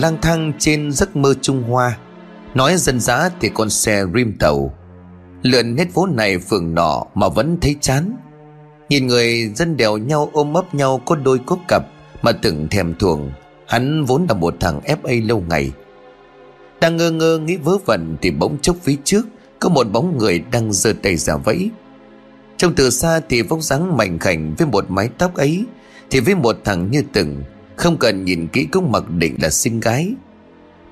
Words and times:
lang 0.00 0.18
thang 0.22 0.52
trên 0.58 0.92
giấc 0.92 1.16
mơ 1.16 1.34
Trung 1.40 1.62
Hoa. 1.62 1.98
Nói 2.54 2.76
dân 2.76 3.00
dã 3.00 3.30
thì 3.40 3.48
con 3.54 3.70
xe 3.70 4.04
rim 4.14 4.36
tàu. 4.38 4.74
Lượn 5.42 5.76
hết 5.76 5.86
phố 5.92 6.06
này 6.06 6.38
phường 6.38 6.74
nọ 6.74 7.04
mà 7.14 7.28
vẫn 7.28 7.58
thấy 7.60 7.76
chán. 7.80 8.16
Nhìn 8.88 9.06
người 9.06 9.52
dân 9.54 9.76
đèo 9.76 9.96
nhau 9.96 10.30
ôm 10.32 10.54
ấp 10.54 10.74
nhau 10.74 11.02
có 11.06 11.16
đôi 11.16 11.38
cốt 11.38 11.58
cặp 11.68 11.82
Mà 12.22 12.32
từng 12.32 12.68
thèm 12.68 12.94
thuồng. 12.94 13.30
Hắn 13.66 14.04
vốn 14.04 14.26
là 14.28 14.34
một 14.34 14.54
thằng 14.60 14.80
FA 14.80 15.26
lâu 15.26 15.42
ngày. 15.48 15.72
Đang 16.80 16.96
ngơ 16.96 17.10
ngơ 17.10 17.38
nghĩ 17.38 17.56
vớ 17.56 17.78
vẩn 17.86 18.16
Thì 18.22 18.30
bỗng 18.30 18.58
chốc 18.62 18.76
phía 18.82 18.96
trước 19.04 19.26
Có 19.60 19.68
một 19.68 19.86
bóng 19.92 20.18
người 20.18 20.44
đang 20.52 20.72
giơ 20.72 20.92
tay 21.02 21.16
giả 21.16 21.36
vẫy. 21.36 21.70
Trông 22.56 22.74
từ 22.74 22.90
xa 22.90 23.20
thì 23.28 23.42
vóc 23.42 23.62
dáng 23.62 23.96
mảnh 23.96 24.18
khảnh 24.18 24.54
Với 24.58 24.66
một 24.66 24.90
mái 24.90 25.08
tóc 25.18 25.34
ấy, 25.34 25.64
Thì 26.10 26.20
với 26.20 26.34
một 26.34 26.58
thằng 26.64 26.90
như 26.90 27.02
từng. 27.12 27.42
Không 27.78 27.96
cần 27.96 28.24
nhìn 28.24 28.48
kỹ 28.52 28.66
cũng 28.72 28.92
mặc 28.92 29.02
định 29.10 29.36
là 29.42 29.50
xinh 29.50 29.80
gái. 29.80 30.14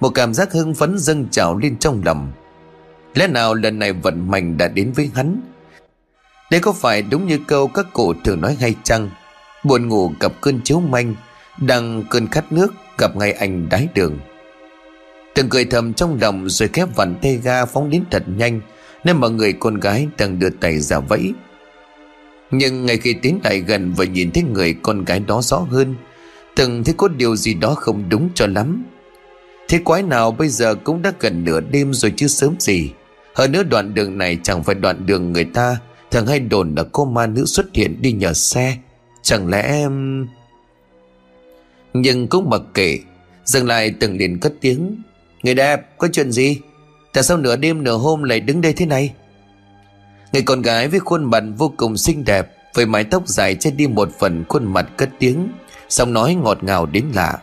Một 0.01 0.09
cảm 0.09 0.35
giác 0.35 0.53
hưng 0.53 0.75
phấn 0.75 0.99
dâng 0.99 1.29
trào 1.31 1.59
lên 1.59 1.79
trong 1.79 2.03
lòng. 2.05 2.33
Lẽ 3.15 3.27
nào 3.27 3.55
lần 3.55 3.79
này 3.79 3.93
vận 3.93 4.31
mệnh 4.31 4.57
đã 4.59 4.69
đến 4.69 4.93
với 4.93 5.11
hắn? 5.15 5.41
Đây 6.51 6.61
có 6.61 6.73
phải 6.73 7.03
đúng 7.03 7.27
như 7.27 7.39
câu 7.47 7.69
các 7.69 7.87
cụ 7.93 8.15
thường 8.25 8.41
nói 8.41 8.57
hay 8.61 8.75
chăng? 8.83 9.11
Buồn 9.65 9.89
ngủ 9.89 10.13
gặp 10.21 10.33
cơn 10.41 10.61
chiếu 10.65 10.81
manh, 10.81 11.15
Đang 11.61 12.05
cơn 12.11 12.27
khát 12.27 12.53
nước 12.53 12.75
gặp 12.99 13.17
ngay 13.17 13.33
anh 13.33 13.69
đái 13.69 13.89
đường. 13.95 14.19
Từng 15.35 15.49
cười 15.49 15.65
thầm 15.65 15.93
trong 15.93 16.19
lòng 16.21 16.49
rồi 16.49 16.69
khép 16.73 16.89
vặn 16.97 17.15
tay 17.23 17.41
ga 17.43 17.65
phóng 17.65 17.91
đến 17.91 18.05
thật 18.11 18.23
nhanh, 18.37 18.61
Nên 19.05 19.17
mà 19.17 19.29
người 19.29 19.53
con 19.53 19.81
gái 19.81 20.09
đang 20.19 20.39
đưa 20.39 20.51
tay 20.51 20.79
ra 20.79 20.99
vẫy. 20.99 21.33
Nhưng 22.51 22.87
ngay 22.87 22.99
khi 22.99 23.15
tiến 23.23 23.41
lại 23.45 23.61
gần 23.61 23.93
và 23.97 24.05
nhìn 24.05 24.31
thấy 24.31 24.43
người 24.43 24.75
con 24.83 25.05
gái 25.05 25.21
đó 25.21 25.43
rõ 25.43 25.59
hơn 25.59 25.95
Từng 26.57 26.85
thấy 26.85 26.95
có 26.99 27.09
điều 27.09 27.37
gì 27.37 27.55
đó 27.55 27.75
không 27.75 28.09
đúng 28.09 28.31
cho 28.35 28.47
lắm. 28.47 28.85
Thế 29.69 29.79
quái 29.85 30.03
nào 30.03 30.31
bây 30.31 30.49
giờ 30.49 30.75
cũng 30.75 31.03
đã 31.03 31.13
gần 31.21 31.45
nửa 31.45 31.61
đêm 31.61 31.95
rồi 31.95 32.13
chứ 32.17 32.27
sớm 32.27 32.55
gì. 32.59 32.91
Hơn 33.35 33.53
nữa 33.53 33.63
đoạn 33.63 33.95
đường 33.95 34.19
này 34.19 34.39
chẳng 34.43 34.65
phải 34.65 34.75
đoạn 34.75 35.07
đường 35.07 35.33
người 35.33 35.45
ta 35.45 35.79
Thường 36.11 36.27
hay 36.27 36.41
đồn 36.41 36.75
là 36.75 36.85
cô 36.93 37.05
ma 37.05 37.27
nữ 37.27 37.45
xuất 37.47 37.67
hiện 37.75 38.03
đi 38.03 38.13
nhờ 38.13 38.33
xe. 38.33 38.77
Chẳng 39.23 39.49
lẽ 39.49 39.63
em... 39.63 40.27
Nhưng 41.93 42.29
cũng 42.29 42.51
mặc 42.51 42.63
kệ. 42.75 42.99
Dừng 43.45 43.67
lại 43.67 43.95
từng 44.01 44.17
liền 44.17 44.39
cất 44.41 44.55
tiếng. 44.61 45.03
Người 45.43 45.55
đẹp, 45.55 45.99
có 45.99 46.09
chuyện 46.13 46.33
gì? 46.33 46.61
Tại 47.13 47.25
sao 47.25 47.37
nửa 47.37 47.57
đêm 47.57 47.85
nửa 47.85 47.97
hôm 47.97 48.23
lại 48.23 48.41
đứng 48.41 48.61
đây 48.61 48.73
thế 48.73 48.87
này? 48.87 49.15
Người 50.33 50.43
con 50.43 50.63
gái 50.63 50.89
với 50.89 51.01
khuôn 51.01 51.25
mặt 51.25 51.45
vô 51.59 51.73
cùng 51.77 51.97
xinh 51.97 52.25
đẹp, 52.25 52.53
Với 52.75 52.87
mái 52.87 53.05
tóc 53.05 53.29
dài 53.29 53.55
che 53.55 53.71
đi 53.71 53.87
một 53.87 54.09
phần 54.19 54.45
khuôn 54.49 54.73
mặt 54.73 54.89
cất 54.97 55.11
tiếng. 55.19 55.49
Xong 55.89 56.13
nói 56.13 56.35
ngọt 56.35 56.65
ngào 56.65 56.87
đến 56.87 57.05
lạ. 57.15 57.39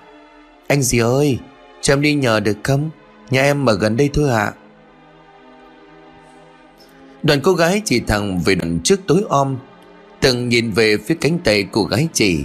Anh 0.67 0.81
gì 0.81 0.99
ơi, 0.99 1.39
Cho 1.81 1.93
em 1.93 2.01
đi 2.01 2.13
nhờ 2.13 2.39
được 2.39 2.57
không? 2.63 2.89
Nhà 3.29 3.41
em 3.41 3.65
ở 3.65 3.73
gần 3.73 3.97
đây 3.97 4.09
thôi 4.13 4.29
ạ. 4.29 4.45
À. 4.45 4.53
Đoàn 7.23 7.39
cô 7.43 7.53
gái 7.53 7.81
chỉ 7.85 7.99
thẳng 7.99 8.39
về 8.45 8.55
đằng 8.55 8.79
trước 8.83 8.99
tối 9.07 9.23
om, 9.29 9.57
Từng 10.21 10.49
nhìn 10.49 10.71
về 10.71 10.97
phía 10.97 11.15
cánh 11.15 11.39
tay 11.39 11.63
của 11.63 11.83
gái 11.83 12.07
chỉ 12.13 12.39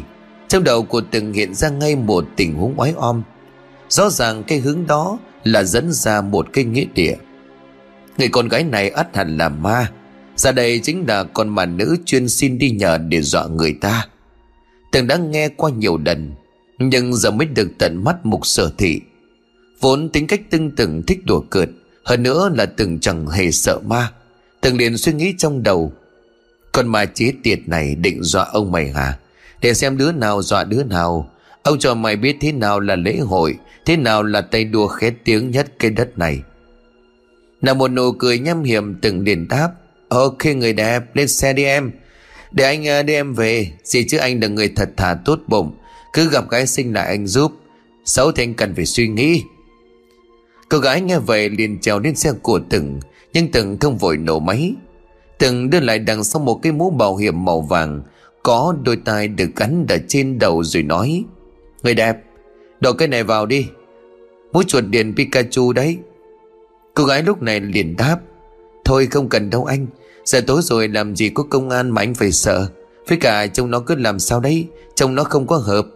Trong 0.48 0.64
đầu 0.64 0.82
của 0.82 1.00
từng 1.10 1.32
hiện 1.32 1.54
ra 1.54 1.68
ngay 1.68 1.96
một 1.96 2.24
tình 2.36 2.54
huống 2.54 2.74
oái 2.76 2.92
om. 2.96 3.22
Rõ 3.88 4.10
ràng 4.10 4.42
cái 4.44 4.58
hướng 4.58 4.86
đó 4.86 5.18
là 5.44 5.62
dẫn 5.64 5.92
ra 5.92 6.20
một 6.20 6.46
cái 6.52 6.64
nghĩa 6.64 6.84
địa. 6.94 7.14
Người 8.18 8.28
con 8.28 8.48
gái 8.48 8.64
này 8.64 8.90
ắt 8.90 9.16
hẳn 9.16 9.36
là 9.36 9.48
ma. 9.48 9.90
Ra 10.36 10.52
đây 10.52 10.80
chính 10.82 11.04
là 11.08 11.24
con 11.24 11.48
mà 11.48 11.66
nữ 11.66 11.96
chuyên 12.04 12.28
xin 12.28 12.58
đi 12.58 12.70
nhờ 12.70 12.98
để 12.98 13.22
dọa 13.22 13.46
người 13.46 13.72
ta. 13.80 14.06
Từng 14.92 15.06
đã 15.06 15.16
nghe 15.16 15.48
qua 15.48 15.70
nhiều 15.70 15.98
lần, 16.04 16.32
Nhưng 16.78 17.14
giờ 17.14 17.30
mới 17.30 17.46
được 17.46 17.68
tận 17.78 18.04
mắt 18.04 18.16
mục 18.26 18.46
sở 18.46 18.72
thị. 18.78 19.00
Vốn 19.80 20.08
tính 20.08 20.26
cách 20.26 20.40
tưng 20.50 20.70
từng 20.70 21.02
thích 21.06 21.18
đùa 21.24 21.40
cợt, 21.40 21.68
Hơn 22.04 22.22
nữa 22.22 22.50
là 22.54 22.66
từng 22.66 23.00
chẳng 23.00 23.26
hề 23.26 23.50
sợ 23.50 23.78
ma. 23.86 24.12
Từng 24.60 24.76
liền 24.76 24.98
suy 24.98 25.12
nghĩ 25.12 25.34
trong 25.38 25.62
đầu, 25.62 25.92
Con 26.72 26.88
ma 26.88 27.04
chế 27.04 27.32
tiệt 27.42 27.58
này 27.66 27.94
định 27.94 28.22
dọa 28.22 28.44
ông 28.44 28.72
mày 28.72 28.92
hả? 28.92 29.18
Để 29.62 29.74
xem 29.74 29.96
đứa 29.96 30.12
nào 30.12 30.42
dọa 30.42 30.64
đứa 30.64 30.82
nào. 30.84 31.30
Ông 31.62 31.78
cho 31.78 31.94
mày 31.94 32.16
biết 32.16 32.36
thế 32.40 32.52
nào 32.52 32.80
là 32.80 32.96
lễ 32.96 33.18
hội, 33.18 33.54
Thế 33.86 33.96
nào 33.96 34.22
là 34.22 34.40
tay 34.40 34.64
đua 34.64 34.86
khét 34.86 35.14
tiếng 35.24 35.50
nhất 35.50 35.72
cái 35.78 35.90
đất 35.90 36.18
này. 36.18 36.42
Là 37.62 37.74
một 37.74 37.88
nụ 37.88 38.12
cười 38.12 38.38
nhăm 38.38 38.62
hiểm 38.62 38.94
từng 39.00 39.20
liền 39.20 39.48
đáp, 39.48 39.70
Ok 40.08 40.46
người 40.46 40.72
đẹp, 40.72 41.16
lên 41.16 41.28
xe 41.28 41.52
đi 41.52 41.64
em. 41.64 41.90
Để 42.50 42.64
anh 42.64 42.88
à, 42.88 43.02
đưa 43.02 43.14
em 43.14 43.34
về. 43.34 43.72
Gì 43.84 44.04
chứ 44.08 44.18
anh 44.18 44.40
là 44.40 44.48
người 44.48 44.72
thật 44.76 44.90
thà 44.96 45.18
tốt 45.24 45.38
bụng. 45.46 45.72
Cứ 46.12 46.30
gặp 46.30 46.50
gái 46.50 46.66
xinh 46.66 46.92
lại 46.92 47.06
anh 47.06 47.26
giúp. 47.26 47.52
Xấu 48.04 48.32
thì 48.32 48.42
anh 48.42 48.54
cần 48.54 48.74
phải 48.74 48.86
suy 48.86 49.08
nghĩ. 49.08 49.42
Cô 50.68 50.78
gái 50.78 51.00
nghe 51.00 51.18
vậy 51.18 51.50
liền 51.50 51.80
trèo 51.80 51.98
lên 51.98 52.14
xe 52.14 52.32
của 52.42 52.60
từng, 52.68 53.00
nhưng 53.32 53.50
từng 53.50 53.78
không 53.80 53.98
vội 53.98 54.16
nổ 54.16 54.38
máy. 54.38 54.74
Từng 55.38 55.70
đưa 55.70 55.80
lại 55.80 55.98
đằng 55.98 56.24
sau 56.24 56.42
một 56.42 56.60
cái 56.62 56.72
mũ 56.72 56.90
bảo 56.90 57.16
hiểm 57.16 57.44
màu 57.44 57.60
vàng, 57.60 58.02
có 58.42 58.74
đôi 58.82 58.96
tai 59.04 59.28
được 59.28 59.50
gắn 59.56 59.86
ở 59.88 59.98
trên 60.08 60.38
đầu 60.38 60.64
rồi 60.64 60.82
nói, 60.82 61.24
người 61.82 61.94
đẹp, 61.94 62.16
đổ 62.80 62.92
cái 62.92 63.08
này 63.08 63.24
vào 63.24 63.46
đi. 63.46 63.66
Mũ 64.52 64.62
chuột 64.62 64.84
điện 64.90 65.14
pikachu 65.16 65.72
đấy. 65.72 65.98
Cô 66.94 67.04
gái 67.04 67.22
lúc 67.22 67.42
này 67.42 67.60
liền 67.60 67.96
đáp, 67.96 68.18
thôi 68.84 69.08
không 69.10 69.28
cần 69.28 69.50
đâu 69.50 69.64
anh 69.64 69.86
giờ 70.28 70.40
tối 70.40 70.62
rồi 70.62 70.88
làm 70.88 71.16
gì 71.16 71.28
có 71.28 71.42
công 71.50 71.70
an 71.70 71.90
mà 71.90 72.02
anh 72.02 72.14
phải 72.14 72.32
sợ? 72.32 72.68
Với 73.08 73.18
cả 73.18 73.46
trông 73.46 73.70
nó 73.70 73.80
cứ 73.80 73.94
làm 73.94 74.18
sao 74.18 74.40
đấy, 74.40 74.66
trông 74.94 75.14
nó 75.14 75.24
không 75.24 75.46
có 75.46 75.56
hợp. 75.56 75.86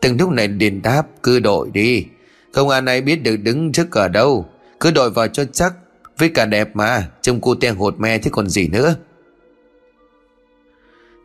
Từng 0.00 0.16
lúc 0.18 0.30
này 0.30 0.48
liền 0.48 0.82
đáp, 0.82 1.06
cứ 1.22 1.40
đội 1.40 1.70
đi. 1.72 2.04
Công 2.52 2.68
an 2.68 2.86
ai 2.86 3.00
biết 3.00 3.16
được 3.16 3.36
đứng 3.36 3.72
trước 3.72 3.92
ở 3.92 4.08
đâu. 4.08 4.46
Cứ 4.80 4.90
đội 4.90 5.10
vào 5.10 5.28
cho 5.28 5.44
chắc. 5.44 5.74
Với 6.18 6.28
cả 6.28 6.46
đẹp 6.46 6.76
mà, 6.76 7.08
Trông 7.22 7.40
cô 7.40 7.54
te 7.54 7.70
hột 7.70 8.00
me 8.00 8.18
thế 8.18 8.30
còn 8.30 8.48
gì 8.48 8.68
nữa. 8.68 8.94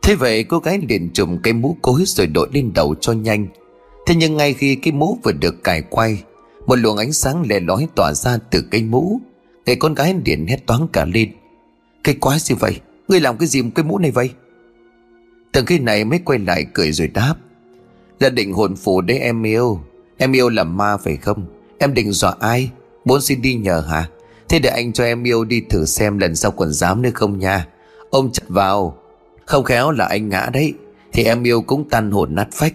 Thế 0.02 0.16
vậy 0.16 0.44
cô 0.44 0.60
gái 0.60 0.80
liền 0.90 1.10
trùm 1.14 1.38
cái 1.44 1.54
mũ 1.54 1.78
cối 1.82 2.04
rồi 2.06 2.28
đội 2.28 2.48
lên 2.52 2.72
đầu 2.74 2.96
cho 3.02 3.14
nhanh. 3.14 3.48
Thế 4.08 4.16
nhưng 4.16 4.38
ngay 4.38 4.54
khi 4.54 4.76
cái 4.76 4.92
mũ 4.92 5.20
vừa 5.24 5.32
được 5.32 5.64
cài 5.64 5.82
quay, 5.82 6.24
Một 6.66 6.76
luồng 6.76 6.98
ánh 6.98 7.12
sáng 7.12 7.46
lè 7.50 7.60
lói 7.60 7.88
tỏa 7.96 8.14
ra 8.14 8.38
từ 8.52 8.64
cái 8.72 8.84
mũ. 8.84 9.20
Người 9.66 9.76
con 9.76 9.94
gái 9.94 10.16
liền 10.26 10.48
hét 10.48 10.66
toáng 10.66 10.88
cả 10.94 11.06
lên. 11.06 11.32
Cái 12.08 12.16
quái 12.16 12.40
gì 12.40 12.56
vậy? 12.56 12.80
Ngươi 13.08 13.20
làm 13.20 13.38
cái 13.38 13.48
gì 13.48 13.62
một 13.62 13.70
cái 13.76 13.86
mũ 13.86 13.98
này 13.98 14.12
vậy? 14.12 14.30
Từng 15.52 15.66
khi 15.66 15.80
này 15.80 16.06
mới 16.06 16.20
quay 16.20 16.40
lại 16.40 16.66
cười 16.74 16.92
rồi 16.92 17.08
đáp. 17.08 17.36
Là 18.20 18.30
định 18.30 18.54
hồn 18.54 18.76
phù 18.76 19.02
đấy 19.02 19.20
em 19.20 19.44
yêu. 19.44 19.80
Em 20.18 20.32
yêu 20.32 20.50
là 20.50 20.64
ma 20.64 20.98
phải 20.98 21.18
không? 21.18 21.46
Em 21.80 21.94
định 21.94 22.12
dọa 22.12 22.36
ai? 22.40 22.70
Bốn 23.06 23.22
xin 23.22 23.42
đi 23.42 23.56
nhờ 23.56 23.80
hả? 23.80 24.10
Thế 24.50 24.60
để 24.60 24.70
anh 24.70 24.94
cho 24.94 25.04
em 25.04 25.24
yêu 25.24 25.46
đi 25.46 25.62
thử 25.70 25.86
xem 25.86 26.18
lần 26.18 26.36
sau 26.36 26.52
còn 26.52 26.74
dám 26.74 27.02
nữa 27.02 27.10
không 27.14 27.40
nha. 27.40 27.68
Ông 28.10 28.32
chặt 28.32 28.46
vào. 28.48 28.98
Không 29.46 29.64
khéo 29.64 29.92
là 29.92 30.06
anh 30.06 30.30
ngã 30.30 30.50
đấy. 30.54 30.74
Thì 31.14 31.24
em 31.24 31.44
yêu 31.44 31.62
cũng 31.62 31.90
tan 31.90 32.12
hồn 32.12 32.36
nát 32.36 32.48
phách. 32.52 32.74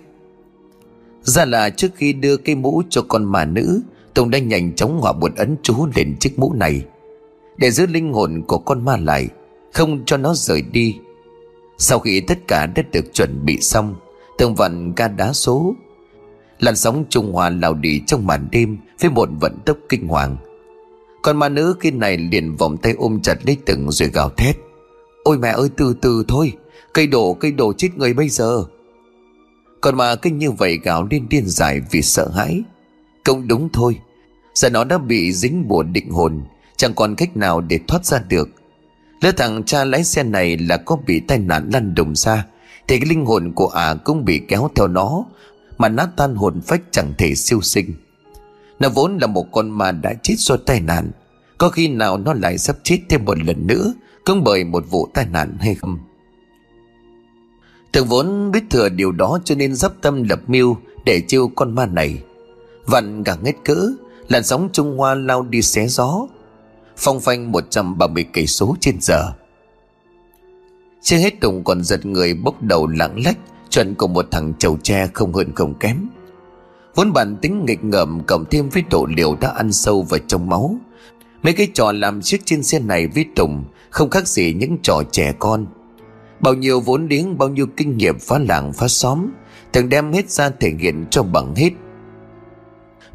Ra 1.22 1.44
là 1.44 1.70
trước 1.70 1.88
khi 1.94 2.12
đưa 2.12 2.36
cái 2.36 2.54
mũ 2.54 2.82
cho 2.90 3.02
con 3.08 3.24
mà 3.24 3.44
nữ, 3.44 3.80
Tùng 4.14 4.30
đã 4.30 4.38
nhanh 4.38 4.74
chóng 4.74 5.00
họa 5.00 5.12
một 5.12 5.36
ấn 5.36 5.56
chú 5.62 5.86
lên 5.96 6.16
chiếc 6.20 6.38
mũ 6.38 6.52
này. 6.52 6.82
Để 7.56 7.70
giữ 7.70 7.86
linh 7.86 8.12
hồn 8.12 8.42
của 8.46 8.58
con 8.58 8.84
ma 8.84 8.96
lại, 8.96 9.28
Không 9.72 10.04
cho 10.04 10.16
nó 10.16 10.34
rời 10.34 10.62
đi. 10.62 10.98
Sau 11.78 11.98
khi 11.98 12.20
tất 12.20 12.38
cả 12.48 12.66
đã 12.66 12.82
được 12.92 13.14
chuẩn 13.14 13.44
bị 13.44 13.60
xong 13.60 13.94
Tường 14.38 14.54
vận 14.54 14.94
ga 14.94 15.08
đá 15.08 15.32
số, 15.32 15.74
Làn 16.58 16.76
sóng 16.76 17.04
trung 17.08 17.32
hòa 17.32 17.50
lao 17.50 17.74
đi 17.74 18.02
trong 18.06 18.26
màn 18.26 18.48
đêm 18.50 18.78
Với 19.00 19.10
một 19.10 19.28
vận 19.40 19.58
tốc 19.64 19.76
kinh 19.88 20.08
hoàng. 20.08 20.36
Con 21.22 21.36
ma 21.36 21.48
nữ 21.48 21.74
khi 21.80 21.90
này 21.90 22.16
liền 22.16 22.56
vòng 22.56 22.76
tay 22.76 22.94
ôm 22.98 23.20
chặt 23.22 23.46
lấy 23.46 23.56
từng 23.66 23.90
rồi 23.90 24.08
gào 24.08 24.30
thét. 24.30 24.56
Ôi 25.24 25.38
mẹ 25.38 25.48
ơi, 25.48 25.68
từ 25.76 25.94
từ 26.00 26.24
thôi, 26.28 26.52
Cây 26.94 27.06
đổ 27.06 27.34
cây 27.34 27.52
đổ 27.52 27.72
chết 27.72 27.88
người 27.96 28.14
bây 28.14 28.28
giờ. 28.28 28.64
Còn 29.80 29.96
mà 29.96 30.14
kinh 30.14 30.38
như 30.38 30.50
vậy 30.50 30.78
gào 30.82 31.06
lên 31.10 31.26
điên 31.28 31.44
dài 31.46 31.80
vì 31.90 32.02
sợ 32.02 32.28
hãi. 32.28 32.62
Cũng 33.24 33.48
đúng 33.48 33.68
thôi, 33.72 33.98
Giờ 34.54 34.68
nó 34.70 34.84
đã 34.84 34.98
bị 34.98 35.32
dính 35.32 35.68
bùa 35.68 35.82
định 35.82 36.10
hồn 36.10 36.42
Chẳng 36.82 36.94
còn 36.94 37.14
cách 37.14 37.36
nào 37.36 37.60
để 37.60 37.80
thoát 37.88 38.04
ra 38.04 38.22
được. 38.28 38.48
Lỡ 39.20 39.32
thằng 39.36 39.62
cha 39.64 39.84
lái 39.84 40.04
xe 40.04 40.22
này 40.22 40.56
là 40.56 40.76
có 40.76 40.96
bị 41.06 41.20
tai 41.20 41.38
nạn 41.38 41.70
lăn 41.72 41.94
đùng 41.94 42.14
ra, 42.14 42.46
Thì 42.88 42.98
cái 42.98 43.08
linh 43.08 43.26
hồn 43.26 43.52
của 43.54 43.68
ả 43.68 43.84
à 43.84 43.94
cũng 43.94 44.24
bị 44.24 44.40
kéo 44.48 44.70
theo 44.74 44.88
nó, 44.88 45.24
Mà 45.78 45.88
nát 45.88 46.08
tan 46.16 46.34
hồn 46.34 46.60
phách 46.60 46.82
chẳng 46.90 47.14
thể 47.18 47.34
siêu 47.34 47.60
sinh. 47.60 47.94
Nó 48.80 48.88
vốn 48.88 49.18
là 49.18 49.26
một 49.26 49.46
con 49.52 49.70
ma 49.70 49.92
đã 49.92 50.14
chết 50.22 50.34
do 50.38 50.56
tai 50.56 50.80
nạn, 50.80 51.10
Có 51.58 51.68
khi 51.68 51.88
nào 51.88 52.18
nó 52.18 52.34
lại 52.34 52.58
sắp 52.58 52.76
chết 52.82 52.98
thêm 53.08 53.24
một 53.24 53.38
lần 53.38 53.66
nữa, 53.66 53.94
Cũng 54.24 54.44
bởi 54.44 54.64
một 54.64 54.84
vụ 54.90 55.08
tai 55.14 55.26
nạn 55.26 55.56
hay 55.60 55.74
không? 55.74 55.98
Thường 57.92 58.06
vốn 58.06 58.50
biết 58.50 58.62
thừa 58.70 58.88
điều 58.88 59.12
đó 59.12 59.38
cho 59.44 59.54
nên 59.54 59.74
dắp 59.74 59.92
tâm 60.00 60.22
lập 60.22 60.40
mưu 60.46 60.76
để 61.04 61.20
chiêu 61.28 61.48
con 61.56 61.74
ma 61.74 61.86
này. 61.86 62.22
Vặn 62.86 63.24
cả 63.24 63.36
hết 63.44 63.54
cỡ, 63.64 63.88
Làn 64.28 64.44
sóng 64.44 64.68
Trung 64.72 64.98
Hoa 64.98 65.14
lao 65.14 65.42
đi 65.42 65.62
xé 65.62 65.86
gió 65.86 66.26
Phong 66.96 67.20
phanh 67.20 67.52
130 67.52 68.26
cây 68.32 68.46
số 68.46 68.76
trên 68.80 68.96
giờ. 69.00 69.32
Chưa 71.02 71.16
hết 71.16 71.40
Tùng 71.40 71.64
còn 71.64 71.84
giật 71.84 72.06
người 72.06 72.34
bốc 72.34 72.62
đầu 72.62 72.86
lãng 72.86 73.22
lách 73.24 73.38
Chuẩn 73.72 73.94
của 73.94 74.06
một 74.06 74.26
thằng 74.30 74.52
chầu 74.58 74.78
tre 74.82 75.08
không 75.14 75.32
hơn 75.32 75.52
không 75.54 75.74
kém. 75.74 76.08
Vốn 76.94 77.12
bản 77.12 77.36
tính 77.36 77.64
nghịch 77.66 77.84
ngợm 77.84 78.22
cộng 78.26 78.44
thêm 78.44 78.68
với 78.68 78.82
độ 78.90 79.06
liều 79.16 79.36
đã 79.40 79.48
ăn 79.48 79.72
sâu 79.72 80.02
vào 80.02 80.20
trong 80.26 80.48
máu. 80.48 80.76
Mấy 81.42 81.52
cái 81.52 81.68
trò 81.74 81.92
làm 81.92 82.22
chiếc 82.22 82.40
trên 82.44 82.62
xe 82.62 82.78
này 82.78 83.06
với 83.06 83.24
Tùng 83.36 83.64
Không 83.90 84.10
khác 84.10 84.28
gì 84.28 84.54
những 84.54 84.78
trò 84.82 85.02
trẻ 85.10 85.34
con. 85.38 85.66
Bao 86.40 86.54
nhiêu 86.54 86.80
vốn 86.80 87.06
liếng, 87.10 87.38
bao 87.38 87.48
nhiêu 87.48 87.66
kinh 87.76 87.96
nghiệm 87.96 88.18
phá 88.18 88.38
làng, 88.38 88.72
phá 88.72 88.88
xóm, 88.88 89.26
thường 89.72 89.88
đem 89.88 90.12
hết 90.12 90.30
ra 90.30 90.50
thể 90.60 90.70
hiện 90.80 91.06
cho 91.10 91.22
bằng 91.22 91.54
hết. 91.54 91.70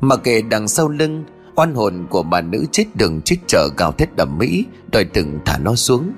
Mà 0.01 0.15
kể 0.15 0.41
đằng 0.41 0.67
sau 0.67 0.89
lưng 0.89 1.23
Oan 1.57 1.75
hồn 1.75 2.07
của 2.09 2.23
bà 2.23 2.41
nữ 2.41 2.65
chết 2.71 2.85
đường 2.95 3.21
chết 3.21 3.35
chợ 3.47 3.69
gào 3.77 3.91
thét 3.91 4.15
đầm 4.15 4.37
mỹ, 4.37 4.65
Đòi 4.91 5.03
từng 5.03 5.39
thả 5.45 5.57
nó 5.57 5.75
xuống. 5.75 6.11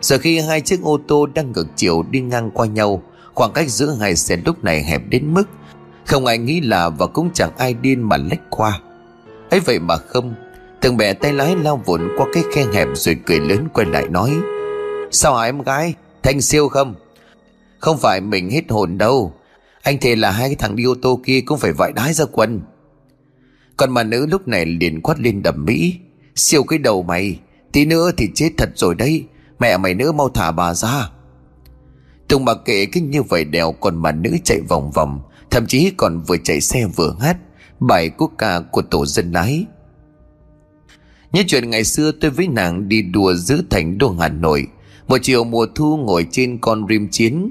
Giờ 0.00 0.18
khi 0.18 0.38
hai 0.38 0.60
chiếc 0.60 0.82
ô 0.82 0.98
tô 1.08 1.26
đang 1.26 1.52
ngược 1.52 1.66
chiều 1.76 2.04
đi 2.10 2.20
ngang 2.20 2.50
qua 2.50 2.66
nhau, 2.66 3.02
Khoảng 3.34 3.52
cách 3.52 3.70
giữa 3.70 3.96
hai 4.00 4.16
xe 4.16 4.36
lúc 4.36 4.64
này 4.64 4.82
hẹp 4.84 5.02
đến 5.08 5.34
mức 5.34 5.44
Không 6.06 6.26
ai 6.26 6.38
nghĩ 6.38 6.60
là 6.60 6.88
và 6.88 7.06
cũng 7.06 7.30
chẳng 7.34 7.56
ai 7.56 7.74
điên 7.74 8.02
mà 8.02 8.16
lách 8.16 8.50
qua. 8.50 8.80
Ấy 9.50 9.60
vậy 9.60 9.78
mà 9.78 9.96
không 9.96 10.34
Từng 10.80 10.96
bẻ 10.96 11.12
tay 11.12 11.32
lái 11.32 11.56
lao 11.56 11.82
vụn 11.86 12.08
qua 12.16 12.26
cái 12.32 12.44
khe 12.52 12.64
hẹp 12.72 12.88
rồi 12.94 13.16
cười 13.26 13.40
lớn 13.40 13.68
quay 13.74 13.86
lại 13.86 14.08
nói, 14.08 14.36
Sao 15.10 15.36
hả 15.36 15.44
em 15.44 15.62
gái? 15.62 15.94
Thanh 16.22 16.40
siêu 16.40 16.68
không? 16.68 16.94
Không 17.78 17.98
phải 17.98 18.20
mình 18.20 18.50
hết 18.50 18.62
hồn 18.68 18.98
đâu. 18.98 19.32
Anh 19.82 19.98
thề 19.98 20.16
là 20.16 20.30
hai 20.30 20.48
cái 20.48 20.56
thằng 20.56 20.76
đi 20.76 20.84
ô 20.84 20.94
tô 21.02 21.20
kia 21.24 21.40
cũng 21.40 21.58
phải 21.58 21.72
vải 21.72 21.92
đái 21.92 22.12
ra 22.12 22.24
quần. 22.32 22.60
Còn 23.78 23.90
mà 23.90 24.02
nữ 24.02 24.26
lúc 24.26 24.48
này 24.48 24.66
liền 24.66 25.00
quát 25.00 25.20
lên 25.20 25.42
đầm 25.42 25.64
mỹ. 25.64 25.98
Siêu 26.34 26.62
cái 26.62 26.78
đầu 26.78 27.02
mày, 27.02 27.38
Tí 27.72 27.84
nữa 27.84 28.10
thì 28.16 28.28
chết 28.34 28.50
thật 28.56 28.70
rồi 28.74 28.94
đấy. 28.94 29.24
Mẹ 29.58 29.76
mày 29.76 29.94
nữa 29.94 30.12
mau 30.12 30.28
thả 30.28 30.50
bà 30.52 30.74
ra. 30.74 31.10
Tùng 32.28 32.44
bà 32.44 32.54
kệ 32.54 32.86
cái 32.86 33.02
như 33.02 33.22
vậy 33.22 33.44
đèo 33.44 33.72
Còn 33.72 33.96
mà 33.96 34.12
nữ 34.12 34.36
chạy 34.44 34.60
vòng 34.68 34.90
vòng, 34.90 35.20
Thậm 35.50 35.66
chí 35.66 35.90
còn 35.96 36.20
vừa 36.20 36.36
chạy 36.44 36.60
xe 36.60 36.86
vừa 36.96 37.16
hát 37.20 37.36
Bài 37.80 38.10
quốc 38.18 38.32
ca 38.38 38.60
của 38.60 38.82
tổ 38.82 39.06
dân 39.06 39.32
lái 39.32 39.64
Nhớ 41.32 41.42
chuyện 41.46 41.70
ngày 41.70 41.84
xưa 41.84 42.12
tôi 42.12 42.30
với 42.30 42.48
nàng 42.48 42.88
đi 42.88 43.02
đùa 43.02 43.34
giữa 43.34 43.60
thành 43.70 43.98
đô 43.98 44.10
Hà 44.20 44.28
Nội. 44.28 44.66
Một 45.08 45.18
chiều 45.22 45.44
mùa 45.44 45.66
thu 45.74 45.96
ngồi 45.96 46.26
trên 46.30 46.58
con 46.58 46.86
rim 46.88 47.08
chiến. 47.10 47.50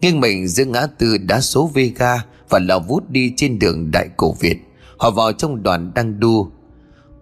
Nghiêng 0.00 0.20
mình 0.20 0.48
giữa 0.48 0.64
ngã 0.64 0.86
tư 0.86 1.18
đá 1.18 1.40
số 1.40 1.70
Vega 1.74 2.24
Và 2.48 2.58
lao 2.58 2.80
vút 2.80 3.10
đi 3.10 3.32
trên 3.36 3.58
đường 3.58 3.90
Đại 3.90 4.08
Cổ 4.16 4.36
Việt. 4.40 4.58
Họ 5.00 5.10
vào 5.10 5.32
trong 5.32 5.62
đoàn 5.62 5.92
đang 5.94 6.20
đua 6.20 6.46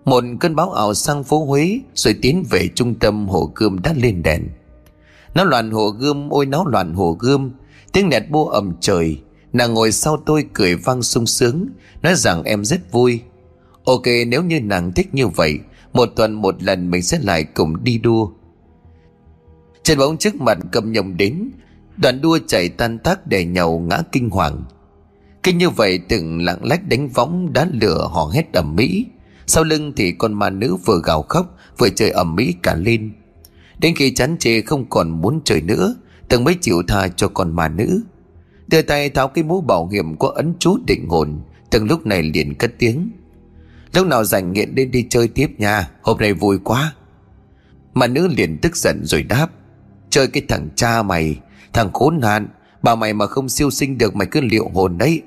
Một 0.04 0.24
cơn 0.40 0.56
báo 0.56 0.72
ảo 0.72 0.94
sang 0.94 1.24
phố 1.24 1.44
Huế, 1.44 1.80
Rồi 1.94 2.14
tiến 2.22 2.44
về 2.50 2.68
trung 2.74 2.94
tâm 2.94 3.28
hồ 3.28 3.52
gươm 3.54 3.78
đã 3.82 3.94
lên 3.96 4.22
đèn. 4.22 4.42
Náo 5.34 5.44
loạn 5.44 5.70
hồ 5.70 5.88
gươm, 5.88 6.28
ôi 6.28 6.46
náo 6.46 6.66
loạn 6.66 6.94
hồ 6.94 7.16
gươm. 7.20 7.50
Tiếng 7.92 8.08
nẹt 8.08 8.22
bô 8.30 8.46
ầm 8.46 8.72
trời. 8.80 9.20
Nàng 9.52 9.74
ngồi 9.74 9.92
sau 9.92 10.16
tôi 10.26 10.44
cười 10.52 10.76
vang 10.76 11.02
sung 11.02 11.26
sướng, 11.26 11.66
Nói 12.02 12.14
rằng 12.14 12.42
em 12.42 12.64
rất 12.64 12.92
vui. 12.92 13.20
Ok, 13.84 14.04
nếu 14.26 14.42
như 14.42 14.60
nàng 14.60 14.92
thích 14.92 15.08
như 15.14 15.28
vậy, 15.28 15.58
Một 15.92 16.08
tuần 16.16 16.32
một 16.32 16.62
lần 16.62 16.90
mình 16.90 17.02
sẽ 17.02 17.18
lại 17.22 17.44
cùng 17.44 17.84
đi 17.84 17.98
đua. 17.98 18.30
Trên 19.82 19.98
bóng 19.98 20.16
trước 20.16 20.34
mặt 20.34 20.58
cầm 20.72 20.92
nhồng 20.92 21.16
đến, 21.16 21.50
Đoàn 21.96 22.20
đua 22.20 22.38
chạy 22.46 22.68
tan 22.68 22.98
tác 22.98 23.26
để 23.26 23.44
nhầu 23.44 23.78
ngã 23.78 24.02
kinh 24.12 24.30
hoàng. 24.30 24.64
Kinh 25.48 25.58
như 25.58 25.70
vậy 25.70 26.00
từng 26.08 26.42
lặng 26.42 26.58
lách 26.62 26.88
đánh 26.88 27.08
võng 27.08 27.52
đá 27.52 27.68
lửa 27.72 28.08
hò 28.12 28.30
hét 28.34 28.52
ầm 28.52 28.76
mỹ. 28.76 29.06
Sau 29.46 29.64
lưng 29.64 29.92
thì 29.96 30.12
con 30.12 30.34
ma 30.34 30.50
nữ 30.50 30.76
vừa 30.84 31.00
gào 31.04 31.22
khóc, 31.22 31.56
Vừa 31.78 31.88
chơi 31.88 32.10
ầm 32.10 32.36
mỹ 32.36 32.54
cả 32.62 32.74
lên. 32.74 33.12
Đến 33.78 33.94
khi 33.96 34.14
chán 34.14 34.36
chê 34.38 34.60
không 34.60 34.90
còn 34.90 35.10
muốn 35.10 35.40
chơi 35.44 35.60
nữa, 35.60 35.94
Từng 36.28 36.44
mới 36.44 36.56
chịu 36.60 36.82
tha 36.88 37.08
cho 37.08 37.28
con 37.28 37.56
ma 37.56 37.68
nữ. 37.68 38.02
Đưa 38.66 38.82
tay 38.82 39.10
tháo 39.10 39.28
cái 39.28 39.44
mũ 39.44 39.60
bảo 39.60 39.88
hiểm 39.88 40.16
có 40.16 40.28
ấn 40.28 40.54
chú 40.58 40.78
định 40.86 41.08
hồn, 41.08 41.40
Từng 41.70 41.86
lúc 41.86 42.06
này 42.06 42.22
liền 42.22 42.54
cất 42.54 42.72
tiếng. 42.78 43.10
Lúc 43.94 44.06
nào 44.06 44.24
rảnh 44.24 44.52
nghiện 44.52 44.74
đến 44.74 44.90
đi 44.90 45.06
chơi 45.10 45.28
tiếp 45.28 45.48
nha, 45.58 45.90
Hôm 46.02 46.18
nay 46.18 46.32
vui 46.32 46.58
quá. 46.64 46.94
Mà 47.94 48.06
nữ 48.06 48.28
liền 48.28 48.58
tức 48.58 48.76
giận 48.76 49.00
rồi 49.04 49.22
đáp. 49.22 49.48
Chơi 50.10 50.26
cái 50.26 50.42
thằng 50.48 50.68
cha 50.76 51.02
mày, 51.02 51.36
Thằng 51.72 51.92
khốn 51.92 52.20
nạn, 52.20 52.48
Bà 52.82 52.94
mày 52.94 53.14
mà 53.14 53.26
không 53.26 53.48
siêu 53.48 53.70
sinh 53.70 53.98
được 53.98 54.16
mày 54.16 54.26
cứ 54.30 54.40
liệu 54.40 54.70
hồn 54.74 54.98
đấy. 54.98 55.22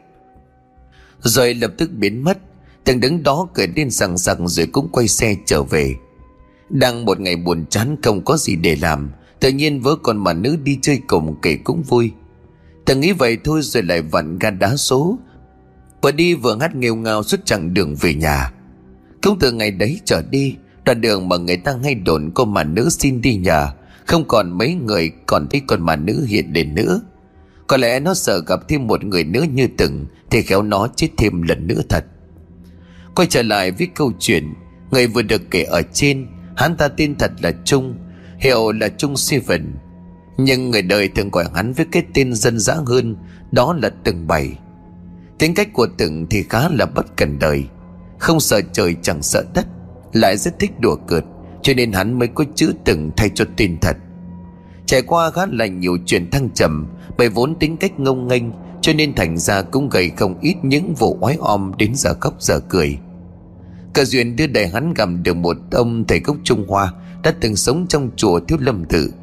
Rồi 1.23 1.53
lập 1.53 1.71
tức 1.77 1.91
biến 1.91 2.23
mất. 2.23 2.37
Từng 2.83 2.99
đứng 2.99 3.23
đó 3.23 3.47
cười 3.53 3.67
lên 3.75 3.91
sằng 3.91 4.17
sằng 4.17 4.47
Rồi 4.47 4.67
cũng 4.71 4.89
quay 4.91 5.07
xe 5.07 5.35
trở 5.45 5.63
về. 5.63 5.95
Đang 6.69 7.05
một 7.05 7.19
ngày 7.19 7.35
buồn 7.35 7.65
chán 7.69 7.95
không 8.03 8.25
có 8.25 8.37
gì 8.37 8.55
để 8.55 8.75
làm, 8.75 9.11
Tự 9.39 9.49
nhiên 9.49 9.81
vớ 9.81 9.95
con 9.95 10.17
mà 10.17 10.33
nữ 10.33 10.57
đi 10.63 10.79
chơi 10.81 11.01
cùng 11.07 11.35
kể 11.41 11.57
cũng 11.63 11.83
vui. 11.83 12.11
Tần 12.85 12.99
nghĩ 12.99 13.11
vậy 13.11 13.37
thôi 13.43 13.61
rồi 13.63 13.83
lại 13.83 14.01
vặn 14.01 14.39
ga 14.39 14.49
đá 14.49 14.75
số. 14.75 15.19
Vừa 16.01 16.11
đi 16.11 16.33
vừa 16.33 16.57
hát 16.61 16.75
nghêu 16.75 16.95
ngao 16.95 17.23
suốt 17.23 17.45
chặng 17.45 17.73
đường 17.73 17.95
về 17.95 18.13
nhà. 18.13 18.51
Cũng 19.23 19.39
từ 19.39 19.51
ngày 19.51 19.71
đấy 19.71 19.99
trở 20.05 20.21
đi, 20.29 20.55
Đoạn 20.85 21.01
đường 21.01 21.29
mà 21.29 21.37
người 21.37 21.57
ta 21.57 21.75
hay 21.83 21.95
đồn 21.95 22.31
cô 22.35 22.45
mà 22.45 22.63
nữ 22.63 22.89
xin 22.89 23.21
đi 23.21 23.35
nhà, 23.35 23.73
Không 24.07 24.27
còn 24.27 24.57
mấy 24.57 24.73
người 24.73 25.11
còn 25.25 25.47
thấy 25.49 25.61
con 25.67 25.81
mà 25.81 25.95
nữ 25.95 26.25
hiện 26.25 26.53
đến 26.53 26.75
nữa. 26.75 27.01
Có 27.71 27.77
lẽ 27.77 27.99
nó 27.99 28.13
sợ 28.13 28.41
gặp 28.47 28.59
thêm 28.67 28.87
một 28.87 29.03
người 29.03 29.23
nữa 29.23 29.45
như 29.53 29.67
từng, 29.77 30.05
Thì 30.29 30.41
khéo 30.41 30.61
nó 30.61 30.87
chết 30.95 31.07
thêm 31.17 31.41
lần 31.41 31.67
nữa 31.67 31.81
thật. 31.89 32.05
Quay 33.15 33.27
trở 33.27 33.41
lại 33.41 33.71
với 33.71 33.87
câu 33.95 34.11
chuyện, 34.19 34.53
Người 34.91 35.07
vừa 35.07 35.21
được 35.21 35.41
kể 35.51 35.63
ở 35.63 35.81
trên, 35.93 36.27
Hắn 36.57 36.77
ta 36.77 36.87
tên 36.87 37.15
thật 37.15 37.31
là 37.41 37.51
Trung 37.65 37.95
Hiệu 38.39 38.71
là 38.71 38.89
Trung 38.89 39.17
Seven 39.17 39.73
Nhưng 40.37 40.71
người 40.71 40.81
đời 40.81 41.07
thường 41.07 41.29
gọi 41.29 41.45
hắn 41.55 41.73
với 41.73 41.85
cái 41.91 42.03
tên 42.13 42.33
dân 42.33 42.59
dã 42.59 42.75
hơn, 42.85 43.15
Đó 43.51 43.75
là 43.81 43.89
Từng 44.03 44.27
Bảy 44.27 44.57
Tính 45.39 45.53
cách 45.55 45.73
của 45.73 45.87
Từng 45.97 46.27
thì 46.29 46.43
khá 46.49 46.69
là 46.69 46.85
bất 46.85 47.17
cần 47.17 47.39
đời, 47.39 47.65
Không 48.19 48.39
sợ 48.39 48.61
trời 48.73 48.95
chẳng 49.01 49.21
sợ 49.21 49.43
đất, 49.53 49.65
Lại 50.13 50.37
rất 50.37 50.59
thích 50.59 50.71
đùa 50.79 50.95
cợt, 50.95 51.23
Cho 51.61 51.73
nên 51.73 51.91
hắn 51.91 52.19
mới 52.19 52.27
có 52.27 52.45
chữ 52.55 52.73
Từng 52.85 53.11
thay 53.17 53.29
cho 53.35 53.45
tên 53.57 53.77
thật. 53.81 53.97
Trải 54.85 55.01
qua 55.01 55.31
khá 55.31 55.45
là 55.51 55.65
nhiều 55.65 55.97
chuyện 56.05 56.31
thăng 56.31 56.49
trầm 56.49 56.87
bởi 57.21 57.29
vốn 57.29 57.55
tính 57.55 57.77
cách 57.77 57.99
ngông 57.99 58.27
nghênh, 58.27 58.43
Cho 58.81 58.93
nên 58.93 59.15
thành 59.15 59.37
ra 59.37 59.61
cũng 59.61 59.89
gây 59.89 60.09
không 60.09 60.39
ít 60.41 60.55
những 60.63 60.93
vụ 60.93 61.17
oái 61.19 61.37
om 61.39 61.71
Đến 61.77 61.91
giờ 61.95 62.13
khóc 62.19 62.33
giờ 62.39 62.59
cười. 62.59 62.97
Cờ 63.93 64.05
duyên 64.05 64.35
đưa 64.35 64.47
đầy 64.47 64.67
hắn 64.67 64.93
gặp 64.93 65.09
được 65.23 65.35
một 65.35 65.57
ông 65.71 66.05
thầy 66.07 66.19
gốc 66.19 66.37
Trung 66.43 66.65
Hoa 66.67 66.93
Đã 67.23 67.33
từng 67.41 67.55
sống 67.55 67.85
trong 67.89 68.09
chùa 68.15 68.39
Thiếu 68.39 68.57
Lâm 68.61 68.85
Tự, 68.85 69.13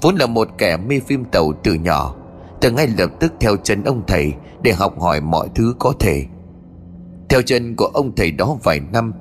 Vốn 0.00 0.16
là 0.16 0.26
một 0.26 0.48
kẻ 0.58 0.76
mê 0.76 1.00
phim 1.06 1.24
tàu 1.24 1.52
từ 1.64 1.74
nhỏ, 1.74 2.14
Từ 2.60 2.70
ngay 2.70 2.88
lập 2.98 3.10
tức 3.20 3.32
theo 3.40 3.56
chân 3.56 3.84
ông 3.84 4.02
thầy 4.06 4.32
để 4.62 4.72
học 4.72 5.00
hỏi 5.00 5.20
mọi 5.20 5.48
thứ 5.54 5.74
có 5.78 5.92
thể. 6.00 6.24
Theo 7.28 7.42
chân 7.42 7.76
của 7.76 7.86
ông 7.86 8.14
thầy 8.16 8.30
đó 8.30 8.56
vài 8.62 8.80
năm, 8.92 9.12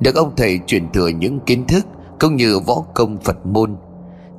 được 0.00 0.14
ông 0.14 0.32
thầy 0.36 0.60
truyền 0.66 0.92
thừa 0.92 1.08
những 1.08 1.40
kiến 1.46 1.66
thức 1.66 1.86
cũng 2.20 2.36
như 2.36 2.58
võ 2.58 2.84
công 2.94 3.20
phật 3.20 3.46
môn, 3.46 3.76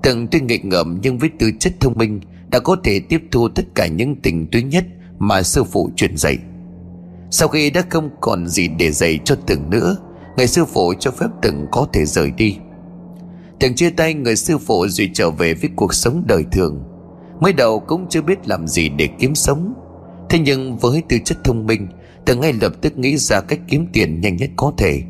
từng 0.04 0.28
tuy 0.28 0.40
nghịch 0.40 0.66
ngợm 0.66 1.00
nhưng 1.02 1.18
với 1.18 1.30
tư 1.40 1.52
chất 1.60 1.74
thông 1.80 1.98
minh 1.98 2.20
đã 2.52 2.60
có 2.60 2.76
thể 2.84 3.00
tiếp 3.00 3.22
thu 3.32 3.50
tất 3.50 3.64
cả 3.76 3.88
những 3.88 4.16
tình 4.16 4.48
túy 4.48 4.64
nhất 4.64 4.86
mà 5.20 5.44
sư 5.44 5.64
phụ 5.64 5.90
truyền 5.96 6.18
dạy. 6.18 6.38
Sau 7.32 7.48
khi 7.48 7.70
đã 7.70 7.84
không 7.90 8.10
còn 8.22 8.48
gì 8.48 8.68
để 8.68 8.92
dạy 8.92 9.20
cho 9.26 9.36
từng 9.48 9.70
nữa, 9.70 9.98
người 10.38 10.48
sư 10.48 10.66
phụ 10.66 10.94
cho 11.00 11.12
phép 11.12 11.28
từng 11.42 11.66
có 11.72 11.88
thể 11.94 12.06
rời 12.06 12.32
đi. 12.32 12.58
Từng 13.60 13.76
chia 13.76 13.90
tay, 13.90 14.14
người 14.14 14.36
sư 14.36 14.58
phụ 14.58 14.88
rồi 14.88 15.10
trở 15.14 15.30
về 15.30 15.54
với 15.54 15.70
cuộc 15.76 15.94
sống 15.94 16.24
đời 16.28 16.46
thường. 16.52 16.84
Mới 17.40 17.54
đầu 17.54 17.80
cũng 17.80 18.06
chưa 18.10 18.22
biết 18.22 18.48
làm 18.48 18.68
gì 18.68 18.90
để 18.90 19.10
kiếm 19.20 19.36
sống. 19.36 19.74
Thế 20.30 20.40
nhưng 20.40 20.78
với 20.78 21.04
tư 21.10 21.18
chất 21.26 21.38
thông 21.44 21.66
minh, 21.66 21.88
từng 22.26 22.40
ngay 22.40 22.54
lập 22.54 22.74
tức 22.82 22.98
nghĩ 22.98 23.18
ra 23.18 23.42
cách 23.42 23.60
kiếm 23.68 23.88
tiền 23.94 24.22
nhanh 24.22 24.36
nhất 24.36 24.50
có 24.56 24.74
thể. 24.78 25.02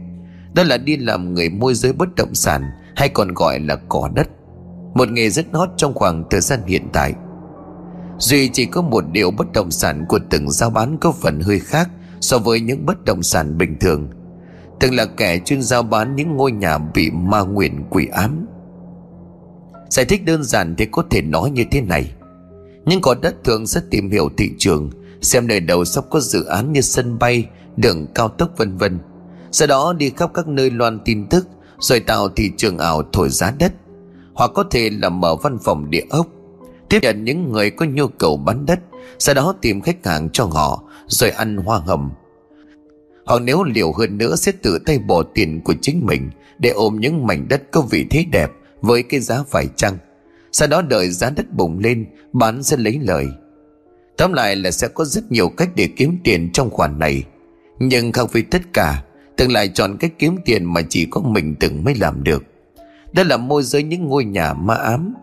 Đó 0.53 0.63
là 0.63 0.77
đi 0.77 0.97
làm 0.97 1.33
người 1.33 1.49
môi 1.49 1.73
giới 1.73 1.93
bất 1.93 2.15
động 2.15 2.35
sản, 2.35 2.63
Hay 2.95 3.09
còn 3.09 3.33
gọi 3.33 3.59
là 3.59 3.75
cỏ 3.89 4.09
đất. 4.13 4.29
Một 4.93 5.11
nghề 5.11 5.29
rất 5.29 5.45
hot 5.53 5.69
trong 5.77 5.93
khoảng 5.93 6.23
thời 6.29 6.41
gian 6.41 6.59
hiện 6.67 6.87
tại. 6.93 7.13
Duy 8.19 8.49
chỉ 8.53 8.65
có 8.65 8.81
một 8.81 9.03
điều 9.11 9.31
bất 9.31 9.51
động 9.53 9.71
sản 9.71 10.05
của 10.09 10.19
từng 10.29 10.51
giao 10.51 10.69
bán 10.69 10.97
có 11.01 11.11
phần 11.11 11.39
hơi 11.39 11.59
khác 11.59 11.89
So 12.21 12.37
với 12.37 12.61
những 12.61 12.85
bất 12.85 13.05
động 13.05 13.23
sản 13.23 13.57
bình 13.57 13.79
thường. 13.79 14.07
Từng 14.79 14.95
là 14.95 15.05
kẻ 15.05 15.39
chuyên 15.45 15.61
giao 15.61 15.83
bán 15.83 16.15
những 16.15 16.37
ngôi 16.37 16.51
nhà 16.51 16.77
bị 16.77 17.11
ma 17.11 17.41
nguyện 17.41 17.83
quỷ 17.89 18.07
ám. 18.11 18.45
Giải 19.89 20.05
thích 20.05 20.25
đơn 20.25 20.43
giản 20.43 20.75
thì 20.77 20.85
có 20.85 21.03
thể 21.09 21.21
nói 21.21 21.51
như 21.51 21.65
thế 21.71 21.81
này. 21.81 22.11
Nhưng 22.85 23.01
có 23.01 23.15
đất 23.21 23.35
thường 23.43 23.67
sẽ 23.67 23.81
tìm 23.91 24.11
hiểu 24.11 24.29
thị 24.37 24.51
trường, 24.57 24.89
xem 25.21 25.47
nơi 25.47 25.59
đầu 25.59 25.85
sắp 25.85 26.03
có 26.09 26.19
dự 26.19 26.45
án 26.45 26.73
như 26.73 26.81
sân 26.81 27.19
bay, 27.19 27.45
đường 27.77 28.07
cao 28.15 28.27
tốc 28.27 28.49
vân 28.57 28.77
vân. 28.77 28.99
Sau 29.51 29.67
đó 29.67 29.93
đi 29.93 30.09
khắp 30.09 30.31
các 30.33 30.47
nơi 30.47 30.71
loan 30.71 30.99
tin 31.05 31.27
tức, 31.27 31.47
rồi 31.79 31.99
tạo 31.99 32.29
thị 32.29 32.51
trường 32.57 32.77
ảo 32.77 33.03
thổi 33.13 33.29
giá 33.29 33.53
đất. 33.59 33.73
Hoặc 34.33 34.51
có 34.53 34.63
thể 34.71 34.89
là 34.89 35.09
mở 35.09 35.35
văn 35.35 35.57
phòng 35.63 35.89
địa 35.89 36.03
ốc 36.09 36.27
tiếp 36.89 36.99
nhận 37.01 37.23
những 37.23 37.51
người 37.51 37.71
có 37.71 37.85
nhu 37.85 38.07
cầu 38.07 38.37
bán 38.37 38.65
đất, 38.65 38.79
sau 39.19 39.35
đó 39.35 39.55
tìm 39.61 39.81
khách 39.81 40.05
hàng 40.05 40.29
cho 40.29 40.45
họ, 40.45 40.83
rồi 41.07 41.29
ăn 41.29 41.57
hoa 41.57 41.79
hồng. 41.79 42.09
Hoặc 43.25 43.41
nếu 43.41 43.63
liều 43.63 43.93
hơn 43.93 44.17
nữa 44.17 44.35
sẽ 44.35 44.51
tự 44.51 44.79
tay 44.85 44.99
bỏ 44.99 45.23
tiền 45.23 45.61
của 45.61 45.73
chính 45.81 46.05
mình 46.05 46.29
để 46.59 46.69
ôm 46.69 46.99
những 46.99 47.27
mảnh 47.27 47.47
đất 47.49 47.63
có 47.71 47.81
vị 47.81 48.05
thế 48.09 48.25
đẹp 48.31 48.51
với 48.81 49.03
cái 49.03 49.19
giá 49.19 49.43
phải 49.47 49.67
chăng. 49.75 49.97
Sau 50.51 50.67
đó 50.67 50.81
đợi 50.81 51.09
giá 51.09 51.29
đất 51.29 51.45
bùng 51.53 51.79
lên, 51.79 52.05
bán 52.33 52.63
sẽ 52.63 52.77
lấy 52.77 52.99
lời. 53.01 53.27
Tóm 54.17 54.33
lại 54.33 54.55
là 54.55 54.71
sẽ 54.71 54.87
có 54.87 55.05
rất 55.05 55.31
nhiều 55.31 55.49
cách 55.49 55.69
để 55.75 55.89
kiếm 55.95 56.17
tiền 56.23 56.51
trong 56.53 56.69
khoản 56.69 56.99
này. 56.99 57.23
Nhưng 57.79 58.11
khác 58.11 58.33
với 58.33 58.41
tất 58.41 58.61
cả 58.73 59.03
Từng 59.39 59.51
lại 59.51 59.67
chọn 59.67 59.97
cách 59.97 60.11
kiếm 60.19 60.37
tiền 60.45 60.65
mà 60.65 60.81
chỉ 60.89 61.05
có 61.05 61.21
mình 61.21 61.55
từng 61.59 61.83
mới 61.83 61.95
làm 61.95 62.23
được. 62.23 62.43
Đó 63.13 63.23
là 63.23 63.37
môi 63.37 63.63
giới 63.63 63.83
những 63.83 64.05
ngôi 64.05 64.25
nhà 64.25 64.53
ma 64.53 64.75
ám 64.75 65.13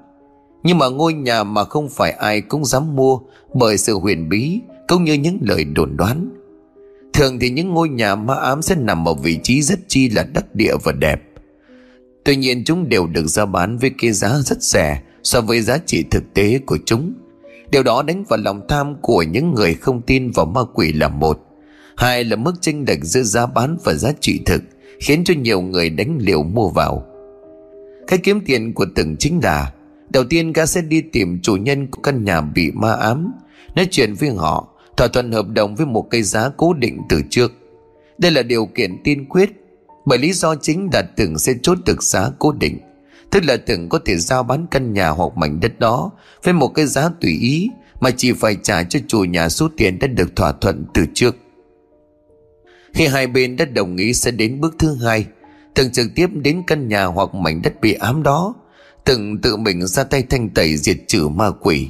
nhưng 0.66 0.78
mà 0.78 0.88
ngôi 0.88 1.12
nhà 1.12 1.44
mà 1.44 1.64
không 1.64 1.88
phải 1.88 2.12
ai 2.12 2.40
cũng 2.40 2.64
dám 2.64 2.96
mua 2.96 3.18
Bởi 3.54 3.78
sự 3.78 3.94
huyền 3.94 4.28
bí, 4.28 4.60
Cũng 4.88 5.04
như 5.04 5.12
những 5.12 5.38
lời 5.40 5.64
đồn 5.64 5.96
đoán 5.96 6.28
Thường 7.12 7.38
thì 7.38 7.50
những 7.50 7.74
ngôi 7.74 7.88
nhà 7.88 8.14
ma 8.14 8.34
ám 8.34 8.62
sẽ 8.62 8.74
nằm 8.74 9.08
ở 9.08 9.14
vị 9.14 9.38
trí 9.42 9.62
rất 9.62 9.78
chi 9.88 10.08
là 10.08 10.26
đắc 10.34 10.54
địa 10.54 10.76
và 10.84 10.92
đẹp 10.92 11.22
Tuy 12.24 12.36
nhiên 12.36 12.64
chúng 12.64 12.88
đều 12.88 13.06
được 13.06 13.26
ra 13.26 13.46
bán 13.46 13.78
với 13.78 13.90
cái 13.98 14.12
giá 14.12 14.38
rất 14.38 14.62
rẻ 14.62 15.02
so 15.22 15.40
với 15.40 15.60
giá 15.60 15.78
trị 15.86 16.04
thực 16.10 16.34
tế 16.34 16.58
của 16.66 16.78
chúng. 16.86 17.14
Điều 17.70 17.82
đó 17.82 18.02
đánh 18.02 18.24
vào 18.28 18.38
lòng 18.38 18.60
tham 18.68 18.94
của 19.02 19.22
những 19.22 19.54
người 19.54 19.74
không 19.74 20.02
tin 20.02 20.30
vào 20.30 20.46
ma 20.46 20.60
quỷ 20.74 20.92
là 20.92 21.08
một. 21.08 21.40
Hai 21.96 22.24
là 22.24 22.36
mức 22.36 22.52
chênh 22.60 22.84
lệch 22.88 23.04
giữa 23.04 23.22
giá 23.22 23.46
bán 23.46 23.76
và 23.84 23.94
giá 23.94 24.12
trị 24.20 24.40
thực 24.46 24.62
khiến 25.00 25.24
cho 25.24 25.34
nhiều 25.34 25.60
người 25.60 25.90
đánh 25.90 26.18
liều 26.20 26.42
mua 26.42 26.68
vào. 26.68 27.06
Cách 28.06 28.20
kiếm 28.22 28.40
tiền 28.46 28.74
của 28.74 28.86
từng 28.94 29.16
chính 29.16 29.40
là 29.42 29.72
Đầu 30.10 30.24
tiên 30.24 30.52
gã 30.52 30.66
sẽ 30.66 30.80
đi 30.80 31.00
tìm 31.00 31.40
chủ 31.42 31.56
nhân 31.56 31.86
của 31.86 32.02
căn 32.02 32.24
nhà 32.24 32.40
bị 32.40 32.70
ma 32.70 32.92
ám, 32.92 33.32
Nói 33.74 33.88
chuyện 33.90 34.14
với 34.14 34.30
họ, 34.30 34.68
Thỏa 34.96 35.08
thuận 35.08 35.32
hợp 35.32 35.48
đồng 35.48 35.74
với 35.74 35.86
một 35.86 36.06
cây 36.10 36.22
giá 36.22 36.50
cố 36.56 36.72
định 36.72 36.98
từ 37.08 37.22
trước. 37.30 37.52
Đây 38.18 38.30
là 38.30 38.42
điều 38.42 38.66
kiện 38.66 39.02
tiên 39.04 39.28
quyết, 39.28 39.50
Bởi 40.04 40.18
lý 40.18 40.32
do 40.32 40.54
chính 40.54 40.88
là 40.92 41.02
từng 41.02 41.38
sẽ 41.38 41.52
chốt 41.62 41.78
được 41.86 42.02
giá 42.02 42.30
cố 42.38 42.52
định. 42.52 42.78
Tức 43.30 43.44
là 43.44 43.56
từng 43.56 43.88
có 43.88 43.98
thể 44.04 44.16
giao 44.16 44.42
bán 44.42 44.66
căn 44.70 44.92
nhà 44.92 45.08
hoặc 45.08 45.36
mảnh 45.36 45.60
đất 45.60 45.78
đó 45.78 46.10
Với 46.42 46.54
một 46.54 46.68
cái 46.68 46.86
giá 46.86 47.10
tùy 47.20 47.30
ý, 47.40 47.70
Mà 48.00 48.10
chỉ 48.10 48.32
phải 48.32 48.56
trả 48.62 48.82
cho 48.82 49.00
chủ 49.06 49.24
nhà 49.24 49.48
số 49.48 49.68
tiền 49.76 49.98
đã 49.98 50.06
được 50.06 50.36
thỏa 50.36 50.52
thuận 50.52 50.84
từ 50.94 51.04
trước. 51.14 51.36
Khi 52.94 53.06
hai 53.06 53.26
bên 53.26 53.56
đã 53.56 53.64
đồng 53.64 53.96
ý 53.96 54.12
sẽ 54.12 54.30
đến 54.30 54.60
bước 54.60 54.74
thứ 54.78 54.94
hai 54.94 55.26
Từng 55.74 55.92
trực 55.92 56.06
tiếp 56.14 56.26
đến 56.32 56.62
căn 56.66 56.88
nhà 56.88 57.04
hoặc 57.04 57.34
mảnh 57.34 57.62
đất 57.62 57.80
bị 57.80 57.92
ám 57.92 58.22
đó 58.22 58.54
Từng 59.06 59.38
tự 59.38 59.56
mình 59.56 59.86
ra 59.86 60.04
tay 60.04 60.22
thanh 60.22 60.50
tẩy 60.50 60.76
diệt 60.76 60.96
trừ 61.06 61.28
ma 61.28 61.50
quỷ. 61.50 61.88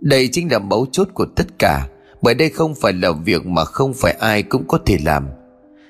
Đây 0.00 0.28
chính 0.32 0.52
là 0.52 0.58
mấu 0.58 0.86
chốt 0.92 1.08
của 1.14 1.26
tất 1.36 1.58
cả, 1.58 1.88
Bởi 2.22 2.34
đây 2.34 2.48
không 2.48 2.74
phải 2.74 2.92
là 2.92 3.12
việc 3.12 3.46
mà 3.46 3.64
không 3.64 3.94
phải 3.94 4.12
ai 4.12 4.42
cũng 4.42 4.68
có 4.68 4.78
thể 4.86 4.98
làm. 5.04 5.26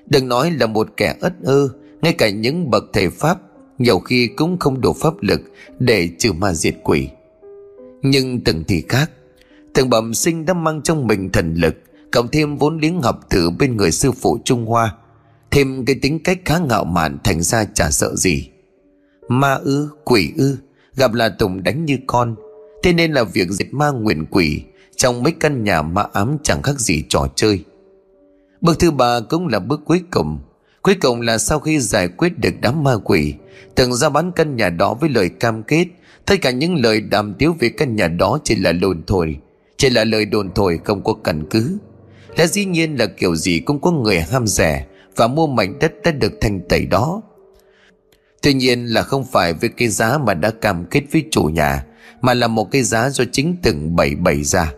Đừng 0.06 0.28
nói 0.28 0.50
là 0.50 0.66
một 0.66 0.88
kẻ 0.96 1.14
ất 1.20 1.32
ơ, 1.44 1.68
Ngay 2.02 2.12
cả 2.12 2.30
những 2.30 2.70
bậc 2.70 2.84
thầy 2.92 3.10
Pháp, 3.10 3.38
nhiều 3.78 3.98
khi 3.98 4.26
cũng 4.26 4.58
không 4.58 4.80
đủ 4.80 4.92
pháp 4.92 5.14
lực 5.20 5.40
để 5.78 6.08
trừ 6.18 6.32
ma 6.32 6.52
diệt 6.52 6.74
quỷ. 6.82 7.08
Nhưng 8.02 8.40
từng 8.40 8.64
thì 8.68 8.82
khác, 8.88 9.10
từng 9.74 9.90
bẩm 9.90 10.14
sinh 10.14 10.46
đã 10.46 10.54
mang 10.54 10.82
trong 10.82 11.06
mình 11.06 11.30
thần 11.30 11.54
lực, 11.54 11.74
cộng 12.12 12.28
thêm 12.28 12.56
vốn 12.56 12.78
liếng 12.78 13.02
học 13.02 13.20
thử 13.30 13.50
bên 13.50 13.76
người 13.76 13.90
sư 13.90 14.12
phụ 14.12 14.38
trung 14.44 14.66
hoa, 14.66 14.94
thêm 15.50 15.84
cái 15.84 15.96
tính 16.02 16.18
cách 16.22 16.38
khá 16.44 16.58
ngạo 16.58 16.84
mạn 16.84 17.18
thành 17.24 17.42
ra 17.42 17.64
chả 17.64 17.90
sợ 17.90 18.16
gì 18.16 18.51
ma 19.28 19.54
ư, 19.54 19.88
quỷ 20.04 20.32
ư, 20.36 20.56
gặp 20.96 21.14
là 21.14 21.28
tùng 21.28 21.62
đánh 21.62 21.84
như 21.84 21.98
con. 22.06 22.34
Thế 22.82 22.92
nên 22.92 23.12
là 23.12 23.24
việc 23.24 23.50
diệt 23.50 23.74
ma 23.74 23.90
nguyện 23.90 24.26
quỷ, 24.30 24.62
trong 24.96 25.22
mấy 25.22 25.32
căn 25.40 25.64
nhà 25.64 25.82
ma 25.82 26.06
ám 26.12 26.36
chẳng 26.42 26.62
khác 26.62 26.80
gì 26.80 27.04
trò 27.08 27.26
chơi. 27.36 27.64
Bước 28.60 28.78
thứ 28.78 28.90
ba 28.90 29.20
cũng 29.20 29.48
là 29.48 29.58
bước 29.58 29.80
cuối 29.84 30.00
cùng. 30.10 30.38
Cuối 30.82 30.94
cùng 30.94 31.20
là 31.20 31.38
sau 31.38 31.60
khi 31.60 31.78
giải 31.78 32.08
quyết 32.08 32.38
được 32.38 32.54
đám 32.60 32.84
ma 32.84 32.96
quỷ, 33.04 33.34
Từng 33.74 33.94
ra 33.94 34.08
bán 34.08 34.32
căn 34.32 34.56
nhà 34.56 34.70
đó 34.70 34.94
với 34.94 35.10
lời 35.10 35.28
cam 35.28 35.62
kết, 35.62 35.86
Tất 36.26 36.34
cả 36.42 36.50
những 36.50 36.74
lời 36.74 37.00
đàm 37.00 37.34
tiếu 37.34 37.56
về 37.58 37.68
căn 37.68 37.96
nhà 37.96 38.08
đó 38.08 38.38
chỉ 38.44 38.54
là 38.54 38.72
đồn 38.72 39.02
thổi, 39.06 39.36
Chỉ 39.76 39.90
là 39.90 40.04
lời 40.04 40.24
đồn 40.24 40.54
thổi 40.54 40.78
không 40.84 41.04
có 41.04 41.14
căn 41.24 41.44
cứ. 41.50 41.78
Lẽ 42.36 42.46
dĩ 42.46 42.64
nhiên 42.64 42.96
là 42.96 43.06
kiểu 43.06 43.36
gì 43.36 43.60
cũng 43.60 43.80
có 43.80 43.90
người 43.90 44.20
ham 44.20 44.46
rẻ 44.46 44.86
Và 45.16 45.26
mua 45.26 45.46
mảnh 45.46 45.78
đất 45.78 45.92
đã 46.04 46.10
được 46.10 46.32
thanh 46.40 46.60
tẩy 46.68 46.86
đó. 46.86 47.22
Tuy 48.42 48.54
nhiên 48.54 48.86
là 48.86 49.02
không 49.02 49.24
phải 49.24 49.52
với 49.52 49.70
cái 49.76 49.88
giá 49.88 50.18
mà 50.18 50.34
đã 50.34 50.50
cam 50.50 50.84
kết 50.84 51.02
với 51.12 51.24
chủ 51.30 51.42
nhà, 51.42 51.84
Mà 52.20 52.34
là 52.34 52.46
một 52.46 52.70
cái 52.70 52.82
giá 52.82 53.10
do 53.10 53.24
chính 53.32 53.56
từng 53.62 53.96
bày 53.96 54.14
bày 54.14 54.42
ra. 54.42 54.72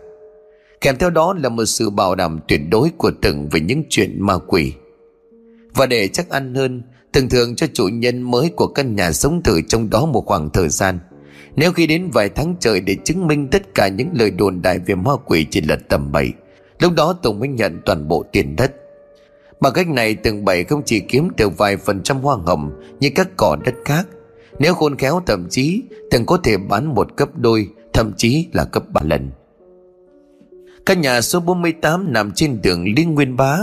Kèm 0.81 0.97
theo 0.97 1.09
đó 1.09 1.33
là 1.43 1.49
một 1.49 1.65
sự 1.65 1.89
bảo 1.89 2.15
đảm 2.15 2.39
tuyệt 2.47 2.61
đối 2.69 2.89
của 2.97 3.11
từng 3.21 3.49
về 3.49 3.59
những 3.59 3.83
chuyện 3.89 4.21
ma 4.21 4.37
quỷ. 4.47 4.73
Và 5.73 5.85
để 5.85 6.07
chắc 6.07 6.29
ăn 6.29 6.55
hơn 6.55 6.81
Thường 7.15 7.29
thường 7.29 7.55
cho 7.55 7.67
chủ 7.73 7.87
nhân 7.87 8.21
mới 8.21 8.49
của 8.55 8.67
căn 8.67 8.95
nhà 8.95 9.11
sống 9.11 9.43
thử 9.43 9.61
trong 9.67 9.89
đó 9.89 10.05
một 10.05 10.25
khoảng 10.25 10.49
thời 10.49 10.69
gian. 10.69 10.99
Nếu 11.55 11.71
khi 11.71 11.87
đến 11.87 12.09
vài 12.13 12.29
tháng 12.29 12.55
trời 12.59 12.79
để 12.79 12.95
chứng 13.03 13.27
minh 13.27 13.47
tất 13.51 13.75
cả 13.75 13.87
những 13.87 14.09
lời 14.13 14.31
đồn 14.31 14.61
đại 14.61 14.79
về 14.79 14.95
ma 14.95 15.11
quỷ 15.25 15.45
chỉ 15.51 15.61
là 15.61 15.77
tầm 15.89 16.11
bậy, 16.11 16.31
Lúc 16.79 16.93
đó 16.93 17.13
Tùng 17.23 17.39
mới 17.39 17.49
nhận 17.49 17.81
toàn 17.85 18.07
bộ 18.07 18.25
tiền 18.31 18.55
đất. 18.55 18.71
Bằng 19.59 19.73
cách 19.73 19.87
này 19.87 20.15
từng 20.15 20.45
bảy 20.45 20.63
không 20.63 20.81
chỉ 20.85 20.99
kiếm 20.99 21.29
được 21.37 21.57
vài 21.57 21.77
phần 21.77 22.03
trăm 22.03 22.17
hoa 22.17 22.37
hồng 22.45 22.71
như 22.99 23.09
các 23.15 23.27
cỏ 23.37 23.57
đất 23.65 23.75
khác 23.85 24.07
Nếu 24.59 24.73
khôn 24.73 24.97
khéo 24.97 25.21
thậm 25.25 25.47
chí 25.49 25.83
từng 26.11 26.25
có 26.25 26.37
thể 26.43 26.57
bán 26.57 26.85
một 26.95 27.15
cấp 27.15 27.29
đôi 27.35 27.69
thậm 27.93 28.13
chí 28.17 28.47
là 28.53 28.65
cấp 28.65 28.83
ba 28.93 29.01
lần 29.03 29.31
Căn 30.85 31.01
nhà 31.01 31.21
số 31.21 31.39
48 31.39 32.13
nằm 32.13 32.31
trên 32.31 32.61
đường 32.61 32.85
Liên 32.95 33.13
Nguyên 33.15 33.35
Bá 33.35 33.59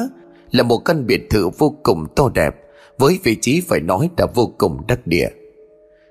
là 0.50 0.62
một 0.62 0.78
căn 0.78 1.06
biệt 1.06 1.30
thự 1.30 1.48
vô 1.48 1.76
cùng 1.82 2.06
to 2.16 2.30
đẹp 2.34 2.54
với 2.98 3.18
vị 3.22 3.36
trí 3.40 3.60
phải 3.60 3.80
nói 3.80 4.10
là 4.18 4.26
vô 4.34 4.54
cùng 4.58 4.86
đắc 4.88 5.06
địa. 5.06 5.28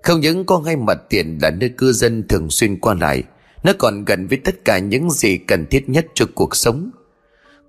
Không 0.04 0.20
những 0.20 0.46
có 0.46 0.60
ngay 0.60 0.76
mặt 0.76 0.98
tiền 1.10 1.38
là 1.42 1.50
nơi 1.50 1.70
cư 1.78 1.92
dân 1.92 2.28
thường 2.28 2.50
xuyên 2.50 2.80
qua 2.80 2.94
lại, 2.94 3.24
nó 3.64 3.74
còn 3.80 4.06
gần 4.06 4.28
với 4.28 4.38
tất 4.38 4.66
cả 4.66 4.80
những 4.80 5.10
gì 5.10 5.38
cần 5.38 5.66
thiết 5.66 5.90
nhất 5.90 6.06
cho 6.14 6.26
cuộc 6.36 6.56
sống 6.56 6.92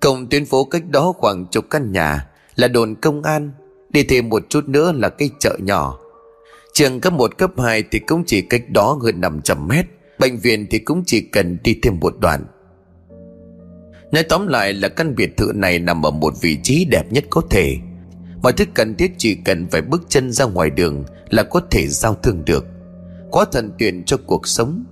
công 0.03 0.27
tuyến 0.27 0.45
phố 0.45 0.65
cách 0.65 0.83
đó 0.91 1.13
khoảng 1.13 1.47
chục 1.47 1.65
căn 1.71 1.93
nhà 1.93 2.27
là 2.55 2.69
đồn 2.69 2.95
công 2.95 3.23
an, 3.23 3.53
đi 3.91 4.05
thêm 4.05 4.29
một 4.29 4.43
chút 4.49 4.69
nữa 4.69 4.93
là 4.93 5.09
cây 5.09 5.31
chợ 5.41 5.57
nhỏ. 5.61 5.99
Trường 6.73 7.01
cấp 7.01 7.13
1 7.13 7.39
cấp 7.39 7.51
2 7.59 7.85
thì 7.91 7.99
cũng 7.99 8.25
chỉ 8.27 8.41
cách 8.41 8.63
đó 8.71 8.99
hơn 9.03 9.21
500 9.21 9.69
mét, 9.69 9.87
bệnh 10.19 10.39
viện 10.39 10.67
thì 10.71 10.79
cũng 10.79 11.03
chỉ 11.07 11.21
cần 11.21 11.59
đi 11.65 11.79
thêm 11.83 12.01
một 12.01 12.15
đoạn. 12.19 12.45
Nói 14.13 14.23
tóm 14.23 14.47
lại 14.47 14.73
là 14.73 14.89
căn 14.89 15.15
biệt 15.15 15.37
thự 15.37 15.53
này 15.55 15.79
nằm 15.79 16.07
ở 16.07 16.11
một 16.11 16.35
vị 16.41 16.59
trí 16.63 16.85
đẹp 16.85 17.13
nhất 17.13 17.25
có 17.31 17.43
thể 17.51 17.77
Mọi 18.43 18.53
thứ 18.53 18.65
cần 18.75 18.95
thiết 18.95 19.13
chỉ 19.19 19.35
cần 19.35 19.67
phải 19.69 19.83
bước 19.83 20.03
chân 20.09 20.33
ra 20.33 20.45
ngoài 20.45 20.71
đường 20.71 21.05
là 21.31 21.43
có 21.43 21.61
thể 21.71 21.87
giao 21.89 22.15
thương 22.15 22.45
được 22.45 22.67
Quá 23.31 23.45
thần 23.53 23.71
tuyển 23.79 24.03
cho 24.05 24.17
cuộc 24.27 24.49
sống 24.49 24.85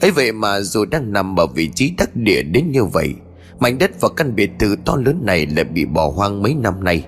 ấy 0.00 0.10
vậy 0.10 0.32
mà 0.32 0.60
dù 0.60 0.84
đang 0.84 1.12
nằm 1.12 1.40
ở 1.40 1.46
vị 1.46 1.70
trí 1.74 1.92
đắc 1.98 2.16
địa 2.16 2.42
đến 2.42 2.70
như 2.70 2.84
vậy 2.84 3.14
Mảnh 3.60 3.78
đất 3.78 3.90
và 4.00 4.08
căn 4.16 4.34
biệt 4.34 4.50
thự 4.58 4.76
to 4.84 4.96
lớn 4.96 5.20
này 5.22 5.46
lại 5.46 5.64
bị 5.64 5.84
bỏ 5.84 6.10
hoang 6.10 6.42
mấy 6.42 6.54
năm 6.54 6.84
nay. 6.84 7.06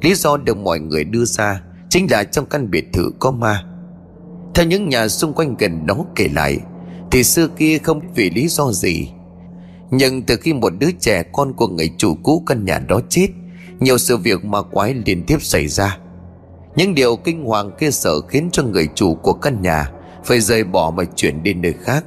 Lý 0.00 0.14
do 0.14 0.36
được 0.36 0.56
mọi 0.56 0.80
người 0.80 1.04
đưa 1.04 1.24
ra 1.24 1.62
Chính 1.90 2.10
là 2.10 2.24
trong 2.24 2.46
căn 2.46 2.70
biệt 2.70 2.92
thự 2.92 3.10
có 3.18 3.30
ma. 3.30 3.64
Theo 4.54 4.66
những 4.66 4.88
nhà 4.88 5.08
xung 5.08 5.32
quanh 5.32 5.56
gần 5.58 5.86
đó 5.86 6.04
kể 6.16 6.28
lại, 6.34 6.58
Thì 7.10 7.24
xưa 7.24 7.48
kia 7.48 7.78
không 7.78 8.00
vì 8.14 8.30
lý 8.30 8.48
do 8.48 8.72
gì. 8.72 9.10
Nhưng 9.90 10.22
từ 10.22 10.36
khi 10.36 10.52
một 10.52 10.72
đứa 10.78 10.90
trẻ 11.00 11.22
con 11.32 11.52
của 11.52 11.68
người 11.68 11.90
chủ 11.98 12.14
cũ 12.22 12.42
căn 12.46 12.64
nhà 12.64 12.78
đó 12.78 13.00
chết, 13.08 13.28
Nhiều 13.80 13.98
sự 13.98 14.16
việc 14.16 14.44
ma 14.44 14.62
quái 14.62 14.94
liên 15.06 15.24
tiếp 15.26 15.42
xảy 15.42 15.68
ra. 15.68 15.98
Những 16.76 16.94
điều 16.94 17.16
kinh 17.16 17.44
hoàng 17.44 17.70
kia 17.78 17.90
sợ 17.90 18.20
khiến 18.28 18.48
cho 18.52 18.62
người 18.62 18.88
chủ 18.94 19.14
của 19.14 19.32
căn 19.32 19.62
nhà 19.62 19.90
Phải 20.24 20.40
rời 20.40 20.64
bỏ 20.64 20.92
mà 20.96 21.04
chuyển 21.16 21.42
đi 21.42 21.54
nơi 21.54 21.74
khác. 21.82 22.04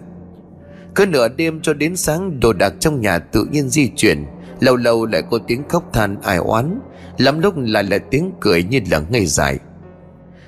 Cứ 0.95 1.05
nửa 1.05 1.27
đêm 1.27 1.61
cho 1.61 1.73
đến 1.73 1.95
sáng, 1.95 2.39
đồ 2.39 2.53
đạc 2.53 2.73
trong 2.79 3.01
nhà 3.01 3.19
tự 3.19 3.45
nhiên 3.51 3.69
di 3.69 3.91
chuyển. 3.95 4.25
Lâu 4.59 4.75
lâu 4.75 5.05
lại 5.05 5.23
có 5.31 5.39
tiếng 5.47 5.63
khóc 5.69 5.93
than 5.93 6.21
ai 6.21 6.37
oán. 6.37 6.79
Lắm 7.17 7.39
lúc 7.39 7.53
lại 7.57 7.83
là 7.83 7.97
tiếng 7.97 8.31
cười 8.39 8.63
như 8.63 8.79
là 8.91 8.99
ngây 8.99 9.25
dài 9.25 9.59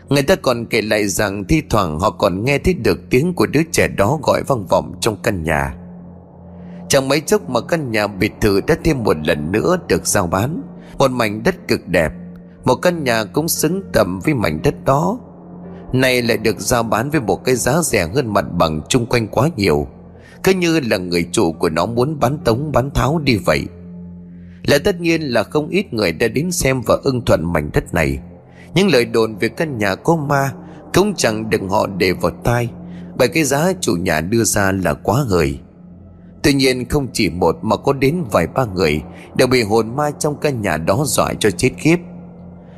Người 0.09 0.23
ta 0.23 0.35
còn 0.35 0.65
kể 0.65 0.81
lại 0.81 1.07
rằng 1.07 1.43
thi 1.45 1.61
thoảng 1.69 1.99
họ 1.99 2.09
còn 2.09 2.45
nghe 2.45 2.57
thấy 2.57 2.73
được 2.73 2.99
tiếng 3.09 3.33
của 3.33 3.45
đứa 3.45 3.61
trẻ 3.71 3.87
đó 3.87 4.19
gọi 4.23 4.43
vang 4.47 4.65
vọng 4.65 4.93
trong 5.01 5.17
căn 5.23 5.43
nhà. 5.43 5.75
Chẳng 6.89 7.07
mấy 7.07 7.21
chốc 7.21 7.49
mà 7.49 7.61
căn 7.61 7.91
nhà 7.91 8.07
biệt 8.07 8.31
thự 8.41 8.61
đã 8.67 8.75
thêm 8.83 9.03
một 9.03 9.17
lần 9.27 9.51
nữa 9.51 9.77
được 9.87 10.07
giao 10.07 10.27
bán. 10.27 10.61
Một 10.97 11.11
mảnh 11.11 11.43
đất 11.43 11.67
cực 11.67 11.87
đẹp. 11.87 12.11
Một 12.63 12.75
căn 12.75 13.03
nhà 13.03 13.23
cũng 13.23 13.49
xứng 13.49 13.81
tầm 13.93 14.19
với 14.19 14.33
mảnh 14.33 14.59
đất 14.63 14.75
đó. 14.85 15.19
Này 15.93 16.21
lại 16.21 16.37
được 16.37 16.59
giao 16.59 16.83
bán 16.83 17.09
với 17.09 17.21
một 17.21 17.45
cái 17.45 17.55
giá 17.55 17.81
rẻ 17.81 18.07
hơn 18.15 18.33
mặt 18.33 18.45
bằng 18.51 18.81
chung 18.89 19.05
quanh 19.05 19.27
quá 19.27 19.49
nhiều. 19.55 19.87
Cứ 20.45 20.53
như 20.53 20.79
là 20.79 20.97
người 20.97 21.27
chủ 21.31 21.51
của 21.51 21.69
nó 21.69 21.85
muốn 21.85 22.19
bán 22.19 22.37
tống 22.45 22.71
bán 22.71 22.89
tháo 22.91 23.19
đi 23.23 23.37
vậy. 23.37 23.65
Là 24.63 24.77
tất 24.77 25.01
nhiên 25.01 25.21
là 25.21 25.43
không 25.43 25.69
ít 25.69 25.93
người 25.93 26.11
đã 26.11 26.27
đến 26.27 26.51
xem 26.51 26.81
và 26.81 26.97
ưng 27.03 27.25
thuận 27.25 27.53
mảnh 27.53 27.69
đất 27.73 27.93
này. 27.93 28.19
Những 28.75 28.87
lời 28.87 29.05
đồn 29.05 29.35
về 29.37 29.47
căn 29.47 29.77
nhà 29.77 29.95
có 29.95 30.15
ma 30.15 30.51
Cũng 30.93 31.13
chẳng 31.17 31.49
đừng 31.49 31.69
họ 31.69 31.87
để 31.97 32.13
vào 32.13 32.31
tai, 32.43 32.69
Bởi 33.17 33.27
cái 33.27 33.43
giá 33.43 33.73
chủ 33.81 33.95
nhà 33.95 34.21
đưa 34.21 34.43
ra 34.43 34.71
là 34.71 34.93
quá 34.93 35.23
hời. 35.27 35.59
Tuy 36.43 36.53
nhiên 36.53 36.85
không 36.85 37.07
chỉ 37.13 37.29
một 37.29 37.57
mà 37.61 37.77
có 37.77 37.93
đến 37.93 38.23
vài 38.31 38.47
ba 38.47 38.65
người 38.65 39.01
Đều 39.35 39.47
bị 39.47 39.63
hồn 39.63 39.95
ma 39.95 40.11
trong 40.19 40.39
căn 40.41 40.61
nhà 40.61 40.77
đó 40.77 41.03
dọa 41.05 41.33
cho 41.33 41.51
chết 41.51 41.71
khiếp. 41.77 41.97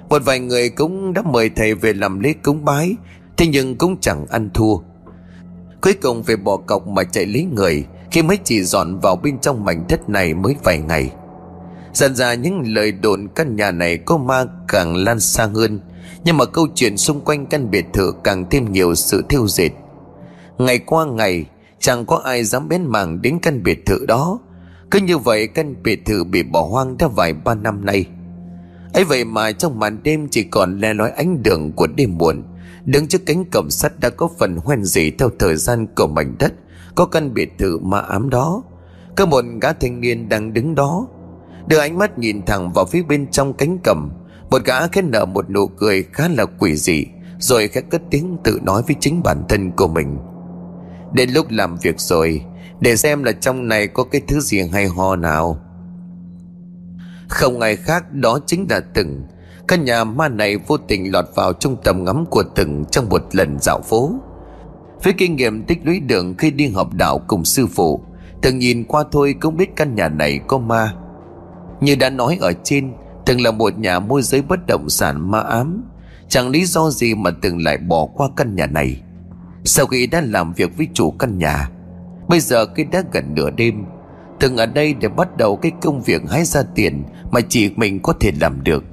Một 0.09 0.21
vài 0.25 0.39
người 0.39 0.69
cũng 0.69 1.13
đã 1.13 1.21
mời 1.21 1.49
thầy 1.55 1.73
về 1.73 1.93
làm 1.93 2.19
lễ 2.19 2.33
cúng 2.43 2.65
bái, 2.65 2.95
Thế 3.37 3.47
nhưng 3.47 3.75
cũng 3.75 3.97
chẳng 4.01 4.25
ăn 4.29 4.49
thua. 4.53 4.77
Cuối 5.81 5.93
cùng 5.93 6.23
phải 6.23 6.35
bỏ 6.35 6.57
cọc 6.57 6.87
mà 6.87 7.03
chạy 7.03 7.25
lấy 7.25 7.43
người, 7.43 7.85
Khi 8.11 8.21
Khi 8.21 8.21
mới 8.21 8.37
chỉ 8.43 8.63
dọn 8.63 8.99
vào 8.99 9.15
bên 9.15 9.39
trong 9.39 9.65
mảnh 9.65 9.85
đất 9.89 10.09
này 10.09 10.33
mới 10.33 10.55
vài 10.63 10.79
ngày. 10.79 11.11
Dần 11.93 12.15
ra 12.15 12.33
những 12.33 12.61
lời 12.65 12.91
đồn 12.91 13.27
căn 13.35 13.55
nhà 13.55 13.71
này 13.71 13.97
có 13.97 14.17
ma 14.17 14.45
càng 14.67 14.95
lan 14.95 15.19
xa 15.19 15.45
hơn, 15.45 15.79
Nhưng 16.23 16.37
mà 16.37 16.45
câu 16.45 16.67
chuyện 16.75 16.97
xung 16.97 17.21
quanh 17.21 17.45
căn 17.45 17.71
biệt 17.71 17.85
thự 17.93 18.13
càng 18.23 18.45
thêm 18.49 18.71
nhiều 18.71 18.95
sự 18.95 19.23
thiêu 19.29 19.47
dệt. 19.47 19.71
Ngày 20.57 20.79
qua 20.79 21.05
ngày, 21.05 21.45
Chẳng 21.79 22.05
có 22.05 22.21
ai 22.23 22.43
dám 22.43 22.69
bén 22.69 22.85
mảng 22.85 23.21
đến 23.21 23.39
căn 23.41 23.63
biệt 23.63 23.85
thự 23.85 24.05
đó. 24.05 24.39
Cứ 24.91 24.99
như 24.99 25.17
vậy, 25.17 25.47
căn 25.47 25.83
biệt 25.83 26.05
thự 26.05 26.23
bị 26.23 26.43
bỏ 26.43 26.61
hoang 26.61 26.97
đã 26.97 27.07
vài 27.07 27.33
ba 27.33 27.55
năm 27.55 27.85
nay. 27.85 28.05
Ấy 28.93 29.03
vậy 29.03 29.25
mà 29.25 29.51
trong 29.51 29.79
màn 29.79 30.03
đêm 30.03 30.27
chỉ 30.31 30.43
còn 30.43 30.79
le 30.79 30.93
lói 30.93 31.09
ánh 31.09 31.43
đường 31.43 31.71
của 31.71 31.87
đêm 31.87 32.17
muộn 32.17 32.43
Đứng 32.87 33.07
trước 33.07 33.21
cánh 33.25 33.45
cổng 33.51 33.69
sắt 33.69 33.99
đã 33.99 34.09
có 34.09 34.29
phần 34.39 34.57
hoen 34.57 34.83
dỉ 34.83 35.11
theo 35.11 35.29
thời 35.39 35.55
gian 35.55 35.87
của 35.95 36.07
mảnh 36.07 36.35
đất, 36.39 36.53
Có 36.95 37.05
căn 37.05 37.33
biệt 37.33 37.49
thự 37.57 37.79
ma 37.79 37.99
ám 37.99 38.29
đó. 38.29 38.63
Có 39.15 39.25
một 39.25 39.45
gã 39.61 39.73
thanh 39.73 40.01
niên 40.01 40.29
đang 40.29 40.53
đứng 40.53 40.75
đó, 40.75 41.07
Đưa 41.67 41.77
ánh 41.77 41.97
mắt 41.97 42.19
nhìn 42.19 42.45
thẳng 42.45 42.71
vào 42.73 42.85
phía 42.85 43.03
bên 43.03 43.27
trong 43.31 43.53
cánh 43.53 43.77
cổng. 43.83 44.09
Một 44.49 44.65
gã 44.65 44.87
khẽ 44.87 45.01
nở 45.01 45.25
một 45.25 45.49
nụ 45.49 45.67
cười 45.67 46.03
khá 46.03 46.27
là 46.27 46.45
quỷ 46.45 46.75
dị, 46.75 47.05
Rồi 47.39 47.67
khẽ 47.67 47.81
cất 47.81 48.01
tiếng 48.11 48.37
tự 48.43 48.59
nói 48.63 48.81
với 48.87 48.95
chính 48.99 49.23
bản 49.23 49.43
thân 49.49 49.71
của 49.71 49.87
mình. 49.87 50.17
Đến 51.13 51.29
lúc 51.29 51.45
làm 51.49 51.77
việc 51.81 51.99
rồi, 51.99 52.45
Để 52.79 52.95
xem 52.95 53.23
là 53.23 53.31
trong 53.31 53.67
này 53.67 53.87
có 53.87 54.03
cái 54.03 54.21
thứ 54.27 54.39
gì 54.39 54.61
hay 54.73 54.87
ho 54.87 55.15
nào. 55.15 55.59
Không 57.27 57.59
ai 57.59 57.75
khác 57.75 58.13
đó 58.13 58.39
chính 58.45 58.67
là 58.69 58.79
Từng. 58.79 59.23
Căn 59.67 59.85
nhà 59.85 60.03
ma 60.03 60.27
này 60.27 60.57
vô 60.57 60.77
tình 60.77 61.11
lọt 61.11 61.25
vào 61.35 61.53
trong 61.53 61.75
tầm 61.83 62.03
ngắm 62.03 62.25
của 62.25 62.43
Từng 62.55 62.85
trong 62.91 63.09
một 63.09 63.21
lần 63.31 63.57
dạo 63.59 63.81
phố. 63.81 64.11
Với 65.03 65.13
kinh 65.13 65.35
nghiệm 65.35 65.63
tích 65.63 65.79
lũy 65.83 65.99
đường 65.99 66.35
khi 66.37 66.51
đi 66.51 66.67
học 66.67 66.93
đạo 66.93 67.21
cùng 67.27 67.45
sư 67.45 67.67
phụ, 67.67 68.01
Từng 68.41 68.59
nhìn 68.59 68.83
qua 68.83 69.03
thôi 69.11 69.35
cũng 69.39 69.57
biết 69.57 69.75
căn 69.75 69.95
nhà 69.95 70.09
này 70.09 70.39
có 70.47 70.57
ma. 70.57 70.93
Như 71.81 71.95
đã 71.95 72.09
nói 72.09 72.37
ở 72.41 72.53
trên, 72.63 72.93
Từng 73.25 73.41
là 73.41 73.51
một 73.51 73.77
nhà 73.77 73.99
môi 73.99 74.21
giới 74.21 74.41
bất 74.41 74.67
động 74.67 74.89
sản 74.89 75.31
ma 75.31 75.39
ám. 75.39 75.83
Chẳng 76.29 76.49
lý 76.49 76.65
do 76.65 76.89
gì 76.89 77.15
mà 77.15 77.31
Từng 77.41 77.63
lại 77.63 77.77
bỏ 77.77 78.05
qua 78.05 78.29
căn 78.35 78.55
nhà 78.55 78.65
này. 78.65 79.01
Sau 79.63 79.85
khi 79.85 80.07
đã 80.07 80.21
làm 80.21 80.53
việc 80.53 80.77
với 80.77 80.87
chủ 80.93 81.11
căn 81.11 81.37
nhà, 81.37 81.69
Bây 82.27 82.39
giờ 82.39 82.65
khi 82.75 82.83
đã 82.83 83.03
gần 83.13 83.35
nửa 83.35 83.49
đêm, 83.49 83.85
Từng 84.39 84.57
ở 84.57 84.65
đây 84.65 84.93
để 84.93 85.07
bắt 85.07 85.37
đầu 85.37 85.55
cái 85.55 85.71
công 85.81 86.01
việc 86.01 86.21
hái 86.29 86.43
ra 86.45 86.63
tiền 86.75 87.03
Mà 87.31 87.41
chỉ 87.49 87.71
mình 87.75 87.99
có 87.99 88.13
thể 88.19 88.31
làm 88.41 88.63
được. 88.63 88.83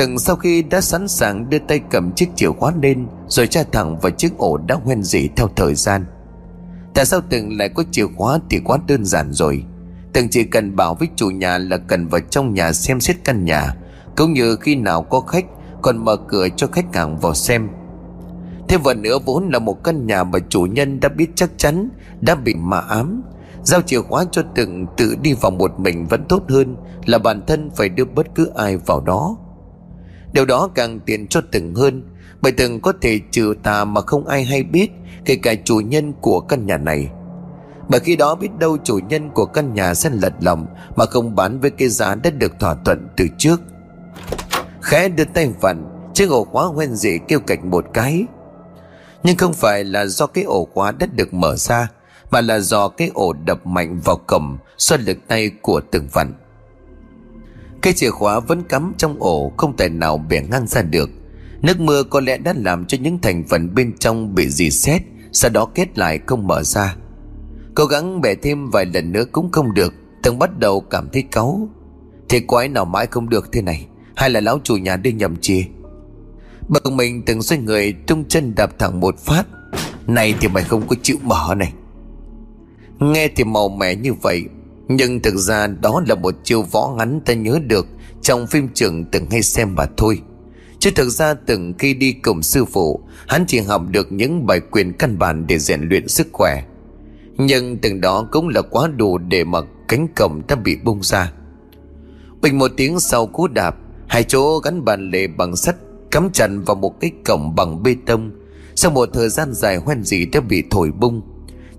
Từng 0.00 0.18
sau 0.18 0.36
khi 0.36 0.62
đã 0.62 0.80
sẵn 0.80 1.08
sàng 1.08 1.50
đưa 1.50 1.58
tay 1.58 1.80
cầm 1.90 2.12
chiếc 2.12 2.28
chìa 2.36 2.50
khóa 2.50 2.72
lên, 2.82 3.06
Rồi 3.28 3.46
tra 3.46 3.62
thẳng 3.72 3.98
vào 3.98 4.10
chiếc 4.10 4.38
ổ 4.38 4.56
đã 4.56 4.74
hoen 4.84 5.02
dỉ 5.02 5.28
theo 5.36 5.48
thời 5.56 5.74
gian. 5.74 6.04
Tại 6.94 7.04
sao 7.06 7.20
Từng 7.30 7.58
lại 7.58 7.68
có 7.68 7.84
chìa 7.90 8.06
khóa 8.16 8.38
thì 8.50 8.60
quá 8.64 8.78
đơn 8.86 9.04
giản 9.04 9.32
rồi. 9.32 9.64
Từng 10.12 10.28
chỉ 10.30 10.44
cần 10.44 10.76
bảo 10.76 10.94
với 10.94 11.08
chủ 11.16 11.30
nhà 11.30 11.58
là 11.58 11.76
cần 11.76 12.08
vào 12.08 12.20
trong 12.30 12.54
nhà 12.54 12.72
xem 12.72 13.00
xét 13.00 13.16
căn 13.24 13.44
nhà, 13.44 13.74
Cũng 14.16 14.32
như 14.32 14.56
khi 14.56 14.74
nào 14.74 15.02
có 15.02 15.20
khách, 15.20 15.44
Còn 15.82 16.04
mở 16.04 16.16
cửa 16.16 16.48
cho 16.56 16.66
khách 16.66 16.94
hàng 16.94 17.18
vào 17.18 17.34
xem. 17.34 17.68
Thêm 18.68 18.82
vào 18.82 18.94
nữa 18.94 19.18
vốn 19.26 19.48
là 19.52 19.58
một 19.58 19.84
căn 19.84 20.06
nhà 20.06 20.24
mà 20.24 20.38
chủ 20.48 20.62
nhân 20.62 21.00
đã 21.00 21.08
biết 21.08 21.30
chắc 21.34 21.50
chắn, 21.56 21.88
Đã 22.20 22.34
bị 22.34 22.54
mạ 22.54 22.78
ám. 22.78 23.22
Giao 23.62 23.82
chìa 23.82 24.00
khóa 24.00 24.24
cho 24.32 24.42
từng 24.54 24.86
tự 24.96 25.16
đi 25.22 25.32
vào 25.32 25.50
một 25.50 25.80
mình 25.80 26.06
vẫn 26.06 26.24
tốt 26.28 26.42
hơn 26.48 26.76
Là 27.06 27.18
bản 27.18 27.42
thân 27.46 27.70
phải 27.74 27.88
đưa 27.88 28.04
bất 28.04 28.26
cứ 28.34 28.50
ai 28.54 28.76
vào 28.76 29.00
đó. 29.00 29.36
Điều 30.32 30.44
đó 30.44 30.68
càng 30.74 31.00
tiện 31.00 31.26
cho 31.26 31.40
từng 31.52 31.74
hơn. 31.74 32.02
Bởi 32.40 32.52
từng 32.52 32.80
có 32.80 32.92
thể 33.00 33.20
trừ 33.30 33.54
tà 33.62 33.84
mà 33.84 34.00
không 34.00 34.26
ai 34.26 34.44
hay 34.44 34.62
biết, 34.62 34.90
Kể 35.24 35.36
cả 35.36 35.54
chủ 35.64 35.76
nhân 35.76 36.12
của 36.20 36.40
căn 36.40 36.66
nhà 36.66 36.76
này. 36.76 37.08
Bởi 37.88 38.00
khi 38.00 38.16
đó 38.16 38.34
biết 38.34 38.48
đâu 38.58 38.76
chủ 38.84 38.98
nhân 39.08 39.30
của 39.30 39.46
căn 39.46 39.74
nhà 39.74 39.94
sẽ 39.94 40.10
lật 40.10 40.32
lòng 40.40 40.66
Mà 40.96 41.06
không 41.06 41.36
bán 41.36 41.60
với 41.60 41.70
cái 41.70 41.88
giá 41.88 42.14
đã 42.14 42.30
được 42.30 42.52
thỏa 42.60 42.74
thuận 42.84 43.08
từ 43.16 43.26
trước. 43.38 43.60
Khẽ 44.80 45.08
đưa 45.08 45.24
tay 45.24 45.52
vặn, 45.60 45.84
Chiếc 46.14 46.30
ổ 46.30 46.44
khóa 46.44 46.64
hoen 46.64 46.94
dị 46.94 47.18
kêu 47.28 47.40
cạch 47.40 47.64
một 47.64 47.84
cái. 47.92 48.24
Nhưng 49.22 49.36
không 49.36 49.52
phải 49.52 49.84
là 49.84 50.06
do 50.06 50.26
cái 50.26 50.44
ổ 50.44 50.68
khóa 50.74 50.92
đã 50.92 51.06
được 51.06 51.34
mở 51.34 51.56
ra, 51.56 51.88
Mà 52.30 52.40
là 52.40 52.58
do 52.58 52.88
cái 52.88 53.10
ổ 53.14 53.32
đập 53.32 53.66
mạnh 53.66 54.00
vào 54.04 54.16
cổng 54.16 54.58
Do 54.78 54.96
lực 54.96 55.18
tay 55.28 55.50
của 55.62 55.80
từng 55.90 56.08
vặn 56.12 56.32
cái 57.82 57.92
chìa 57.92 58.10
khóa 58.10 58.40
vẫn 58.40 58.62
cắm 58.62 58.92
trong 58.98 59.16
ổ, 59.18 59.52
Không 59.56 59.76
thể 59.76 59.88
nào 59.88 60.18
bẻ 60.18 60.42
ngang 60.50 60.66
ra 60.66 60.82
được. 60.82 61.10
Nước 61.62 61.80
mưa 61.80 62.02
có 62.02 62.20
lẽ 62.20 62.38
đã 62.38 62.54
làm 62.56 62.84
cho 62.84 62.98
những 63.00 63.18
thành 63.18 63.44
phần 63.48 63.74
bên 63.74 63.92
trong 63.98 64.34
bị 64.34 64.48
dì 64.48 64.70
xét, 64.70 65.02
Sau 65.32 65.50
đó 65.50 65.66
kết 65.74 65.98
lại 65.98 66.20
không 66.26 66.46
mở 66.46 66.62
ra. 66.62 66.96
Cố 67.74 67.84
gắng 67.84 68.20
bẻ 68.20 68.34
thêm 68.34 68.70
vài 68.70 68.86
lần 68.94 69.12
nữa 69.12 69.24
cũng 69.32 69.52
không 69.52 69.74
được, 69.74 69.94
Từng 70.22 70.38
bắt 70.38 70.58
đầu 70.58 70.80
cảm 70.80 71.08
thấy 71.12 71.22
cáu. 71.22 71.68
Thế 72.28 72.40
quái 72.40 72.68
nào 72.68 72.84
mãi 72.84 73.06
không 73.06 73.28
được 73.28 73.52
thế 73.52 73.62
này, 73.62 73.86
Hay 74.16 74.30
là 74.30 74.40
lão 74.40 74.60
chủ 74.64 74.76
nhà 74.76 74.96
đi 74.96 75.12
nhầm 75.12 75.36
chìa? 75.36 75.62
Bực 76.68 76.92
mình 76.92 77.22
từng 77.26 77.42
xoay 77.42 77.60
người, 77.60 77.92
Tung 77.92 78.24
chân 78.28 78.54
đạp 78.54 78.78
thẳng 78.78 79.00
một 79.00 79.18
phát. 79.18 79.46
Này 80.06 80.34
thì 80.40 80.48
mày 80.48 80.64
không 80.64 80.82
có 80.88 80.96
chịu 81.02 81.16
mở 81.22 81.54
này. 81.56 81.72
Nghe 82.98 83.28
thì 83.36 83.44
màu 83.44 83.68
mẻ 83.68 83.94
như 83.94 84.12
vậy 84.14 84.44
nhưng 84.92 85.20
thực 85.20 85.36
ra 85.36 85.66
đó 85.66 86.02
là 86.08 86.14
một 86.14 86.34
chiêu 86.44 86.62
võ 86.62 86.94
ngắn 86.98 87.20
ta 87.20 87.34
nhớ 87.34 87.58
được 87.66 87.86
Trong 88.22 88.46
phim 88.46 88.68
trường 88.74 89.04
từng 89.04 89.30
hay 89.30 89.42
xem 89.42 89.74
mà 89.74 89.86
thôi. 89.96 90.20
Chứ 90.78 90.90
thực 90.96 91.08
ra 91.08 91.34
từng 91.34 91.74
khi 91.78 91.94
đi 91.94 92.12
cùng 92.12 92.42
sư 92.42 92.64
phụ, 92.64 93.00
Hắn 93.28 93.44
chỉ 93.46 93.60
học 93.60 93.82
được 93.90 94.12
những 94.12 94.46
bài 94.46 94.60
quyền 94.70 94.92
căn 94.92 95.18
bản 95.18 95.46
để 95.46 95.58
rèn 95.58 95.80
luyện 95.82 96.08
sức 96.08 96.28
khỏe. 96.32 96.62
Nhưng 97.38 97.78
từng 97.78 98.00
đó 98.00 98.28
cũng 98.32 98.48
là 98.48 98.62
quá 98.62 98.88
đủ 98.96 99.18
để 99.18 99.44
mà 99.44 99.60
cánh 99.88 100.08
cổng 100.16 100.42
ta 100.42 100.56
bị 100.56 100.76
bung 100.84 101.02
ra. 101.02 101.32
Bình 102.42 102.58
một 102.58 102.70
tiếng 102.76 103.00
sau 103.00 103.26
cú 103.26 103.48
đạp, 103.48 103.76
Hai 104.08 104.24
chỗ 104.24 104.58
gắn 104.58 104.84
bàn 104.84 105.10
lề 105.10 105.26
bằng 105.26 105.56
sắt 105.56 105.76
Cắm 106.10 106.30
chặt 106.32 106.48
vào 106.66 106.74
một 106.74 107.00
cái 107.00 107.10
cổng 107.24 107.54
bằng 107.54 107.82
bê 107.82 107.96
tông. 108.06 108.30
Sau 108.74 108.90
một 108.90 109.08
thời 109.12 109.28
gian 109.28 109.52
dài 109.52 109.76
hoen 109.76 110.02
dỉ 110.04 110.26
đã 110.26 110.40
bị 110.40 110.62
thổi 110.70 110.90
bung, 110.90 111.22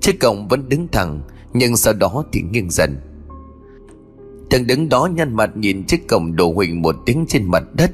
Chiếc 0.01 0.19
cổng 0.19 0.47
vẫn 0.47 0.69
đứng 0.69 0.87
thẳng 0.87 1.21
nhưng 1.53 1.77
sau 1.77 1.93
đó 1.93 2.23
thì 2.31 2.41
nghiêng 2.41 2.69
dần. 2.69 2.97
Thằng 4.49 4.67
đứng 4.67 4.89
đó 4.89 5.09
nhăn 5.15 5.35
mặt 5.35 5.57
nhìn 5.57 5.83
chiếc 5.83 6.07
cổng 6.07 6.35
đổ 6.35 6.53
huỳnh 6.53 6.81
một 6.81 6.95
tiếng 7.05 7.25
trên 7.27 7.51
mặt 7.51 7.63
đất. 7.73 7.91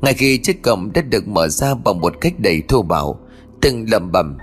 Ngay 0.00 0.14
khi 0.14 0.38
chiếc 0.38 0.62
cổng 0.62 0.92
đã 0.94 1.02
được 1.02 1.28
mở 1.28 1.48
ra 1.48 1.74
bằng 1.74 2.00
một 2.00 2.14
cách 2.20 2.34
đầy 2.38 2.62
thô 2.68 2.82
bạo, 2.82 3.20
Từng 3.60 3.90
lầm 3.90 4.12
bầm 4.12 4.38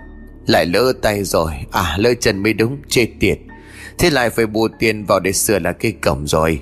Lại 0.47 0.65
lỡ 0.65 0.93
tay 1.01 1.23
rồi. 1.23 1.51
À 1.71 1.97
lỡ 1.97 2.13
chân 2.19 2.43
mới 2.43 2.53
đúng, 2.53 2.77
chết 2.87 3.07
tiệt. 3.19 3.39
Thế 3.97 4.09
lại 4.09 4.29
phải 4.29 4.45
bù 4.45 4.67
tiền 4.79 5.05
vào 5.05 5.19
để 5.19 5.31
sửa 5.31 5.59
lại 5.59 5.73
cây 5.79 5.91
cổng 5.91 6.27
rồi. 6.27 6.61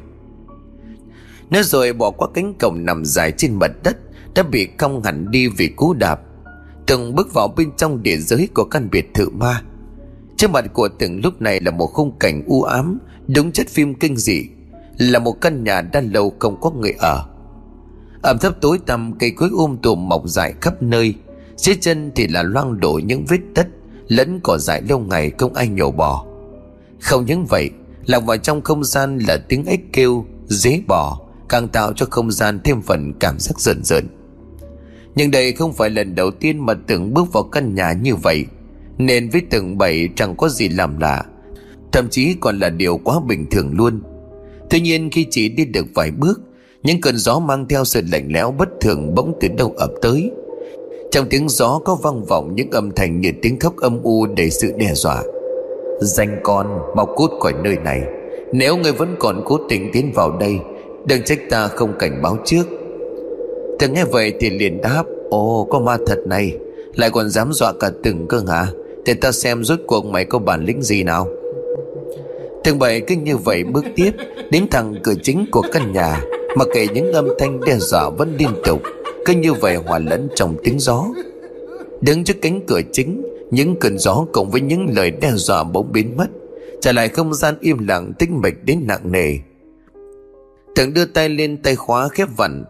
Nói 1.49 1.63
rồi 1.63 1.93
bỏ 1.93 2.12
qua 2.12 2.27
cánh 2.34 2.53
cổng 2.60 2.86
nằm 2.86 3.05
dài 3.05 3.31
trên 3.31 3.53
mặt 3.60 3.71
đất, 3.84 3.97
Đã 4.36 4.43
bị 4.43 4.65
cong 4.65 5.03
hẳn 5.03 5.31
đi 5.31 5.47
vì 5.47 5.67
cú 5.67 5.93
đạp. 5.93 6.19
Từng 6.88 7.15
bước 7.15 7.34
vào 7.34 7.47
bên 7.47 7.71
trong 7.77 8.03
địa 8.03 8.17
giới 8.17 8.49
của 8.53 8.65
căn 8.65 8.89
biệt 8.91 9.13
thự 9.13 9.29
ma 9.29 9.62
Trước 10.38 10.52
mặt 10.52 10.65
của 10.74 10.88
từng 11.00 11.21
lúc 11.24 11.41
này 11.41 11.60
là 11.60 11.71
một 11.71 11.88
khung 11.88 12.12
cảnh 12.19 12.43
u 12.48 12.63
ám, 12.63 13.00
Đúng 13.28 13.52
chất 13.52 13.67
phim 13.69 13.95
kinh 13.95 14.17
dị, 14.17 14.48
Là 14.98 15.19
một 15.19 15.41
căn 15.41 15.63
nhà 15.63 15.82
đã 15.82 16.02
lâu 16.02 16.34
không 16.39 16.62
có 16.62 16.71
người 16.71 16.93
ở. 17.00 17.26
Ẩm 18.21 18.38
thấp 18.38 18.56
tối 18.62 18.80
tăm, 18.86 19.13
cây 19.19 19.32
cối 19.32 19.50
um 19.52 19.78
tùm 19.78 20.10
mọc 20.10 20.21
dài 20.26 20.54
khắp 20.62 20.84
nơi, 20.84 21.13
Dưới 21.56 21.76
chân 21.82 22.12
thì 22.15 22.28
là 22.28 22.43
loang 22.43 22.80
đổ 22.80 23.00
những 23.06 23.26
vết 23.26 23.39
đất, 23.56 23.67
Lẫn 24.08 24.39
cỏ 24.43 24.58
dại 24.58 24.82
lâu 24.89 25.00
ngày 25.00 25.32
không 25.38 25.54
ai 25.54 25.67
nhổ 25.67 25.91
bỏ. 25.91 26.26
Không 27.02 27.26
những 27.26 27.45
vậy 27.45 27.69
Lạc 28.06 28.26
vào 28.26 28.38
trong 28.38 28.62
không 28.62 28.84
gian 28.84 29.17
là 29.17 29.38
tiếng 29.50 29.65
ếch 29.65 29.93
kêu, 29.93 30.26
Dế 30.45 30.82
bò, 30.88 31.21
Càng 31.50 31.67
tạo 31.67 31.93
cho 31.93 32.06
không 32.10 32.32
gian 32.32 32.60
thêm 32.63 32.82
phần 32.82 33.13
cảm 33.19 33.39
giác 33.39 33.60
rợn 33.60 33.84
rợn. 33.84 34.08
Nhưng 35.15 35.32
đây 35.32 35.54
không 35.54 35.74
phải 35.74 35.89
lần 35.89 36.15
đầu 36.15 36.32
tiên 36.32 36.65
mà 36.65 36.74
tưởng 36.88 37.13
bước 37.13 37.34
vào 37.34 37.43
căn 37.43 37.76
nhà 37.76 37.93
như 37.93 38.15
vậy 38.15 38.45
nên 38.97 39.29
với 39.29 39.41
từng 39.49 39.77
bảy 39.77 40.10
chẳng 40.15 40.36
có 40.38 40.49
gì 40.49 40.69
làm 40.69 40.99
lạ, 40.99 41.23
Thậm 41.95 42.10
chí 42.10 42.36
còn 42.39 42.60
là 42.60 42.69
điều 42.69 42.97
quá 42.97 43.19
bình 43.27 43.45
thường 43.51 43.71
luôn. 43.73 44.01
Tuy 44.69 44.79
nhiên 44.79 45.10
khi 45.12 45.27
chỉ 45.29 45.49
đi 45.49 45.65
được 45.65 45.86
vài 45.93 46.12
bước, 46.12 46.41
Những 46.84 47.01
cơn 47.01 47.17
gió 47.17 47.39
mang 47.39 47.65
theo 47.67 47.86
sự 47.86 48.01
lạnh 48.12 48.27
lẽo 48.34 48.51
bất 48.51 48.69
thường 48.81 49.15
bỗng 49.15 49.34
từ 49.41 49.47
đâu 49.58 49.73
ập 49.77 49.89
tới. 50.01 50.31
Trong 51.12 51.25
tiếng 51.29 51.49
gió 51.49 51.79
có 51.86 51.95
vang 51.95 52.25
vọng 52.25 52.55
những 52.55 52.71
âm 52.71 52.91
thanh 52.91 53.21
như 53.21 53.31
tiếng 53.41 53.60
khóc 53.60 53.77
âm 53.77 54.03
u 54.03 54.25
đầy 54.25 54.49
sự 54.49 54.71
đe 54.77 54.93
dọa. 54.93 55.23
Danh 56.01 56.39
con, 56.43 56.79
mau 56.95 57.05
cút 57.05 57.31
khỏi 57.39 57.53
nơi 57.63 57.77
này. 57.84 58.01
Nếu 58.53 58.77
người 58.77 58.91
vẫn 58.91 59.15
còn 59.19 59.41
cố 59.45 59.60
tình 59.69 59.89
tiến 59.93 60.12
vào 60.15 60.38
đây, 60.38 60.60
Đừng 61.08 61.23
trách 61.23 61.39
ta 61.49 61.67
không 61.67 61.93
cảnh 61.99 62.21
báo 62.21 62.38
trước. 62.45 62.63
Từng 63.79 63.93
nghe 63.93 64.05
vậy 64.05 64.34
thì 64.39 64.49
liền 64.49 64.81
đáp, 64.81 65.03
Ồ, 65.29 65.67
có 65.71 65.79
ma 65.79 65.97
thật 66.08 66.19
này. 66.25 66.58
Lại 66.95 67.10
còn 67.10 67.29
dám 67.29 67.53
dọa 67.53 67.73
cả 67.79 67.91
từng 68.03 68.27
cơ 68.27 68.41
hả? 68.47 68.67
Để 69.06 69.13
ta 69.13 69.32
xem 69.32 69.63
rốt 69.63 69.80
cuộc 69.88 70.06
mày 70.06 70.26
có 70.26 70.39
bản 70.39 70.65
lĩnh 70.65 70.82
gì 70.82 71.04
nào. 71.04 71.28
Thằng 72.63 72.80
bảy 72.80 73.02
cứ 73.02 73.15
như 73.15 73.38
vậy 73.38 73.63
bước 73.63 73.86
tiếp 73.96 74.12
Đến 74.52 74.68
thẳng 74.72 74.96
cửa 75.04 75.13
chính 75.24 75.46
của 75.52 75.62
căn 75.72 75.94
nhà, 75.94 76.22
Mà 76.56 76.65
kể 76.74 76.88
những 76.94 77.12
âm 77.12 77.28
thanh 77.39 77.60
đe 77.60 77.78
dọa 77.78 78.10
vẫn 78.10 78.36
liên 78.38 78.50
tục, 78.65 78.82
Cứ 79.26 79.34
như 79.34 79.54
vậy 79.54 79.76
hòa 79.76 80.00
lẫn 80.00 80.28
trong 80.36 80.56
tiếng 80.63 80.80
gió. 80.80 81.06
Đứng 82.02 82.24
trước 82.24 82.34
cánh 82.41 82.62
cửa 82.68 82.82
chính, 82.91 83.22
Những 83.52 83.76
cơn 83.80 83.98
gió 83.98 84.26
cộng 84.34 84.50
với 84.50 84.62
những 84.62 84.88
lời 84.96 85.12
đe 85.12 85.32
dọa 85.36 85.63
bỗng 85.63 85.91
biến 85.91 86.18
mất, 86.18 86.28
Trả 86.82 86.91
lại 86.91 87.10
không 87.10 87.34
gian 87.34 87.56
im 87.60 87.88
lặng 87.88 88.13
tĩnh 88.20 88.41
mịch 88.41 88.63
đến 88.63 88.80
nặng 88.88 89.12
nề. 89.12 89.38
Tường 90.76 90.94
đưa 90.94 91.06
tay 91.06 91.30
lên 91.30 91.58
tay 91.58 91.76
khóa 91.76 92.08
khép 92.08 92.28
vặn, 92.38 92.63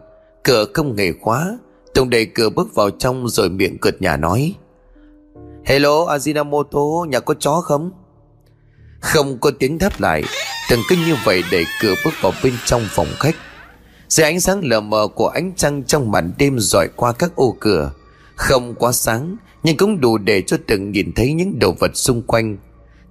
Cửa 0.44 0.66
không 0.74 0.96
hề 0.96 1.12
khóa, 1.12 1.58
Tùng 1.94 2.10
đẩy 2.10 2.26
cửa 2.26 2.48
bước 2.50 2.74
vào 2.74 2.90
trong 2.90 3.28
rồi 3.28 3.48
miệng 3.48 3.78
cợt 3.78 4.02
nhà 4.02 4.16
nói 4.16 4.54
Hello 5.66 6.06
Ajinomoto 6.06 7.04
nhà 7.08 7.20
có 7.20 7.34
chó 7.34 7.60
không? 7.60 7.90
Không 9.00 9.38
có 9.38 9.50
tiếng 9.58 9.78
đáp 9.78 10.00
lại. 10.00 10.22
Từng 10.70 10.80
kinh 10.88 10.98
như 10.98 11.16
vậy 11.24 11.42
đẩy 11.52 11.64
cửa 11.82 11.94
bước 12.04 12.10
vào 12.20 12.32
bên 12.44 12.54
trong 12.64 12.82
phòng 12.88 13.06
khách. 13.18 13.34
Dưới 14.08 14.26
ánh 14.26 14.40
sáng 14.40 14.64
lờ 14.64 14.80
mờ 14.80 15.08
của 15.14 15.28
ánh 15.28 15.52
trăng 15.56 15.84
trong 15.84 16.10
màn 16.10 16.32
đêm 16.38 16.58
dọi 16.58 16.88
qua 16.96 17.12
các 17.12 17.36
ô 17.36 17.56
cửa. 17.60 17.92
Không 18.34 18.74
quá 18.74 18.92
sáng 18.92 19.36
Nhưng 19.62 19.76
cũng 19.76 20.00
đủ 20.00 20.18
để 20.18 20.42
cho 20.42 20.56
từng 20.66 20.90
nhìn 20.92 21.12
thấy 21.12 21.32
những 21.32 21.58
đồ 21.58 21.72
vật 21.78 21.90
xung 21.96 22.22
quanh. 22.22 22.58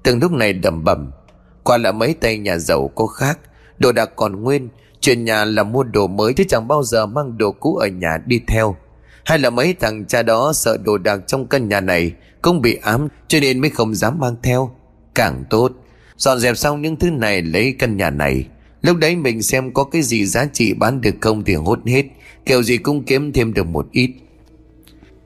Từng 0.04 0.20
lúc 0.20 0.32
này 0.32 0.54
đầm 0.54 0.84
bẩm, 0.84 1.12
Qua 1.64 1.78
là 1.78 1.92
mấy 1.92 2.14
tay 2.14 2.38
nhà 2.38 2.58
giàu 2.58 2.92
có 2.96 3.08
khác. 3.08 3.40
Đồ 3.78 3.92
đạc 3.92 4.10
còn 4.16 4.44
nguyên. 4.44 4.70
Chuyện 5.00 5.26
nhà 5.26 5.46
là 5.46 5.64
mua 5.64 5.84
đồ 5.84 6.08
mới 6.08 6.34
chứ 6.34 6.44
chẳng 6.50 6.68
bao 6.68 6.84
giờ 6.84 7.06
mang 7.06 7.38
đồ 7.38 7.52
cũ 7.52 7.76
ở 7.76 7.88
nhà 7.88 8.18
đi 8.26 8.42
theo. 8.48 8.76
Hay 9.26 9.40
là 9.40 9.50
mấy 9.50 9.74
thằng 9.74 10.06
cha 10.06 10.24
đó 10.24 10.54
sợ 10.54 10.78
đồ 10.78 10.98
đạc 10.98 11.20
trong 11.28 11.48
căn 11.48 11.70
nhà 11.70 11.82
này. 11.82 12.14
Cũng 12.46 12.62
bị 12.62 12.76
ám, 12.76 13.08
cho 13.28 13.40
nên 13.40 13.60
mới 13.60 13.70
không 13.70 13.96
dám 13.96 14.20
mang 14.20 14.36
theo. 14.44 14.72
Càng 15.16 15.44
tốt, 15.50 15.72
Dọn 16.18 16.40
dẹp 16.40 16.58
xong 16.58 16.82
những 16.82 16.96
thứ 16.96 17.12
này, 17.12 17.42
lấy 17.42 17.76
căn 17.80 17.98
nhà 17.98 18.10
này. 18.10 18.46
Lúc 18.82 18.98
đấy 18.98 19.16
mình 19.16 19.42
xem 19.42 19.74
có 19.74 19.84
cái 19.84 20.02
gì 20.02 20.26
giá 20.26 20.46
trị 20.54 20.74
bán 20.74 21.02
được 21.02 21.16
không 21.22 21.44
thì 21.44 21.54
hốt 21.54 21.80
hết, 21.86 22.04
Kiểu 22.46 22.64
gì 22.64 22.78
cũng 22.78 23.04
kiếm 23.04 23.34
thêm 23.34 23.54
được 23.54 23.68
một 23.68 23.88
ít. 23.92 24.12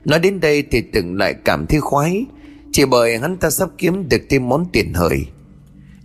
Nói 0.04 0.18
đến 0.18 0.40
đây 0.40 0.62
thì 0.70 0.80
từng 0.80 1.14
lại 1.14 1.34
cảm 1.44 1.66
thấy 1.66 1.80
khoái, 1.80 2.24
Chỉ 2.72 2.84
bởi 2.84 3.18
hắn 3.18 3.36
ta 3.36 3.50
sắp 3.50 3.68
kiếm 3.78 4.08
được 4.08 4.22
thêm 4.30 4.48
món 4.48 4.66
tiền 4.72 4.94
hời. 4.94 5.18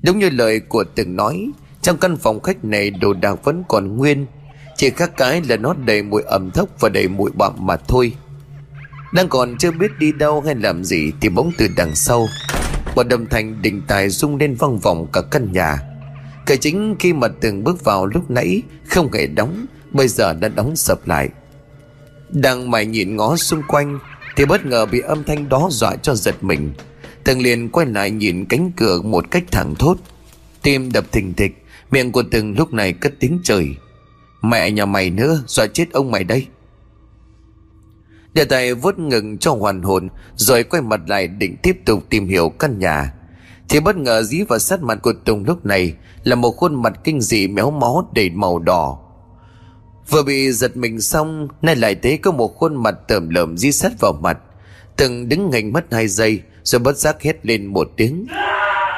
Đúng 0.04 0.20
như 0.20 0.30
lời 0.30 0.60
của 0.60 0.84
từng 0.96 1.16
nói, 1.16 1.50
Trong 1.82 1.98
căn 1.98 2.18
phòng 2.18 2.42
khách 2.42 2.66
này 2.66 2.90
đồ 2.90 3.14
đạc 3.14 3.44
vẫn 3.44 3.64
còn 3.68 3.98
nguyên, 3.98 4.26
Chỉ 4.78 4.90
khác 4.90 5.12
cái 5.18 5.42
là 5.50 5.58
nó 5.58 5.76
đầy 5.86 6.04
mùi 6.04 6.22
ẩm 6.22 6.52
thốc 6.52 6.70
và 6.80 6.90
đầy 6.90 7.08
mùi 7.08 7.32
bặm 7.32 7.54
mà 7.60 7.78
thôi. 7.78 8.14
Đang 9.12 9.30
còn 9.30 9.58
chưa 9.58 9.72
biết 9.72 9.92
đi 10.00 10.12
đâu 10.12 10.42
hay 10.42 10.56
làm 10.56 10.84
gì 10.84 11.12
Thì 11.22 11.30
bỗng 11.30 11.52
từ 11.58 11.68
đằng 11.78 11.96
sau, 11.96 12.28
Một 12.96 13.04
đồng 13.04 13.26
thành 13.26 13.62
đình 13.62 13.82
tài 13.88 14.10
rung 14.10 14.38
lên 14.38 14.56
văng 14.56 14.80
vọng 14.80 15.08
cả 15.14 15.22
căn 15.32 15.52
nhà. 15.52 15.80
Cửa 16.46 16.56
chính 16.56 16.96
khi 17.00 17.14
mà 17.14 17.28
từng 17.28 17.64
bước 17.64 17.84
vào 17.84 18.06
lúc 18.06 18.32
nãy, 18.32 18.62
Không 18.88 19.12
hề 19.12 19.28
đóng, 19.28 19.66
Bây 19.92 20.08
giờ 20.08 20.34
đã 20.34 20.48
đóng 20.48 20.76
sập 20.76 21.08
lại. 21.08 21.30
Đang 22.30 22.72
mày 22.72 22.86
nhìn 22.86 23.16
ngó 23.16 23.36
xung 23.36 23.62
quanh, 23.68 24.00
Thì 24.36 24.46
bất 24.46 24.66
ngờ 24.66 24.86
bị 24.86 25.00
âm 25.00 25.24
thanh 25.24 25.50
đó 25.50 25.68
dọa 25.72 25.96
cho 25.96 26.16
giật 26.16 26.36
mình. 26.42 26.74
Từng 27.24 27.42
liền 27.42 27.70
quay 27.70 27.88
lại 27.88 28.12
nhìn 28.12 28.46
cánh 28.46 28.72
cửa 28.78 29.02
một 29.02 29.32
cách 29.32 29.44
thẳng 29.52 29.76
thốt, 29.76 29.98
Tim 30.62 30.92
đập 30.92 31.06
thình 31.12 31.34
thịch, 31.34 31.64
Miệng 31.92 32.12
của 32.12 32.24
từng 32.32 32.56
lúc 32.58 32.74
này 32.74 32.94
cất 32.94 33.14
tiếng 33.20 33.40
trời. 33.44 33.76
Mẹ 34.42 34.72
nhà 34.72 34.86
mày 34.86 35.10
nữa, 35.10 35.44
Dọa 35.48 35.68
chết 35.68 35.92
ông 35.92 36.12
mày 36.12 36.24
đây. 36.24 36.48
Để 38.36 38.46
tay 38.46 38.74
vuốt 38.74 39.00
ngừng 39.00 39.38
cho 39.38 39.52
hoàn 39.52 39.82
hồn, 39.82 40.10
Rồi 40.36 40.64
quay 40.64 40.82
mặt 40.82 41.02
lại 41.08 41.28
định 41.28 41.56
tiếp 41.64 41.78
tục 41.86 42.04
tìm 42.10 42.28
hiểu 42.28 42.50
căn 42.50 42.80
nhà. 42.80 43.14
Thì 43.70 43.80
bất 43.80 43.96
ngờ 43.98 44.24
dí 44.24 44.44
vào 44.44 44.60
sát 44.60 44.82
mặt 44.82 45.00
của 45.02 45.14
Tùng 45.26 45.44
lúc 45.46 45.66
này 45.66 45.94
Là 46.24 46.36
một 46.36 46.52
khuôn 46.52 46.82
mặt 46.82 46.94
kinh 47.04 47.22
dị 47.22 47.48
méo 47.48 47.72
mó 47.72 48.06
đầy 48.14 48.30
màu 48.30 48.60
đỏ. 48.60 48.98
Vừa 50.10 50.24
bị 50.24 50.52
giật 50.52 50.78
mình 50.78 51.02
xong, 51.02 51.48
Nay 51.62 51.76
lại 51.76 51.96
thấy 51.96 52.18
có 52.18 52.32
một 52.32 52.56
khuôn 52.56 52.84
mặt 52.84 52.96
tởm 53.08 53.30
lợm 53.30 53.58
dí 53.58 53.72
sát 53.72 53.92
vào 54.00 54.14
mặt. 54.22 54.38
Từng 54.96 55.30
đứng 55.30 55.50
ngành 55.50 55.74
mất 55.74 55.94
hai 55.94 56.08
giây, 56.08 56.42
Rồi 56.64 56.80
bất 56.80 56.98
giác 56.98 57.22
hét 57.22 57.46
lên 57.46 57.66
một 57.66 57.92
tiếng. 57.98 58.26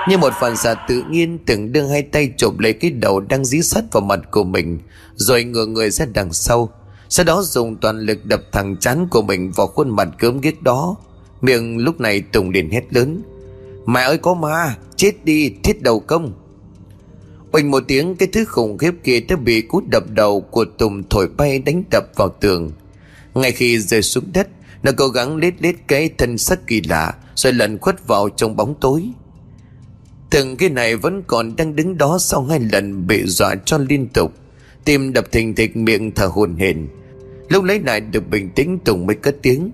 Như 0.10 0.18
một 0.18 0.34
phản 0.40 0.58
xạ 0.58 0.74
tự 0.88 1.04
nhiên 1.10 1.38
Từng 1.46 1.72
đưa 1.72 1.88
hai 1.88 2.02
tay 2.02 2.32
chụp 2.38 2.60
lấy 2.60 2.74
cái 2.74 2.92
đầu 2.92 3.20
đang 3.20 3.46
dí 3.46 3.62
sát 3.62 3.84
vào 3.92 4.02
mặt 4.02 4.20
của 4.32 4.44
mình, 4.44 4.80
Rồi 5.16 5.44
ngửa 5.44 5.66
người 5.66 5.90
ra 5.90 6.06
đằng 6.14 6.34
sau 6.34 6.70
sau 7.10 7.24
đó 7.24 7.42
dùng 7.42 7.76
toàn 7.76 8.00
lực 8.00 8.26
đập 8.26 8.42
thẳng 8.52 8.78
chán 8.78 9.08
của 9.12 9.22
mình 9.22 9.52
Vào 9.52 9.68
khuôn 9.68 9.90
mặt 9.90 10.08
cớm 10.20 10.42
ghét 10.42 10.62
đó 10.62 10.96
Miệng 11.42 11.78
lúc 11.78 12.00
này 12.00 12.22
Tùng 12.22 12.50
liền 12.50 12.70
hét 12.70 12.94
lớn 12.94 13.22
Mẹ 13.86 14.02
ơi 14.02 14.18
có 14.18 14.34
ma 14.34 14.76
Chết 14.96 15.26
đi 15.26 15.54
thiết 15.64 15.82
đầu 15.82 16.00
công 16.00 16.34
Oanh 17.52 17.72
một 17.72 17.84
tiếng 17.88 18.16
cái 18.16 18.28
thứ 18.34 18.46
khủng 18.46 18.78
khiếp 18.78 18.92
kia 19.04 19.20
đã 19.20 19.36
bị 19.36 19.62
cú 19.62 19.82
đập 19.92 20.04
đầu 20.10 20.42
của 20.42 20.66
Tùng 20.66 21.04
thổi 21.10 21.28
bay 21.38 21.60
đánh 21.60 21.84
đập 21.92 22.04
vào 22.16 22.30
tường. 22.30 22.72
Ngay 23.34 23.52
khi 23.52 23.80
rơi 23.80 24.02
xuống 24.02 24.24
đất, 24.34 24.48
nó 24.84 24.92
cố 24.98 25.08
gắng 25.08 25.38
lết 25.38 25.54
lết 25.62 25.76
cái 25.88 26.10
thân 26.18 26.38
sắc 26.38 26.68
kỳ 26.68 26.82
lạ 26.82 27.14
rồi 27.36 27.54
lẩn 27.54 27.78
khuất 27.78 28.08
vào 28.08 28.30
trong 28.30 28.56
bóng 28.56 28.76
tối. 28.82 29.10
Từng 30.30 30.58
cái 30.58 30.70
này 30.70 30.96
vẫn 30.96 31.24
còn 31.28 31.56
đang 31.56 31.76
đứng 31.76 31.98
đó 31.98 32.18
sau 32.20 32.44
hai 32.44 32.60
lần 32.60 33.08
bị 33.08 33.24
dọa 33.26 33.56
cho 33.66 33.78
liên 33.78 34.08
tục. 34.08 34.34
Tim 34.88 35.14
đập 35.14 35.32
thình 35.32 35.56
thịch, 35.56 35.78
miệng 35.78 36.12
thở 36.12 36.26
hồn 36.26 36.56
hển. 36.56 36.88
Lúc 37.50 37.64
lấy 37.64 37.80
lại 37.80 38.02
được 38.02 38.30
bình 38.30 38.50
tĩnh, 38.50 38.80
Tùng 38.86 39.06
mới 39.06 39.16
cất 39.16 39.36
tiếng. 39.42 39.72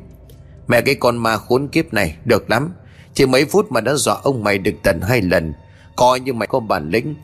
Mẹ, 0.68 0.82
cái 0.82 0.96
con 0.96 1.18
ma 1.18 1.38
khốn 1.38 1.68
kiếp 1.68 1.94
này, 1.94 2.16
được 2.26 2.50
lắm. 2.50 2.74
Chỉ 3.14 3.26
mấy 3.26 3.46
phút 3.46 3.72
mà 3.72 3.82
đã 3.82 3.94
dọa 3.94 4.16
ông 4.24 4.44
mày 4.44 4.58
được 4.58 4.74
tận 4.84 5.02
hai 5.02 5.22
lần. 5.22 5.54
Coi 5.96 6.20
như 6.20 6.34
mày 6.34 6.48
có 6.48 6.60
bản 6.60 6.90
lĩnh, 6.90 7.16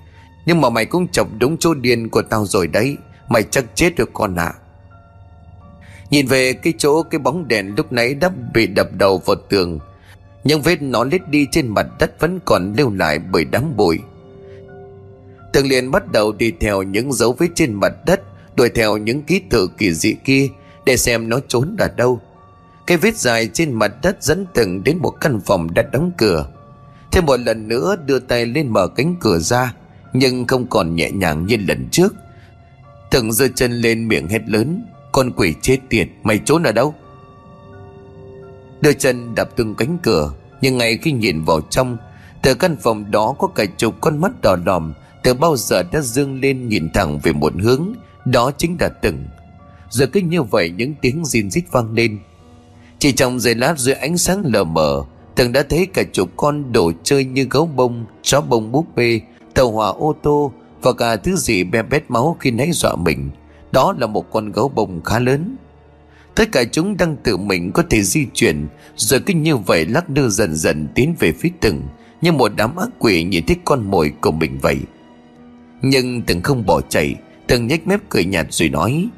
nhưng 0.45 0.61
mà 0.61 0.69
mày 0.69 0.85
cũng 0.85 1.07
chọc 1.07 1.27
đúng 1.39 1.57
chỗ 1.57 1.73
điên 1.73 2.09
của 2.09 2.21
tao 2.21 2.45
rồi 2.45 2.67
đấy 2.67 2.97
Mày 3.29 3.43
chắc 3.43 3.65
chết 3.75 3.95
được 3.95 4.09
con 4.13 4.35
ạ 4.35 4.43
à. 4.43 4.59
Nhìn 6.09 6.27
về 6.27 6.53
cái 6.53 6.73
chỗ 6.77 7.03
cái 7.03 7.19
bóng 7.19 7.47
đèn 7.47 7.75
lúc 7.77 7.91
nãy 7.91 8.13
đã 8.13 8.29
bị 8.53 8.67
đập 8.67 8.89
đầu 8.93 9.17
vào 9.17 9.35
tường 9.49 9.79
Nhưng 10.43 10.61
vết 10.61 10.81
nó 10.81 11.03
lết 11.03 11.29
đi 11.29 11.47
trên 11.51 11.67
mặt 11.67 11.87
đất 11.99 12.19
vẫn 12.19 12.39
còn 12.45 12.73
lưu 12.77 12.93
lại 12.93 13.19
bởi 13.19 13.45
đám 13.45 13.77
bụi 13.77 13.99
Tường 15.53 15.67
liền 15.67 15.91
bắt 15.91 16.11
đầu 16.11 16.31
đi 16.31 16.51
theo 16.59 16.81
những 16.83 17.13
dấu 17.13 17.33
vết 17.33 17.47
trên 17.55 17.73
mặt 17.73 17.93
đất, 18.05 18.21
Đuổi 18.55 18.69
theo 18.69 18.97
những 18.97 19.23
ký 19.23 19.41
tự 19.49 19.67
kỳ 19.77 19.93
dị 19.93 20.13
kia, 20.13 20.47
Để 20.85 20.97
xem 20.97 21.29
nó 21.29 21.39
trốn 21.47 21.75
ở 21.79 21.87
đâu. 21.97 22.19
Cái 22.87 22.97
vết 22.97 23.17
dài 23.17 23.49
trên 23.53 23.73
mặt 23.73 23.91
đất 24.01 24.23
dẫn 24.23 24.45
từng 24.53 24.83
đến 24.83 24.97
một 24.97 25.13
căn 25.21 25.39
phòng 25.45 25.73
đã 25.73 25.81
đóng 25.81 26.11
cửa. 26.17 26.47
Thêm 27.11 27.25
một 27.25 27.39
lần 27.39 27.67
nữa 27.67 27.95
đưa 28.05 28.19
tay 28.19 28.45
lên 28.45 28.69
mở 28.69 28.87
cánh 28.87 29.15
cửa 29.19 29.39
ra, 29.39 29.73
nhưng 30.13 30.47
không 30.47 30.67
còn 30.67 30.95
nhẹ 30.95 31.11
nhàng 31.11 31.45
như 31.45 31.57
lần 31.67 31.87
trước. 31.91 32.13
Tường 33.11 33.31
giơ 33.31 33.47
chân 33.55 33.71
lên 33.71 34.07
miệng 34.07 34.27
hét 34.27 34.49
lớn, 34.49 34.85
Con 35.11 35.31
quỷ 35.31 35.53
chết 35.61 35.77
tiệt, 35.89 36.07
Mày 36.23 36.39
trốn 36.45 36.63
ở 36.63 36.71
đâu? 36.71 36.93
Đưa 38.81 38.93
chân 38.93 39.35
đạp 39.35 39.55
tung 39.55 39.75
cánh 39.75 39.97
cửa, 40.03 40.33
Nhưng 40.61 40.77
ngay 40.77 40.97
khi 40.97 41.11
nhìn 41.11 41.43
vào 41.43 41.61
trong, 41.61 41.97
Từ 42.41 42.53
căn 42.53 42.77
phòng 42.81 43.11
đó 43.11 43.35
có 43.39 43.47
cả 43.47 43.65
chục 43.77 43.95
con 44.01 44.21
mắt 44.21 44.31
đỏ 44.41 44.55
đòm 44.55 44.93
từ 45.23 45.33
bao 45.33 45.57
giờ 45.57 45.83
đã 45.83 46.01
dương 46.01 46.39
lên 46.41 46.69
nhìn 46.69 46.89
thẳng 46.93 47.19
về 47.23 47.31
một 47.31 47.53
hướng, 47.59 47.93
Đó 48.25 48.51
chính 48.57 48.77
là 48.79 48.89
từng. 48.89 49.25
Giờ 49.89 50.07
cứ 50.07 50.19
như 50.19 50.43
vậy 50.43 50.69
những 50.69 50.93
tiếng 51.01 51.25
rin 51.25 51.49
rít 51.49 51.63
vang 51.71 51.93
lên. 51.93 52.19
Chỉ 52.99 53.11
trong 53.11 53.39
giây 53.39 53.55
lát 53.55 53.79
dưới 53.79 53.95
ánh 53.95 54.17
sáng 54.17 54.43
lờ 54.45 54.63
mờ, 54.63 55.03
Từng 55.35 55.51
đã 55.51 55.63
thấy 55.69 55.85
cả 55.85 56.03
chục 56.13 56.29
con 56.37 56.71
đồ 56.71 56.91
chơi 57.03 57.25
như 57.25 57.47
gấu 57.49 57.65
bông, 57.65 58.05
Chó 58.21 58.41
bông 58.41 58.71
búp 58.71 58.85
bê, 58.95 59.21
tàu 59.53 59.71
hỏa 59.71 59.89
ô 59.89 60.15
tô 60.23 60.51
và 60.81 60.93
cả 60.93 61.15
thứ 61.15 61.35
gì 61.35 61.63
be 61.63 61.83
bét 61.83 62.03
máu 62.09 62.37
khi 62.39 62.51
nãy 62.51 62.71
dọa 62.71 62.95
mình. 62.95 63.29
Đó 63.71 63.95
là 63.97 64.07
một 64.07 64.31
con 64.31 64.51
gấu 64.51 64.69
bông 64.69 65.01
khá 65.03 65.19
lớn. 65.19 65.55
Tất 66.35 66.51
cả 66.51 66.63
chúng 66.71 66.97
đang 66.97 67.17
tự 67.23 67.37
mình 67.37 67.71
có 67.71 67.83
thể 67.89 68.01
di 68.01 68.25
chuyển, 68.33 68.67
rồi 68.95 69.19
cứ 69.25 69.33
như 69.33 69.57
vậy 69.57 69.85
lắc 69.85 70.09
lư 70.09 70.29
dần 70.29 70.55
dần 70.55 70.87
tiến 70.95 71.15
về 71.19 71.31
phía 71.31 71.49
từng, 71.59 71.83
như 72.21 72.31
một 72.31 72.51
đám 72.55 72.75
ác 72.75 72.89
quỷ 72.99 73.23
nhìn 73.23 73.45
thấy 73.45 73.57
con 73.65 73.91
mồi 73.91 74.13
của 74.21 74.31
mình 74.31 74.57
vậy 74.61 74.77
nhưng 75.81 76.21
từng 76.21 76.41
không 76.41 76.65
bỏ 76.65 76.81
chạy, 76.81 77.15
từng 77.47 77.67
nhếch 77.67 77.87
mép 77.87 77.99
cười 78.09 78.25
nhạt 78.25 78.47
rồi 78.49 78.69
nói, 78.69 79.09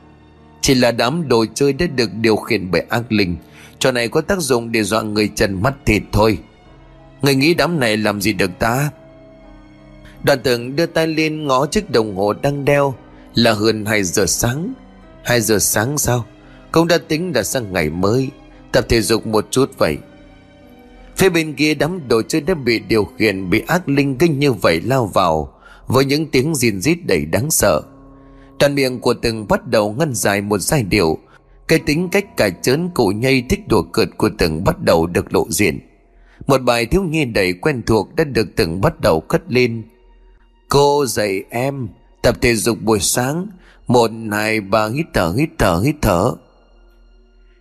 chỉ 0.61 0.75
là 0.75 0.91
đám 0.91 1.27
đồ 1.27 1.45
chơi 1.53 1.73
đã 1.73 1.85
được 1.95 2.09
điều 2.13 2.35
khiển 2.35 2.71
bởi 2.71 2.85
ác 2.89 3.11
linh, 3.11 3.35
trò 3.79 3.91
này 3.91 4.07
có 4.07 4.21
tác 4.21 4.39
dụng 4.39 4.71
để 4.71 4.83
dọa 4.83 5.01
người 5.01 5.27
trần 5.35 5.61
mắt 5.61 5.73
thịt 5.85 6.03
thôi. 6.11 6.37
Người 7.21 7.35
nghĩ 7.35 7.53
đám 7.53 7.79
này 7.79 7.97
làm 7.97 8.21
gì 8.21 8.33
được 8.33 8.51
ta? 8.59 8.89
Đoàn 10.23 10.39
tưởng 10.43 10.75
đưa 10.75 10.85
tay 10.85 11.07
lên 11.07 11.47
ngó 11.47 11.65
chiếc 11.65 11.89
đồng 11.89 12.15
hồ 12.15 12.33
đang 12.33 12.65
đeo, 12.65 12.95
Là 13.35 13.53
hơn 13.53 13.85
2 13.85 14.03
giờ 14.03 14.25
sáng. 14.25 14.73
2 15.23 15.41
giờ 15.41 15.59
sáng 15.59 15.97
sao 15.97 16.25
Công 16.71 16.87
đã 16.87 16.97
tính 17.07 17.33
đã 17.33 17.43
sang 17.43 17.73
ngày 17.73 17.89
mới, 17.89 18.29
Tập 18.71 18.85
thể 18.89 19.01
dục 19.01 19.27
một 19.27 19.47
chút 19.51 19.71
vậy. 19.77 19.97
Phía 21.17 21.29
bên 21.29 21.53
kia 21.53 21.73
đám 21.73 22.07
đồ 22.07 22.21
chơi 22.21 22.41
đã 22.41 22.53
bị 22.53 22.79
điều 22.79 23.05
khiển 23.05 23.49
Bị 23.49 23.63
ác 23.67 23.89
linh 23.89 24.17
kinh 24.17 24.39
như 24.39 24.53
vậy 24.53 24.81
lao 24.81 25.05
vào. 25.05 25.53
Với 25.91 26.05
những 26.05 26.27
tiếng 26.27 26.55
rìn 26.55 26.81
rít 26.81 26.97
đầy 27.05 27.25
đáng 27.25 27.51
sợ 27.51 27.81
Toàn 28.59 28.75
miệng 28.75 28.99
của 28.99 29.13
từng 29.13 29.47
bắt 29.47 29.67
đầu 29.67 29.93
ngân 29.93 30.13
dài 30.13 30.41
một 30.41 30.57
giai 30.57 30.83
điệu. 30.83 31.17
Cái 31.67 31.79
tính 31.79 32.09
cách 32.09 32.37
cả 32.37 32.49
chớn 32.49 32.89
cụ 32.93 33.07
nhây 33.07 33.43
thích 33.49 33.67
đùa 33.67 33.81
cợt 33.81 34.09
của 34.17 34.29
từng 34.37 34.63
bắt 34.63 34.81
đầu 34.81 35.07
được 35.07 35.33
lộ 35.33 35.45
diện. 35.49 35.79
Một 36.47 36.61
bài 36.61 36.85
thiếu 36.85 37.03
nhi 37.03 37.25
đầy 37.25 37.53
quen 37.53 37.81
thuộc 37.85 38.15
đã 38.15 38.23
được 38.23 38.47
từng 38.55 38.81
bắt 38.81 39.01
đầu 39.01 39.21
cất 39.21 39.41
lên. 39.47 39.83
Cô 40.69 41.05
dạy 41.05 41.43
em 41.49 41.87
tập 42.21 42.35
thể 42.41 42.55
dục 42.55 42.77
buổi 42.81 42.99
sáng 42.99 43.47
Một, 43.87 44.11
hai, 44.31 44.61
ba 44.61 44.87
hít 44.87 45.05
thở, 45.13 45.33
hít 45.37 45.49
thở, 45.57 45.81
hít 45.85 45.95
thở. 46.01 46.35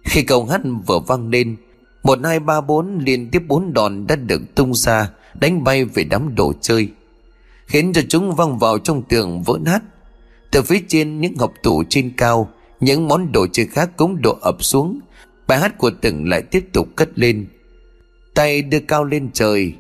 Khi 0.04 0.22
câu 0.22 0.44
hát 0.44 0.60
vừa 0.86 0.98
vang 0.98 1.28
lên 1.28 1.56
Một 2.02 2.18
hai 2.24 2.40
ba 2.40 2.60
bốn 2.60 2.98
liên 2.98 3.30
tiếp 3.30 3.42
bốn 3.48 3.72
đòn 3.72 4.06
đã 4.06 4.16
được 4.16 4.54
tung 4.54 4.74
ra 4.74 5.10
Đánh 5.40 5.64
bay 5.64 5.84
về 5.84 6.04
đám 6.04 6.34
đồ 6.34 6.52
chơi. 6.60 6.88
Khiến 7.70 7.92
cho 7.92 8.02
chúng 8.09 8.35
văng 8.35 8.59
vào 8.59 8.78
trong 8.78 9.02
tường 9.02 9.42
vỡ 9.42 9.59
nát. 9.61 9.80
Từ 10.50 10.62
phía 10.62 10.80
trên, 10.88 11.20
những 11.20 11.37
hộp 11.38 11.52
tủ 11.62 11.83
trên 11.88 12.12
cao, 12.16 12.50
Những 12.80 13.09
món 13.09 13.33
đồ 13.33 13.46
chơi 13.52 13.66
khác 13.66 13.90
cũng 13.96 14.22
đổ 14.22 14.38
ập 14.40 14.64
xuống. 14.64 15.00
Bài 15.46 15.59
hát 15.59 15.78
của 15.78 15.90
từng 16.00 16.28
lại 16.28 16.42
tiếp 16.42 16.64
tục 16.72 16.88
cất 16.96 17.09
lên. 17.14 17.46
Tay 18.35 18.62
đưa 18.62 18.80
cao 18.80 19.04
lên 19.04 19.30
trời. 19.33 19.74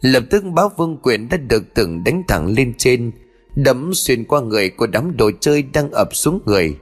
Lập 0.00 0.24
tức 0.30 0.44
báo 0.44 0.72
vương 0.76 0.98
quyền 1.02 1.28
đã 1.28 1.36
được 1.36 1.74
từng 1.74 2.04
đánh 2.04 2.22
thẳng 2.28 2.46
lên 2.46 2.74
trên, 2.78 3.10
Đấm 3.54 3.94
xuyên 3.94 4.24
qua 4.24 4.40
người 4.40 4.70
của 4.70 4.86
đám 4.86 5.16
đồ 5.16 5.30
chơi 5.40 5.62
đang 5.62 5.90
ập 5.90 6.08
xuống 6.12 6.40
người. 6.46 6.76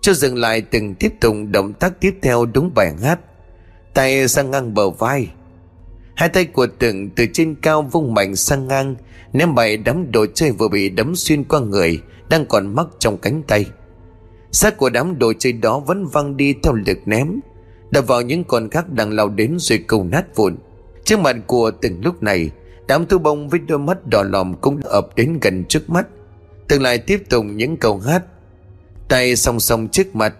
Cho 0.00 0.12
dừng 0.12 0.36
lại, 0.36 0.60
từng 0.60 0.94
tiếp 0.94 1.12
tục 1.20 1.36
động 1.50 1.72
tác 1.72 2.00
tiếp 2.00 2.14
theo 2.22 2.46
đúng 2.46 2.70
bài 2.74 2.92
hát. 3.02 3.20
Tay 3.94 4.28
sang 4.28 4.50
ngang 4.50 4.74
bờ 4.74 4.90
vai. 4.90 5.28
Hai 6.18 6.28
tay 6.28 6.44
của 6.44 6.66
từng 6.78 7.10
từ 7.10 7.26
trên 7.32 7.54
cao 7.54 7.82
vung 7.82 8.14
mạnh 8.14 8.36
sang 8.36 8.68
ngang, 8.68 8.94
Ném 9.32 9.54
bậy 9.54 9.76
đám 9.76 10.12
đồ 10.12 10.26
chơi 10.34 10.50
vừa 10.50 10.68
bị 10.68 10.88
đấm 10.88 11.16
xuyên 11.16 11.44
qua 11.44 11.60
người, 11.60 12.00
Đang 12.30 12.46
còn 12.46 12.74
mắc 12.74 12.86
trong 12.98 13.18
cánh 13.18 13.42
tay. 13.42 13.66
Xác 14.52 14.76
của 14.76 14.90
đám 14.90 15.18
đồ 15.18 15.32
chơi 15.38 15.52
đó 15.52 15.78
vẫn 15.78 16.06
văng 16.06 16.36
đi 16.36 16.54
theo 16.62 16.72
lực 16.72 16.98
ném, 17.06 17.40
Đập 17.90 18.06
vào 18.06 18.22
những 18.22 18.44
con 18.44 18.70
khác 18.70 18.92
đang 18.92 19.12
lao 19.12 19.28
đến 19.28 19.56
rồi 19.58 19.84
cầu 19.86 20.04
nát 20.04 20.36
vụn. 20.36 20.56
Trước 21.04 21.18
mặt 21.18 21.36
của 21.46 21.70
từng 21.70 22.00
lúc 22.04 22.22
này, 22.22 22.50
Đám 22.88 23.06
thu 23.06 23.18
bông 23.18 23.48
với 23.48 23.60
đôi 23.60 23.78
mắt 23.78 24.06
đỏ 24.06 24.22
lòm 24.22 24.54
cũng 24.54 24.80
ập 24.84 25.08
đến 25.16 25.38
gần 25.42 25.64
trước 25.64 25.90
mắt. 25.90 26.06
Từng 26.68 26.82
lại 26.82 26.98
tiếp 26.98 27.22
tục 27.30 27.44
những 27.44 27.76
câu 27.76 27.98
hát. 27.98 28.22
Tay 29.08 29.36
song 29.36 29.60
song 29.60 29.88
trước 29.88 30.16
mặt, 30.16 30.34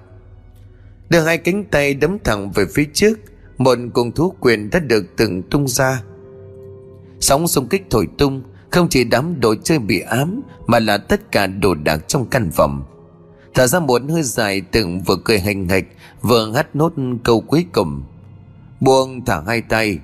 Đưa 1.10 1.20
hai 1.20 1.38
cánh 1.38 1.64
tay 1.64 1.94
đấm 1.94 2.18
thẳng 2.24 2.50
về 2.50 2.64
phía 2.74 2.84
trước 2.92 3.18
một 3.58 3.78
cùng 3.94 4.12
thú 4.12 4.34
quyền 4.40 4.70
đã 4.70 4.78
được 4.78 5.16
từng 5.16 5.42
tung 5.42 5.68
ra. 5.68 6.02
Sóng 7.20 7.48
xung 7.48 7.68
kích 7.68 7.86
thổi 7.90 8.08
tung, 8.18 8.42
Không 8.70 8.88
chỉ 8.88 9.04
đám 9.04 9.40
đồ 9.40 9.54
chơi 9.54 9.78
bị 9.78 10.00
ám, 10.00 10.42
Mà 10.66 10.78
là 10.78 10.98
tất 10.98 11.32
cả 11.32 11.46
đồ 11.46 11.74
đạc 11.74 12.08
trong 12.08 12.26
căn 12.26 12.50
phòng. 12.50 12.84
Thở 13.54 13.66
ra 13.66 13.80
một 13.80 14.02
hơi 14.10 14.22
dài 14.22 14.60
từng 14.60 15.00
vừa 15.00 15.16
cười 15.24 15.38
hành 15.40 15.68
hạch, 15.68 15.84
Vừa 16.22 16.52
hát 16.54 16.76
nốt 16.76 16.92
câu 17.24 17.40
cuối 17.40 17.66
cùng. 17.72 18.02
Buông 18.80 19.24
thả 19.24 19.40
hai 19.46 19.60
tay. 19.60 19.98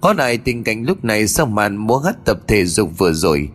Có 0.00 0.12
lại 0.12 0.38
tình 0.38 0.64
cảnh 0.64 0.84
lúc 0.84 1.04
này 1.04 1.28
sau 1.28 1.46
màn 1.46 1.76
múa 1.76 1.98
hát 1.98 2.24
tập 2.24 2.38
thể 2.46 2.64
dục 2.64 2.90
vừa 2.98 3.12
rồi. 3.12 3.48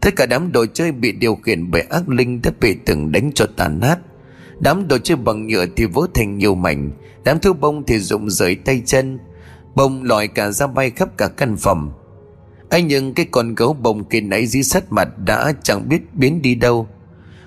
Tất 0.00 0.16
cả 0.16 0.26
đám 0.26 0.52
đồ 0.52 0.66
chơi 0.66 0.92
bị 0.92 1.12
điều 1.12 1.34
khiển 1.34 1.70
bởi 1.70 1.82
ác 1.82 2.08
linh 2.08 2.42
đã 2.42 2.50
bị 2.60 2.76
từng 2.86 3.12
đánh 3.12 3.30
cho 3.34 3.46
tàn 3.56 3.80
nát. 3.80 3.98
Đám 4.60 4.88
đồ 4.88 4.98
chơi 4.98 5.16
bằng 5.16 5.46
nhựa 5.46 5.66
thì 5.76 5.84
vỡ 5.84 6.06
thành 6.14 6.38
nhiều 6.38 6.54
mảnh. 6.54 6.90
Đám 7.24 7.38
thứ 7.38 7.52
bông 7.52 7.86
thì 7.86 7.98
rụng 7.98 8.30
rời 8.30 8.54
tay 8.54 8.82
chân. 8.86 9.18
Bông 9.74 10.02
lòi 10.02 10.28
cả 10.28 10.50
ra 10.50 10.66
bay 10.66 10.90
khắp 10.90 11.16
cả 11.16 11.28
căn 11.28 11.56
phòng. 11.56 11.92
Anh 12.70 12.86
nhưng 12.86 13.14
cái 13.14 13.26
con 13.30 13.54
gấu 13.54 13.72
bông 13.72 14.04
kia 14.04 14.20
nãy 14.20 14.46
dí 14.46 14.62
sát 14.62 14.92
mặt 14.92 15.08
đã 15.18 15.52
chẳng 15.62 15.88
biết 15.88 16.14
biến 16.14 16.42
đi 16.42 16.54
đâu. 16.54 16.88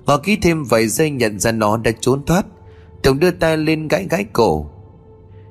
Ngọ 0.06 0.18
ký 0.18 0.36
thêm 0.36 0.64
vài 0.64 0.88
giây 0.88 1.10
nhận 1.10 1.40
ra 1.40 1.52
nó 1.52 1.78
đã 1.78 1.92
trốn 2.00 2.26
thoát. 2.26 2.46
Tùng 3.04 3.20
đưa 3.20 3.32
tay 3.32 3.58
lên 3.58 3.88
gãi 3.88 4.08
gãi 4.10 4.26
cổ. 4.34 4.70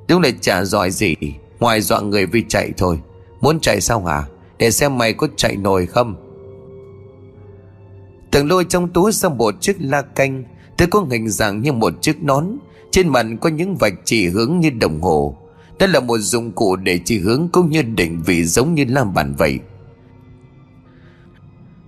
Đúng 0.09 0.21
là 0.23 0.31
chả 0.41 0.65
giỏi 0.65 0.91
gì. 0.91 1.15
Ngoài 1.61 1.81
dọa 1.81 2.01
người 2.01 2.27
vì 2.27 2.45
chạy 2.49 2.73
thôi. 2.77 3.01
Muốn 3.41 3.61
chạy 3.61 3.81
sao 3.81 4.05
hả? 4.05 4.25
Để 4.59 4.71
xem 4.71 4.99
mày 4.99 5.13
có 5.13 5.29
chạy 5.37 5.57
nổi 5.57 5.87
không. 5.87 6.15
Tường 8.31 8.49
lôi 8.49 8.65
trong 8.65 8.89
túi 8.89 9.13
ra 9.13 9.29
một 9.29 9.55
chiếc 9.61 9.77
la 9.79 10.03
canh. 10.03 10.45
Tôi 10.81 10.89
có 10.89 11.07
hình 11.11 11.29
dạng 11.29 11.63
như 11.63 11.73
một 11.73 12.03
chiếc 12.03 12.23
nón, 12.23 12.47
Trên 12.91 13.09
mặt 13.09 13.27
có 13.41 13.49
những 13.49 13.77
vạch 13.77 13.95
chỉ 14.05 14.29
hướng 14.29 14.61
như 14.61 14.71
đồng 14.71 15.01
hồ. 15.01 15.37
Đó 15.79 15.87
là 15.87 16.01
một 16.01 16.19
dụng 16.19 16.53
cụ 16.53 16.77
để 16.77 17.01
chỉ 17.05 17.19
hướng 17.19 17.49
cũng 17.53 17.71
như 17.71 17.83
định 17.83 18.23
vị 18.23 18.45
giống 18.45 18.75
như 18.75 18.85
la 18.89 19.05
bàn 19.05 19.35
vậy. 19.39 19.59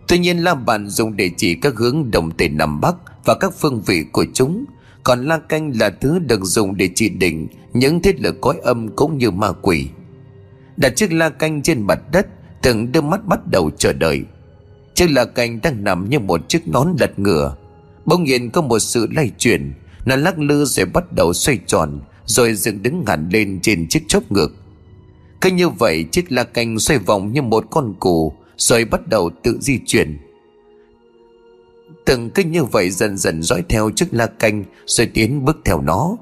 Tuy 0.09 0.19
nhiên 0.19 0.39
la 0.39 0.55
bàn 0.55 0.89
dùng 0.89 1.17
để 1.17 1.31
chỉ 1.37 1.55
các 1.55 1.75
hướng 1.77 2.11
đồng 2.11 2.31
tây 2.31 2.49
nam 2.49 2.81
bắc 2.81 2.95
Và 3.25 3.35
các 3.35 3.55
phương 3.59 3.83
vị 3.87 4.05
của 4.13 4.25
chúng. 4.35 4.65
Còn 5.05 5.27
la 5.27 5.39
canh 5.39 5.73
là 5.81 5.91
thứ 5.91 6.19
được 6.19 6.45
dùng 6.45 6.77
để 6.77 6.89
chỉ 6.95 7.09
định 7.09 7.49
những 7.73 8.03
thiết 8.03 8.21
lực 8.21 8.41
cõi 8.41 8.57
âm 8.63 8.89
cũng 8.97 9.19
như 9.19 9.31
ma 9.31 9.53
quỷ. 9.53 9.89
Đặt 10.77 10.97
chiếc 10.97 11.13
la 11.13 11.29
canh 11.29 11.63
trên 11.63 11.87
mặt 11.87 12.01
đất, 12.13 12.27
từng 12.63 12.93
đưa 12.93 13.01
mắt 13.01 13.27
bắt 13.27 13.41
đầu 13.47 13.71
chờ 13.79 13.93
đợi. 13.93 14.23
Chiếc 14.95 15.11
la 15.11 15.25
canh 15.25 15.61
đang 15.63 15.85
nằm 15.85 16.11
như 16.11 16.19
một 16.19 16.49
chiếc 16.49 16.69
nón 16.69 16.89
lật 17.01 17.19
ngửa 17.19 17.57
bỗng 18.07 18.25
nhiên 18.25 18.51
có 18.51 18.61
một 18.63 18.79
sự 18.79 19.07
lay 19.11 19.31
chuyển. 19.39 19.73
Nó 20.05 20.17
lắc 20.17 20.39
lư 20.39 20.65
rồi 20.65 20.87
bắt 20.87 21.13
đầu 21.13 21.33
xoay 21.33 21.59
tròn, 21.67 22.01
rồi 22.25 22.55
dựng 22.55 22.83
đứng 22.83 23.05
hẳn 23.07 23.29
lên 23.33 23.59
trên 23.63 23.89
chiếc 23.89 24.03
chốc 24.09 24.33
ngược. 24.33 24.53
Cứ 25.41 25.51
như 25.51 25.69
vậy, 25.69 26.05
chiếc 26.13 26.33
la 26.33 26.45
canh 26.45 26.79
xoay 26.79 26.99
vòng 26.99 27.33
như 27.33 27.43
một 27.43 27.65
con 27.71 27.95
cù 28.01 28.33
rồi 28.57 28.85
bắt 28.85 29.07
đầu 29.07 29.31
tự 29.43 29.59
di 29.61 29.79
chuyển. 29.87 30.19
Từng 32.07 32.31
cứ 32.31 32.43
như 32.43 32.65
vậy 32.65 32.91
dần 32.91 33.17
dần 33.17 33.43
dõi 33.43 33.65
theo 33.69 33.91
chiếc 33.91 34.15
la 34.15 34.27
canh, 34.27 34.65
Rồi 34.87 35.07
tiến 35.07 35.45
bước 35.45 35.59
theo 35.65 35.81
nó. 35.81 36.17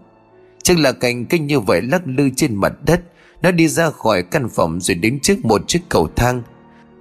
Chiếc 0.63 0.79
la 0.79 0.93
canh 0.93 1.27
cứ 1.27 1.39
như 1.39 1.61
vậy 1.61 1.83
lắc 1.83 2.03
lư 2.07 2.31
trên 2.37 2.55
mặt 2.55 2.73
đất. 2.87 3.03
Nó 3.43 3.51
đi 3.51 3.69
ra 3.69 3.91
khỏi 3.91 4.23
căn 4.23 4.49
phòng 4.49 4.81
rồi 4.81 4.95
đến 4.95 5.21
trước 5.21 5.45
một 5.45 5.69
chiếc 5.69 5.81
cầu 5.89 6.09
thang. 6.17 6.43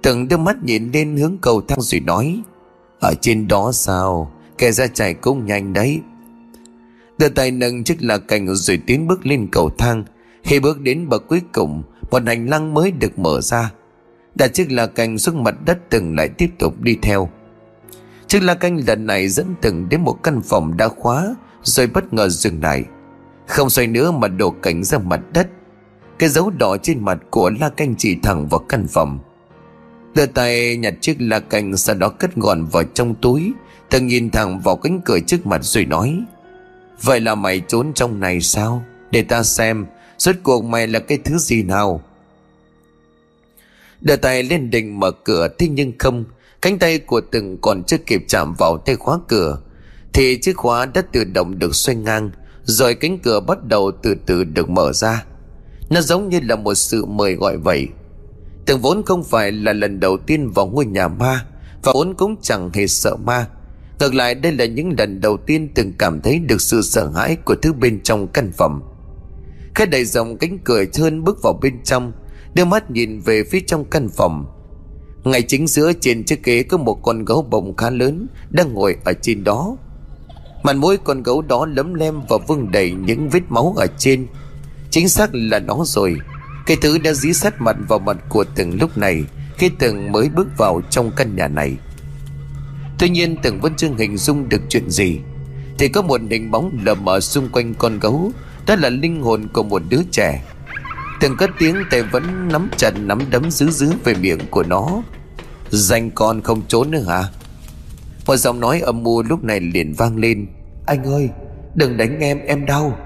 Từng 0.02 0.28
đưa 0.28 0.36
mắt 0.36 0.56
nhìn 0.64 0.90
lên 0.92 1.16
hướng 1.16 1.36
cầu 1.40 1.60
thang 1.68 1.80
rồi 1.80 2.00
nói, 2.00 2.40
Ở 3.00 3.14
trên 3.20 3.48
đó 3.48 3.72
sao? 3.72 4.32
Kẻ 4.60 4.72
ra 4.72 4.86
chạy 4.86 5.14
cũng 5.14 5.46
nhanh 5.46 5.72
đấy. 5.72 6.00
Đưa 7.18 7.28
tay 7.28 7.50
nâng 7.50 7.84
chiếc 7.84 8.02
lá 8.02 8.18
cành 8.18 8.54
rồi 8.54 8.80
tiến 8.86 9.06
bước 9.06 9.26
lên 9.26 9.48
cầu 9.52 9.70
thang. 9.78 10.04
Khi 10.42 10.60
bước 10.60 10.80
đến 10.80 11.08
bậc 11.08 11.28
cuối 11.28 11.42
cùng, 11.52 11.82
Một 12.10 12.22
hành 12.26 12.50
lang 12.50 12.74
mới 12.74 12.90
được 12.90 13.18
mở 13.18 13.40
ra. 13.40 13.72
Đặt 14.34 14.48
chiếc 14.48 14.72
lá 14.72 14.86
cành 14.86 15.18
xuống 15.18 15.42
mặt 15.42 15.54
đất 15.64 15.78
từng 15.90 16.16
lại 16.16 16.28
tiếp 16.28 16.50
tục 16.58 16.80
đi 16.80 16.98
theo. 17.02 17.30
Chiếc 18.26 18.42
lá 18.42 18.54
canh 18.54 18.80
lần 18.86 19.06
này 19.06 19.28
dẫn 19.28 19.46
từng 19.60 19.88
đến 19.88 20.00
một 20.00 20.22
căn 20.22 20.40
phòng 20.44 20.76
đã 20.76 20.88
khóa, 20.88 21.34
Rồi 21.62 21.86
bất 21.86 22.12
ngờ 22.12 22.28
dừng 22.28 22.62
lại. 22.62 22.84
Không 23.46 23.70
xoay 23.70 23.86
nữa 23.86 24.10
mà 24.10 24.28
đổ 24.28 24.50
cảnh 24.50 24.84
ra 24.84 24.98
mặt 24.98 25.20
đất. 25.32 25.48
Cái 26.18 26.28
dấu 26.28 26.50
đỏ 26.50 26.76
trên 26.82 27.04
mặt 27.04 27.18
của 27.30 27.50
la 27.60 27.68
canh 27.68 27.94
chỉ 27.98 28.16
thẳng 28.22 28.48
vào 28.48 28.60
căn 28.68 28.86
phòng. 28.86 29.18
Đưa 30.14 30.26
tay 30.26 30.76
nhặt 30.76 30.94
chiếc 31.00 31.16
la 31.18 31.40
canh 31.40 31.76
Sau 31.76 31.96
đó 31.96 32.08
cất 32.08 32.36
gọn 32.36 32.64
vào 32.64 32.84
trong 32.84 33.14
túi 33.14 33.52
Từng 33.90 34.06
nhìn 34.06 34.30
thẳng 34.30 34.60
vào 34.60 34.76
cánh 34.76 35.00
cửa 35.04 35.18
trước 35.26 35.46
mặt 35.46 35.60
rồi 35.62 35.84
nói, 35.84 36.22
Vậy 37.02 37.20
là 37.20 37.34
mày 37.34 37.60
trốn 37.68 37.92
trong 37.94 38.20
này 38.20 38.40
sao? 38.40 38.84
Để 39.10 39.22
ta 39.22 39.42
xem 39.42 39.86
Rốt 40.18 40.36
cuộc 40.42 40.64
mày 40.64 40.86
là 40.86 40.98
cái 40.98 41.18
thứ 41.24 41.38
gì 41.38 41.62
nào? 41.62 42.02
Đưa 44.00 44.16
tay 44.16 44.42
lên 44.42 44.70
định 44.70 45.00
mở 45.00 45.10
cửa, 45.10 45.48
Thế 45.58 45.68
nhưng 45.68 45.92
không, 45.98 46.24
Cánh 46.62 46.78
tay 46.78 46.98
của 46.98 47.20
từng 47.20 47.58
còn 47.60 47.84
chưa 47.84 47.96
kịp 47.98 48.24
chạm 48.28 48.54
vào 48.58 48.78
tay 48.78 48.96
khóa 48.96 49.18
cửa, 49.28 49.58
Thì 50.12 50.38
chiếc 50.40 50.56
khóa 50.56 50.86
đã 50.86 51.02
tự 51.12 51.24
động 51.24 51.58
được 51.58 51.74
xoay 51.74 51.96
ngang, 51.96 52.30
Rồi 52.64 52.94
cánh 52.94 53.18
cửa 53.18 53.40
bắt 53.40 53.64
đầu 53.64 53.90
từ 54.02 54.14
từ 54.26 54.44
được 54.44 54.70
mở 54.70 54.92
ra. 54.92 55.24
Nó 55.90 56.00
giống 56.00 56.28
như 56.28 56.40
là 56.42 56.56
một 56.56 56.74
sự 56.74 57.04
mời 57.04 57.34
gọi 57.34 57.56
vậy. 57.56 57.88
Từng 58.66 58.80
vốn 58.80 59.02
không 59.06 59.24
phải 59.24 59.52
là 59.52 59.72
lần 59.72 60.00
đầu 60.00 60.18
tiên 60.18 60.50
vào 60.50 60.66
ngôi 60.66 60.86
nhà 60.86 61.08
ma, 61.08 61.46
Và 61.82 61.92
vốn 61.94 62.14
cũng 62.14 62.36
chẳng 62.42 62.70
hề 62.74 62.86
sợ 62.86 63.16
ma 63.16 63.46
Ngược 64.00 64.14
lại, 64.14 64.34
đây 64.34 64.52
là 64.52 64.64
những 64.64 64.94
lần 64.98 65.20
đầu 65.20 65.36
tiên 65.36 65.68
từng 65.74 65.92
cảm 65.98 66.20
thấy 66.20 66.38
được 66.38 66.60
sự 66.60 66.82
sợ 66.82 67.10
hãi 67.14 67.36
của 67.44 67.54
thứ 67.62 67.72
bên 67.72 68.02
trong 68.02 68.28
căn 68.28 68.52
phòng. 68.52 68.80
Khẽ 69.74 69.86
đầy 69.86 70.04
dòng 70.04 70.38
cánh 70.38 70.58
cửa 70.58 70.84
trơn 70.84 71.24
bước 71.24 71.38
vào 71.42 71.58
bên 71.62 71.82
trong, 71.84 72.12
Đưa 72.54 72.64
mắt 72.64 72.90
nhìn 72.90 73.20
về 73.20 73.44
phía 73.50 73.60
trong 73.66 73.84
căn 73.84 74.08
phòng. 74.08 74.46
Ngay 75.24 75.42
chính 75.42 75.66
giữa 75.66 75.92
trên 76.00 76.24
chiếc 76.24 76.44
ghế 76.44 76.62
có 76.62 76.78
một 76.78 76.94
con 77.02 77.24
gấu 77.24 77.42
bông 77.42 77.76
khá 77.76 77.90
lớn 77.90 78.26
Đang 78.50 78.74
ngồi 78.74 78.96
ở 79.04 79.12
trên 79.12 79.44
đó. 79.44 79.76
Mặt 80.62 80.76
mũi 80.76 80.96
con 80.96 81.22
gấu 81.22 81.42
đó 81.42 81.66
lấm 81.66 81.94
lem 81.94 82.20
và 82.28 82.36
vương 82.48 82.70
đầy 82.70 82.92
những 82.92 83.28
vết 83.28 83.42
máu 83.48 83.74
ở 83.76 83.86
trên. 83.98 84.26
Chính 84.90 85.08
xác 85.08 85.30
là 85.32 85.58
nó 85.58 85.82
rồi. 85.84 86.16
Cái 86.66 86.76
thứ 86.82 86.98
đã 86.98 87.12
dí 87.12 87.32
sát 87.32 87.60
mặt 87.60 87.76
vào 87.88 87.98
mặt 87.98 88.16
của 88.28 88.44
từng 88.54 88.78
lúc 88.80 88.98
này, 88.98 89.24
Khi 89.56 89.70
từng 89.78 90.12
mới 90.12 90.28
bước 90.28 90.48
vào 90.58 90.80
trong 90.90 91.10
căn 91.16 91.36
nhà 91.36 91.48
này. 91.48 91.76
Tuy 93.00 93.08
nhiên 93.08 93.36
tưởng 93.42 93.60
vẫn 93.60 93.72
chưa 93.76 93.88
hình 93.98 94.16
dung 94.16 94.48
được 94.48 94.62
chuyện 94.68 94.90
gì, 94.90 95.18
Thì 95.78 95.88
có 95.88 96.02
một 96.02 96.20
hình 96.30 96.50
bóng 96.50 96.78
lờ 96.84 96.94
mờ 96.94 97.20
xung 97.20 97.48
quanh 97.48 97.74
con 97.74 97.98
gấu, 97.98 98.32
Đó 98.66 98.76
là 98.76 98.88
linh 98.88 99.22
hồn 99.22 99.48
của 99.52 99.62
một 99.62 99.82
đứa 99.88 100.00
trẻ. 100.10 100.44
Từng 101.20 101.36
cất 101.36 101.50
tiếng 101.58 101.76
tay 101.90 102.02
vẫn 102.02 102.48
nắm 102.48 102.70
chặt 102.76 102.90
nắm 103.00 103.18
đấm 103.30 103.50
dữ 103.50 103.70
dứ 103.70 103.92
về 104.04 104.14
miệng 104.14 104.38
của 104.50 104.62
nó. 104.62 105.02
Danh 105.70 106.10
con 106.10 106.40
không 106.40 106.62
trốn 106.68 106.90
nữa 106.90 107.04
hả? 107.08 107.24
Một 108.26 108.36
giọng 108.36 108.60
nói 108.60 108.80
âm 108.80 109.02
mưu 109.02 109.22
lúc 109.22 109.44
này 109.44 109.60
liền 109.60 109.92
vang 109.92 110.16
lên. 110.16 110.46
Anh 110.86 111.04
ơi, 111.04 111.28
đừng 111.74 111.96
đánh 111.96 112.20
em 112.20 112.38
em 112.46 112.66
đau. 112.66 112.98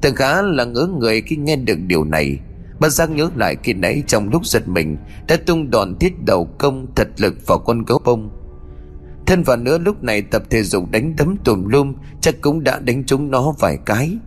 Từng 0.00 0.14
khá 0.14 0.42
là 0.42 0.64
ngỡ 0.64 0.88
người 0.98 1.20
khi 1.20 1.36
nghe 1.36 1.56
được 1.56 1.78
điều 1.86 2.04
này, 2.04 2.38
Bất 2.80 2.88
giác 2.88 3.10
nhớ 3.10 3.30
lại 3.36 3.56
khi 3.62 3.72
nãy 3.72 4.02
trong 4.06 4.28
lúc 4.32 4.46
giật 4.46 4.68
mình 4.68 4.96
Đã 5.28 5.36
tung 5.46 5.70
đòn 5.70 5.98
thiết 5.98 6.24
đầu 6.24 6.48
công 6.58 6.86
thật 6.96 7.08
lực 7.16 7.46
vào 7.46 7.58
con 7.58 7.84
gấu 7.84 8.00
bông. 8.04 8.37
Thân 9.28 9.42
vào 9.42 9.56
nữa, 9.56 9.78
lúc 9.78 10.02
này 10.02 10.22
tập 10.22 10.42
thể 10.50 10.62
dục 10.62 10.90
đánh 10.90 11.16
đấm 11.16 11.36
tùm 11.44 11.68
lum, 11.68 11.94
Chắc 12.20 12.34
cũng 12.40 12.64
đã 12.64 12.78
đánh 12.78 13.04
trúng 13.04 13.30
nó 13.30 13.52
vài 13.58 13.78
cái. 13.86 14.18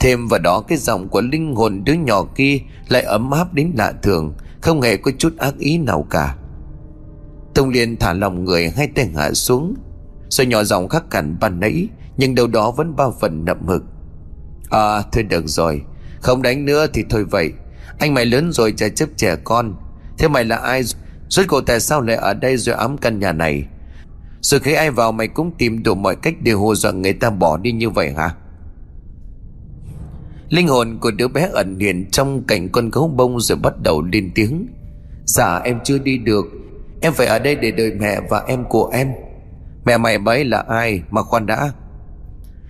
Thêm 0.00 0.28
vào 0.28 0.40
đó, 0.40 0.60
cái 0.68 0.78
giọng 0.78 1.08
của 1.08 1.20
linh 1.20 1.54
hồn 1.54 1.84
đứa 1.84 1.92
nhỏ 1.92 2.24
kia 2.34 2.58
Lại 2.88 3.02
ấm 3.02 3.30
áp 3.30 3.54
đến 3.54 3.72
lạ 3.76 3.92
thường, 4.02 4.34
Không 4.60 4.80
hề 4.80 4.96
có 4.96 5.10
chút 5.18 5.38
ác 5.38 5.58
ý 5.58 5.78
nào 5.78 6.06
cả. 6.10 6.36
Tông 7.54 7.68
Liên 7.68 7.96
thả 7.96 8.12
lòng 8.12 8.44
người, 8.44 8.70
Hai 8.76 8.88
tay 8.88 9.10
hạ 9.16 9.32
xuống. 9.32 9.74
Rồi 10.28 10.46
nhỏ 10.46 10.64
giọng 10.64 10.88
khắc 10.88 11.10
cản 11.10 11.36
ban 11.40 11.60
nãy, 11.60 11.88
Nhưng 12.16 12.34
đâu 12.34 12.46
đó 12.46 12.70
vẫn 12.70 12.96
bao 12.96 13.14
phần 13.20 13.44
nậm 13.44 13.66
hực. 13.66 13.82
À 14.70 15.02
thôi 15.12 15.22
được 15.22 15.44
rồi, 15.46 15.82
Không 16.20 16.42
đánh 16.42 16.64
nữa 16.64 16.86
thì 16.92 17.04
thôi 17.10 17.24
vậy. 17.24 17.52
Anh 17.98 18.14
mày 18.14 18.26
lớn 18.26 18.52
rồi, 18.52 18.72
chả 18.76 18.88
chấp 18.88 19.08
trẻ 19.16 19.36
con. 19.44 19.74
Thế 20.18 20.28
mày 20.28 20.44
là 20.44 20.56
ai? 20.56 20.82
Rốt 21.28 21.46
cuộc 21.48 21.60
tại 21.60 21.80
sao 21.80 22.00
lại 22.00 22.16
ở 22.16 22.34
đây 22.34 22.56
rồi 22.56 22.76
ám 22.76 22.98
căn 22.98 23.18
nhà 23.18 23.32
này? 23.32 23.66
Rồi 24.46 24.60
khi 24.60 24.72
ai 24.72 24.90
vào 24.90 25.12
mày 25.12 25.28
cũng 25.28 25.50
tìm 25.58 25.82
đủ 25.82 25.94
mọi 25.94 26.16
cách 26.16 26.34
để 26.42 26.52
hù 26.52 26.74
dọa 26.74 26.92
người 26.92 27.12
ta 27.12 27.30
bỏ 27.30 27.56
đi 27.56 27.72
như 27.72 27.90
vậy 27.90 28.12
hả? 28.12 28.34
Linh 30.48 30.68
hồn 30.68 30.98
của 31.00 31.10
đứa 31.10 31.28
bé 31.28 31.48
ẩn 31.52 31.78
hiện 31.78 32.10
trong 32.10 32.46
cảnh 32.46 32.68
con 32.68 32.90
gấu 32.90 33.08
bông 33.08 33.40
rồi 33.40 33.58
bắt 33.58 33.74
đầu 33.82 34.02
lên 34.02 34.30
tiếng. 34.34 34.66
Dạ 35.24 35.60
em 35.64 35.78
chưa 35.84 35.98
đi 35.98 36.18
được. 36.18 36.46
Em 37.00 37.12
phải 37.12 37.26
ở 37.26 37.38
đây 37.38 37.54
để 37.54 37.70
đợi 37.70 37.92
mẹ 38.00 38.20
và 38.30 38.44
em 38.46 38.64
của 38.68 38.90
em. 38.92 39.12
Mẹ 39.84 39.98
mày 39.98 40.18
bấy 40.18 40.44
là 40.44 40.64
ai 40.68 41.02
mà 41.10 41.22
khoan 41.22 41.46
đã? 41.46 41.72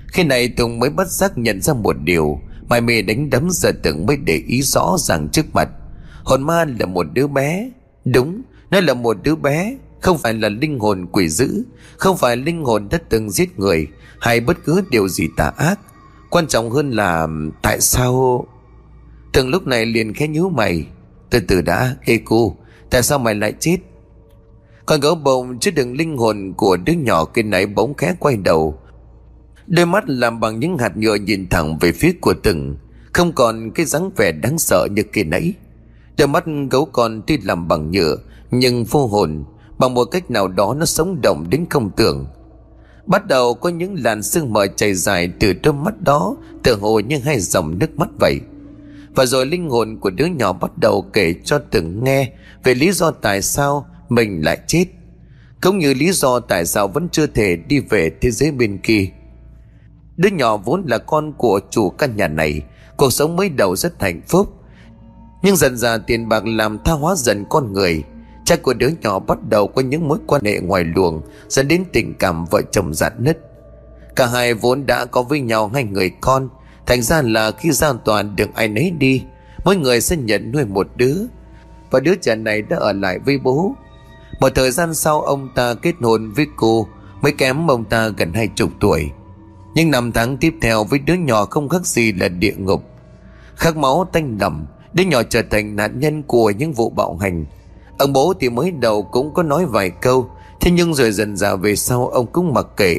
Khi 0.09 0.25
này 0.25 0.49
Tùng 0.49 0.79
mới 0.79 0.91
bất 0.91 1.09
giác 1.09 1.39
nhận 1.39 1.61
ra 1.61 1.75
một 1.75 1.97
điều. 2.05 2.41
Mày 2.69 2.81
mê 2.81 3.03
đánh 3.03 3.31
đấm 3.31 3.49
giờ 3.51 3.73
từng 3.83 4.07
mới 4.07 4.17
để 4.17 4.43
ý 4.47 4.63
rõ 4.63 4.97
ràng 4.99 5.29
trước 5.33 5.47
mặt. 5.53 5.69
Hồn 6.25 6.43
ma 6.43 6.65
là 6.81 6.87
một 6.87 7.07
đứa 7.13 7.27
bé. 7.27 7.71
Đúng, 8.05 8.43
Nó 8.71 8.81
là 8.81 8.95
một 8.95 9.17
đứa 9.23 9.37
bé. 9.37 9.77
Không 10.07 10.19
phải 10.19 10.35
là 10.35 10.49
linh 10.49 10.79
hồn 10.79 11.07
quỷ 11.13 11.29
dữ, 11.29 11.65
Không 11.97 12.17
phải 12.17 12.37
linh 12.37 12.65
hồn 12.65 12.89
đã 12.91 12.99
từng 13.09 13.31
giết 13.31 13.59
người, 13.59 13.87
Hay 14.21 14.41
bất 14.41 14.57
cứ 14.65 14.83
điều 14.91 15.09
gì 15.09 15.29
tà 15.37 15.53
ác. 15.57 15.81
Quan 16.31 16.47
trọng 16.47 16.71
hơn 16.71 16.91
là, 16.91 17.29
Tại 17.63 17.81
sao? 17.81 18.47
Từng 19.33 19.49
lúc 19.49 19.67
này 19.67 19.87
liền 19.87 20.15
khẽ 20.15 20.29
nhíu 20.29 20.49
mày. 20.49 20.87
Từ 21.31 21.41
từ 21.41 21.61
đã 21.61 21.97
Ê 22.05 22.21
cô 22.25 22.57
Tại 22.91 23.03
sao 23.03 23.19
mày 23.19 23.35
lại 23.35 23.55
chết? 23.61 23.77
Con 24.87 25.01
gấu 25.01 25.15
bông 25.15 25.59
chứ 25.59 25.71
đừng 25.71 25.97
linh 25.97 26.17
hồn 26.17 26.53
của 26.57 26.77
đứa 26.77 26.93
nhỏ 26.93 27.25
kia 27.25 27.43
nãy 27.43 27.67
bỗng 27.67 27.95
khẽ 27.95 28.15
quay 28.19 28.37
đầu. 28.37 28.79
Đôi 29.67 29.87
mắt 29.87 30.05
làm 30.07 30.41
bằng 30.41 30.61
những 30.61 30.79
hạt 30.79 30.97
nhựa 30.97 31.15
nhìn 31.15 31.49
thẳng 31.49 31.79
về 31.79 31.93
phía 31.93 32.13
của 32.21 32.35
từng, 32.43 32.77
Không 33.13 33.33
còn 33.33 33.71
cái 33.71 33.87
dáng 33.87 34.11
vẻ 34.17 34.33
đáng 34.33 34.59
sợ 34.59 34.89
như 34.91 35.03
kia 35.03 35.25
nãy. 35.25 35.55
Đôi 36.19 36.29
mắt 36.29 36.45
gấu 36.71 36.85
con 36.85 37.23
tuy 37.27 37.39
làm 37.39 37.69
bằng 37.69 37.91
nhựa, 37.91 38.17
Nhưng 38.51 38.85
vô 38.85 39.07
hồn 39.07 39.45
Bằng 39.79 39.95
một 39.95 40.05
cách 40.05 40.31
nào 40.31 40.49
đó 40.49 40.75
nó 40.79 40.87
sống 40.87 41.21
động 41.23 41.47
đến 41.51 41.67
không 41.71 41.91
tưởng. 41.97 42.27
Bắt 43.07 43.27
đầu 43.27 43.55
có 43.55 43.69
những 43.69 43.95
làn 44.05 44.23
sương 44.23 44.53
mờ 44.53 44.67
chảy 44.67 44.95
dài 44.95 45.31
từ 45.41 45.53
đôi 45.63 45.75
mắt 45.75 46.01
đó, 46.01 46.37
Tựa 46.63 46.77
hồ 46.77 47.01
như 47.01 47.19
hai 47.19 47.41
dòng 47.41 47.79
nước 47.79 47.99
mắt 47.99 48.09
vậy. 48.21 48.41
Và 49.15 49.27
rồi 49.27 49.47
linh 49.47 49.71
hồn 49.71 49.99
của 50.01 50.11
đứa 50.11 50.27
nhỏ 50.27 50.53
bắt 50.53 50.71
đầu 50.79 51.03
kể 51.13 51.35
cho 51.45 51.59
từng 51.71 52.05
nghe 52.05 52.33
Về 52.65 52.75
lý 52.75 52.93
do 52.93 53.11
tại 53.11 53.43
sao 53.43 53.87
mình 54.09 54.45
lại 54.45 54.59
chết. 54.67 54.85
Cũng 55.63 55.79
như 55.79 55.95
lý 55.95 56.13
do 56.13 56.41
tại 56.41 56.67
sao 56.67 56.89
vẫn 56.89 57.09
chưa 57.13 57.27
thể 57.27 57.57
đi 57.57 57.79
về 57.79 58.11
thế 58.21 58.31
giới 58.31 58.51
bên 58.51 58.79
kia. 58.79 59.09
Đứa 60.17 60.29
nhỏ 60.29 60.57
vốn 60.57 60.85
là 60.87 60.99
con 60.99 61.33
của 61.33 61.61
chủ 61.71 61.91
căn 61.91 62.17
nhà 62.17 62.29
này, 62.29 62.63
Cuộc 62.97 63.13
sống 63.13 63.37
mới 63.37 63.49
đầu 63.49 63.77
rất 63.77 64.03
hạnh 64.03 64.21
phúc. 64.29 64.49
Nhưng 65.43 65.57
dần 65.57 65.77
dà 65.77 65.99
tiền 65.99 66.29
bạc 66.29 66.47
làm 66.47 66.79
tha 66.85 66.93
hóa 66.93 67.15
dần 67.17 67.45
con 67.51 67.73
người. 67.73 68.05
Cha 68.47 68.57
của 68.57 68.75
đứa 68.75 68.91
nhỏ 69.03 69.19
bắt 69.19 69.39
đầu 69.49 69.67
có 69.67 69.83
những 69.83 70.09
mối 70.09 70.19
quan 70.27 70.45
hệ 70.45 70.61
ngoài 70.61 70.85
luồng 70.85 71.23
dẫn 71.49 71.69
đến 71.69 71.85
tình 71.93 72.15
cảm 72.15 72.45
vợ 72.51 72.63
chồng 72.73 72.95
giãn 72.95 73.13
nứt. 73.19 73.39
Cả 74.17 74.27
hai 74.27 74.55
vốn 74.55 74.87
đã 74.87 75.05
có 75.05 75.23
với 75.23 75.41
nhau 75.41 75.71
hai 75.75 75.85
người 75.85 76.11
con, 76.21 76.49
thành 76.87 77.03
ra 77.03 77.23
là 77.23 77.51
khi 77.51 77.71
giao 77.71 77.95
toàn 77.95 78.37
được 78.37 78.55
ai 78.55 78.69
nấy 78.69 78.91
đi, 78.91 79.23
mỗi 79.65 79.77
người 79.77 80.01
sẽ 80.01 80.17
nhận 80.17 80.53
nuôi 80.53 80.65
một 80.65 80.87
đứa. 80.97 81.17
Và 81.91 82.01
đứa 82.01 82.15
trẻ 82.15 82.35
này 82.35 82.63
đã 82.63 82.77
ở 82.77 82.93
lại 82.93 83.19
với 83.19 83.39
bố. 83.39 83.75
Một 84.41 84.49
thời 84.55 84.71
gian 84.71 84.95
sau 84.95 85.23
ông 85.23 85.49
ta 85.55 85.75
kết 85.75 85.95
hôn 86.01 86.33
với 86.37 86.47
cô, 86.57 86.87
mới 87.23 87.33
kém 87.33 87.71
ông 87.71 87.85
ta 87.85 88.09
gần 88.09 88.33
hai 88.33 88.49
chục 88.49 88.71
tuổi. 88.81 89.11
Nhưng 89.75 89.91
năm 89.91 90.13
tháng 90.13 90.37
tiếp 90.37 90.55
theo 90.63 90.85
với 90.85 90.99
đứa 90.99 91.15
nhỏ 91.15 91.45
không 91.45 91.69
khác 91.69 91.87
gì 91.87 92.13
là 92.13 92.29
địa 92.29 92.55
ngục. 92.59 92.83
Khắc 93.57 93.77
máu 93.77 94.09
tanh 94.13 94.39
đầm, 94.39 94.67
đứa 94.93 95.05
nhỏ 95.05 95.23
trở 95.23 95.43
thành 95.51 95.77
nạn 95.77 96.01
nhân 96.01 96.23
của 96.23 96.51
những 96.51 96.73
vụ 96.73 96.91
bạo 96.91 97.17
hành 97.17 97.45
Ông 97.99 98.13
bố 98.13 98.35
thì 98.41 98.51
mới 98.51 98.71
đầu 98.71 99.03
cũng 99.03 99.35
có 99.35 99.43
nói 99.43 99.67
vài 99.67 99.91
câu, 99.91 100.31
Thế 100.61 100.71
nhưng 100.71 100.95
rồi 100.95 101.13
dần 101.13 101.37
dà 101.37 101.55
về 101.55 101.77
sau 101.77 102.09
ông 102.09 102.27
cũng 102.27 102.55
mặc 102.55 102.67
kệ. 102.77 102.99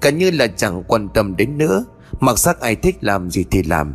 Cả 0.00 0.10
như 0.10 0.30
là 0.30 0.46
chẳng 0.46 0.82
quan 0.88 1.08
tâm 1.08 1.36
đến 1.36 1.58
nữa, 1.58 1.84
Mặc 2.20 2.38
sắc 2.38 2.60
ai 2.60 2.76
thích 2.76 2.96
làm 3.00 3.30
gì 3.30 3.44
thì 3.50 3.62
làm. 3.62 3.94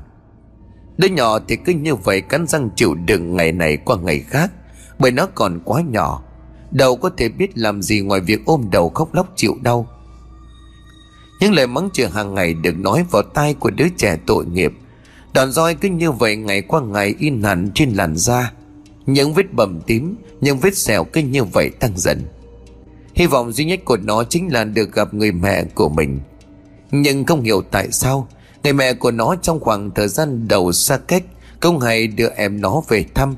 Đứa 0.98 1.08
nhỏ 1.08 1.40
thì 1.48 1.56
cứ 1.56 1.74
như 1.74 1.96
vậy 1.96 2.22
cắn 2.22 2.48
răng 2.48 2.70
chịu 2.76 2.94
đựng 2.94 3.36
ngày 3.36 3.52
này 3.52 3.78
qua 3.78 3.98
ngày 4.04 4.20
khác, 4.20 4.52
Bởi 5.00 5.12
nó 5.12 5.28
còn 5.36 5.60
quá 5.66 5.82
nhỏ 5.82 6.24
Đầu 6.72 6.96
có 6.96 7.10
thể 7.18 7.30
biết 7.30 7.58
làm 7.58 7.82
gì 7.82 8.00
ngoài 8.00 8.22
việc 8.22 8.46
ôm 8.46 8.66
đầu 8.72 8.90
khóc 8.90 9.14
lóc 9.14 9.28
chịu 9.36 9.56
đau. 9.62 9.88
Những 11.40 11.54
lời 11.54 11.68
mắng 11.68 11.90
chửi 11.94 12.10
hàng 12.10 12.34
ngày 12.34 12.54
được 12.54 12.78
nói 12.78 13.06
vào 13.12 13.24
tai 13.24 13.54
của 13.54 13.70
đứa 13.70 13.88
trẻ 13.98 14.18
tội 14.26 14.46
nghiệp, 14.46 14.74
Đòn 15.34 15.52
roi 15.52 15.76
cứ 15.76 15.90
như 15.90 16.12
vậy 16.12 16.36
ngày 16.36 16.62
qua 16.62 16.82
ngày 16.82 17.16
in 17.20 17.44
hẳn 17.44 17.72
trên 17.74 17.90
làn 17.90 18.16
da 18.16 18.52
những 19.06 19.34
vết 19.34 19.54
bầm 19.54 19.82
tím, 19.82 20.16
Những 20.42 20.58
vết 20.58 20.78
sẹo 20.78 21.04
cứ 21.04 21.22
như 21.22 21.44
vậy 21.44 21.70
tăng 21.70 21.98
dần. 21.98 22.22
Hy 23.14 23.26
vọng 23.26 23.52
duy 23.52 23.66
nhất 23.66 23.80
của 23.86 23.98
nó 23.98 24.24
chính 24.24 24.54
là 24.54 24.64
được 24.64 24.94
gặp 24.94 25.14
người 25.14 25.32
mẹ 25.32 25.64
của 25.64 25.90
mình. 25.90 26.20
Nhưng 26.92 27.26
không 27.26 27.42
hiểu 27.42 27.62
tại 27.72 27.92
sao, 27.92 28.28
Người 28.64 28.74
mẹ 28.74 28.94
của 28.94 29.12
nó 29.12 29.36
trong 29.42 29.60
khoảng 29.60 29.92
thời 29.92 30.08
gian 30.08 30.48
đầu 30.48 30.72
xa 30.72 30.98
cách 30.98 31.24
Không 31.60 31.80
hay 31.80 32.08
đưa 32.08 32.30
em 32.30 32.62
nó 32.62 32.82
về 32.88 33.06
thăm. 33.16 33.36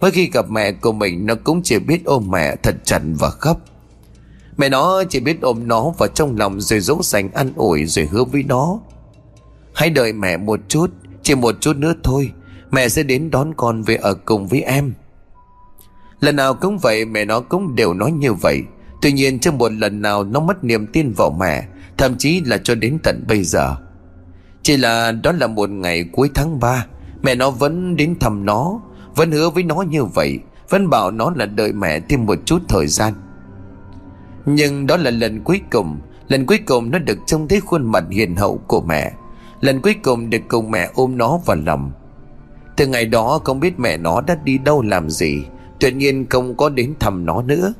Mỗi 0.00 0.10
khi 0.10 0.30
gặp 0.32 0.50
mẹ 0.50 0.72
của 0.72 0.92
mình, 0.92 1.26
Nó 1.26 1.34
cũng 1.44 1.62
chỉ 1.62 1.78
biết 1.78 2.04
ôm 2.04 2.30
mẹ 2.30 2.56
thật 2.56 2.74
chặt 2.84 3.00
và 3.18 3.30
khóc. 3.30 3.60
Mẹ 4.56 4.68
nó 4.68 5.04
chỉ 5.04 5.20
biết 5.20 5.40
ôm 5.40 5.68
nó 5.68 5.90
vào 5.98 6.08
trong 6.08 6.36
lòng 6.36 6.60
Rồi 6.60 6.80
dỗ 6.80 7.00
dành 7.02 7.30
ăn 7.32 7.52
ủi 7.56 7.86
rồi 7.86 8.08
hứa 8.10 8.24
với 8.24 8.42
nó. 8.42 8.80
Hãy 9.74 9.90
đợi 9.90 10.12
mẹ 10.12 10.36
một 10.36 10.60
chút, 10.68 10.90
Chỉ 11.22 11.34
một 11.34 11.54
chút 11.60 11.76
nữa 11.76 11.94
thôi 12.02 12.32
Mẹ 12.70 12.88
sẽ 12.88 13.02
đến 13.02 13.30
đón 13.30 13.54
con 13.56 13.82
về 13.82 13.96
ở 13.96 14.14
cùng 14.14 14.46
với 14.46 14.62
em. 14.62 14.94
Lần 16.20 16.36
nào 16.36 16.54
cũng 16.54 16.78
vậy, 16.78 17.04
mẹ 17.04 17.24
nó 17.24 17.40
cũng 17.40 17.74
đều 17.74 17.94
nói 17.94 18.12
như 18.12 18.32
vậy. 18.32 18.62
Tuy 19.02 19.12
nhiên, 19.12 19.38
trong 19.38 19.58
một 19.58 19.72
lần 19.72 20.02
nào, 20.02 20.24
nó 20.24 20.40
mất 20.40 20.64
niềm 20.64 20.86
tin 20.86 21.12
vào 21.12 21.30
mẹ, 21.30 21.66
Thậm 21.98 22.16
chí 22.18 22.40
là 22.44 22.58
cho 22.58 22.74
đến 22.74 22.98
tận 23.02 23.24
bây 23.28 23.42
giờ. 23.42 23.76
Chỉ 24.62 24.76
là 24.76 25.12
đó 25.12 25.32
là 25.32 25.46
một 25.46 25.70
ngày 25.70 26.04
cuối 26.12 26.30
tháng 26.34 26.60
3 26.60 26.86
Mẹ 27.22 27.34
nó 27.34 27.50
vẫn 27.50 27.96
đến 27.96 28.18
thăm 28.20 28.44
nó, 28.44 28.80
Vẫn 29.14 29.32
hứa 29.32 29.50
với 29.50 29.62
nó 29.62 29.74
như 29.74 30.04
vậy, 30.04 30.38
Vẫn 30.68 30.90
bảo 30.90 31.10
nó 31.10 31.32
là 31.36 31.46
đợi 31.46 31.72
mẹ 31.72 32.00
thêm 32.00 32.26
một 32.26 32.38
chút 32.44 32.62
thời 32.68 32.86
gian. 32.86 33.14
Nhưng 34.46 34.86
đó 34.86 34.96
là 34.96 35.10
lần 35.10 35.40
cuối 35.44 35.60
cùng, 35.70 35.98
Lần 36.28 36.46
cuối 36.46 36.58
cùng 36.66 36.90
nó 36.90 36.98
được 36.98 37.18
trông 37.26 37.48
thấy 37.48 37.60
khuôn 37.60 37.92
mặt 37.92 38.04
hiền 38.10 38.36
hậu 38.36 38.60
của 38.66 38.80
mẹ. 38.80 39.12
Lần 39.60 39.80
cuối 39.80 39.94
cùng 40.02 40.30
được 40.30 40.42
cùng 40.48 40.70
mẹ 40.70 40.90
ôm 40.94 41.18
nó 41.18 41.38
vào 41.46 41.56
lòng 41.66 41.92
từ 42.76 42.86
ngày 42.86 43.06
đó 43.06 43.40
không 43.44 43.60
biết 43.60 43.78
mẹ 43.78 43.96
nó 43.96 44.20
đã 44.20 44.38
đi 44.44 44.58
đâu 44.58 44.82
làm 44.82 45.10
gì. 45.10 45.42
Tuyệt 45.80 45.94
nhiên 45.94 46.26
không 46.30 46.56
có 46.56 46.68
đến 46.68 46.94
thăm 47.00 47.26
nó 47.26 47.42
nữa. 47.42 47.72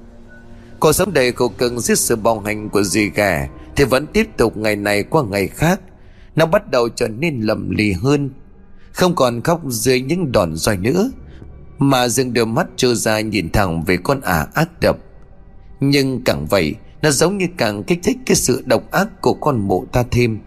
Cuộc 0.80 0.92
sống 0.92 1.12
đầy 1.12 1.32
khổ 1.32 1.48
cực 1.48 1.72
giết 1.72 1.98
sự 1.98 2.16
bạo 2.16 2.40
hành 2.40 2.68
của 2.68 2.82
dì 2.82 3.10
gà 3.10 3.48
Thì 3.76 3.84
vẫn 3.84 4.06
tiếp 4.06 4.26
tục 4.36 4.56
ngày 4.56 4.76
này 4.76 5.02
qua 5.02 5.22
ngày 5.30 5.48
khác. 5.48 5.80
Nó 6.36 6.46
bắt 6.46 6.70
đầu 6.70 6.88
trở 6.88 7.08
nên 7.08 7.40
lầm 7.40 7.70
lì 7.70 7.92
hơn. 7.92 8.30
Không 8.92 9.14
còn 9.14 9.40
khóc 9.40 9.60
dưới 9.68 10.00
những 10.00 10.32
đòn 10.32 10.56
roi 10.56 10.76
nữa, 10.76 11.10
Mà 11.78 12.08
dừng 12.08 12.32
đôi 12.32 12.46
mắt 12.46 12.66
trơ 12.76 12.94
ra 12.94 13.20
nhìn 13.20 13.50
thẳng 13.52 13.82
về 13.84 13.96
con 13.96 14.20
ả 14.20 14.46
ác 14.54 14.68
độc. 14.80 14.96
Nhưng 15.80 16.24
càng 16.24 16.46
vậy, 16.46 16.74
Nó 17.02 17.10
giống 17.10 17.38
như 17.38 17.46
càng 17.56 17.82
kích 17.82 18.00
thích 18.02 18.16
cái 18.26 18.36
sự 18.36 18.62
độc 18.66 18.90
ác 18.90 19.22
của 19.22 19.34
con 19.34 19.68
mụ 19.68 19.86
ta 19.92 20.04
thêm. 20.10 20.38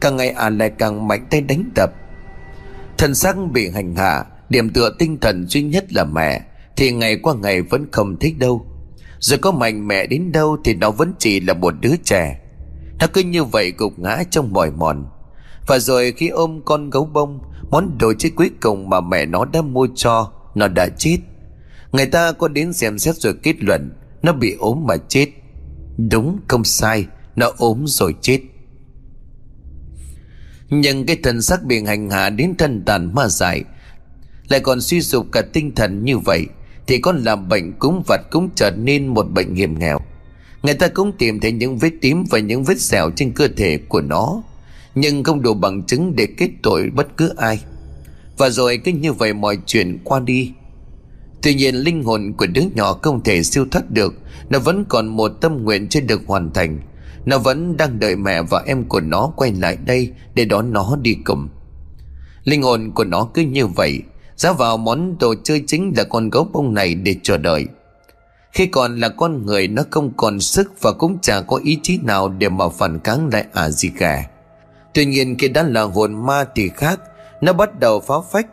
Càng 0.00 0.16
ngày 0.16 0.28
ả 0.28 0.50
lại 0.50 0.70
càng 0.78 1.08
mạnh 1.08 1.26
tay 1.30 1.40
đánh 1.40 1.70
đập. 1.74 1.92
Thân 3.02 3.14
xác 3.14 3.36
bị 3.52 3.68
hành 3.68 3.96
hạ 3.96 4.24
Điểm 4.48 4.70
tựa 4.70 4.90
tinh 4.98 5.20
thần 5.20 5.46
duy 5.48 5.62
nhất 5.62 5.92
là 5.92 6.04
mẹ, 6.04 6.42
Thì 6.76 6.92
ngày 6.92 7.16
qua 7.16 7.34
ngày 7.34 7.62
vẫn 7.62 7.86
không 7.92 8.16
thích 8.16 8.38
đâu. 8.38 8.66
Rồi 9.18 9.38
có 9.38 9.52
mạnh 9.52 9.88
mẹ 9.88 10.06
đến 10.06 10.32
đâu 10.32 10.56
Thì 10.64 10.74
nó 10.74 10.90
vẫn 10.90 11.12
chỉ 11.18 11.40
là 11.40 11.54
một 11.54 11.74
đứa 11.80 11.96
trẻ. 12.04 12.40
Nó 13.00 13.06
cứ 13.12 13.22
như 13.22 13.44
vậy 13.44 13.72
gục 13.78 13.98
ngã 13.98 14.22
trong 14.30 14.52
mỏi 14.52 14.70
mòn. 14.70 15.06
Và 15.66 15.78
rồi 15.78 16.12
khi 16.12 16.28
ôm 16.28 16.60
con 16.64 16.90
gấu 16.90 17.04
bông, 17.04 17.40
Món 17.70 17.98
đồ 17.98 18.12
chơi 18.18 18.30
cuối 18.30 18.50
cùng 18.60 18.90
mà 18.90 19.00
mẹ 19.00 19.26
nó 19.26 19.44
đã 19.44 19.62
mua 19.62 19.88
cho, 19.94 20.32
Nó 20.54 20.68
đã 20.68 20.88
chết. 20.98 21.18
Người 21.92 22.06
ta 22.06 22.32
có 22.32 22.48
đến 22.48 22.72
xem 22.72 22.98
xét 22.98 23.14
rồi 23.14 23.34
kết 23.42 23.54
luận, 23.64 23.92
Nó 24.22 24.32
bị 24.32 24.56
ốm 24.58 24.84
mà 24.86 24.96
chết. 25.08 25.26
Đúng, 26.10 26.38
không 26.48 26.64
sai, 26.64 27.06
Nó 27.36 27.50
ốm 27.58 27.84
rồi 27.86 28.14
chết 28.20 28.40
nhưng 30.74 31.06
cái 31.06 31.16
thân 31.22 31.42
xác 31.42 31.64
bị 31.64 31.84
hành 31.84 32.10
hạ 32.10 32.30
đến 32.30 32.54
thân 32.58 32.82
tàn 32.86 33.14
ma 33.14 33.28
dại, 33.28 33.64
Lại 34.48 34.60
còn 34.60 34.80
suy 34.80 35.02
sụp 35.02 35.26
cả 35.32 35.42
tinh 35.52 35.74
thần 35.74 36.04
như 36.04 36.18
vậy, 36.18 36.46
Thì 36.86 36.98
con 36.98 37.24
làm 37.24 37.48
bệnh 37.48 37.72
cúng 37.72 38.02
vật 38.06 38.20
cũng 38.30 38.50
trở 38.54 38.70
nên 38.70 39.06
một 39.06 39.22
bệnh 39.22 39.54
hiểm 39.54 39.78
nghèo. 39.78 39.98
Người 40.62 40.74
ta 40.74 40.88
cũng 40.88 41.12
tìm 41.18 41.40
thấy 41.40 41.52
những 41.52 41.78
vết 41.78 41.90
tím 42.00 42.24
và 42.30 42.38
những 42.38 42.64
vết 42.64 42.80
sẹo 42.80 43.10
trên 43.16 43.32
cơ 43.32 43.48
thể 43.56 43.78
của 43.88 44.00
nó, 44.00 44.42
Nhưng 44.94 45.24
không 45.24 45.42
đủ 45.42 45.54
bằng 45.54 45.82
chứng 45.82 46.16
để 46.16 46.26
kết 46.36 46.50
tội 46.62 46.90
bất 46.94 47.16
cứ 47.16 47.34
ai. 47.36 47.60
Và 48.36 48.50
rồi 48.50 48.80
cứ 48.84 48.92
như 48.92 49.12
vậy 49.12 49.34
mọi 49.34 49.58
chuyện 49.66 49.98
qua 50.04 50.20
đi. 50.20 50.52
Tuy 51.42 51.54
nhiên 51.54 51.74
linh 51.74 52.02
hồn 52.02 52.32
của 52.36 52.46
đứa 52.46 52.64
nhỏ 52.74 52.92
không 52.92 53.22
thể 53.22 53.42
siêu 53.42 53.66
thoát 53.70 53.90
được, 53.90 54.14
Nó 54.50 54.58
vẫn 54.58 54.84
còn 54.88 55.08
một 55.08 55.28
tâm 55.28 55.64
nguyện 55.64 55.88
chưa 55.88 56.00
được 56.00 56.22
hoàn 56.26 56.52
thành. 56.52 56.80
Nó 57.26 57.38
vẫn 57.38 57.76
đang 57.76 57.98
đợi 57.98 58.16
mẹ 58.16 58.42
và 58.42 58.62
em 58.66 58.84
của 58.84 59.00
nó 59.00 59.32
quay 59.36 59.52
lại 59.52 59.76
đây 59.86 60.10
Để 60.34 60.44
đón 60.44 60.72
nó 60.72 60.96
đi 61.02 61.16
cùng. 61.24 61.48
Linh 62.44 62.62
hồn 62.62 62.92
của 62.94 63.04
nó 63.04 63.28
cứ 63.34 63.42
như 63.42 63.66
vậy, 63.66 64.02
Giá 64.36 64.52
vào 64.52 64.76
món 64.76 65.18
đồ 65.18 65.34
chơi 65.44 65.62
chính 65.66 65.92
là 65.96 66.04
con 66.04 66.30
gấu 66.30 66.48
bông 66.52 66.74
này 66.74 66.94
để 66.94 67.16
chờ 67.22 67.36
đợi. 67.38 67.66
Khi 68.52 68.66
còn 68.66 69.00
là 69.00 69.08
con 69.08 69.46
người, 69.46 69.68
nó 69.68 69.82
không 69.90 70.12
còn 70.16 70.40
sức 70.40 70.72
Và 70.80 70.92
cũng 70.92 71.18
chả 71.22 71.40
có 71.40 71.60
ý 71.64 71.78
chí 71.82 71.98
nào 72.02 72.28
để 72.28 72.48
mà 72.48 72.68
phản 72.68 73.00
kháng 73.04 73.30
lại 73.32 73.44
à 73.52 73.70
gì 73.70 73.90
cả. 73.98 74.24
Tuy 74.94 75.04
nhiên, 75.04 75.36
khi 75.38 75.48
đã 75.48 75.62
là 75.62 75.82
hồn 75.82 76.26
ma 76.26 76.44
thì 76.54 76.68
khác, 76.68 77.00
Nó 77.40 77.52
bắt 77.52 77.80
đầu 77.80 78.00
phá 78.00 78.14
phách. 78.32 78.46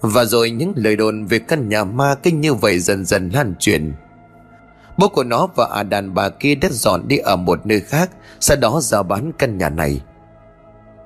Và 0.00 0.24
rồi 0.24 0.50
những 0.50 0.72
lời 0.76 0.96
đồn 0.96 1.26
về 1.26 1.38
căn 1.38 1.68
nhà 1.68 1.84
ma 1.84 2.14
kinh 2.22 2.40
như 2.40 2.54
vậy 2.54 2.78
dần 2.78 3.04
dần 3.04 3.30
lan 3.30 3.54
truyền. 3.58 3.92
Bố 4.98 5.08
của 5.08 5.24
nó 5.24 5.48
và 5.56 5.68
à 5.72 5.82
đàn 5.82 6.14
bà 6.14 6.28
kia 6.28 6.54
đã 6.54 6.68
dọn 6.72 7.08
đi 7.08 7.16
ở 7.16 7.36
một 7.36 7.66
nơi 7.66 7.80
khác, 7.80 8.10
Sau 8.40 8.56
đó 8.56 8.80
giao 8.82 9.02
bán 9.02 9.32
căn 9.38 9.58
nhà 9.58 9.68
này. 9.68 10.00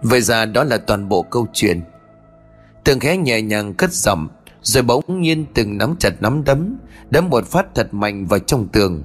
Vậy 0.03 0.20
ra 0.20 0.45
đó 0.45 0.64
là 0.64 0.78
toàn 0.78 1.09
bộ 1.09 1.22
câu 1.22 1.47
chuyện. 1.53 1.80
Tường 2.84 3.01
khẽ 3.01 3.16
nhẹ 3.16 3.43
nhàng 3.43 3.74
cất 3.74 3.93
giọng, 3.93 4.28
Rồi 4.62 4.82
bỗng 4.82 5.20
nhiên 5.20 5.47
từng 5.55 5.78
nắm 5.78 5.95
chặt 5.99 6.22
nắm 6.22 6.45
đấm 6.45 6.76
Đấm 7.11 7.30
một 7.30 7.47
phát 7.47 7.66
thật 7.74 7.95
mạnh 7.95 8.26
vào 8.26 8.38
trong 8.38 8.68
tường. 8.68 9.03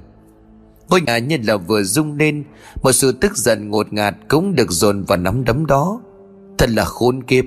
Ngôi 0.88 1.00
nhà 1.00 1.18
như 1.18 1.38
là 1.44 1.56
vừa 1.56 1.82
rung 1.82 2.16
lên, 2.16 2.44
Một 2.82 2.92
sự 2.92 3.12
tức 3.12 3.36
giận 3.36 3.70
ngột 3.70 3.92
ngạt 3.92 4.14
Cũng 4.28 4.54
được 4.54 4.70
dồn 4.70 5.02
vào 5.02 5.18
nắm 5.18 5.44
đấm 5.44 5.66
đó. 5.66 6.00
Thật 6.58 6.70
là 6.70 6.84
khốn 6.84 7.22
kiếp, 7.22 7.44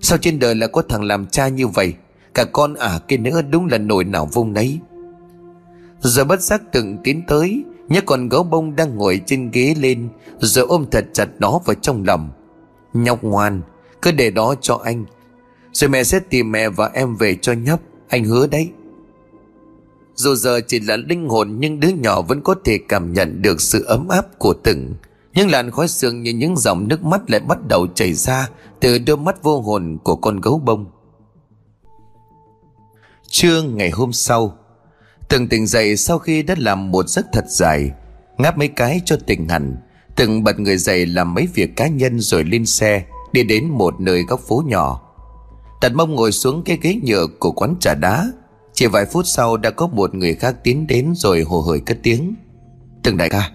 Sao 0.00 0.18
trên 0.18 0.38
đời 0.38 0.54
lại 0.54 0.68
có 0.72 0.82
thằng 0.88 1.04
làm 1.04 1.26
cha 1.26 1.48
như 1.48 1.66
vậy? 1.66 1.94
Cả 2.34 2.44
con 2.52 2.74
ả 2.74 2.88
à 2.88 2.98
kia 3.08 3.16
nữa 3.16 3.42
đúng 3.50 3.66
là 3.66 3.78
nổi 3.78 4.04
nào 4.04 4.26
vung 4.26 4.52
nấy. 4.52 4.80
Rồi 6.02 6.24
bất 6.24 6.40
giác 6.40 6.62
từng 6.72 6.98
tiến 7.04 7.22
tới 7.28 7.64
Nhắc 7.88 8.04
con 8.06 8.28
gấu 8.28 8.42
bông 8.42 8.76
đang 8.76 8.96
ngồi 8.96 9.20
trên 9.26 9.50
ghế 9.50 9.74
lên 9.80 10.08
Rồi 10.38 10.66
ôm 10.68 10.84
thật 10.90 11.04
chặt 11.12 11.28
nó 11.38 11.60
vào 11.64 11.74
trong 11.74 12.04
lòng. 12.04 12.30
Nhóc 12.94 13.24
ngoan, 13.24 13.62
Cứ 14.02 14.12
để 14.12 14.30
đó 14.30 14.54
cho 14.60 14.80
anh, 14.84 15.04
rồi 15.72 15.90
mẹ 15.90 16.04
sẽ 16.04 16.20
tìm 16.30 16.52
mẹ 16.52 16.68
và 16.68 16.90
em 16.94 17.16
về 17.16 17.36
cho 17.42 17.52
nhóc, 17.52 17.80
Anh 18.08 18.24
hứa 18.24 18.46
đấy. 18.46 18.70
Dù 20.14 20.34
giờ 20.34 20.60
chỉ 20.68 20.80
là 20.80 20.96
linh 20.96 21.28
hồn 21.28 21.56
Nhưng 21.58 21.80
đứa 21.80 21.88
nhỏ 21.88 22.22
vẫn 22.22 22.40
có 22.42 22.54
thể 22.64 22.78
cảm 22.88 23.12
nhận 23.12 23.42
được 23.42 23.60
sự 23.60 23.84
ấm 23.84 24.08
áp 24.08 24.38
của 24.38 24.54
từng. 24.62 24.94
Những 25.34 25.50
làn 25.50 25.70
khói 25.70 25.88
sương 25.88 26.22
như 26.22 26.32
những 26.32 26.56
dòng 26.56 26.88
nước 26.88 27.04
mắt 27.04 27.30
lại 27.30 27.40
bắt 27.40 27.58
đầu 27.68 27.86
chảy 27.94 28.12
ra 28.12 28.48
Từ 28.80 28.98
đôi 28.98 29.16
mắt 29.16 29.42
vô 29.42 29.60
hồn 29.60 29.98
của 30.04 30.16
con 30.16 30.40
gấu 30.40 30.58
bông. 30.58 30.86
Trưa 33.28 33.62
ngày 33.62 33.90
hôm 33.90 34.12
sau 34.12 34.58
Từng 35.32 35.48
tỉnh 35.48 35.66
dậy 35.66 35.96
sau 35.96 36.18
khi 36.18 36.42
đã 36.42 36.54
làm 36.58 36.90
một 36.90 37.08
giấc 37.08 37.26
thật 37.32 37.44
dài, 37.48 37.90
Ngáp 38.38 38.58
mấy 38.58 38.68
cái 38.68 39.00
cho 39.04 39.16
tỉnh 39.26 39.48
hẳn. 39.48 39.76
Từng 40.16 40.44
bật 40.44 40.60
người 40.60 40.76
dậy 40.76 41.06
làm 41.06 41.34
mấy 41.34 41.48
việc 41.54 41.76
cá 41.76 41.86
nhân 41.86 42.20
rồi 42.20 42.44
lên 42.44 42.66
xe, 42.66 43.04
Đi 43.32 43.42
đến 43.42 43.68
một 43.68 44.00
nơi 44.00 44.22
góc 44.22 44.40
phố 44.40 44.62
nhỏ. 44.66 45.02
Tần 45.80 45.94
mông 45.94 46.14
ngồi 46.14 46.32
xuống 46.32 46.62
cái 46.64 46.78
ghế 46.82 47.00
nhựa 47.02 47.26
của 47.38 47.52
quán 47.52 47.74
trà 47.80 47.94
đá. 47.94 48.32
Chỉ 48.72 48.86
vài 48.86 49.04
phút 49.06 49.26
sau 49.26 49.56
đã 49.56 49.70
có 49.70 49.86
một 49.86 50.14
người 50.14 50.34
khác 50.34 50.56
tiến 50.64 50.86
đến 50.86 51.12
rồi 51.16 51.42
hồ 51.42 51.60
hởi 51.60 51.80
cất 51.80 51.98
tiếng. 52.02 52.34
Từng 53.02 53.16
đại 53.16 53.28
ca, 53.28 53.50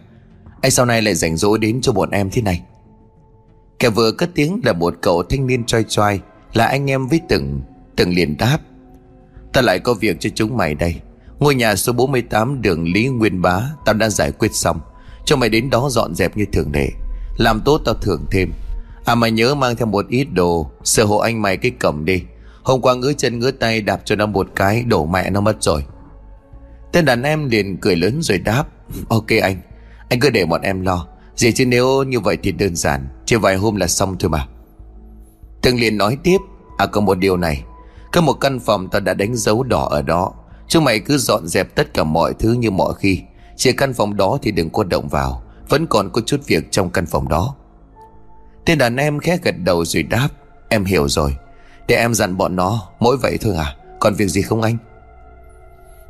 Anh 0.61 0.71
sau 0.71 0.85
này 0.85 1.01
lại 1.01 1.15
rảnh 1.15 1.37
rỗi 1.37 1.59
đến 1.59 1.81
cho 1.81 1.91
bọn 1.91 2.09
em 2.09 2.29
thế 2.29 2.41
này. 2.41 2.61
Kẻ 3.79 3.89
vừa 3.89 4.11
cất 4.11 4.29
tiếng 4.35 4.61
là 4.63 4.73
một 4.73 4.93
cậu 5.01 5.23
thanh 5.23 5.47
niên 5.47 5.65
choi 5.65 5.85
choi, 5.87 6.19
Là 6.53 6.65
anh 6.65 6.89
em 6.89 7.07
với 7.07 7.21
Từng 7.29 7.61
Từng 7.95 8.13
liền 8.13 8.37
đáp, 8.37 8.59
Ta 9.53 9.61
lại 9.61 9.79
có 9.79 9.93
việc 9.93 10.17
cho 10.19 10.29
chúng 10.35 10.57
mày 10.57 10.75
đây. 10.75 10.95
Ngôi 11.39 11.55
nhà 11.55 11.75
số 11.75 11.93
48 11.93 12.61
đường 12.61 12.83
Lý 12.93 13.07
Nguyên 13.07 13.41
Bá, 13.41 13.61
Tao 13.85 13.95
đã 13.95 14.09
giải 14.09 14.31
quyết 14.31 14.55
xong. 14.55 14.79
Cho 15.25 15.35
mày 15.35 15.49
đến 15.49 15.69
đó 15.69 15.89
dọn 15.91 16.15
dẹp 16.15 16.37
như 16.37 16.45
thường 16.53 16.71
lệ. 16.73 16.89
Làm 17.37 17.61
tốt 17.65 17.81
tao 17.85 17.95
thưởng 17.95 18.25
thêm. 18.31 18.51
À 19.05 19.15
mày 19.15 19.31
nhớ 19.31 19.55
mang 19.55 19.75
theo 19.75 19.87
một 19.87 20.05
ít 20.09 20.23
đồ. 20.23 20.71
Sợ 20.83 21.03
hộ 21.03 21.17
anh 21.17 21.41
mày 21.41 21.57
cái 21.57 21.71
cẩm 21.79 22.05
đi. 22.05 22.23
Hôm 22.63 22.81
qua 22.81 22.93
ngứa 22.93 23.13
chân 23.13 23.39
ngứa 23.39 23.51
tay 23.51 23.81
đạp 23.81 24.01
cho 24.05 24.15
nó 24.15 24.25
một 24.25 24.47
cái, 24.55 24.83
Đổ 24.83 25.05
mẹ 25.05 25.29
nó 25.29 25.41
mất 25.41 25.63
rồi. 25.63 25.83
Tên 26.91 27.05
đàn 27.05 27.23
em 27.23 27.49
liền 27.49 27.77
cười 27.77 27.95
lớn 27.95 28.21
rồi 28.21 28.37
đáp, 28.37 28.63
Ok 29.09 29.27
anh 29.41 29.57
Anh 30.09 30.19
cứ 30.19 30.29
để 30.29 30.45
bọn 30.45 30.61
em 30.61 30.81
lo. 30.81 31.07
Gì 31.35 31.51
chứ 31.51 31.65
nếu 31.65 32.03
như 32.03 32.19
vậy 32.19 32.37
thì 32.43 32.51
đơn 32.51 32.75
giản, 32.75 33.07
Chỉ 33.25 33.35
vài 33.35 33.55
hôm 33.55 33.75
là 33.75 33.87
xong 33.87 34.15
thôi 34.19 34.29
mà. 34.29 34.47
Từng 35.61 35.79
liền 35.79 35.97
nói 35.97 36.17
tiếp 36.23 36.37
À 36.77 36.85
có 36.85 37.01
một 37.01 37.17
điều 37.17 37.37
này. 37.37 37.63
Có 38.11 38.21
một 38.21 38.33
căn 38.33 38.59
phòng 38.59 38.89
tao 38.89 39.01
đã 39.01 39.13
đánh 39.13 39.35
dấu 39.35 39.63
đỏ 39.63 39.87
ở 39.91 40.01
đó. 40.01 40.33
Chúng 40.67 40.83
mày 40.83 40.99
cứ 40.99 41.17
dọn 41.17 41.47
dẹp 41.47 41.75
tất 41.75 41.93
cả 41.93 42.03
mọi 42.03 42.33
thứ 42.39 42.53
như 42.53 42.71
mọi 42.71 42.93
khi. 42.99 43.21
Chỉ 43.55 43.71
căn 43.71 43.93
phòng 43.93 44.17
đó 44.17 44.37
thì 44.41 44.51
đừng 44.51 44.69
có 44.69 44.83
động 44.83 45.07
vào. 45.07 45.43
Vẫn 45.69 45.87
còn 45.87 46.09
có 46.09 46.21
chút 46.21 46.41
việc 46.47 46.71
trong 46.71 46.89
căn 46.89 47.05
phòng 47.05 47.29
đó. 47.29 47.55
Tên 48.65 48.77
đàn 48.77 48.95
em 48.95 49.19
khẽ 49.19 49.37
gật 49.43 49.55
đầu 49.63 49.85
rồi 49.85 50.03
đáp, 50.03 50.29
Em 50.69 50.85
hiểu 50.85 51.09
rồi. 51.09 51.35
Để 51.87 51.95
em 51.95 52.13
dặn 52.13 52.37
bọn 52.37 52.55
nó, 52.55 52.89
Mỗi 52.99 53.17
vậy 53.17 53.37
thôi 53.41 53.55
à? 53.55 53.75
Còn 53.99 54.13
việc 54.13 54.27
gì 54.27 54.41
không 54.41 54.61
anh? 54.61 54.77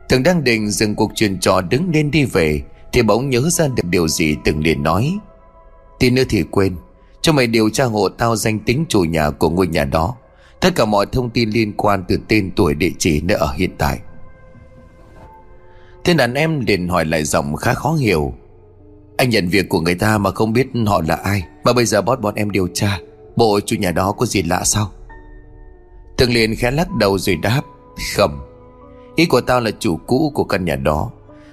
Từng 0.09 0.23
đang 0.23 0.43
định 0.43 0.69
dừng 0.69 0.95
cuộc 0.95 1.11
chuyện 1.15 1.39
trò 1.39 1.61
đứng 1.61 1.91
lên 1.93 2.11
đi 2.11 2.25
về, 2.25 2.61
Thì 2.91 3.01
bỗng 3.01 3.29
nhớ 3.29 3.49
ra 3.51 3.67
được 3.67 3.83
điều 3.89 4.07
gì 4.07 4.35
từng 4.43 4.59
liền 4.59 4.83
nói. 4.83 5.17
Tí 5.99 6.09
nữa 6.09 6.23
thì 6.29 6.43
quên. 6.51 6.75
Cho 7.21 7.33
mày 7.33 7.47
điều 7.47 7.69
tra 7.69 7.85
hộ 7.85 8.09
tao 8.09 8.35
danh 8.35 8.59
tính 8.59 8.85
chủ 8.89 9.01
nhà 9.01 9.29
của 9.29 9.49
ngôi 9.49 9.67
nhà 9.67 9.83
đó. 9.83 10.15
Tất 10.59 10.75
cả 10.75 10.85
mọi 10.85 11.05
thông 11.11 11.29
tin 11.29 11.49
liên 11.49 11.73
quan 11.77 12.03
từ 12.07 12.19
tên 12.27 12.51
tuổi, 12.55 12.73
địa 12.73 12.91
chỉ 12.99 13.21
nơi 13.21 13.37
ở 13.37 13.53
hiện 13.57 13.71
tại. 13.77 13.99
Tên 16.03 16.17
đàn 16.17 16.33
em 16.33 16.59
liền 16.59 16.87
hỏi 16.87 17.05
lại 17.05 17.23
giọng 17.23 17.55
khá 17.55 17.73
khó 17.73 17.93
hiểu. 17.93 18.33
Anh 19.17 19.29
nhận 19.29 19.49
việc 19.49 19.69
của 19.69 19.81
người 19.81 19.95
ta 19.95 20.17
mà 20.17 20.31
không 20.31 20.53
biết 20.53 20.67
họ 20.85 21.01
là 21.07 21.15
ai, 21.15 21.43
Mà 21.63 21.73
bây 21.73 21.85
giờ 21.85 22.01
bót 22.01 22.21
bọn 22.21 22.35
em 22.35 22.51
điều 22.51 22.67
tra, 22.73 22.99
Bộ 23.35 23.59
chủ 23.65 23.75
nhà 23.75 23.91
đó 23.91 24.11
có 24.11 24.25
gì 24.25 24.43
lạ 24.43 24.61
sao? 24.63 24.91
Tường 26.17 26.33
liền 26.33 26.55
khẽ 26.55 26.71
lắc 26.71 26.91
đầu 26.91 27.17
rồi 27.17 27.35
đáp, 27.35 27.61
Không. 28.15 28.39
Ý 29.15 29.25
của 29.25 29.41
tao 29.41 29.61
là 29.61 29.71
chủ 29.79 29.97
cũ 30.07 30.31
của 30.35 30.43
căn 30.43 30.65
nhà 30.65 30.75
đó. 30.75 31.11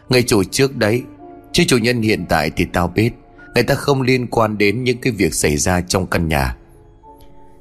Người 0.08 0.22
chủ 0.22 0.44
trước 0.44 0.76
đấy, 0.76 1.02
Chứ 1.52 1.64
chủ 1.66 1.78
nhân 1.78 2.02
hiện 2.02 2.26
tại 2.28 2.50
thì 2.56 2.64
tao 2.72 2.88
biết, 2.88 3.10
Người 3.54 3.64
ta 3.64 3.74
không 3.74 4.02
liên 4.02 4.26
quan 4.26 4.58
đến 4.58 4.84
những 4.84 4.98
cái 4.98 5.12
việc 5.12 5.34
xảy 5.34 5.56
ra 5.56 5.80
trong 5.80 6.06
căn 6.06 6.28
nhà. 6.28 6.56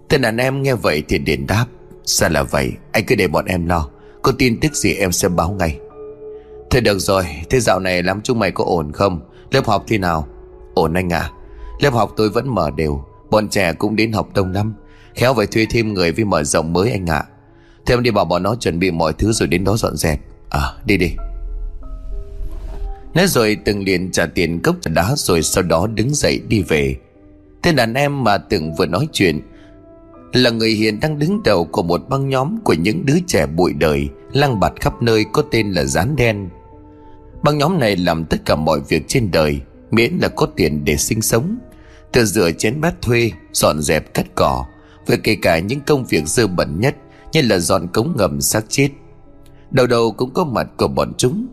Tên 0.09 0.21
đàn 0.21 0.37
em 0.37 0.63
nghe 0.63 0.73
vậy 0.75 1.03
thì 1.07 1.17
đền 1.17 1.47
đáp, 1.47 1.65
Sao 2.05 2.29
là 2.29 2.43
vậy? 2.43 2.71
Anh 2.91 3.03
cứ 3.05 3.15
để 3.15 3.27
bọn 3.27 3.45
em 3.45 3.65
lo, 3.65 3.89
Có 4.21 4.31
tin 4.37 4.59
tức 4.59 4.75
gì 4.75 4.93
em 4.93 5.11
sẽ 5.11 5.29
báo 5.29 5.51
ngay 5.51 5.79
thế 6.69 6.81
được 6.81 6.99
rồi, 6.99 7.25
Thế 7.49 7.59
dạo 7.59 7.79
này 7.79 8.03
lắm 8.03 8.21
chúng 8.23 8.39
mày 8.39 8.51
có 8.51 8.63
ổn 8.63 8.91
không? 8.91 9.19
Lớp 9.51 9.65
học 9.65 9.83
thế 9.87 9.97
nào? 9.97 10.27
Ổn 10.73 10.93
anh 10.93 11.13
à 11.13 11.31
Lớp 11.79 11.93
học 11.93 12.13
tôi 12.17 12.29
vẫn 12.29 12.55
mở 12.55 12.71
đều, 12.71 13.03
Bọn 13.29 13.49
trẻ 13.49 13.73
cũng 13.73 13.95
đến 13.95 14.11
học 14.11 14.29
đông 14.35 14.51
lắm. 14.51 14.73
Khéo 15.15 15.33
phải 15.33 15.47
thuê 15.47 15.65
thêm 15.69 15.93
người 15.93 16.11
vì 16.11 16.23
mở 16.23 16.43
rộng 16.43 16.73
mới 16.73 16.91
anh 16.91 17.09
ạ. 17.09 17.17
À. 17.17 17.27
Thêm 17.85 18.03
đi 18.03 18.11
bảo 18.11 18.25
bọn 18.25 18.43
nó 18.43 18.55
chuẩn 18.55 18.79
bị 18.79 18.91
mọi 18.91 19.13
thứ 19.13 19.31
rồi 19.31 19.47
đến 19.47 19.63
đó 19.63 19.77
dọn 19.77 19.97
dẹp. 19.97 20.19
À 20.49 20.61
đi 20.85 20.97
đi. 20.97 21.11
Nói 23.13 23.27
rồi 23.27 23.57
từng 23.65 23.83
liền 23.83 24.11
trả 24.11 24.25
tiền 24.25 24.59
cốc 24.59 24.75
trà 24.81 24.91
đá 24.91 25.13
rồi 25.15 25.43
sau 25.43 25.63
đó 25.63 25.87
đứng 25.87 26.13
dậy 26.13 26.41
đi 26.47 26.61
về. 26.61 26.95
Tên 27.61 27.75
đàn 27.75 27.93
em 27.93 28.23
mà 28.23 28.37
từng 28.37 28.75
vừa 28.75 28.85
nói 28.85 29.07
chuyện 29.11 29.39
là 30.33 30.49
người 30.49 30.71
hiện 30.71 30.99
đang 30.99 31.19
đứng 31.19 31.43
đầu 31.43 31.65
của 31.65 31.83
một 31.83 32.09
băng 32.09 32.29
nhóm 32.29 32.59
của 32.63 32.73
những 32.73 33.05
đứa 33.05 33.17
trẻ 33.27 33.45
bụi 33.45 33.73
đời, 33.73 34.09
Lăng 34.31 34.59
bạt 34.59 34.73
khắp 34.79 35.01
nơi 35.01 35.25
có 35.33 35.43
tên 35.51 35.71
là 35.71 35.83
Rán 35.83 36.15
Đen. 36.15 36.49
Băng 37.43 37.57
nhóm 37.57 37.79
này 37.79 37.95
làm 37.95 38.25
tất 38.25 38.37
cả 38.45 38.55
mọi 38.55 38.79
việc 38.79 39.07
trên 39.07 39.31
đời, 39.31 39.59
Miễn 39.91 40.13
là 40.21 40.27
có 40.27 40.45
tiền 40.45 40.85
để 40.85 40.97
sinh 40.97 41.21
sống. 41.21 41.57
Từ 42.11 42.25
rửa 42.25 42.51
chén 42.51 42.81
bát 42.81 43.01
thuê, 43.01 43.31
Dọn 43.51 43.81
dẹp 43.81 44.13
cắt 44.13 44.25
cỏ 44.35 44.65
Và 45.07 45.15
kể 45.23 45.35
cả 45.41 45.59
những 45.59 45.79
công 45.79 46.05
việc 46.05 46.27
dơ 46.27 46.47
bẩn 46.47 46.79
nhất 46.79 46.95
Như 47.33 47.41
là 47.41 47.59
dọn 47.59 47.87
cống 47.87 48.13
ngầm 48.17 48.41
xác 48.41 48.65
chết. 48.69 48.89
Đầu 49.71 49.87
đầu 49.87 50.11
cũng 50.11 50.33
có 50.33 50.43
mặt 50.43 50.67
của 50.77 50.87
bọn 50.87 51.13
chúng, 51.17 51.47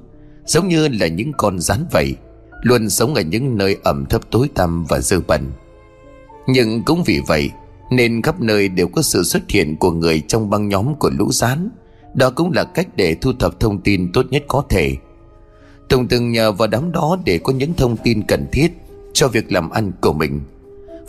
Giống 0.46 0.68
như 0.68 0.88
là 0.88 1.06
những 1.06 1.32
con 1.32 1.60
rắn 1.60 1.84
vậy, 1.92 2.14
Luôn 2.62 2.90
sống 2.90 3.14
ở 3.14 3.22
những 3.22 3.56
nơi 3.56 3.76
ẩm 3.82 4.06
thấp 4.06 4.30
tối 4.30 4.48
tăm 4.54 4.84
và 4.84 5.00
dơ 5.00 5.20
bẩn. 5.20 5.42
Nhưng 6.46 6.82
cũng 6.82 7.02
vì 7.06 7.20
vậy 7.26 7.50
nên 7.90 8.22
khắp 8.22 8.40
nơi 8.40 8.68
đều 8.68 8.88
có 8.88 9.02
sự 9.02 9.22
xuất 9.22 9.50
hiện 9.50 9.76
của 9.76 9.90
người 9.90 10.20
trong 10.28 10.50
băng 10.50 10.68
nhóm 10.68 10.94
của 10.94 11.10
lũ 11.18 11.32
rán. 11.32 11.70
Đó 12.14 12.30
cũng 12.30 12.52
là 12.52 12.64
cách 12.64 12.88
để 12.96 13.14
thu 13.14 13.32
thập 13.38 13.60
thông 13.60 13.80
tin 13.80 14.12
tốt 14.12 14.26
nhất 14.30 14.44
có 14.48 14.64
thể. 14.68 14.96
Tùng 15.88 16.08
từng 16.08 16.32
nhờ 16.32 16.52
vào 16.52 16.68
đám 16.68 16.92
đó 16.92 17.18
để 17.24 17.38
có 17.38 17.52
những 17.52 17.74
thông 17.74 17.96
tin 17.96 18.22
cần 18.22 18.46
thiết 18.52 18.68
cho 19.12 19.28
việc 19.28 19.52
làm 19.52 19.70
ăn 19.70 19.92
của 20.00 20.12
mình. 20.12 20.40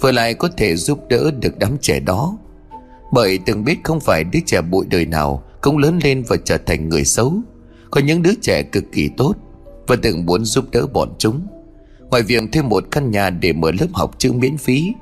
Vừa 0.01 0.11
lại 0.11 0.33
có 0.33 0.49
thể 0.57 0.75
giúp 0.75 0.99
đỡ 1.09 1.31
được 1.31 1.59
đám 1.59 1.77
trẻ 1.81 1.99
đó. 1.99 2.37
Bởi 3.13 3.39
từng 3.45 3.63
biết 3.63 3.77
không 3.83 3.99
phải 3.99 4.23
đứa 4.23 4.39
trẻ 4.45 4.61
bụi 4.61 4.85
đời 4.89 5.05
nào 5.05 5.43
cũng 5.61 5.77
lớn 5.77 5.99
lên 6.03 6.23
và 6.27 6.37
trở 6.45 6.57
thành 6.57 6.89
người 6.89 7.05
xấu. 7.05 7.33
Có 7.91 8.01
những 8.01 8.21
đứa 8.21 8.33
trẻ 8.41 8.63
cực 8.63 8.83
kỳ 8.91 9.09
tốt 9.17 9.33
Và 9.87 9.95
từng 10.01 10.25
muốn 10.25 10.45
giúp 10.45 10.65
đỡ 10.71 10.87
bọn 10.87 11.09
chúng. 11.17 11.47
Ngoài 12.09 12.23
việc 12.23 12.43
thêm 12.51 12.69
một 12.69 12.83
căn 12.91 13.11
nhà 13.11 13.29
để 13.29 13.53
mở 13.53 13.71
lớp 13.71 13.87
học 13.93 14.15
chữ 14.17 14.31
miễn 14.33 14.57
phí 14.57 14.93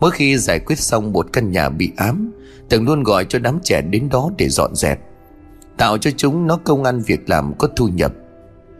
Mỗi 0.00 0.10
khi 0.10 0.38
giải 0.38 0.58
quyết 0.58 0.78
xong 0.78 1.12
một 1.12 1.26
căn 1.32 1.52
nhà 1.52 1.68
bị 1.68 1.92
ám 1.96 2.32
Tường 2.68 2.84
luôn 2.84 3.02
gọi 3.02 3.24
cho 3.28 3.38
đám 3.38 3.58
trẻ 3.64 3.82
đến 3.82 4.08
đó 4.08 4.30
để 4.38 4.48
dọn 4.48 4.74
dẹp, 4.74 5.00
Tạo 5.76 5.98
cho 5.98 6.10
chúng 6.16 6.46
nó 6.46 6.56
công 6.64 6.84
ăn 6.84 7.00
việc 7.00 7.28
làm 7.30 7.54
có 7.58 7.68
thu 7.76 7.88
nhập. 7.88 8.12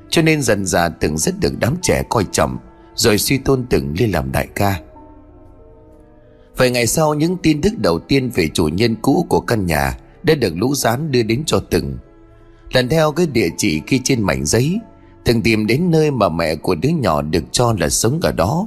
Cho 0.09 0.23
nên 0.23 0.43
dần 0.43 0.67
dà 0.67 0.89
Tường 0.89 1.19
rất 1.19 1.41
được 1.41 1.53
đám 1.61 1.77
trẻ 1.83 2.03
coi 2.09 2.25
trọng, 2.33 2.59
Rồi 2.95 3.19
suy 3.19 3.39
tôn 3.39 3.67
Tường 3.71 3.95
lên 3.99 4.11
làm 4.11 4.33
đại 4.33 4.49
ca. 4.55 4.81
Vài 6.57 6.71
ngày 6.71 6.87
sau, 6.87 7.15
những 7.15 7.37
tin 7.37 7.61
tức 7.61 7.73
đầu 7.79 7.99
tiên 7.99 8.31
về 8.35 8.49
chủ 8.55 8.69
nhân 8.69 8.97
cũ 9.03 9.27
của 9.29 9.41
căn 9.41 9.67
nhà 9.67 9.99
Đã 10.23 10.35
được 10.35 10.53
lũ 10.57 10.75
rán 10.75 11.13
đưa 11.13 11.23
đến 11.23 11.43
cho 11.47 11.59
Tường 11.71 11.99
Lần 12.73 12.89
theo 12.89 13.13
cái 13.13 13.27
địa 13.27 13.49
chỉ 13.57 13.83
ghi 13.87 14.01
trên 14.05 14.23
mảnh 14.23 14.45
giấy, 14.45 14.79
Từng 15.25 15.43
tìm 15.43 15.67
đến 15.67 15.91
nơi 15.91 16.11
mà 16.11 16.29
mẹ 16.29 16.57
của 16.57 16.75
đứa 16.75 16.89
nhỏ 16.89 17.23
được 17.23 17.45
cho 17.53 17.75
là 17.81 17.89
sống 17.89 18.21
ở 18.23 18.33
đó. 18.33 18.67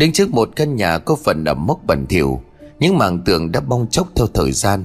Đứng 0.00 0.12
trước 0.12 0.34
một 0.34 0.50
căn 0.56 0.76
nhà 0.76 0.98
có 0.98 1.16
phần 1.24 1.44
ẩm 1.44 1.66
mốc 1.66 1.80
bẩn 1.86 2.06
thỉu, 2.06 2.40
Những 2.78 2.98
mảng 2.98 3.18
tường 3.24 3.52
đã 3.52 3.60
bong 3.60 3.86
chóc 3.90 4.08
theo 4.14 4.26
thời 4.34 4.52
gian. 4.52 4.84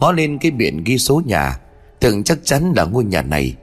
Ngó 0.00 0.12
lên 0.12 0.38
cái 0.38 0.50
biển 0.50 0.84
ghi 0.84 0.98
số 0.98 1.22
nhà 1.26 1.60
Thường 2.00 2.24
chắc 2.24 2.38
chắn 2.44 2.72
là 2.76 2.84
ngôi 2.84 3.04
nhà 3.04 3.22
này. 3.22 3.56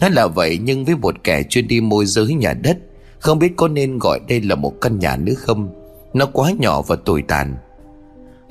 Nói 0.00 0.10
là 0.10 0.26
vậy 0.26 0.58
nhưng 0.62 0.84
với 0.84 0.96
một 0.96 1.14
kẻ 1.24 1.42
chuyên 1.42 1.68
đi 1.68 1.80
môi 1.80 2.06
giới 2.06 2.34
nhà 2.34 2.54
đất, 2.54 2.78
Không 3.18 3.38
biết 3.38 3.52
có 3.56 3.68
nên 3.68 3.98
gọi 3.98 4.20
đây 4.28 4.40
là 4.40 4.54
một 4.54 4.72
căn 4.80 4.98
nhà 4.98 5.16
nữa 5.16 5.34
không? 5.34 5.68
Nó 6.14 6.26
quá 6.26 6.52
nhỏ 6.58 6.82
và 6.82 6.96
tồi 7.04 7.22
tàn. 7.28 7.56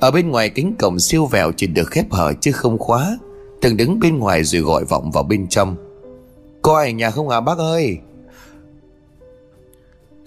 Ở 0.00 0.10
bên 0.10 0.30
ngoài 0.30 0.48
cánh 0.48 0.74
cổng 0.78 0.98
siêu 0.98 1.26
vẹo 1.26 1.52
chỉ 1.56 1.66
được 1.66 1.90
khép 1.90 2.12
hở 2.12 2.32
chứ 2.40 2.52
không 2.52 2.78
khóa 2.78 3.18
Thường 3.62 3.76
đứng 3.76 4.00
bên 4.00 4.18
ngoài 4.18 4.44
rồi 4.44 4.62
gọi 4.62 4.84
vọng 4.84 5.10
vào 5.10 5.22
bên 5.22 5.48
trong. 5.48 5.76
Có 6.62 6.78
ai 6.78 6.92
nhà 6.92 7.10
không 7.10 7.28
à 7.28 7.40
bác 7.40 7.58
ơi? 7.58 7.98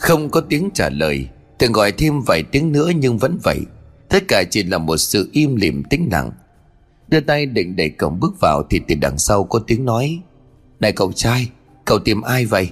Không 0.03 0.29
có 0.29 0.41
tiếng 0.41 0.69
trả 0.73 0.89
lời. 0.89 1.27
Từng 1.57 1.71
gọi 1.71 1.91
thêm 1.91 2.21
vài 2.21 2.43
tiếng 2.43 2.71
nữa 2.71 2.91
nhưng 2.95 3.17
vẫn 3.17 3.37
vậy. 3.43 3.59
Tất 4.09 4.23
cả 4.27 4.43
chỉ 4.49 4.63
là 4.63 4.77
một 4.77 4.97
sự 4.97 5.29
im 5.31 5.55
lìm 5.55 5.83
tĩnh 5.83 6.09
lặng. 6.11 6.31
Đưa 7.07 7.19
tay 7.19 7.45
định 7.45 7.75
đẩy 7.75 7.89
cổng 7.89 8.19
bước 8.19 8.39
vào 8.39 8.63
Thì 8.69 8.81
từ 8.87 8.95
đằng 8.95 9.17
sau 9.17 9.43
có 9.43 9.59
tiếng 9.67 9.85
nói. 9.85 10.19
Này 10.79 10.91
cậu 10.91 11.11
trai, 11.11 11.49
Cậu 11.85 11.99
tìm 11.99 12.21
ai 12.21 12.45
vậy? 12.45 12.69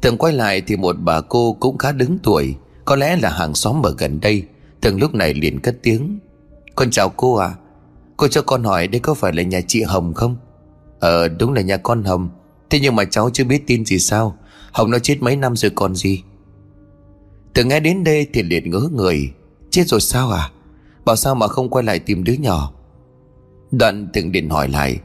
Tường 0.00 0.16
quay 0.16 0.32
lại 0.32 0.62
thì 0.66 0.76
một 0.76 0.96
bà 0.98 1.20
cô 1.20 1.56
cũng 1.60 1.78
khá 1.78 1.92
đứng 1.92 2.18
tuổi. 2.22 2.54
Có 2.84 2.96
lẽ 2.96 3.16
là 3.16 3.30
hàng 3.30 3.54
xóm 3.54 3.82
ở 3.82 3.94
gần 3.98 4.20
đây. 4.20 4.42
Tường 4.80 5.00
lúc 5.00 5.14
này 5.14 5.34
liền 5.34 5.60
cất 5.60 5.76
tiếng. 5.82 6.18
Con 6.74 6.90
chào 6.90 7.08
cô 7.08 7.34
à 7.34 7.54
Cô 8.16 8.28
cho 8.28 8.42
con 8.42 8.64
hỏi 8.64 8.88
đây 8.88 9.00
có 9.00 9.14
phải 9.14 9.32
là 9.32 9.42
nhà 9.42 9.60
chị 9.66 9.82
Hồng 9.82 10.14
không? 10.14 10.36
Ờ 11.00 11.28
đúng 11.28 11.52
là 11.52 11.60
nhà 11.60 11.76
con 11.76 12.04
Hồng. 12.04 12.28
Thế 12.70 12.80
nhưng 12.80 12.96
mà 12.96 13.04
cháu 13.04 13.30
chưa 13.32 13.44
biết 13.44 13.66
tin 13.66 13.84
gì 13.84 13.98
sao? 13.98 14.36
Hồng 14.72 14.90
nó 14.90 14.98
chết 14.98 15.16
mấy 15.20 15.36
năm 15.36 15.56
rồi 15.56 15.70
còn 15.74 15.94
gì? 15.94 16.22
Từ 17.54 17.64
nghe 17.64 17.80
đến 17.80 18.04
đây 18.04 18.26
thì 18.32 18.42
liền 18.42 18.70
ngỡ 18.70 18.88
người. 18.92 19.32
Chết 19.70 19.82
rồi 19.86 20.00
sao 20.00 20.30
à? 20.30 20.50
Bảo 21.04 21.16
sao 21.16 21.34
mà 21.34 21.48
không 21.48 21.68
quay 21.68 21.84
lại 21.84 21.98
tìm 21.98 22.24
đứa 22.24 22.32
nhỏ? 22.32 22.72
Đoạn 23.70 24.08
từng 24.12 24.32
điện 24.32 24.48
hỏi 24.50 24.68
lại. 24.68 24.98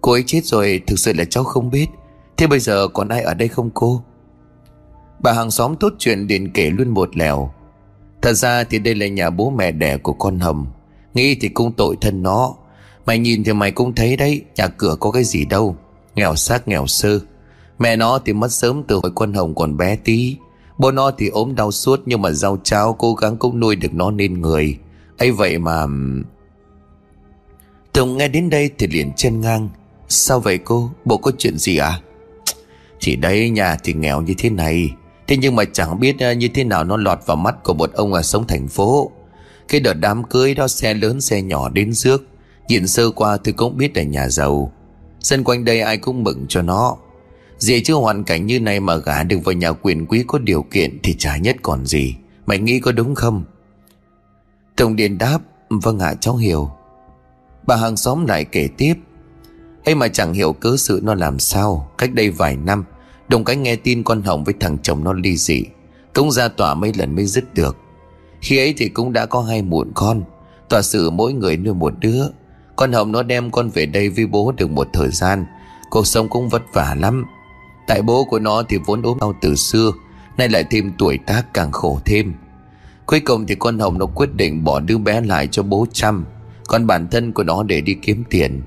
Cô 0.00 0.12
ấy 0.12 0.24
chết 0.26 0.44
rồi, 0.44 0.82
thực 0.86 0.98
sự 0.98 1.12
là 1.12 1.24
cháu 1.24 1.44
không 1.44 1.70
biết. 1.70 1.86
Thế 2.36 2.46
bây 2.46 2.58
giờ 2.58 2.88
còn 2.88 3.08
ai 3.08 3.22
ở 3.22 3.34
đây 3.34 3.48
không 3.48 3.70
cô? 3.74 4.02
Bà 5.22 5.32
hàng 5.32 5.50
xóm 5.50 5.76
tốt 5.76 5.92
chuyện 5.98 6.26
điện 6.26 6.50
kể 6.54 6.70
luôn 6.70 6.88
một 6.88 7.16
lèo. 7.16 7.50
Thật 8.22 8.32
ra 8.32 8.64
thì 8.64 8.78
đây 8.78 8.94
là 8.94 9.08
nhà 9.08 9.30
bố 9.30 9.50
mẹ 9.50 9.72
đẻ 9.72 9.96
của 9.96 10.12
con 10.12 10.38
Hồng. 10.40 10.66
Nghĩ 11.14 11.34
thì 11.34 11.48
cũng 11.48 11.72
tội 11.72 11.96
thân 12.00 12.22
nó. 12.22 12.54
Mày 13.06 13.18
nhìn 13.18 13.44
thì 13.44 13.52
mày 13.52 13.72
cũng 13.72 13.94
thấy 13.94 14.16
đấy, 14.16 14.44
Nhà 14.56 14.68
cửa 14.68 14.96
có 15.00 15.10
cái 15.10 15.24
gì 15.24 15.44
đâu. 15.44 15.76
Nghèo 16.14 16.34
xác 16.34 16.68
nghèo 16.68 16.86
sơ. 16.86 17.20
Mẹ 17.78 17.96
nó 17.96 18.18
thì 18.18 18.32
mất 18.32 18.52
sớm 18.52 18.82
từ 18.82 19.00
hồi 19.02 19.12
con 19.14 19.32
Hồng 19.32 19.54
còn 19.54 19.76
bé 19.76 19.96
tí. 19.96 20.36
Bố 20.78 20.90
nó 20.90 21.10
thì 21.10 21.28
ốm 21.28 21.54
đau 21.54 21.70
suốt 21.70 22.00
Nhưng 22.06 22.22
mà 22.22 22.30
rau 22.30 22.58
cháo, 22.62 22.92
cố 22.92 23.14
gắng 23.14 23.36
cũng 23.36 23.60
nuôi 23.60 23.76
được 23.76 23.94
nó 23.94 24.10
nên 24.10 24.40
người. 24.40 24.78
Ấy 25.18 25.30
vậy 25.30 25.58
mà 25.58 25.86
Tùng 27.92 28.16
nghe 28.16 28.28
đến 28.28 28.50
đây 28.50 28.70
thì 28.78 28.86
liền 28.86 29.12
chen 29.12 29.40
ngang. 29.40 29.68
Sao 30.08 30.40
vậy 30.40 30.58
cô? 30.58 30.90
Bộ 31.04 31.16
có 31.16 31.32
chuyện 31.38 31.58
gì 31.58 31.76
à 31.76 32.00
Thì 33.00 33.16
đây 33.16 33.50
nhà 33.50 33.76
thì 33.84 33.92
nghèo 33.92 34.20
như 34.20 34.34
thế 34.38 34.50
này. 34.50 34.90
Thế 35.26 35.36
nhưng 35.36 35.56
mà 35.56 35.64
chẳng 35.64 36.00
biết 36.00 36.16
ờ, 36.20 36.32
như 36.32 36.48
thế 36.48 36.64
nào 36.64 36.84
Nó 36.84 36.96
lọt 36.96 37.18
vào 37.26 37.36
mắt 37.36 37.64
của 37.64 37.74
một 37.74 37.92
ông 37.92 38.12
ở 38.12 38.22
sống 38.22 38.46
thành 38.46 38.68
phố. 38.68 39.10
Cái 39.68 39.80
đợt 39.80 39.94
đám 39.94 40.24
cưới 40.24 40.54
đó, 40.54 40.68
Xe 40.68 40.94
lớn, 40.94 41.20
xe 41.20 41.42
nhỏ 41.42 41.68
đến 41.68 41.92
rước. 41.92 42.26
Nhìn 42.68 42.86
sơ 42.86 43.10
qua 43.10 43.36
thì 43.44 43.52
cũng 43.52 43.76
biết 43.76 43.96
là 43.96 44.02
nhà 44.02 44.28
giàu. 44.28 44.72
Dân 45.20 45.44
quanh 45.44 45.64
đây 45.64 45.80
ai 45.80 45.96
cũng 45.98 46.24
mừng 46.24 46.46
cho 46.48 46.62
nó. 46.62 46.96
Dì 47.64 47.82
chưa 47.82 47.94
hoàn 47.94 48.24
cảnh 48.24 48.46
như 48.46 48.60
này 48.60 48.80
mà 48.80 48.96
gả 48.96 49.22
được 49.22 49.38
vào 49.44 49.52
nhà 49.52 49.72
quyền 49.72 50.06
quý 50.06 50.24
có 50.26 50.38
điều 50.38 50.62
kiện 50.62 50.98
Thì 51.02 51.14
chả 51.18 51.36
nhất 51.36 51.56
còn 51.62 51.86
gì. 51.86 52.16
Mày 52.46 52.58
nghĩ 52.58 52.80
có 52.80 52.92
đúng 52.92 53.14
không? 53.14 53.44
Tổng 54.76 54.96
Điền 54.96 55.18
đáp 55.18 55.38
Vâng 55.70 55.98
ạ, 55.98 56.14
cháu 56.20 56.36
hiểu. 56.36 56.70
Bà 57.66 57.76
hàng 57.76 57.96
xóm 57.96 58.26
lại 58.26 58.44
kể 58.44 58.68
tiếp, 58.76 58.94
ấy 59.84 59.94
mà 59.94 60.08
chẳng 60.08 60.32
hiểu 60.32 60.52
cớ 60.52 60.76
sự 60.76 61.00
nó 61.02 61.14
làm 61.14 61.38
sao. 61.38 61.90
Cách 61.98 62.14
đây 62.14 62.30
vài 62.30 62.56
năm, 62.56 62.84
Đồng 63.28 63.44
cái 63.44 63.56
nghe 63.56 63.76
tin 63.76 64.02
con 64.02 64.22
Hồng 64.22 64.44
với 64.44 64.54
thằng 64.60 64.78
chồng 64.82 65.04
nó 65.04 65.12
ly 65.12 65.36
dị, 65.36 65.64
Cũng 66.14 66.30
ra 66.30 66.48
tòa 66.48 66.74
mấy 66.74 66.92
lần 66.94 67.14
mới 67.14 67.26
dứt 67.26 67.54
được. 67.54 67.76
Khi 68.40 68.58
ấy 68.58 68.74
thì 68.76 68.88
cũng 68.88 69.12
đã 69.12 69.26
có 69.26 69.40
hai 69.40 69.62
muộn 69.62 69.90
con. 69.94 70.22
Tòa 70.68 70.82
sự 70.82 71.10
mỗi 71.10 71.32
người 71.32 71.56
nuôi 71.56 71.74
một 71.74 71.94
đứa. 72.00 72.24
Con 72.76 72.92
Hồng 72.92 73.12
nó 73.12 73.22
đem 73.22 73.50
con 73.50 73.70
về 73.70 73.86
đây 73.86 74.08
với 74.08 74.26
bố 74.26 74.52
được 74.52 74.70
một 74.70 74.88
thời 74.92 75.10
gian. 75.10 75.46
Cuộc 75.90 76.06
sống 76.06 76.28
cũng 76.28 76.48
vất 76.48 76.62
vả 76.72 76.96
lắm. 77.00 77.24
Tại 77.86 78.02
bố 78.02 78.24
của 78.24 78.38
nó 78.38 78.62
thì 78.68 78.78
vốn 78.86 79.02
ốm 79.02 79.18
đau 79.20 79.34
từ 79.40 79.54
xưa, 79.54 79.92
Nay 80.38 80.48
lại 80.48 80.64
thêm 80.70 80.92
tuổi 80.98 81.18
tác 81.18 81.54
càng 81.54 81.72
khổ 81.72 82.00
thêm. 82.04 82.34
Cuối 83.06 83.20
cùng 83.20 83.46
thì 83.46 83.54
con 83.54 83.78
Hồng 83.78 83.98
nó 83.98 84.06
quyết 84.06 84.34
định 84.34 84.64
bỏ 84.64 84.80
đứa 84.80 84.98
bé 84.98 85.20
lại 85.20 85.46
cho 85.46 85.62
bố 85.62 85.86
chăm, 85.92 86.24
Còn 86.66 86.86
bản 86.86 87.08
thân 87.10 87.32
của 87.32 87.42
nó 87.42 87.62
để 87.62 87.80
đi 87.80 87.94
kiếm 87.94 88.24
tiền. 88.30 88.62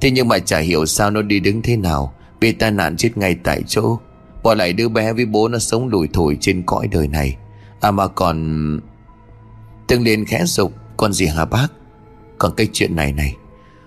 Thế 0.00 0.10
nhưng 0.10 0.28
mà 0.28 0.38
chả 0.38 0.58
hiểu 0.58 0.86
sao 0.86 1.10
nó 1.10 1.22
đi 1.22 1.40
đứng 1.40 1.62
thế 1.62 1.76
nào, 1.76 2.14
Bị 2.40 2.52
tai 2.52 2.70
nạn 2.70 2.96
chết 2.96 3.16
ngay 3.16 3.34
tại 3.34 3.62
chỗ. 3.66 3.98
Bỏ 4.42 4.54
lại 4.54 4.72
đứa 4.72 4.88
bé 4.88 5.12
với 5.12 5.26
bố 5.26 5.48
nó 5.48 5.58
sống 5.58 5.88
lủi 5.88 6.08
thủi 6.08 6.36
trên 6.40 6.62
cõi 6.62 6.88
đời 6.88 7.08
này. 7.08 7.36
À 7.80 7.90
mà 7.90 8.08
còn 8.08 8.80
Từng 9.86 10.02
liền 10.02 10.24
khẽ 10.24 10.44
dục 10.44 10.72
con 10.96 11.12
gì 11.12 11.26
hả 11.26 11.44
bác? 11.44 11.68
Còn 12.38 12.52
cái 12.56 12.68
chuyện 12.72 12.96
này 12.96 13.12
này, 13.12 13.34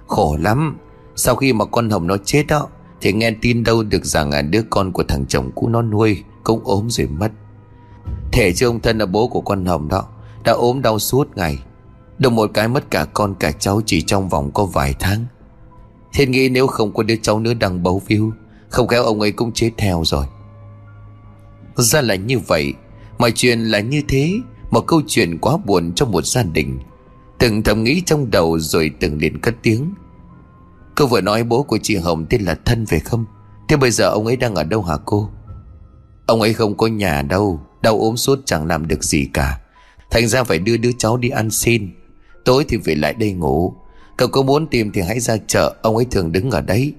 Khổ 0.08 0.38
lắm. 0.42 0.78
Sau 1.16 1.36
khi 1.36 1.54
mà 1.54 1.66
con 1.66 1.90
Hồng 1.90 2.08
nó 2.08 2.18
chết 2.18 2.44
đó 2.48 2.68
thì 3.02 3.14
nghe 3.14 3.32
tin 3.42 3.64
đâu 3.64 3.84
được 3.84 4.06
rằng 4.06 4.32
à, 4.32 4.42
đứa 4.42 4.62
con 4.70 4.92
của 4.92 5.04
thằng 5.04 5.26
chồng 5.26 5.52
cũ 5.56 5.70
nó 5.70 5.82
nuôi 5.82 6.24
Cũng 6.44 6.62
ốm 6.64 6.90
rồi 6.90 7.08
mất. 7.08 7.32
Thể 8.32 8.54
chứ 8.54 8.68
ông 8.68 8.80
thân 8.80 8.98
là 8.98 9.06
bố 9.06 9.28
của 9.28 9.42
con 9.42 9.66
Hồng 9.66 9.88
đó 9.88 10.08
Đã 10.44 10.52
ốm 10.52 10.82
đau 10.82 11.00
suốt 11.00 11.38
ngày. 11.38 11.60
Đồng 12.18 12.36
một 12.36 12.52
cái 12.54 12.68
mất 12.68 12.92
cả 12.92 13.06
con 13.06 13.36
cả 13.40 13.52
cháu 13.52 13.82
chỉ 13.86 14.02
trong 14.02 14.30
vòng 14.30 14.52
có 14.52 14.66
vài 14.66 14.96
tháng. 15.00 15.26
Thiên 16.14 16.32
nghĩ 16.32 16.50
nếu 16.50 16.68
không 16.68 16.94
có 16.94 17.04
đứa 17.04 17.16
cháu 17.22 17.40
nữa 17.40 17.54
đang 17.54 17.84
bấu 17.84 18.02
víu 18.08 18.34
Không 18.70 18.88
khéo 18.88 19.04
ông 19.04 19.22
ấy 19.22 19.32
cũng 19.32 19.52
chết 19.52 19.72
theo 19.78 20.04
rồi. 20.06 20.26
Ra 21.76 22.02
là 22.02 22.16
như 22.16 22.40
vậy 22.40 22.74
Mọi 23.18 23.32
chuyện 23.32 23.60
là 23.60 23.80
như 23.80 24.02
thế 24.08 24.40
Một 24.72 24.82
câu 24.88 25.02
chuyện 25.08 25.38
quá 25.38 25.58
buồn 25.66 25.92
trong 25.96 26.12
một 26.12 26.26
gia 26.26 26.44
đình. 26.44 26.80
Từng 27.40 27.64
thầm 27.64 27.84
nghĩ 27.84 28.02
trong 28.06 28.32
đầu 28.32 28.60
rồi 28.60 28.92
từng 29.00 29.18
liền 29.18 29.40
cất 29.40 29.56
tiếng. 29.62 29.94
Cô 30.96 31.08
vừa 31.08 31.22
nói 31.22 31.44
bố 31.44 31.64
của 31.64 31.78
chị 31.84 31.96
Hồng 31.96 32.26
tên 32.30 32.42
là 32.42 32.56
Thân 32.66 32.86
về 32.86 33.00
không? 33.00 33.26
Thế 33.68 33.78
bây 33.78 33.92
giờ 33.92 34.10
ông 34.10 34.26
ấy 34.26 34.36
đang 34.36 34.56
ở 34.56 34.64
đâu 34.64 34.82
hả 34.82 34.98
cô? 35.06 35.30
Ông 36.26 36.42
ấy 36.42 36.54
không 36.54 36.78
có 36.78 36.88
nhà 36.88 37.22
đâu, 37.22 37.62
Đau 37.82 38.00
ốm 38.00 38.18
suốt 38.18 38.40
chẳng 38.46 38.68
làm 38.68 38.88
được 38.88 39.04
gì 39.04 39.26
cả. 39.34 39.60
Thành 40.12 40.28
ra 40.28 40.44
phải 40.44 40.60
đưa 40.60 40.78
đứa 40.78 40.92
cháu 40.98 41.18
đi 41.18 41.30
ăn 41.30 41.52
xin. 41.52 41.90
Tối 42.46 42.66
thì 42.68 42.78
về 42.78 42.96
lại 42.96 43.14
đây 43.14 43.32
ngủ. 43.32 43.74
Cậu 44.18 44.28
có 44.28 44.42
muốn 44.42 44.68
tìm 44.68 44.92
thì 44.92 45.02
hãy 45.02 45.20
ra 45.20 45.38
chợ, 45.48 45.76
Ông 45.82 45.96
ấy 45.96 46.06
thường 46.12 46.32
đứng 46.32 46.52
ở 46.52 46.62
đấy. 46.62 46.94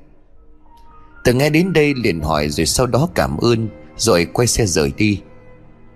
Từ 1.25 1.33
nghe 1.33 1.51
đến 1.51 1.73
đây 1.73 1.95
liền 1.95 2.21
hỏi 2.21 2.49
rồi 2.49 2.67
sau 2.67 2.87
đó 2.87 3.09
cảm 3.15 3.37
ơn, 3.37 3.69
Rồi 3.97 4.25
quay 4.25 4.47
xe 4.47 4.67
rời 4.67 4.93
đi. 4.97 5.21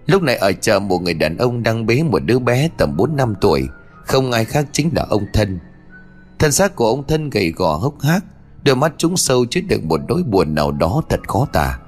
Lúc 0.06 0.22
này 0.22 0.36
ở 0.36 0.52
chợ 0.52 0.78
một 0.78 1.02
người 1.02 1.14
đàn 1.14 1.36
ông 1.36 1.62
đang 1.62 1.86
bế 1.86 2.02
một 2.02 2.24
đứa 2.24 2.38
bé 2.38 2.68
tầm 2.78 2.96
4 2.96 3.16
năm 3.16 3.34
tuổi. 3.40 3.68
Không 4.06 4.32
ai 4.32 4.44
khác 4.44 4.66
chính 4.72 4.90
là 4.92 5.06
ông 5.10 5.26
Thân. 5.32 5.58
Thân 6.38 6.52
xác 6.52 6.76
của 6.76 6.86
ông 6.86 7.06
Thân 7.06 7.30
gầy 7.30 7.52
gò 7.56 7.76
hốc 7.76 8.00
hác, 8.00 8.24
Đôi 8.64 8.76
mắt 8.76 8.92
trúng 8.96 9.16
sâu 9.16 9.44
chứa 9.50 9.60
đựng 9.60 9.88
một 9.88 10.00
nỗi 10.08 10.22
buồn 10.22 10.54
nào 10.54 10.72
đó 10.72 11.02
thật 11.08 11.20
khó 11.28 11.46
tả. 11.52 11.78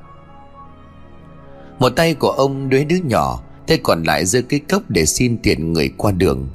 Một 1.78 1.88
tay 1.88 2.14
của 2.14 2.30
ông 2.30 2.68
đuế 2.68 2.84
đứa 2.84 2.96
nhỏ 2.96 3.42
Tay 3.66 3.78
còn 3.82 4.02
lại 4.02 4.26
giơ 4.26 4.42
cái 4.42 4.60
cốc 4.60 4.82
để 4.88 5.06
xin 5.06 5.38
tiền 5.42 5.72
người 5.72 5.88
qua 5.96 6.12
đường. 6.12 6.48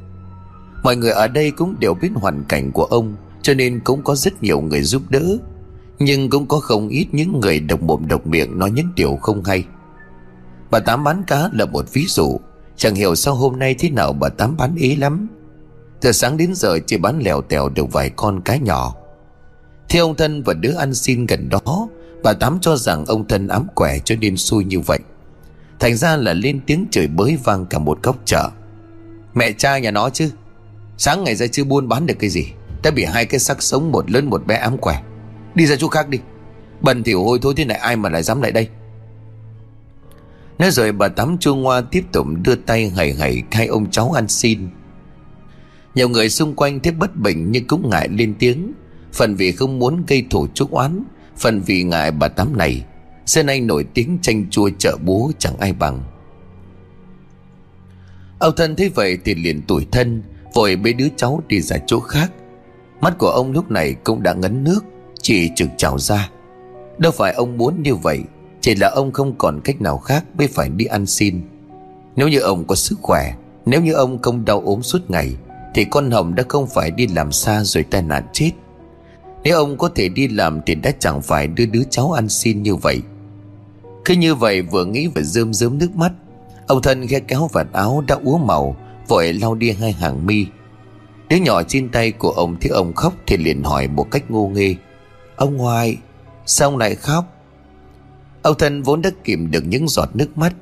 Mọi 0.84 0.96
người 0.96 1.12
ở 1.12 1.28
đây 1.28 1.52
cũng 1.52 1.76
đều 1.80 1.94
biết 1.94 2.10
hoàn 2.16 2.44
cảnh 2.44 2.72
của 2.72 2.86
ông, 2.86 3.16
Cho 3.42 3.54
nên 3.54 3.80
cũng 3.80 4.04
có 4.04 4.16
rất 4.16 4.44
nhiều 4.44 4.62
người 4.62 4.84
giúp 4.84 5.02
đỡ. 5.10 5.38
Nhưng 6.00 6.30
cũng 6.30 6.46
có 6.46 6.60
không 6.60 6.90
ít 6.90 7.08
những 7.12 7.40
người 7.40 7.60
độc 7.60 7.84
mồm 7.84 8.08
độc 8.08 8.28
miệng 8.28 8.60
nói 8.60 8.72
những 8.72 8.88
điều 8.96 9.16
không 9.16 9.44
hay. 9.44 9.66
Bà 10.72 10.80
Tám 10.80 11.04
bán 11.04 11.24
cá 11.28 11.50
là 11.54 11.66
một 11.66 11.86
ví 11.94 12.06
dụ, 12.08 12.40
Chẳng 12.76 12.96
hiểu 12.96 13.16
sao 13.16 13.36
hôm 13.36 13.60
nay 13.60 13.76
thế 13.80 13.90
nào 13.90 14.14
bà 14.14 14.30
Tám 14.30 14.58
bán 14.58 14.76
ý 14.76 14.96
lắm. 14.96 15.28
Từ 16.02 16.12
sáng 16.12 16.38
đến 16.38 16.56
giờ 16.56 16.80
chỉ 16.88 16.98
bán 16.98 17.20
lèo 17.20 17.42
tèo 17.42 17.70
được 17.70 17.92
vài 17.92 18.10
con 18.10 18.42
cá 18.42 18.56
nhỏ. 18.56 18.96
Theo 19.90 20.06
ông 20.06 20.16
Thân 20.16 20.44
và 20.44 20.54
đứa 20.54 20.76
ăn 20.78 20.94
xin 20.94 21.26
gần 21.26 21.50
đó, 21.50 21.88
Bà 22.24 22.34
Tám 22.34 22.58
cho 22.62 22.76
rằng 22.76 23.06
ông 23.06 23.28
Thân 23.28 23.48
ám 23.48 23.68
quẻ 23.76 24.00
cho 24.06 24.16
nên 24.22 24.38
xui 24.38 24.64
như 24.64 24.80
vậy. 24.80 25.00
Thành 25.80 25.96
ra 25.96 26.16
là 26.16 26.34
lên 26.34 26.60
tiếng 26.66 26.86
chửi 26.92 27.08
bới 27.08 27.38
vang 27.44 27.66
cả 27.66 27.80
một 27.80 28.04
góc 28.04 28.18
chợ. 28.26 28.50
Mẹ 29.34 29.52
cha 29.52 29.78
nhà 29.78 29.92
nó 29.92 30.10
chứ, 30.10 30.32
Sáng 30.98 31.24
ngày 31.24 31.36
ra 31.36 31.48
chưa 31.48 31.64
buôn 31.64 31.88
bán 31.88 32.06
được 32.06 32.14
cái 32.20 32.30
gì 32.30 32.46
Đã 32.84 32.92
bị 32.92 33.04
hai 33.04 33.26
cái 33.26 33.40
xác 33.40 33.64
sống 33.64 33.92
một 33.92 34.12
lớn 34.12 34.30
một 34.30 34.48
bé 34.48 34.56
ám 34.56 34.78
quẻ. 34.78 35.02
Đi 35.56 35.66
ra 35.66 35.76
chỗ 35.80 35.88
khác 35.88 36.10
đi, 36.10 36.20
Bần 36.82 37.04
thiểu 37.04 37.24
hôi 37.24 37.40
thối 37.42 37.54
thế 37.58 37.66
này 37.66 37.78
ai 37.78 37.96
mà 37.96 38.10
lại 38.10 38.24
dám 38.24 38.42
lại 38.42 38.52
đây? 38.52 38.68
Nói 40.60 40.72
rồi 40.72 40.92
bà 40.92 41.08
Tám 41.08 41.38
chua 41.38 41.56
Ngoa 41.56 41.82
tiếp 41.82 42.04
tục 42.12 42.28
đưa 42.42 42.56
tay 42.56 42.90
hầy 42.90 43.14
hầy 43.14 43.44
khai 43.52 43.68
ông 43.68 43.92
cháu 43.92 44.12
ăn 44.12 44.28
xin. 44.28 44.70
Nhiều 45.96 46.10
người 46.10 46.30
xung 46.30 46.56
quanh 46.56 46.80
thấy 46.80 46.94
bất 46.94 47.16
bình 47.16 47.52
nhưng 47.52 47.68
cũng 47.68 47.90
ngại 47.90 48.10
lên 48.12 48.34
tiếng. 48.40 48.74
Phần 49.14 49.36
vì 49.36 49.52
không 49.52 49.80
muốn 49.80 50.04
gây 50.08 50.26
thổ 50.30 50.48
chúc 50.48 50.72
oán, 50.72 51.04
Phần 51.38 51.62
vì 51.62 51.84
ngại 51.84 52.12
bà 52.12 52.28
Tám 52.28 52.58
này. 52.58 52.86
Xưa 53.26 53.44
nay 53.44 53.62
nổi 53.62 53.86
tiếng 53.94 54.18
tranh 54.22 54.50
chua 54.50 54.70
chợ 54.78 54.98
búa 55.04 55.32
chẳng 55.38 55.58
ai 55.58 55.74
bằng. 55.74 56.04
Ông 58.40 58.54
thân 58.58 58.76
thấy 58.76 58.90
vậy 58.90 59.18
thì 59.26 59.36
liền 59.36 59.62
tủi 59.62 59.88
thân, 59.92 60.24
Vội 60.54 60.76
bế 60.76 60.94
đứa 60.94 61.08
cháu 61.16 61.42
đi 61.48 61.62
ra 61.62 61.78
chỗ 61.88 62.00
khác. 62.00 62.32
Mắt 63.02 63.18
của 63.18 63.30
ông 63.30 63.52
lúc 63.52 63.72
này 63.72 63.94
cũng 63.94 64.24
đã 64.24 64.34
ngấn 64.34 64.64
nước, 64.64 64.86
Chỉ 65.22 65.50
trực 65.56 65.70
trào 65.78 66.00
ra. 66.00 66.30
Đâu 66.98 67.12
phải 67.12 67.34
ông 67.34 67.58
muốn 67.58 67.84
như 67.84 67.96
vậy, 67.96 68.20
Chỉ 68.62 68.76
là 68.76 68.90
ông 68.90 69.12
không 69.12 69.36
còn 69.38 69.62
cách 69.64 69.82
nào 69.82 69.98
khác 69.98 70.26
Mới 70.38 70.48
phải 70.48 70.70
đi 70.70 70.86
ăn 70.86 71.06
xin. 71.06 71.42
Nếu 72.16 72.28
như 72.28 72.40
ông 72.40 72.68
có 72.68 72.76
sức 72.76 73.00
khỏe, 73.02 73.34
Nếu 73.66 73.82
như 73.82 73.94
ông 73.94 74.22
không 74.22 74.46
đau 74.46 74.62
ốm 74.66 74.82
suốt 74.82 75.12
ngày 75.12 75.36
thì 75.74 75.86
con 75.86 76.12
Hồng 76.12 76.36
đã 76.36 76.44
không 76.50 76.68
phải 76.68 76.92
đi 76.92 77.08
làm 77.08 77.32
xa 77.32 77.64
rồi 77.64 77.84
tai 77.84 78.02
nạn 78.02 78.24
chết. 78.34 78.52
Nếu 79.44 79.58
ông 79.58 79.78
có 79.78 79.90
thể 79.96 80.10
đi 80.10 80.28
làm 80.28 80.62
Thì 80.66 80.76
đã 80.76 80.92
chẳng 81.00 81.22
phải 81.22 81.48
đưa 81.48 81.66
đứa 81.66 81.84
cháu 81.90 82.12
ăn 82.12 82.30
xin 82.30 82.64
như 82.64 82.76
vậy. 82.76 83.02
Cứ 84.06 84.14
như 84.14 84.36
vậy 84.36 84.62
vừa 84.62 84.86
nghĩ 84.86 85.08
và 85.08 85.22
rơm 85.22 85.54
rớm 85.54 85.78
nước 85.78 85.96
mắt, 85.96 86.12
Ông 86.68 86.82
thân 86.82 87.08
khe 87.08 87.20
kéo 87.20 87.50
vạt 87.54 87.68
áo 87.74 88.04
đã 88.08 88.18
úa 88.24 88.38
màu, 88.38 88.76
Vội 89.08 89.34
lau 89.34 89.56
đi 89.56 89.72
hai 89.72 89.92
hàng 89.92 90.26
mi. 90.26 90.46
Đứa 91.30 91.38
nhỏ 91.38 91.64
trên 91.64 91.90
tay 91.90 92.12
của 92.12 92.32
ông 92.32 92.56
thấy 92.62 92.72
ông 92.72 92.94
khóc 92.94 93.14
Thì 93.28 93.38
liền 93.38 93.64
hỏi 93.64 93.88
một 93.88 94.12
cách 94.12 94.32
ngô 94.32 94.48
nghê, 94.48 94.76
Ông 95.36 95.58
ngoại, 95.58 95.98
Sao 96.46 96.70
ông 96.70 96.78
lại 96.78 96.96
khóc? 96.96 97.26
Ông 98.42 98.56
thân 98.60 98.84
vốn 98.84 99.02
đã 99.02 99.10
kìm 99.24 99.52
được 99.52 99.64
những 99.68 99.88
giọt 99.88 100.10
nước 100.14 100.38
mắt, 100.38 100.54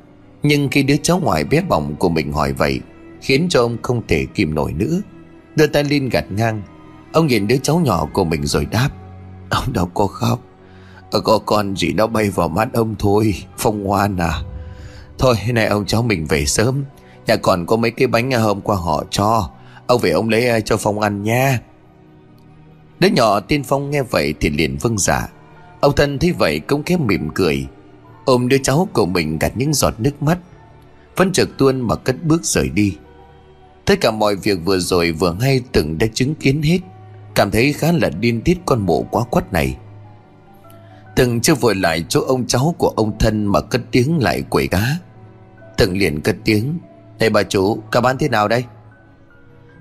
Nhưng 0.43 0.69
khi 0.69 0.83
đứa 0.83 0.97
cháu 0.97 1.19
ngoại 1.19 1.43
bé 1.43 1.61
bỏng 1.61 1.95
của 1.95 2.09
mình 2.09 2.31
hỏi 2.31 2.53
vậy 2.53 2.79
Khiến 3.21 3.47
cho 3.49 3.61
ông 3.61 3.77
không 3.81 4.01
thể 4.07 4.25
kìm 4.35 4.55
nổi 4.55 4.73
nữa. 4.73 5.01
Đưa 5.55 5.67
tay 5.67 5.83
lên 5.83 6.09
gạt 6.09 6.25
ngang. 6.31 6.61
Ông 7.13 7.27
nhìn 7.27 7.47
đứa 7.47 7.57
cháu 7.57 7.79
nhỏ 7.79 8.07
của 8.13 8.23
mình 8.23 8.45
rồi 8.45 8.65
đáp. 8.65 8.89
Ông 9.49 9.73
đâu 9.73 9.85
có 9.93 10.07
khóc. 10.07 10.39
Có 11.11 11.39
con 11.45 11.75
gì 11.75 11.93
nó 11.93 12.07
bay 12.07 12.29
vào 12.29 12.49
mắt 12.49 12.73
ông 12.73 12.95
thôi, 12.99 13.35
Phong 13.57 13.83
ngoan 13.83 14.17
à. 14.17 14.41
Thôi, 15.17 15.35
này 15.53 15.67
ông 15.67 15.85
cháu 15.85 16.01
mình 16.01 16.25
về 16.25 16.45
sớm. 16.45 16.83
Nhà 17.27 17.35
còn 17.35 17.65
có 17.65 17.75
mấy 17.75 17.91
cái 17.91 18.07
bánh 18.07 18.31
hôm 18.31 18.61
qua 18.61 18.75
họ 18.75 19.03
cho. 19.09 19.49
Ông 19.87 20.01
về 20.01 20.11
ông 20.11 20.29
lấy 20.29 20.49
à, 20.49 20.59
cho 20.59 20.77
Phong 20.77 20.99
ăn 20.99 21.23
nha 21.23 21.59
Đứa 22.99 23.07
nhỏ 23.07 23.39
tiên 23.39 23.63
Phong 23.63 23.89
nghe 23.89 24.03
vậy 24.03 24.33
thì 24.39 24.49
liền 24.49 24.77
vâng 24.77 24.97
dạ. 24.97 25.27
Ông 25.79 25.95
thân 25.95 26.19
thấy 26.19 26.31
vậy 26.31 26.59
cũng 26.59 26.83
khép 26.83 26.99
mỉm 26.99 27.29
cười. 27.33 27.67
Ôm 28.25 28.47
đứa 28.47 28.57
cháu 28.63 28.87
của 28.93 29.05
mình 29.05 29.39
gạt 29.39 29.51
những 29.55 29.73
giọt 29.73 29.93
nước 29.99 30.23
mắt. 30.23 30.37
Vẫn 31.15 31.31
trực 31.31 31.57
tuôn 31.57 31.81
mà 31.81 31.95
cất 31.95 32.23
bước 32.23 32.45
rời 32.45 32.69
đi. 32.69 32.97
Tất 33.89 34.01
cả 34.01 34.11
mọi 34.11 34.35
việc 34.35 34.59
vừa 34.65 34.79
rồi 34.79 35.11
vừa 35.11 35.35
hay 35.41 35.61
từng 35.71 35.97
đã 35.97 36.07
chứng 36.13 36.35
kiến 36.35 36.61
hết. 36.61 36.79
Cảm 37.35 37.51
thấy 37.51 37.73
khá 37.73 37.91
là 37.91 38.09
điên 38.09 38.41
tiết 38.41 38.57
con 38.65 38.85
mộ 38.85 39.01
quá 39.11 39.23
quắt 39.23 39.53
này. 39.53 39.77
Từng 41.15 41.41
chưa 41.41 41.53
vội 41.55 41.75
lại 41.75 42.05
chỗ 42.09 42.21
ông 42.21 42.47
cháu 42.47 42.75
của 42.77 42.93
ông 42.95 43.17
thân 43.19 43.45
mà 43.45 43.61
cất 43.61 43.81
tiếng 43.91 44.17
lại 44.17 44.41
quẩy 44.49 44.67
cá. 44.67 44.97
Từng 45.77 45.97
liền 45.97 46.21
cất 46.21 46.35
tiếng, 46.43 46.77
Này 47.19 47.29
bà 47.29 47.43
chủ 47.43 47.77
cả 47.91 48.01
bán 48.01 48.17
thế 48.17 48.29
nào 48.29 48.47
đây? 48.47 48.63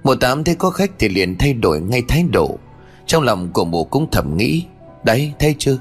Một 0.02 0.14
tám 0.20 0.44
thấy 0.44 0.54
có 0.54 0.70
khách 0.70 0.90
thì 0.98 1.09
liền 1.09 1.38
thay 1.38 1.52
đổi 1.52 1.80
ngay 1.80 2.02
thái 2.09 2.24
độ. 2.32 2.59
Trong 3.06 3.22
lòng 3.22 3.48
của 3.52 3.64
mộ 3.64 3.84
cũng 3.84 4.11
thầm 4.11 4.36
nghĩ, 4.36 4.64
Đấy, 5.04 5.32
thấy 5.38 5.54
chưa? 5.59 5.78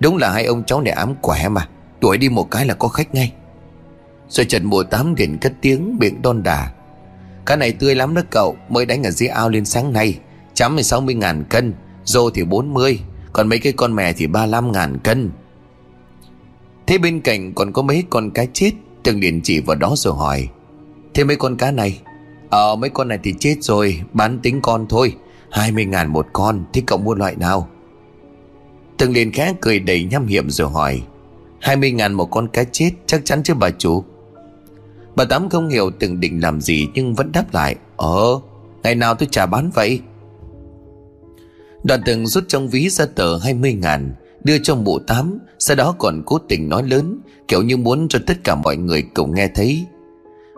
Đúng 0.00 0.16
là 0.16 0.30
hai 0.30 0.44
ông 0.44 0.64
cháu 0.64 0.80
này 0.80 0.92
ám 0.92 1.14
quẻ 1.22 1.48
mà, 1.48 1.68
Đuổi 2.00 2.18
đi 2.18 2.28
một 2.28 2.50
cái 2.50 2.66
là 2.66 2.74
có 2.74 2.88
khách 2.88 3.14
ngay. 3.14 3.32
Rồi 4.28 4.46
trần 4.46 4.64
mùa 4.64 4.82
tám 4.82 5.14
liền 5.14 5.38
cất 5.38 5.52
tiếng 5.60 5.96
miệng 6.00 6.22
đon 6.22 6.42
đà 6.42 6.72
Cá 7.46 7.56
này 7.56 7.72
tươi 7.72 7.94
lắm 7.94 8.14
đó 8.14 8.22
cậu, 8.30 8.56
Mới 8.68 8.86
đánh 8.86 9.02
ở 9.02 9.10
dưới 9.10 9.28
ao 9.28 9.48
lên 9.48 9.64
sáng 9.64 9.92
nay. 9.92 10.18
Chấm 10.54 10.76
thì 10.76 10.82
60 10.82 11.14
ngàn 11.14 11.44
cân, 11.50 11.74
Rô 12.04 12.30
thì 12.30 12.44
40 12.44 13.00
Còn 13.32 13.48
mấy 13.48 13.58
cái 13.58 13.72
con 13.72 13.94
mè 13.94 14.12
thì 14.12 14.26
35 14.26 14.72
ngàn 14.72 14.98
cân. 14.98 15.30
Thế 16.86 16.98
bên 16.98 17.20
cạnh 17.20 17.52
còn 17.54 17.72
có 17.72 17.82
mấy 17.82 18.04
con 18.10 18.30
cá 18.30 18.44
chết 18.52 18.70
Tường 19.02 19.20
liền 19.20 19.40
chỉ 19.42 19.60
vào 19.60 19.76
đó 19.76 19.94
rồi 19.96 20.14
hỏi. 20.14 20.48
Thế 21.14 21.24
mấy 21.24 21.36
con 21.36 21.56
cá 21.56 21.70
này? 21.70 22.00
Ờ 22.50 22.76
mấy 22.76 22.90
con 22.90 23.08
này 23.08 23.18
thì 23.22 23.34
chết 23.38 23.56
rồi, 23.60 24.02
Bán 24.12 24.38
tính 24.38 24.60
con 24.62 24.86
thôi 24.88 25.14
20 25.50 25.84
ngàn 25.84 26.08
một 26.08 26.26
con, 26.32 26.64
Thế 26.72 26.82
cậu 26.86 26.98
mua 26.98 27.14
loại 27.14 27.36
nào? 27.36 27.68
Tường 28.98 29.12
liền 29.12 29.32
khẽ 29.32 29.54
cười 29.60 29.78
đầy 29.78 30.04
nhăm 30.04 30.26
hiểm 30.26 30.50
rồi 30.50 30.70
hỏi. 30.70 31.02
20 31.60 31.90
ngàn 31.90 32.12
một 32.12 32.26
con 32.26 32.48
cá 32.48 32.64
chết, 32.64 32.90
Chắc 33.06 33.24
chắn 33.24 33.42
chứ 33.42 33.54
bà 33.54 33.70
chủ? 33.70 34.04
Bà 35.16 35.24
Tám 35.24 35.48
không 35.48 35.68
hiểu 35.68 35.90
từng 35.98 36.20
định 36.20 36.42
làm 36.42 36.60
gì 36.60 36.88
Nhưng 36.94 37.14
vẫn 37.14 37.32
đáp 37.32 37.54
lại 37.54 37.76
Ờ 37.96 38.40
ngày 38.82 38.94
nào 38.94 39.14
tôi 39.14 39.28
trả 39.30 39.46
bán 39.46 39.70
vậy? 39.74 40.00
Đoàn 41.84 42.00
từng 42.06 42.26
rút 42.26 42.44
trong 42.48 42.68
ví 42.68 42.88
ra 42.88 43.06
tờ 43.14 43.38
20 43.38 43.72
ngàn, 43.72 44.14
Đưa 44.44 44.58
cho 44.58 44.74
mụ 44.74 44.98
tám, 44.98 45.38
Sau 45.58 45.76
đó 45.76 45.94
còn 45.98 46.22
cố 46.26 46.38
tình 46.38 46.68
nói 46.68 46.82
lớn, 46.82 47.20
Kiểu 47.48 47.62
như 47.62 47.76
muốn 47.76 48.08
cho 48.08 48.18
tất 48.26 48.34
cả 48.44 48.54
mọi 48.54 48.76
người 48.76 49.02
cùng 49.14 49.34
nghe 49.34 49.48
thấy. 49.54 49.86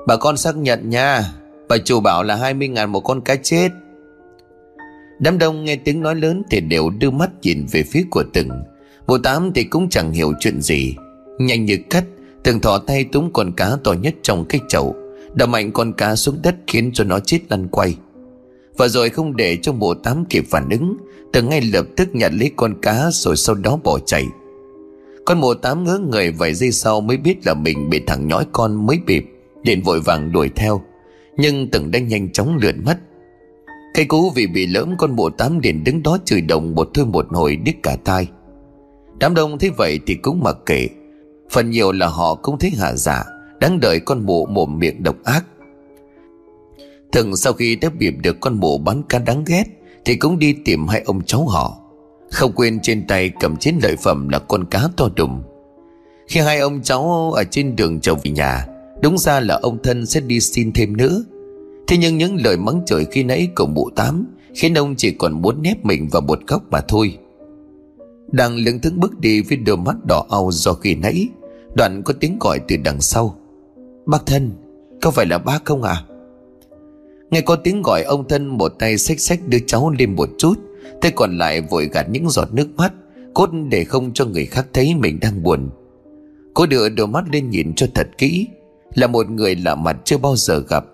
Bà 0.06 0.16
con 0.16 0.36
xác 0.36 0.56
nhận 0.56 0.90
nha, 0.90 1.32
Bà 1.68 1.76
chủ 1.84 2.00
bảo 2.00 2.22
là 2.22 2.36
20 2.36 2.68
ngàn 2.68 2.92
một 2.92 3.00
con 3.00 3.20
cá 3.20 3.36
chết. 3.36 3.68
Đám 5.18 5.38
đông 5.38 5.64
nghe 5.64 5.76
tiếng 5.76 6.02
nói 6.02 6.14
lớn 6.14 6.42
Thì 6.50 6.60
đều 6.60 6.90
đưa 6.90 7.10
mắt 7.10 7.30
nhìn 7.42 7.66
về 7.72 7.82
phía 7.82 8.04
của 8.10 8.24
từng. 8.32 8.50
Mụ 9.06 9.18
tám 9.18 9.52
thì 9.54 9.64
cũng 9.64 9.88
chẳng 9.88 10.12
hiểu 10.12 10.32
chuyện 10.40 10.60
gì, 10.60 10.96
Nhanh 11.38 11.64
như 11.64 11.78
cắt 11.90 12.04
Từng 12.44 12.60
thỏ 12.60 12.78
tay 12.78 13.04
túm 13.04 13.30
con 13.32 13.52
cá 13.52 13.70
to 13.84 13.92
nhất 13.92 14.14
trong 14.22 14.44
cái 14.48 14.60
chậu 14.68 14.96
đập 15.34 15.48
mạnh 15.48 15.72
con 15.72 15.92
cá 15.92 16.16
xuống 16.16 16.38
đất 16.42 16.56
Khiến 16.66 16.90
cho 16.94 17.04
nó 17.04 17.20
chết 17.20 17.38
lăn 17.48 17.68
quay. 17.68 17.96
Và 18.76 18.88
rồi 18.88 19.10
không 19.10 19.36
để 19.36 19.56
cho 19.62 19.72
bộ 19.72 19.94
tám 19.94 20.24
kịp 20.24 20.44
phản 20.50 20.68
ứng, 20.70 20.96
Từng 21.32 21.48
ngay 21.48 21.60
lập 21.60 21.86
tức 21.96 22.14
nhặt 22.14 22.32
lấy 22.34 22.50
con 22.56 22.80
cá 22.82 23.10
Rồi 23.12 23.36
sau 23.36 23.54
đó 23.54 23.78
bỏ 23.84 23.98
chạy. 23.98 24.26
Con 25.24 25.40
bộ 25.40 25.54
tám 25.54 25.84
ngớ 25.84 25.98
người 25.98 26.30
vài 26.30 26.54
giây 26.54 26.72
sau 26.72 27.00
Mới 27.00 27.16
biết 27.16 27.46
là 27.46 27.54
mình 27.54 27.90
bị 27.90 28.00
thằng 28.06 28.28
nhói 28.28 28.46
con 28.52 28.86
mới 28.86 28.98
bịp, 29.06 29.24
liền 29.62 29.82
vội 29.82 30.00
vàng 30.00 30.32
đuổi 30.32 30.50
theo. 30.56 30.80
Nhưng 31.36 31.70
từng 31.70 31.90
đã 31.90 31.98
nhanh 31.98 32.32
chóng 32.32 32.56
lượn 32.56 32.84
mất. 32.84 32.98
Cây 33.94 34.04
cú 34.04 34.30
vì 34.30 34.46
bị 34.46 34.66
lỡm, 34.66 34.96
con 34.98 35.16
bộ 35.16 35.30
tám 35.30 35.58
liền 35.58 35.84
đứng 35.84 36.02
đó 36.02 36.18
chửi 36.24 36.40
đồng 36.40 36.74
một 36.74 36.90
thôi 36.94 37.04
một 37.04 37.26
hồi 37.30 37.56
đứt 37.56 37.74
cả 37.82 37.96
tai. 38.04 38.28
Đám 39.18 39.34
đông 39.34 39.58
thấy 39.58 39.70
vậy 39.70 40.00
thì 40.06 40.14
cũng 40.14 40.40
mặc 40.42 40.56
kệ. 40.66 40.88
Phần 41.50 41.70
nhiều 41.70 41.92
là 41.92 42.06
họ 42.06 42.34
cũng 42.34 42.58
thấy 42.58 42.70
hạ 42.70 42.92
dạ, 42.92 42.96
giả 42.96 43.24
Đáng 43.60 43.80
đợi 43.80 44.00
con 44.00 44.26
mụ 44.26 44.46
mồm 44.46 44.78
miệng 44.78 45.02
độc 45.02 45.16
ác. 45.24 45.44
Thường 47.12 47.36
sau 47.36 47.52
khi 47.52 47.76
đã 47.76 47.88
bịp 47.98 48.14
được 48.22 48.40
con 48.40 48.54
mụ 48.60 48.78
bán 48.78 49.02
cá 49.08 49.18
đáng 49.18 49.44
ghét, 49.46 49.64
Thì 50.04 50.16
cũng 50.16 50.38
đi 50.38 50.54
tìm 50.64 50.88
hai 50.88 51.02
ông 51.06 51.24
cháu 51.24 51.46
họ. 51.46 51.78
Không 52.30 52.52
quên 52.52 52.80
trên 52.82 53.06
tay 53.06 53.30
cầm 53.40 53.56
chiến 53.56 53.74
lợi 53.82 53.96
phẩm 53.96 54.28
là 54.28 54.38
con 54.38 54.64
cá 54.64 54.88
to 54.96 55.08
đùng. 55.16 55.42
Khi 56.28 56.40
hai 56.40 56.58
ông 56.58 56.82
cháu 56.82 57.32
ở 57.32 57.44
trên 57.44 57.76
đường 57.76 58.00
trở 58.00 58.14
về 58.14 58.30
nhà, 58.30 58.66
Đúng 59.02 59.18
ra 59.18 59.40
là 59.40 59.58
ông 59.62 59.82
thân 59.82 60.06
sẽ 60.06 60.20
đi 60.20 60.40
xin 60.40 60.72
thêm 60.72 60.96
nữa. 60.96 61.24
Thế 61.86 61.96
nhưng 61.96 62.18
những 62.18 62.36
lời 62.44 62.56
mắng 62.56 62.82
chửi 62.86 63.04
khi 63.04 63.22
nãy 63.22 63.48
của 63.56 63.66
mụ 63.66 63.90
tám 63.90 64.26
Khiến 64.54 64.74
ông 64.74 64.94
chỉ 64.96 65.10
còn 65.10 65.42
muốn 65.42 65.62
nép 65.62 65.84
mình 65.84 66.08
vào 66.12 66.22
một 66.22 66.38
góc 66.46 66.62
mà 66.70 66.80
thôi. 66.88 67.18
Đang 68.32 68.56
lững 68.56 68.80
thững 68.80 69.00
bước 69.00 69.18
đi 69.18 69.42
với 69.42 69.58
đôi 69.58 69.76
mắt 69.76 69.96
đỏ 70.04 70.26
au 70.30 70.50
do 70.52 70.72
khi 70.72 70.94
nãy 70.94 71.28
Đoạn 71.74 72.02
có 72.02 72.14
tiếng 72.20 72.38
gọi 72.40 72.60
từ 72.68 72.76
đằng 72.84 73.00
sau. 73.00 73.36
Bác 74.06 74.26
thân, 74.26 74.50
Có 75.02 75.10
phải 75.10 75.26
là 75.26 75.38
bác 75.38 75.64
không 75.64 75.82
à 75.82 76.04
Nghe 77.30 77.40
có 77.40 77.56
tiếng 77.56 77.82
gọi, 77.82 78.02
ông 78.02 78.28
thân 78.28 78.46
một 78.46 78.72
tay 78.78 78.98
xách 78.98 79.20
xách 79.20 79.40
đưa 79.46 79.58
cháu 79.66 79.90
lên 79.98 80.16
một 80.16 80.28
chút 80.38 80.54
Tay 81.00 81.12
còn 81.16 81.38
lại 81.38 81.60
vội 81.60 81.88
gạt 81.92 82.06
những 82.10 82.30
giọt 82.30 82.48
nước 82.52 82.68
mắt, 82.76 82.92
Cốt 83.34 83.50
để 83.70 83.84
không 83.84 84.12
cho 84.14 84.24
người 84.24 84.46
khác 84.46 84.66
thấy 84.72 84.94
mình 84.94 85.18
đang 85.20 85.42
buồn. 85.42 85.70
Cô 86.54 86.66
đưa 86.66 86.88
đôi 86.88 87.06
mắt 87.06 87.24
lên 87.32 87.50
nhìn 87.50 87.74
cho 87.74 87.86
thật 87.94 88.08
kỹ, 88.18 88.46
Là 88.94 89.06
một 89.06 89.30
người 89.30 89.54
lạ 89.54 89.74
mặt 89.74 89.96
chưa 90.04 90.18
bao 90.18 90.36
giờ 90.36 90.62
gặp. 90.68 90.84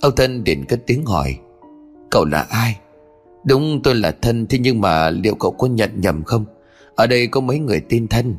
Ông 0.00 0.14
thân 0.16 0.44
đến 0.44 0.64
cất 0.64 0.80
tiếng 0.86 1.06
hỏi, 1.06 1.38
Cậu 2.10 2.24
là 2.24 2.46
ai? 2.50 2.76
Đúng, 3.44 3.80
tôi 3.82 3.94
là 3.94 4.16
thân, 4.22 4.46
Thế 4.46 4.58
nhưng 4.58 4.80
mà 4.80 5.10
liệu 5.10 5.34
cậu 5.34 5.50
có 5.50 5.66
nhận 5.66 5.90
nhầm 6.00 6.22
không? 6.24 6.44
Ở 6.94 7.06
đây 7.06 7.26
có 7.26 7.40
mấy 7.40 7.58
người 7.58 7.80
tin 7.80 8.08
thân. 8.08 8.34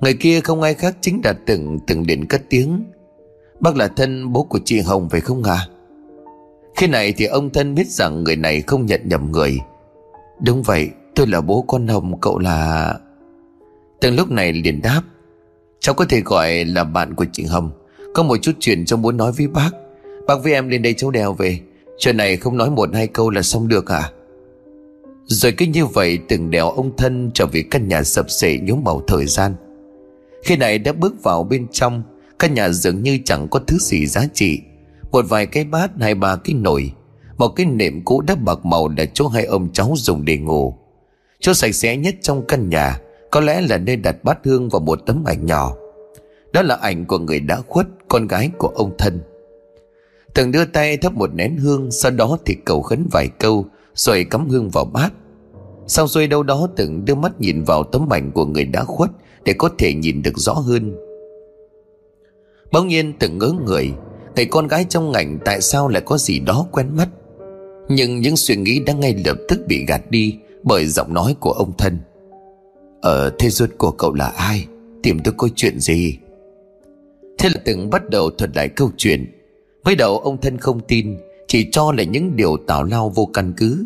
Người 0.00 0.14
kia 0.14 0.40
không 0.40 0.62
ai 0.62 0.74
khác 0.74 0.96
chính 1.00 1.20
là 1.24 1.34
từng 1.46 1.78
từng 1.86 2.06
điện 2.06 2.26
cất 2.26 2.42
tiếng. 2.48 2.84
Bác 3.60 3.76
là 3.76 3.88
thân 3.88 4.32
bố 4.32 4.42
của 4.42 4.58
chị 4.64 4.80
Hồng 4.80 5.08
phải 5.08 5.20
không 5.20 5.42
à 5.42 5.68
Khi 6.76 6.86
này 6.86 7.14
thì 7.16 7.24
ông 7.24 7.50
thân 7.50 7.74
biết 7.74 7.88
rằng 7.88 8.24
người 8.24 8.36
này 8.36 8.62
không 8.66 8.86
nhận 8.86 9.00
nhầm 9.04 9.32
người. 9.32 9.58
Đúng 10.40 10.62
vậy, 10.62 10.90
tôi 11.14 11.26
là 11.26 11.40
bố 11.40 11.64
con 11.68 11.88
Hồng, 11.88 12.20
cậu 12.20 12.38
là 12.38 12.94
Từng 14.00 14.16
lúc 14.16 14.30
này 14.30 14.52
liền 14.52 14.82
đáp. 14.82 15.02
Cháu 15.80 15.94
có 15.94 16.04
thể 16.04 16.20
gọi 16.20 16.64
là 16.64 16.84
bạn 16.84 17.14
của 17.14 17.26
chị 17.32 17.44
Hồng. 17.44 17.70
Có 18.14 18.22
một 18.22 18.36
chút 18.42 18.52
chuyện 18.60 18.84
cháu 18.84 18.96
muốn 18.96 19.16
nói 19.16 19.32
với 19.32 19.48
bác. 19.48 19.70
Bác 20.26 20.34
với 20.42 20.52
em 20.52 20.68
lên 20.68 20.82
đây 20.82 20.94
cháu 20.94 21.10
đèo 21.10 21.32
về. 21.32 21.60
Chuyện 21.98 22.16
này 22.16 22.36
không 22.36 22.56
nói 22.56 22.70
một 22.70 22.88
hai 22.94 23.06
câu 23.06 23.30
là 23.30 23.42
xong 23.42 23.68
được 23.68 23.86
à 23.86 24.10
Rồi 25.24 25.52
cứ 25.52 25.66
như 25.66 25.86
vậy 25.86 26.18
từng 26.28 26.50
đèo 26.50 26.70
ông 26.70 26.96
thân 26.96 27.30
trở 27.34 27.46
về 27.46 27.64
căn 27.70 27.88
nhà 27.88 28.02
sập 28.02 28.30
sệ 28.30 28.58
nhốm 28.58 28.84
màu 28.84 29.02
thời 29.06 29.26
gian. 29.26 29.54
Khi 30.44 30.56
này 30.56 30.78
đã 30.78 30.92
bước 30.92 31.22
vào 31.22 31.42
bên 31.42 31.66
trong, 31.72 32.02
Căn 32.38 32.54
nhà 32.54 32.68
dường 32.68 33.02
như 33.02 33.18
chẳng 33.24 33.48
có 33.48 33.60
thứ 33.66 33.78
gì 33.78 34.06
giá 34.06 34.24
trị. 34.34 34.60
Một 35.12 35.24
vài 35.28 35.46
cái 35.46 35.64
bát 35.64 35.90
hay 36.00 36.14
ba 36.14 36.36
cái 36.36 36.54
nồi, 36.54 36.92
Một 37.38 37.48
cái 37.48 37.66
nệm 37.66 38.04
cũ 38.04 38.20
đã 38.20 38.34
bạc 38.34 38.64
màu 38.64 38.88
là 38.88 39.04
chỗ 39.14 39.28
hai 39.28 39.44
ông 39.44 39.72
cháu 39.72 39.94
dùng 39.96 40.24
để 40.24 40.38
ngủ. 40.38 40.74
Chỗ 41.40 41.54
sạch 41.54 41.74
sẽ 41.74 41.96
nhất 41.96 42.14
trong 42.22 42.46
căn 42.46 42.68
nhà 42.68 42.98
Có 43.30 43.40
lẽ 43.40 43.60
là 43.60 43.78
nơi 43.78 43.96
đặt 43.96 44.24
bát 44.24 44.38
hương 44.44 44.68
và 44.68 44.78
một 44.78 45.00
tấm 45.06 45.24
ảnh 45.24 45.46
nhỏ. 45.46 45.74
Đó 46.52 46.62
là 46.62 46.74
ảnh 46.74 47.04
của 47.04 47.18
người 47.18 47.40
đã 47.40 47.60
khuất, 47.68 47.86
Con 48.08 48.26
gái 48.26 48.50
của 48.58 48.68
ông 48.68 48.94
thân. 48.98 49.20
Từng 50.34 50.52
đưa 50.52 50.64
tay 50.64 50.96
thắp 50.96 51.12
một 51.12 51.34
nén 51.34 51.56
hương, 51.56 51.90
Sau 51.90 52.10
đó 52.10 52.38
thì 52.46 52.56
cầu 52.64 52.82
khấn 52.82 53.06
vài 53.10 53.28
câu, 53.28 53.66
Rồi 53.94 54.24
cắm 54.24 54.48
hương 54.48 54.70
vào 54.70 54.84
bát. 54.84 55.12
Sau 55.86 56.08
rồi 56.08 56.26
đâu 56.26 56.42
đó 56.42 56.68
từng 56.76 57.04
đưa 57.04 57.14
mắt 57.14 57.40
nhìn 57.40 57.64
vào 57.64 57.84
tấm 57.84 58.12
ảnh 58.12 58.32
của 58.32 58.46
người 58.46 58.64
đã 58.64 58.84
khuất 58.84 59.10
để 59.44 59.52
có 59.52 59.68
thể 59.78 59.94
nhìn 59.94 60.22
được 60.22 60.38
rõ 60.38 60.52
hơn. 60.52 60.94
Bỗng 62.72 62.88
nhiên 62.88 63.12
từng 63.18 63.38
ngớ 63.38 63.52
người, 63.66 63.92
thầy 64.36 64.44
con 64.44 64.68
gái 64.68 64.86
trong 64.88 65.12
ảnh 65.12 65.38
tại 65.44 65.60
sao 65.60 65.88
lại 65.88 66.02
có 66.06 66.18
gì 66.18 66.38
đó 66.38 66.66
quen 66.72 66.96
mắt. 66.96 67.08
Nhưng 67.88 68.20
những 68.20 68.36
suy 68.36 68.56
nghĩ 68.56 68.80
đã 68.86 68.92
ngay 68.92 69.22
lập 69.24 69.36
tức 69.48 69.60
bị 69.68 69.84
gạt 69.86 70.10
đi 70.10 70.38
Bởi 70.62 70.86
giọng 70.86 71.14
nói 71.14 71.36
của 71.40 71.52
ông 71.52 71.72
thân. 71.78 71.98
Ở 73.02 73.30
thế 73.38 73.50
ruột 73.50 73.70
của 73.78 73.90
cậu 73.90 74.14
là 74.14 74.26
ai? 74.26 74.66
Tìm 75.02 75.18
tôi 75.24 75.34
có 75.36 75.48
chuyện 75.56 75.80
gì? 75.80 76.18
Thế 77.38 77.48
là 77.48 77.60
từng 77.64 77.90
bắt 77.90 78.10
đầu 78.10 78.30
thuật 78.30 78.56
lại 78.56 78.68
câu 78.68 78.90
chuyện. 78.96 79.26
Mới 79.84 79.96
đầu 79.96 80.18
ông 80.18 80.40
thân 80.40 80.58
không 80.58 80.80
tin, 80.80 81.16
Chỉ 81.48 81.68
cho 81.72 81.92
là 81.92 82.02
những 82.02 82.36
điều 82.36 82.56
tào 82.66 82.84
lao 82.84 83.08
vô 83.08 83.30
căn 83.34 83.52
cứ. 83.56 83.84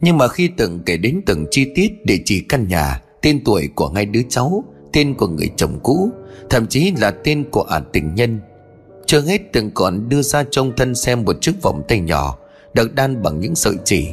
Nhưng 0.00 0.18
mà 0.18 0.28
khi 0.28 0.50
từng 0.56 0.80
kể 0.86 0.96
đến 0.96 1.20
từng 1.26 1.46
chi 1.50 1.66
tiết 1.74 2.04
Địa 2.04 2.18
chỉ 2.24 2.40
căn 2.40 2.68
nhà 2.68 3.02
Tên 3.22 3.44
tuổi 3.44 3.68
của 3.74 3.88
ngay 3.88 4.06
đứa 4.06 4.22
cháu, 4.28 4.64
Tên 4.92 5.14
của 5.14 5.28
người 5.28 5.50
chồng 5.56 5.80
cũ, 5.82 6.10
Thậm 6.50 6.66
chí 6.66 6.92
là 7.00 7.10
tên 7.10 7.44
của 7.50 7.62
ả 7.62 7.80
tình 7.92 8.14
nhân. 8.14 8.40
Chưa 9.06 9.20
hết 9.20 9.40
từng 9.52 9.70
còn 9.74 10.08
đưa 10.08 10.22
ra 10.22 10.44
trông 10.50 10.72
thân 10.76 10.94
xem 10.94 11.24
một 11.24 11.36
chiếc 11.40 11.62
vòng 11.62 11.82
tay 11.88 12.00
nhỏ, 12.00 12.38
Được 12.74 12.94
đan 12.94 13.22
bằng 13.22 13.40
những 13.40 13.54
sợi 13.54 13.74
chỉ. 13.84 14.08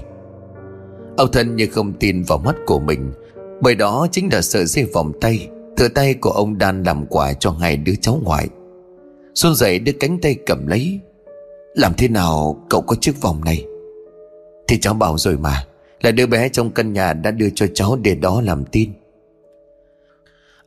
Ông 1.17 1.31
thân 1.31 1.55
như 1.55 1.67
không 1.67 1.93
tin 1.93 2.23
vào 2.23 2.37
mắt 2.37 2.55
của 2.65 2.79
mình, 2.79 3.11
Bởi 3.61 3.75
đó 3.75 4.07
chính 4.11 4.29
là 4.31 4.41
sợi 4.41 4.65
dây 4.65 4.85
vòng 4.85 5.11
tay 5.21 5.49
tự 5.77 5.87
tay 5.87 6.13
của 6.13 6.29
ông 6.29 6.57
đan 6.57 6.83
làm 6.83 7.05
quà 7.05 7.33
cho 7.33 7.51
hai 7.51 7.77
đứa 7.77 7.93
cháu 8.01 8.19
ngoại. 8.23 8.47
Xuân 9.35 9.55
dậy 9.55 9.79
đưa 9.79 9.91
cánh 9.91 10.19
tay 10.21 10.35
cầm 10.45 10.67
lấy. 10.67 10.99
Làm 11.73 11.93
thế 11.97 12.07
nào 12.07 12.65
cậu 12.69 12.81
có 12.81 12.95
chiếc 13.01 13.21
vòng 13.21 13.43
này? 13.45 13.65
Thì 14.67 14.79
cháu 14.79 14.93
bảo 14.93 15.17
rồi 15.17 15.37
mà. 15.37 15.67
Là 16.05 16.11
đứa 16.11 16.25
bé 16.25 16.49
trong 16.49 16.71
căn 16.71 16.93
nhà 16.93 17.13
đã 17.13 17.31
đưa 17.31 17.49
cho 17.55 17.67
cháu 17.73 17.97
để 18.01 18.15
đó 18.15 18.41
làm 18.41 18.65
tin 18.65 18.93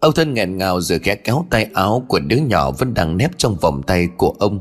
Ông 0.00 0.14
thân 0.14 0.34
nghẹn 0.34 0.58
ngào 0.58 0.80
rồi 0.80 0.98
khẽ 0.98 1.14
kéo 1.14 1.46
tay 1.50 1.66
áo 1.74 2.04
của 2.08 2.20
đứa 2.20 2.36
nhỏ 2.36 2.70
vẫn 2.70 2.94
đang 2.94 3.16
nép 3.16 3.38
trong 3.38 3.56
vòng 3.60 3.82
tay 3.82 4.08
của 4.16 4.34
ông. 4.38 4.60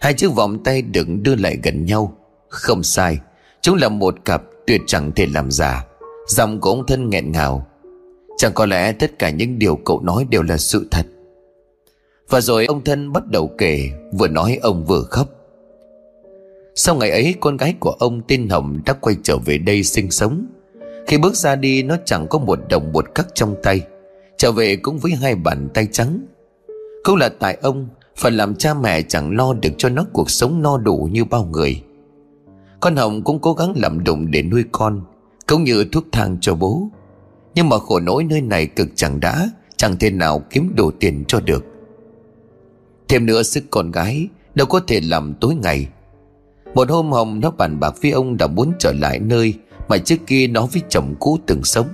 Hai 0.00 0.14
chiếc 0.14 0.34
vòng 0.34 0.64
tay 0.64 0.82
được 0.82 1.06
đưa 1.22 1.34
lại 1.34 1.58
gần 1.62 1.84
nhau. 1.86 2.16
Không 2.48 2.82
sai, 2.82 3.18
chúng 3.60 3.76
là 3.76 3.88
một 3.88 4.14
cặp 4.24 4.42
tuyệt 4.66 4.80
chẳng 4.86 5.12
thể 5.16 5.26
làm 5.26 5.50
giả. 5.50 5.84
Giọng 6.28 6.60
của 6.60 6.70
ông 6.70 6.86
thân 6.86 7.10
nghẹn 7.10 7.32
ngào. 7.32 7.66
Chẳng 8.36 8.52
có 8.54 8.66
lẽ 8.66 8.92
tất 8.92 9.18
cả 9.18 9.30
những 9.30 9.58
điều 9.58 9.76
cậu 9.76 10.00
nói 10.00 10.26
đều 10.30 10.42
là 10.42 10.56
sự 10.56 10.88
thật. 10.90 11.06
Và 12.28 12.40
rồi 12.40 12.66
ông 12.66 12.84
thân 12.84 13.12
bắt 13.12 13.26
đầu 13.26 13.50
kể, 13.58 13.90
vừa 14.12 14.28
nói 14.28 14.58
ông 14.62 14.84
vừa 14.84 15.02
khóc. 15.02 15.28
Sau 16.74 16.94
ngày 16.94 17.10
ấy, 17.10 17.34
con 17.40 17.56
gái 17.56 17.74
của 17.80 17.90
ông 17.90 18.20
tên 18.28 18.48
Hồng 18.48 18.80
đã 18.86 18.92
quay 18.92 19.16
trở 19.22 19.36
về 19.36 19.58
đây 19.58 19.82
sinh 19.82 20.10
sống. 20.10 20.46
Khi 21.06 21.18
bước 21.18 21.36
ra 21.36 21.56
đi, 21.56 21.82
nó 21.82 21.96
chẳng 22.04 22.26
có 22.30 22.38
một 22.38 22.58
đồng 22.68 22.92
bột 22.92 23.14
cắt 23.14 23.26
trong 23.34 23.56
tay. 23.62 23.86
Trở 24.40 24.52
về 24.52 24.76
cũng 24.76 24.98
với 24.98 25.12
hai 25.12 25.34
bàn 25.34 25.68
tay 25.74 25.88
trắng 25.92 26.20
Cũng 27.04 27.16
là 27.16 27.28
tại 27.28 27.58
ông 27.62 27.88
Phần 28.16 28.34
làm 28.34 28.54
cha 28.54 28.74
mẹ 28.74 29.02
chẳng 29.02 29.36
lo 29.36 29.54
được 29.54 29.70
cho 29.78 29.88
nó 29.88 30.04
cuộc 30.12 30.30
sống 30.30 30.62
no 30.62 30.78
đủ 30.78 31.08
như 31.12 31.24
bao 31.24 31.44
người 31.44 31.82
Con 32.80 32.96
Hồng 32.96 33.24
cũng 33.24 33.38
cố 33.40 33.52
gắng 33.52 33.72
làm 33.76 34.04
đụng 34.04 34.30
để 34.30 34.42
nuôi 34.42 34.64
con, 34.72 35.02
Cũng 35.46 35.64
như 35.64 35.84
thuốc 35.84 36.04
thang 36.12 36.36
cho 36.40 36.54
bố 36.54 36.88
Nhưng 37.54 37.68
mà 37.68 37.78
khổ 37.78 38.00
nỗi 38.00 38.24
nơi 38.24 38.40
này 38.40 38.66
cực 38.66 38.88
chẳng 38.94 39.20
đã, 39.20 39.50
Chẳng 39.76 39.96
thể 39.96 40.10
nào 40.10 40.42
kiếm 40.50 40.72
đủ 40.76 40.90
tiền 40.90 41.24
cho 41.28 41.40
được 41.40 41.64
Thêm 43.08 43.26
nữa 43.26 43.42
sức 43.42 43.64
con 43.70 43.90
gái 43.90 44.28
Đâu 44.54 44.66
có 44.66 44.80
thể 44.86 45.00
làm 45.00 45.34
tối 45.40 45.54
ngày 45.54 45.88
một 46.74 46.90
hôm 46.90 47.12
Hồng 47.12 47.40
nó 47.40 47.50
bàn 47.50 47.80
bạc 47.80 47.94
với 48.02 48.10
ông 48.10 48.36
đã 48.36 48.46
muốn 48.46 48.72
trở 48.78 48.92
lại 48.92 49.18
nơi 49.18 49.54
Mà 49.88 49.98
trước 49.98 50.16
kia 50.26 50.46
nó 50.46 50.66
với 50.66 50.82
chồng 50.88 51.14
cũ 51.20 51.38
từng 51.46 51.64
sống. 51.64 51.86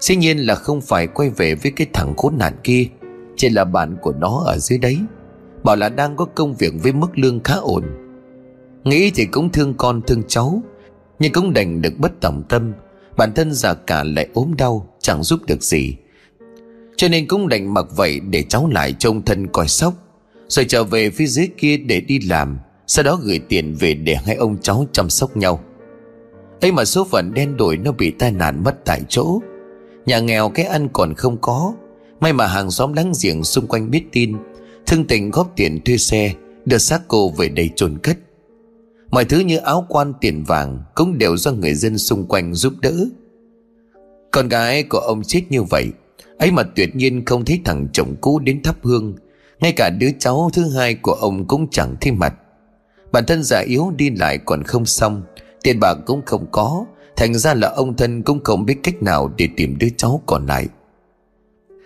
Dĩ 0.00 0.16
nhiên 0.16 0.38
là 0.38 0.54
không 0.54 0.80
phải 0.80 1.06
quay 1.06 1.30
về 1.30 1.54
với 1.54 1.72
cái 1.76 1.86
thằng 1.92 2.16
khốn 2.16 2.38
nạn 2.38 2.52
kia, 2.62 2.86
Chỉ 3.36 3.48
là 3.48 3.64
bạn 3.64 3.96
của 4.02 4.12
nó 4.12 4.42
ở 4.46 4.58
dưới 4.58 4.78
đấy, 4.78 4.98
Bảo 5.64 5.76
là 5.76 5.88
đang 5.88 6.16
có 6.16 6.24
công 6.24 6.54
việc 6.54 6.72
với 6.82 6.92
mức 6.92 7.18
lương 7.18 7.40
khá 7.40 7.54
ổn. 7.54 7.84
Nghĩ 8.84 9.10
thì 9.14 9.24
cũng 9.24 9.52
thương 9.52 9.74
con 9.74 10.00
thương 10.06 10.22
cháu, 10.28 10.62
Nhưng 11.18 11.32
cũng 11.32 11.52
đành 11.52 11.82
được 11.82 11.92
bất 11.98 12.12
tòng 12.20 12.42
tâm, 12.48 12.72
Bản 13.16 13.32
thân 13.34 13.52
già 13.52 13.74
cả 13.74 14.04
lại 14.04 14.28
ốm 14.34 14.54
đau, 14.58 14.88
Chẳng 15.00 15.22
giúp 15.22 15.40
được 15.46 15.62
gì. 15.62 15.96
Cho 16.96 17.08
nên 17.08 17.28
cũng 17.28 17.48
đành 17.48 17.74
mặc 17.74 17.86
vậy 17.96 18.20
để 18.20 18.42
cháu 18.42 18.68
lại 18.72 18.94
trông 18.98 19.22
thân 19.22 19.46
coi 19.46 19.68
sóc, 19.68 19.94
Rồi 20.48 20.64
trở 20.68 20.84
về 20.84 21.10
phía 21.10 21.26
dưới 21.26 21.48
kia 21.56 21.76
để 21.76 22.00
đi 22.00 22.18
làm. 22.18 22.58
Sau 22.88 23.02
đó 23.02 23.18
gửi 23.22 23.38
tiền 23.38 23.74
về 23.74 23.94
để 23.94 24.14
hai 24.14 24.36
ông 24.36 24.56
cháu 24.62 24.86
chăm 24.92 25.10
sóc 25.10 25.36
nhau. 25.36 25.60
Ấy 26.60 26.72
mà 26.72 26.84
số 26.84 27.04
phận 27.04 27.34
đen 27.34 27.56
đổi 27.56 27.76
nó 27.76 27.92
bị 27.92 28.10
tai 28.10 28.32
nạn 28.32 28.64
mất 28.64 28.84
tại 28.84 29.02
chỗ. 29.08 29.40
Nhà 30.06 30.18
nghèo 30.18 30.48
cái 30.48 30.64
ăn 30.66 30.88
còn 30.92 31.14
không 31.14 31.36
có. 31.40 31.74
May 32.20 32.32
mà 32.32 32.46
hàng 32.46 32.70
xóm 32.70 32.92
láng 32.92 33.12
giềng 33.22 33.44
xung 33.44 33.66
quanh 33.66 33.90
biết 33.90 34.04
tin, 34.12 34.36
Thương 34.86 35.06
tình 35.06 35.30
góp 35.30 35.52
tiền 35.56 35.80
thuê 35.84 35.96
xe, 35.96 36.34
Đưa 36.64 36.78
xác 36.78 37.02
cô 37.08 37.30
về 37.30 37.48
đây 37.48 37.70
chôn 37.76 37.98
cất. 37.98 38.18
Mọi 39.10 39.24
thứ 39.24 39.38
như 39.38 39.56
áo 39.56 39.86
quan 39.88 40.12
tiền 40.20 40.44
vàng 40.44 40.82
Cũng 40.94 41.18
đều 41.18 41.36
do 41.36 41.52
người 41.52 41.74
dân 41.74 41.98
xung 41.98 42.26
quanh 42.26 42.54
giúp 42.54 42.72
đỡ. 42.82 42.94
Con 44.30 44.48
gái 44.48 44.82
của 44.82 44.98
ông 44.98 45.22
chết 45.22 45.42
như 45.50 45.62
vậy, 45.62 45.86
ấy 46.38 46.50
mà 46.50 46.62
tuyệt 46.62 46.96
nhiên 46.96 47.24
không 47.24 47.44
thấy 47.44 47.60
thằng 47.64 47.88
chồng 47.92 48.14
cũ 48.20 48.38
đến 48.38 48.62
thắp 48.62 48.76
hương. 48.82 49.14
Ngay 49.60 49.72
cả 49.72 49.90
đứa 49.90 50.10
cháu 50.18 50.50
thứ 50.52 50.70
hai 50.70 50.94
của 50.94 51.12
ông 51.12 51.46
cũng 51.46 51.70
chẳng 51.70 51.96
thấy 52.00 52.12
mặt. 52.12 52.34
Bản 53.12 53.24
thân 53.26 53.42
già 53.42 53.58
yếu 53.58 53.92
đi 53.96 54.10
lại 54.10 54.38
còn 54.38 54.62
không 54.62 54.86
xong, 54.86 55.22
Tiền 55.62 55.80
bạc 55.80 55.94
cũng 56.06 56.22
không 56.26 56.46
có, 56.52 56.84
Thành 57.16 57.34
ra 57.34 57.54
là 57.54 57.68
ông 57.68 57.96
thân 57.96 58.22
cũng 58.22 58.44
không 58.44 58.66
biết 58.66 58.76
cách 58.82 59.02
nào 59.02 59.32
để 59.36 59.48
tìm 59.56 59.78
đứa 59.78 59.88
cháu 59.96 60.22
còn 60.26 60.46
lại. 60.46 60.66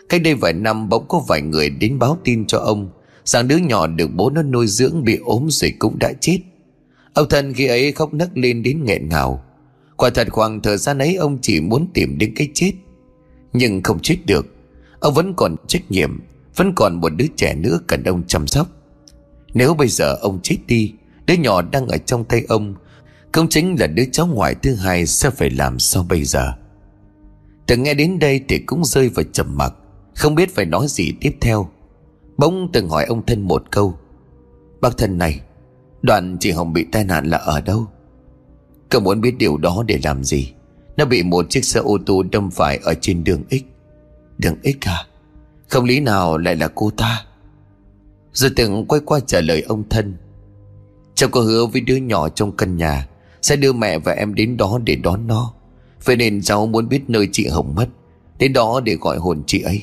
Cách 0.08 0.22
đây 0.24 0.34
vài 0.34 0.52
năm, 0.52 0.88
bỗng 0.88 1.08
có 1.08 1.22
vài 1.28 1.42
người 1.42 1.70
đến 1.70 1.98
báo 1.98 2.18
tin 2.24 2.46
cho 2.46 2.58
ông, 2.58 2.90
Rằng 3.24 3.48
đứa 3.48 3.56
nhỏ 3.56 3.86
được 3.86 4.08
bố 4.14 4.30
nó 4.30 4.42
nuôi 4.42 4.66
dưỡng 4.66 5.04
bị 5.04 5.18
ốm 5.24 5.46
rồi 5.50 5.72
cũng 5.78 5.98
đã 5.98 6.12
chết. 6.20 6.38
Ông 7.14 7.28
thân 7.28 7.54
khi 7.54 7.66
ấy 7.66 7.92
khóc 7.92 8.14
nấc 8.14 8.36
lên 8.36 8.62
đến 8.62 8.84
nghẹn 8.84 9.08
ngào. 9.08 9.44
Quả 9.96 10.10
thật 10.10 10.28
khoảng 10.30 10.60
thời 10.60 10.76
gian 10.76 10.98
ấy, 10.98 11.14
ông 11.14 11.38
chỉ 11.42 11.60
muốn 11.60 11.86
tìm 11.94 12.18
đến 12.18 12.32
cái 12.36 12.48
chết. 12.54 12.72
Nhưng 13.52 13.82
không 13.82 13.98
chết 14.02 14.16
được, 14.26 14.46
Ông 15.00 15.14
vẫn 15.14 15.34
còn 15.36 15.56
trách 15.66 15.90
nhiệm, 15.90 16.20
Vẫn 16.56 16.72
còn 16.76 17.00
một 17.00 17.08
đứa 17.16 17.26
trẻ 17.36 17.54
nữa 17.54 17.80
cần 17.86 18.04
ông 18.04 18.22
chăm 18.26 18.46
sóc. 18.46 18.68
Nếu 19.54 19.74
bây 19.74 19.88
giờ 19.88 20.14
ông 20.14 20.40
chết 20.42 20.56
đi 20.66 20.92
Đứa 21.26 21.34
nhỏ 21.34 21.62
đang 21.62 21.88
ở 21.88 21.96
trong 21.98 22.24
tay 22.24 22.44
ông. 22.48 22.74
Cũng 23.32 23.48
chính 23.48 23.76
là 23.80 23.86
đứa 23.86 24.04
cháu 24.12 24.26
ngoại 24.26 24.54
thứ 24.54 24.74
hai 24.74 25.06
sẽ 25.06 25.30
phải 25.30 25.50
làm 25.50 25.78
sao 25.78 26.06
bây 26.08 26.24
giờ? 26.24 26.52
Từng 27.66 27.82
nghe 27.82 27.94
đến 27.94 28.18
đây 28.18 28.40
thì 28.48 28.58
cũng 28.58 28.84
rơi 28.84 29.08
vào 29.08 29.24
trầm 29.32 29.56
mặc, 29.56 29.74
Không 30.14 30.34
biết 30.34 30.54
phải 30.54 30.64
nói 30.64 30.86
gì 30.88 31.12
tiếp 31.20 31.36
theo. 31.40 31.68
Bỗng 32.36 32.70
từng 32.72 32.88
hỏi 32.88 33.04
ông 33.04 33.26
thân 33.26 33.42
một 33.42 33.62
câu. 33.70 33.98
Bác 34.80 34.96
thân 34.98 35.18
này, 35.18 35.40
Đoạn 36.02 36.36
chị 36.40 36.50
Hồng 36.50 36.72
bị 36.72 36.86
tai 36.92 37.04
nạn 37.04 37.26
là 37.26 37.38
ở 37.38 37.60
đâu? 37.60 37.86
Cậu 38.88 39.00
muốn 39.00 39.20
biết 39.20 39.38
điều 39.38 39.56
đó 39.56 39.84
để 39.86 40.00
làm 40.04 40.24
gì? 40.24 40.52
Nó 40.96 41.04
bị 41.04 41.22
một 41.22 41.46
chiếc 41.50 41.64
xe 41.64 41.80
ô 41.80 41.98
tô 42.06 42.22
đâm 42.22 42.50
phải 42.50 42.80
Ở 42.84 42.94
trên 43.00 43.24
đường 43.24 43.42
X. 43.50 43.62
Đường 44.38 44.56
X 44.62 44.76
à? 44.80 45.06
Không 45.68 45.84
lý 45.84 46.00
nào 46.00 46.38
lại 46.38 46.56
là 46.56 46.68
cô 46.74 46.90
ta. 46.90 47.24
Rồi 48.32 48.50
từng 48.56 48.86
quay 48.86 49.00
qua 49.04 49.20
trả 49.20 49.40
lời 49.40 49.62
ông 49.62 49.88
thân. 49.88 50.16
Cháu 51.22 51.28
có 51.28 51.40
hứa 51.40 51.66
với 51.66 51.80
đứa 51.80 51.96
nhỏ 51.96 52.28
trong 52.28 52.56
căn 52.56 52.76
nhà, 52.76 53.08
sẽ 53.42 53.56
đưa 53.56 53.72
mẹ 53.72 53.98
và 53.98 54.12
em 54.12 54.34
đến 54.34 54.56
đó 54.56 54.78
để 54.84 54.96
đón 54.96 55.26
nó. 55.26 55.52
Vậy 56.04 56.16
nên 56.16 56.42
cháu 56.42 56.66
muốn 56.66 56.88
biết 56.88 57.00
nơi 57.08 57.28
chị 57.32 57.46
Hồng 57.46 57.74
mất, 57.74 57.88
Đến 58.38 58.52
đó 58.52 58.80
để 58.84 58.94
gọi 59.00 59.16
hồn 59.16 59.42
chị 59.46 59.62
ấy. 59.62 59.82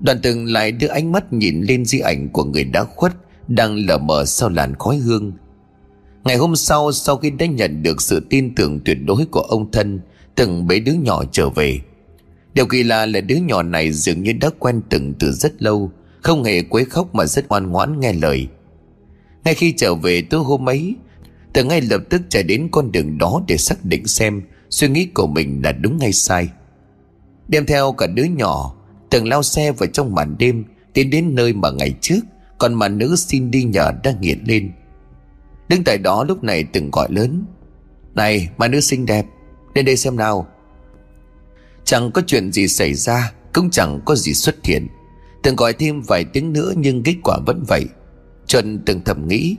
Đoàn 0.00 0.18
từng 0.22 0.44
lại 0.44 0.72
đưa 0.72 0.86
ánh 0.86 1.12
mắt 1.12 1.32
nhìn 1.32 1.62
lên 1.62 1.84
di 1.84 1.98
ảnh 1.98 2.28
của 2.28 2.44
người 2.44 2.64
đã 2.64 2.84
khuất 2.84 3.12
Đang 3.48 3.76
lờ 3.76 3.98
mờ 3.98 4.24
sau 4.24 4.48
làn 4.48 4.74
khói 4.74 4.96
hương. 4.96 5.32
Ngày 6.24 6.36
hôm 6.36 6.56
sau 6.56 6.92
sau 6.92 7.16
khi 7.16 7.30
đã 7.30 7.46
nhận 7.46 7.82
được 7.82 8.02
sự 8.02 8.26
tin 8.30 8.54
tưởng 8.54 8.80
tuyệt 8.84 8.98
đối 9.04 9.26
của 9.26 9.40
ông 9.40 9.70
thân, 9.70 10.00
Từng 10.34 10.66
bế 10.66 10.80
đứa 10.80 10.92
nhỏ 10.92 11.22
trở 11.32 11.48
về. 11.48 11.80
Điều 12.54 12.66
kỳ 12.66 12.82
lạ 12.82 13.06
là 13.06 13.20
đứa 13.20 13.36
nhỏ 13.36 13.62
này 13.62 13.92
dường 13.92 14.22
như 14.22 14.32
đã 14.32 14.50
quen 14.58 14.80
từng 14.90 15.14
từ 15.18 15.32
rất 15.32 15.62
lâu, 15.62 15.90
Không 16.22 16.44
hề 16.44 16.62
quấy 16.62 16.84
khóc 16.84 17.14
mà 17.14 17.26
rất 17.26 17.48
ngoan 17.48 17.70
ngoãn 17.70 18.00
nghe 18.00 18.12
lời. 18.12 18.48
Ngay 19.44 19.54
khi 19.54 19.74
trở 19.76 19.94
về 19.94 20.22
tối 20.22 20.44
hôm 20.44 20.68
ấy 20.68 20.96
Tường 21.52 21.68
ngay 21.68 21.80
lập 21.80 22.00
tức 22.10 22.22
chạy 22.28 22.42
đến 22.42 22.68
con 22.72 22.92
đường 22.92 23.18
đó 23.18 23.42
để 23.48 23.56
xác 23.56 23.84
định 23.84 24.06
xem 24.06 24.42
Suy 24.70 24.88
nghĩ 24.88 25.06
của 25.14 25.26
mình 25.26 25.60
là 25.64 25.72
đúng 25.72 25.98
hay 25.98 26.12
sai. 26.12 26.48
Đem 27.48 27.66
theo 27.66 27.92
cả 27.92 28.06
đứa 28.06 28.24
nhỏ 28.24 28.74
Tường 29.10 29.28
lao 29.28 29.42
xe 29.42 29.72
vào 29.72 29.88
trong 29.92 30.14
màn 30.14 30.36
đêm, 30.38 30.64
Tiến 30.92 31.10
đến 31.10 31.34
nơi 31.34 31.52
mà 31.52 31.70
ngày 31.70 31.94
trước 32.00 32.20
Còn 32.58 32.74
mà 32.74 32.88
nữ 32.88 33.16
xin 33.16 33.50
đi 33.50 33.64
nhờ 33.64 33.92
đang 34.04 34.20
nghiện 34.20 34.44
lên. 34.46 34.72
Đứng 35.68 35.84
tại 35.84 35.98
đó 35.98 36.24
lúc 36.24 36.44
này 36.44 36.64
từng 36.64 36.90
gọi 36.90 37.08
lớn, 37.10 37.44
Này, 38.14 38.48
mà 38.58 38.68
nữ 38.68 38.80
xinh 38.80 39.06
đẹp, 39.06 39.26
Lên 39.74 39.84
đây 39.84 39.96
xem 39.96 40.16
nào. 40.16 40.46
Chẳng 41.84 42.10
có 42.10 42.22
chuyện 42.26 42.52
gì 42.52 42.68
xảy 42.68 42.94
ra, 42.94 43.32
Cũng 43.52 43.70
chẳng 43.70 44.00
có 44.04 44.14
gì 44.14 44.34
xuất 44.34 44.64
hiện. 44.64 44.88
Từng 45.42 45.56
gọi 45.56 45.72
thêm 45.72 46.02
vài 46.02 46.24
tiếng 46.24 46.52
nữa 46.52 46.72
nhưng 46.76 47.02
kết 47.02 47.16
quả 47.22 47.38
vẫn 47.46 47.64
vậy. 47.68 47.84
Trần 48.46 48.78
từng 48.86 49.00
thầm 49.04 49.28
nghĩ 49.28 49.56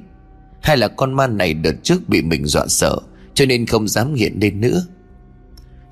Hay 0.61 0.77
là 0.77 0.87
con 0.87 1.13
ma 1.13 1.27
này 1.27 1.53
đợt 1.53 1.75
trước 1.83 2.09
bị 2.09 2.21
mình 2.21 2.45
dọa 2.45 2.67
sợ 2.67 2.97
Cho 3.33 3.45
nên 3.45 3.65
không 3.65 3.87
dám 3.87 4.13
hiện 4.13 4.37
lên 4.41 4.61
nữa. 4.61 4.85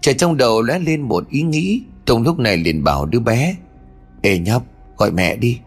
Trẻ 0.01 0.13
trong 0.13 0.37
đầu 0.37 0.61
lóe 0.61 0.79
lên 0.79 1.01
một 1.01 1.29
ý 1.29 1.41
nghĩ 1.41 1.81
Tùng 2.05 2.23
lúc 2.23 2.39
này 2.39 2.57
liền 2.57 2.83
bảo 2.83 3.05
đứa 3.05 3.19
bé 3.19 3.55
Ê 4.21 4.39
nhóc 4.39 4.63
gọi 4.97 5.11
mẹ 5.11 5.35
đi. 5.35 5.59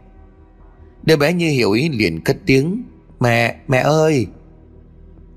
Đứa 1.03 1.17
bé 1.17 1.33
như 1.33 1.49
hiểu 1.49 1.73
ý 1.73 1.89
liền 1.89 2.21
cất 2.21 2.37
tiếng 2.47 2.83
Mẹ, 3.21 3.57
mẹ 3.69 3.79
ơi. 3.79 4.27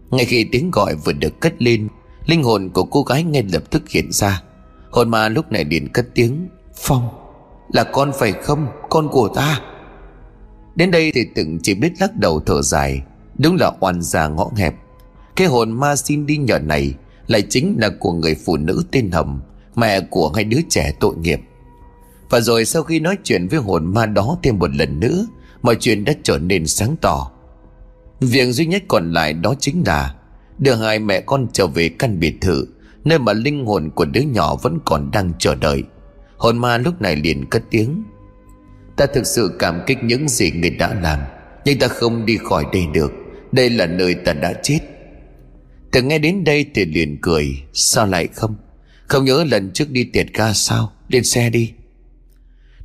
Ngay 0.10 0.26
khi 0.26 0.44
tiếng 0.44 0.72
gọi 0.72 0.96
vừa 0.96 1.14
được 1.14 1.40
cất 1.40 1.62
lên 1.62 1.88
Linh 2.26 2.44
hồn 2.44 2.70
của 2.74 2.84
cô 2.84 3.04
gái 3.04 3.24
ngay 3.24 3.44
lập 3.54 3.64
tức 3.70 3.90
hiện 3.90 4.12
ra. 4.12 4.42
Hồn 4.92 5.10
ma 5.10 5.30
lúc 5.30 5.52
này 5.52 5.66
liền 5.66 5.90
cất 5.90 6.08
tiếng 6.14 6.48
Phong 6.76 7.10
Là 7.74 7.84
con 7.84 8.12
phải 8.20 8.32
không? 8.32 8.68
Con 8.90 9.08
của 9.08 9.28
ta. 9.28 9.62
Đến 10.80 10.92
đây 10.92 11.12
thì 11.12 11.26
từng 11.36 11.60
chỉ 11.64 11.74
biết 11.74 11.92
lắc 12.00 12.16
đầu 12.16 12.40
thở 12.46 12.62
dài. 12.62 13.02
Đúng 13.38 13.56
là 13.56 13.72
oan 13.80 14.02
già 14.02 14.28
ngõ 14.28 14.50
hẹp. 14.56 14.76
Cái 15.36 15.48
hồn 15.48 15.72
ma 15.72 15.96
xin 15.96 16.26
đi 16.26 16.38
nhờ 16.38 16.60
này 16.60 16.94
Lại 17.28 17.42
chính 17.50 17.78
là 17.80 17.90
của 18.00 18.14
người 18.14 18.36
phụ 18.46 18.58
nữ 18.58 18.84
tên 18.92 19.12
Hầm, 19.12 19.42
Mẹ 19.76 20.00
của 20.00 20.32
hai 20.36 20.44
đứa 20.44 20.60
trẻ 20.70 20.94
tội 21.00 21.16
nghiệp. 21.18 21.40
Và 22.30 22.40
rồi 22.40 22.66
sau 22.66 22.84
khi 22.84 23.00
nói 23.00 23.18
chuyện 23.24 23.48
với 23.48 23.60
hồn 23.60 23.94
ma 23.94 24.06
đó 24.06 24.38
thêm 24.44 24.60
một 24.60 24.76
lần 24.76 25.00
nữa, 25.00 25.26
Mọi 25.62 25.76
chuyện 25.76 26.06
đã 26.06 26.14
trở 26.24 26.38
nên 26.38 26.68
sáng 26.68 26.96
tỏ. 27.02 27.32
Việc 28.20 28.52
duy 28.52 28.66
nhất 28.66 28.84
còn 28.88 29.14
lại 29.14 29.34
đó 29.34 29.54
chính 29.60 29.84
là 29.86 30.16
Đưa 30.58 30.76
hai 30.76 31.00
mẹ 31.00 31.22
con 31.22 31.48
trở 31.54 31.68
về 31.68 31.90
căn 31.90 32.20
biệt 32.20 32.42
thự, 32.42 32.68
Nơi 33.06 33.20
mà 33.20 33.34
linh 33.34 33.66
hồn 33.66 33.90
của 33.96 34.06
đứa 34.06 34.22
nhỏ 34.22 34.56
vẫn 34.56 34.80
còn 34.86 35.12
đang 35.12 35.32
chờ 35.40 35.56
đợi. 35.56 35.84
Hồn 36.38 36.58
ma 36.58 36.78
lúc 36.78 37.02
này 37.02 37.16
liền 37.16 37.46
cất 37.46 37.64
tiếng. 37.70 38.04
Ta 39.00 39.06
thực 39.06 39.28
sự 39.28 39.52
cảm 39.60 39.82
kích 39.88 39.97
những 40.04 40.30
gì 40.30 40.52
người 40.52 40.70
đã 40.70 40.93
làm, 40.93 41.20
Nhưng 41.66 41.80
ta 41.80 41.88
không 41.88 42.26
đi 42.26 42.38
khỏi 42.38 42.66
đây 42.74 42.84
được. 42.93 43.12
Đây 43.52 43.70
là 43.70 43.86
nơi 43.86 44.14
ta 44.14 44.34
đã 44.34 44.54
chết. 44.64 44.80
Từ 45.91 46.02
nghe 46.02 46.20
đến 46.20 46.43
đây 46.43 46.66
thì 46.74 46.86
liền 46.86 47.18
cười, 47.22 47.47
Sao 47.74 48.06
lại 48.06 48.28
không? 48.28 48.56
Không 49.08 49.26
nhớ 49.26 49.43
lần 49.43 49.72
trước 49.74 49.89
đi 49.89 50.04
tiệt 50.04 50.28
ca 50.34 50.54
sao? 50.54 50.91
Lên 51.08 51.24
xe 51.24 51.50
đi. 51.50 51.72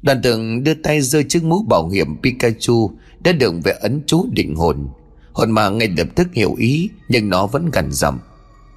Đoàn 0.02 0.20
tưởng 0.22 0.64
đưa 0.64 0.74
tay 0.74 1.00
rơi 1.00 1.24
chiếc 1.24 1.44
mũ 1.44 1.62
bảo 1.68 1.88
hiểm 1.88 2.22
Pikachu 2.22 2.90
Đã 3.24 3.32
được 3.32 3.54
về 3.64 3.72
ấn 3.72 4.02
chú 4.06 4.26
định 4.32 4.54
hồn. 4.54 4.88
Hồn 5.32 5.50
mà 5.50 5.68
ngay 5.68 5.88
lập 5.96 6.08
tức 6.14 6.28
hiểu 6.32 6.54
ý, 6.54 6.90
Nhưng 7.08 7.28
nó 7.28 7.46
vẫn 7.46 7.70
gần 7.70 7.92
giọng. 7.92 8.18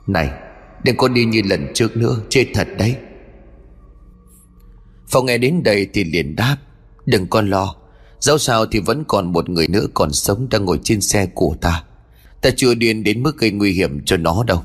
Này, 0.08 0.30
Đừng 0.84 0.98
có 0.98 1.08
đi 1.08 1.26
như 1.26 1.42
lần 1.46 1.68
trước 1.74 1.98
nữa, 1.98 2.18
Chết 2.30 2.48
thật 2.54 2.68
đấy. 2.78 2.96
Phong 5.08 5.26
nghe 5.26 5.38
đến 5.38 5.64
đây 5.64 5.88
thì 5.94 6.04
liền 6.04 6.36
đáp. 6.36 6.58
Đừng 7.08 7.28
con 7.28 7.50
lo. 7.50 7.76
Dẫu 8.20 8.38
sao 8.38 8.66
thì 8.66 8.80
vẫn 8.80 9.04
còn 9.08 9.32
một 9.32 9.50
người 9.50 9.68
nữa 9.68 9.86
còn 9.94 10.12
sống 10.14 10.48
Đang 10.50 10.66
ngồi 10.66 10.80
trên 10.84 11.02
xe 11.02 11.26
của 11.26 11.56
ta. 11.62 11.84
Ta 12.42 12.50
chưa 12.56 12.74
điên 12.74 13.04
đến 13.04 13.24
mức 13.24 13.38
gây 13.38 13.52
nguy 13.52 13.72
hiểm 13.72 14.06
cho 14.06 14.18
nó 14.18 14.44
đâu. 14.44 14.64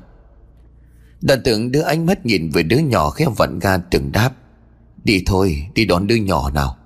Đoàn 1.20 1.40
tưởng 1.44 1.70
đưa 1.72 1.80
ánh 1.80 2.06
mắt 2.06 2.26
nhìn 2.26 2.50
về 2.50 2.62
đứa 2.62 2.76
nhỏ 2.78 3.10
khẽ 3.10 3.26
vặn 3.36 3.58
ga 3.58 3.78
từng 3.78 4.12
đáp. 4.12 4.30
Đi 5.04 5.22
thôi, 5.26 5.66
đi 5.74 5.84
đón 5.84 6.06
đứa 6.06 6.14
nhỏ 6.14 6.50
nào. 6.50 6.76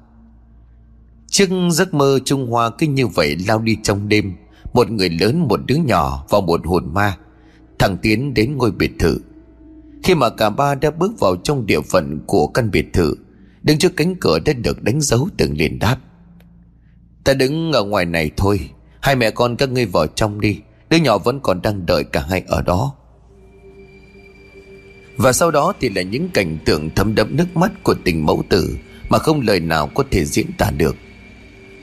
Trước 1.27 1.49
giấc 1.71 1.95
mơ 1.95 2.19
Trung 2.25 2.51
Hoa 2.51 2.71
cứ 2.71 2.87
như 2.87 3.07
vậy 3.07 3.37
lao 3.49 3.59
đi 3.59 3.77
trong 3.83 4.09
đêm. 4.09 4.35
Một 4.73 4.91
người 4.91 5.11
lớn, 5.11 5.49
một 5.49 5.61
đứa 5.67 5.77
nhỏ 5.77 6.27
và 6.31 6.41
một 6.41 6.61
hồn 6.67 6.95
ma. 6.95 7.17
Thằng 7.79 7.97
Tiến 8.03 8.35
đến 8.35 8.57
ngôi 8.57 8.71
biệt 8.71 8.93
thự. 8.99 9.19
Khi 10.03 10.15
mà 10.15 10.31
cả 10.31 10.51
ba 10.51 10.75
đã 10.75 10.91
bước 10.91 11.21
vào 11.21 11.37
trong 11.37 11.67
địa 11.67 11.81
phận 11.81 12.19
của 12.27 12.47
căn 12.47 12.71
biệt 12.71 12.93
thự 12.93 13.15
Đứng 13.67 13.79
trước 13.79 13.97
cánh 13.97 14.17
cửa 14.17 14.39
đã 14.39 14.53
được 14.53 14.83
đánh 14.83 15.01
dấu 15.01 15.29
từng 15.37 15.57
liền 15.59 15.79
đáp. 15.79 15.97
Ta 17.25 17.35
đứng 17.35 17.73
ở 17.73 17.85
ngoài 17.85 18.05
này 18.05 18.31
thôi, 18.37 18.71
Hai 19.01 19.17
mẹ 19.17 19.31
con 19.31 19.57
các 19.57 19.71
ngươi 19.71 19.87
vào 19.87 20.07
trong 20.07 20.41
đi, 20.41 20.59
Đứa 20.91 20.97
nhỏ 20.97 21.19
vẫn 21.19 21.41
còn 21.41 21.63
đang 21.63 21.87
đợi 21.87 22.05
cả 22.05 22.25
hai 22.31 22.43
ở 22.47 22.63
đó. 22.63 22.95
Và 25.17 25.33
sau 25.33 25.51
đó 25.51 25.73
thì 25.81 25.89
là 25.89 26.03
những 26.03 26.29
cảnh 26.29 26.59
tượng 26.65 26.91
thấm 26.91 27.15
đẫm 27.15 27.37
nước 27.37 27.57
mắt 27.57 27.73
của 27.83 27.95
tình 28.05 28.27
mẫu 28.27 28.43
tử 28.49 28.77
Mà 29.09 29.19
không 29.19 29.41
lời 29.41 29.61
nào 29.61 29.87
có 29.87 30.05
thể 30.11 30.25
diễn 30.25 30.47
tả 30.59 30.71
được. 30.71 30.97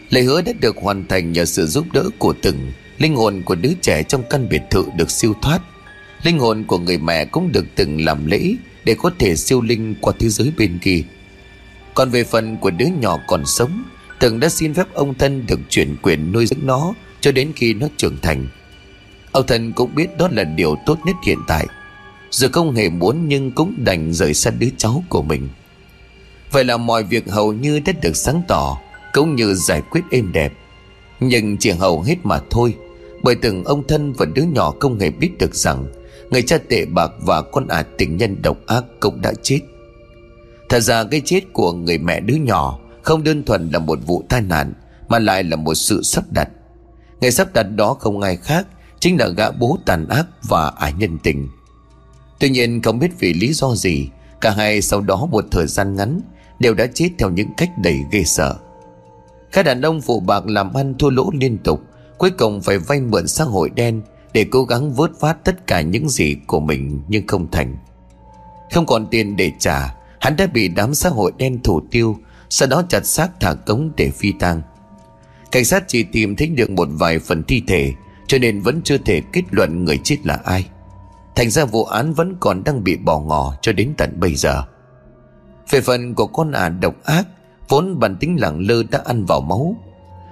Lời 0.10 0.24
hứa 0.24 0.42
đã 0.42 0.54
được 0.62 0.78
hoàn 0.78 1.08
thành 1.08 1.32
nhờ 1.32 1.46
sự 1.46 1.66
giúp 1.66 1.86
đỡ 1.94 2.10
của 2.18 2.34
từng, 2.42 2.72
Linh 2.98 3.16
hồn 3.16 3.42
của 3.46 3.56
đứa 3.56 3.74
trẻ 3.82 4.04
trong 4.04 4.24
căn 4.30 4.50
biệt 4.50 4.62
thự 4.72 4.86
được 4.98 5.12
siêu 5.12 5.34
thoát. 5.42 5.60
Linh 6.24 6.40
hồn 6.40 6.64
của 6.68 6.78
người 6.78 6.98
mẹ 6.98 7.26
cũng 7.26 7.52
được 7.52 7.66
từng 7.76 8.06
làm 8.06 8.26
lễ 8.26 8.56
Để 8.86 8.96
có 8.96 9.12
thể 9.20 9.36
siêu 9.36 9.62
linh 9.62 9.96
qua 10.02 10.14
thế 10.20 10.30
giới 10.30 10.52
bên 10.58 10.80
kia. 10.82 11.04
Còn 11.94 12.10
về 12.10 12.24
phần 12.24 12.58
của 12.58 12.72
đứa 12.72 12.88
nhỏ 13.00 13.20
còn 13.28 13.46
sống 13.46 13.84
Từng 14.20 14.40
đã 14.40 14.50
xin 14.50 14.74
phép 14.74 14.88
ông 14.94 15.14
thân 15.14 15.46
được 15.48 15.60
chuyển 15.70 15.96
quyền 16.02 16.32
nuôi 16.32 16.46
dưỡng 16.46 16.66
nó 16.66 16.94
Cho 17.22 17.32
đến 17.32 17.52
khi 17.56 17.74
nó 17.74 17.88
trưởng 17.98 18.18
thành. 18.22 18.48
Ông 19.32 19.48
thân 19.48 19.74
cũng 19.74 19.96
biết 19.96 20.18
đó 20.18 20.28
là 20.32 20.44
điều 20.44 20.76
tốt 20.86 20.98
nhất 21.06 21.16
hiện 21.26 21.40
tại. 21.48 21.68
Dù 22.30 22.48
không 22.54 22.76
hề 22.76 22.90
muốn 22.90 23.28
nhưng 23.28 23.52
cũng 23.52 23.74
đành 23.78 24.14
rời 24.14 24.34
xa 24.34 24.52
đứa 24.52 24.68
cháu 24.78 25.04
của 25.10 25.22
mình. 25.22 25.50
Vậy 26.52 26.64
là 26.64 26.78
mọi 26.78 27.04
việc 27.04 27.30
hầu 27.30 27.54
như 27.54 27.80
đã 27.80 27.94
được 28.02 28.16
sáng 28.16 28.42
tỏ, 28.48 28.78
Cũng 29.14 29.36
như 29.36 29.54
giải 29.54 29.82
quyết 29.82 30.02
êm 30.12 30.32
đẹp. 30.32 30.54
Nhưng 31.20 31.58
chỉ 31.58 31.72
hầu 31.72 32.02
hết 32.02 32.16
mà 32.24 32.40
thôi, 32.50 32.76
Bởi 33.24 33.36
từng 33.36 33.64
ông 33.64 33.88
thân 33.88 34.14
và 34.14 34.26
đứa 34.26 34.44
nhỏ 34.44 34.74
không 34.80 35.00
hề 35.00 35.10
biết 35.10 35.38
được 35.38 35.56
rằng 35.56 35.86
Người 36.32 36.42
cha 36.42 36.58
tệ 36.70 36.86
bạc 36.86 37.12
và 37.22 37.42
con 37.42 37.68
ả 37.68 37.84
tình 37.98 38.18
nhân 38.18 38.42
độc 38.42 38.58
ác 38.68 38.84
cũng 39.00 39.22
đã 39.22 39.34
chết. 39.44 39.60
Thật 40.74 40.80
ra 40.80 41.04
cái 41.04 41.22
chết 41.26 41.42
của 41.54 41.72
người 41.74 41.98
mẹ 41.98 42.20
đứa 42.20 42.36
nhỏ 42.36 42.80
Không 43.02 43.24
đơn 43.24 43.44
thuần 43.44 43.70
là 43.70 43.80
một 43.80 44.00
vụ 44.06 44.24
tai 44.30 44.42
nạn, 44.42 44.74
Mà 45.08 45.20
lại 45.20 45.44
là 45.44 45.56
một 45.56 45.74
sự 45.74 46.02
sắp 46.04 46.24
đặt. 46.32 46.50
Người 47.22 47.32
sắp 47.32 47.54
đặt 47.54 47.64
đó 47.64 47.94
không 47.94 48.22
ai 48.22 48.36
khác 48.36 48.68
Chính 49.00 49.20
là 49.20 49.28
gã 49.28 49.52
bố 49.52 49.78
tàn 49.86 50.08
ác 50.08 50.26
và 50.44 50.70
ái 50.70 50.94
nhân 50.94 51.18
tình. 51.24 51.50
Tuy 52.40 52.50
nhiên 52.50 52.82
không 52.82 53.00
biết 53.00 53.12
vì 53.20 53.34
lý 53.34 53.54
do 53.54 53.76
gì, 53.76 54.10
Cả 54.42 54.52
hai 54.52 54.82
sau 54.82 55.02
đó 55.02 55.26
một 55.32 55.46
thời 55.52 55.68
gian 55.68 55.96
ngắn 55.96 56.20
Đều 56.60 56.74
đã 56.74 56.88
chết 56.94 57.10
theo 57.18 57.30
những 57.30 57.50
cách 57.58 57.70
đầy 57.84 58.00
ghê 58.12 58.24
sợ. 58.24 58.56
Các 59.52 59.64
đàn 59.64 59.82
ông 59.82 60.02
phụ 60.02 60.20
bạc 60.20 60.46
làm 60.48 60.74
ăn 60.74 60.94
thua 61.00 61.10
lỗ 61.10 61.30
liên 61.34 61.58
tục, 61.58 61.82
Cuối 62.18 62.30
cùng 62.30 62.62
phải 62.62 62.78
vay 62.78 63.00
mượn 63.00 63.28
xã 63.28 63.44
hội 63.44 63.70
đen 63.70 64.02
để 64.34 64.46
cố 64.52 64.64
gắng 64.64 64.94
vớt 64.94 65.12
phát 65.20 65.44
tất 65.44 65.68
cả 65.68 65.82
những 65.82 66.10
gì 66.10 66.36
của 66.48 66.60
mình 66.60 67.02
nhưng 67.08 67.28
không 67.28 67.52
thành. 67.52 67.78
Không 68.72 68.86
còn 68.86 69.08
tiền 69.08 69.36
để 69.36 69.52
trả 69.60 70.03
Hắn 70.24 70.36
đã 70.38 70.48
bị 70.48 70.68
đám 70.68 70.94
xã 70.94 71.10
hội 71.10 71.32
đen 71.38 71.60
thủ 71.64 71.82
tiêu, 71.92 72.18
Sau 72.50 72.70
đó 72.70 72.84
chặt 72.90 73.06
xác 73.06 73.40
thả 73.40 73.54
cống 73.54 73.92
để 73.98 74.12
phi 74.12 74.32
tang. 74.40 74.62
Cảnh 75.52 75.66
sát 75.66 75.84
chỉ 75.88 76.04
tìm 76.04 76.36
thấy 76.36 76.48
được 76.48 76.70
một 76.70 76.88
vài 76.92 77.20
phần 77.20 77.44
thi 77.44 77.64
thể, 77.68 77.94
Cho 78.28 78.38
nên 78.38 78.62
vẫn 78.62 78.82
chưa 78.84 78.98
thể 78.98 79.22
kết 79.34 79.42
luận 79.52 79.86
người 79.86 80.00
chết 80.04 80.18
là 80.24 80.40
ai. 80.44 80.68
Thành 81.36 81.50
ra 81.50 81.66
vụ 81.66 81.84
án 81.84 82.14
vẫn 82.14 82.36
còn 82.40 82.64
đang 82.64 82.84
bị 82.84 82.98
bỏ 82.98 83.20
ngỏ 83.20 83.54
cho 83.62 83.72
đến 83.72 83.94
tận 83.98 84.20
bây 84.20 84.36
giờ. 84.36 84.64
Về 85.70 85.82
phần 85.82 86.14
của 86.14 86.28
con 86.28 86.52
ả 86.52 86.70
độc 86.70 86.96
ác, 87.04 87.28
Vốn 87.70 88.00
bản 88.00 88.16
tính 88.16 88.38
lẳng 88.40 88.60
lơ 88.60 88.84
đã 88.84 89.02
ăn 89.06 89.26
vào 89.26 89.42
máu. 89.42 89.76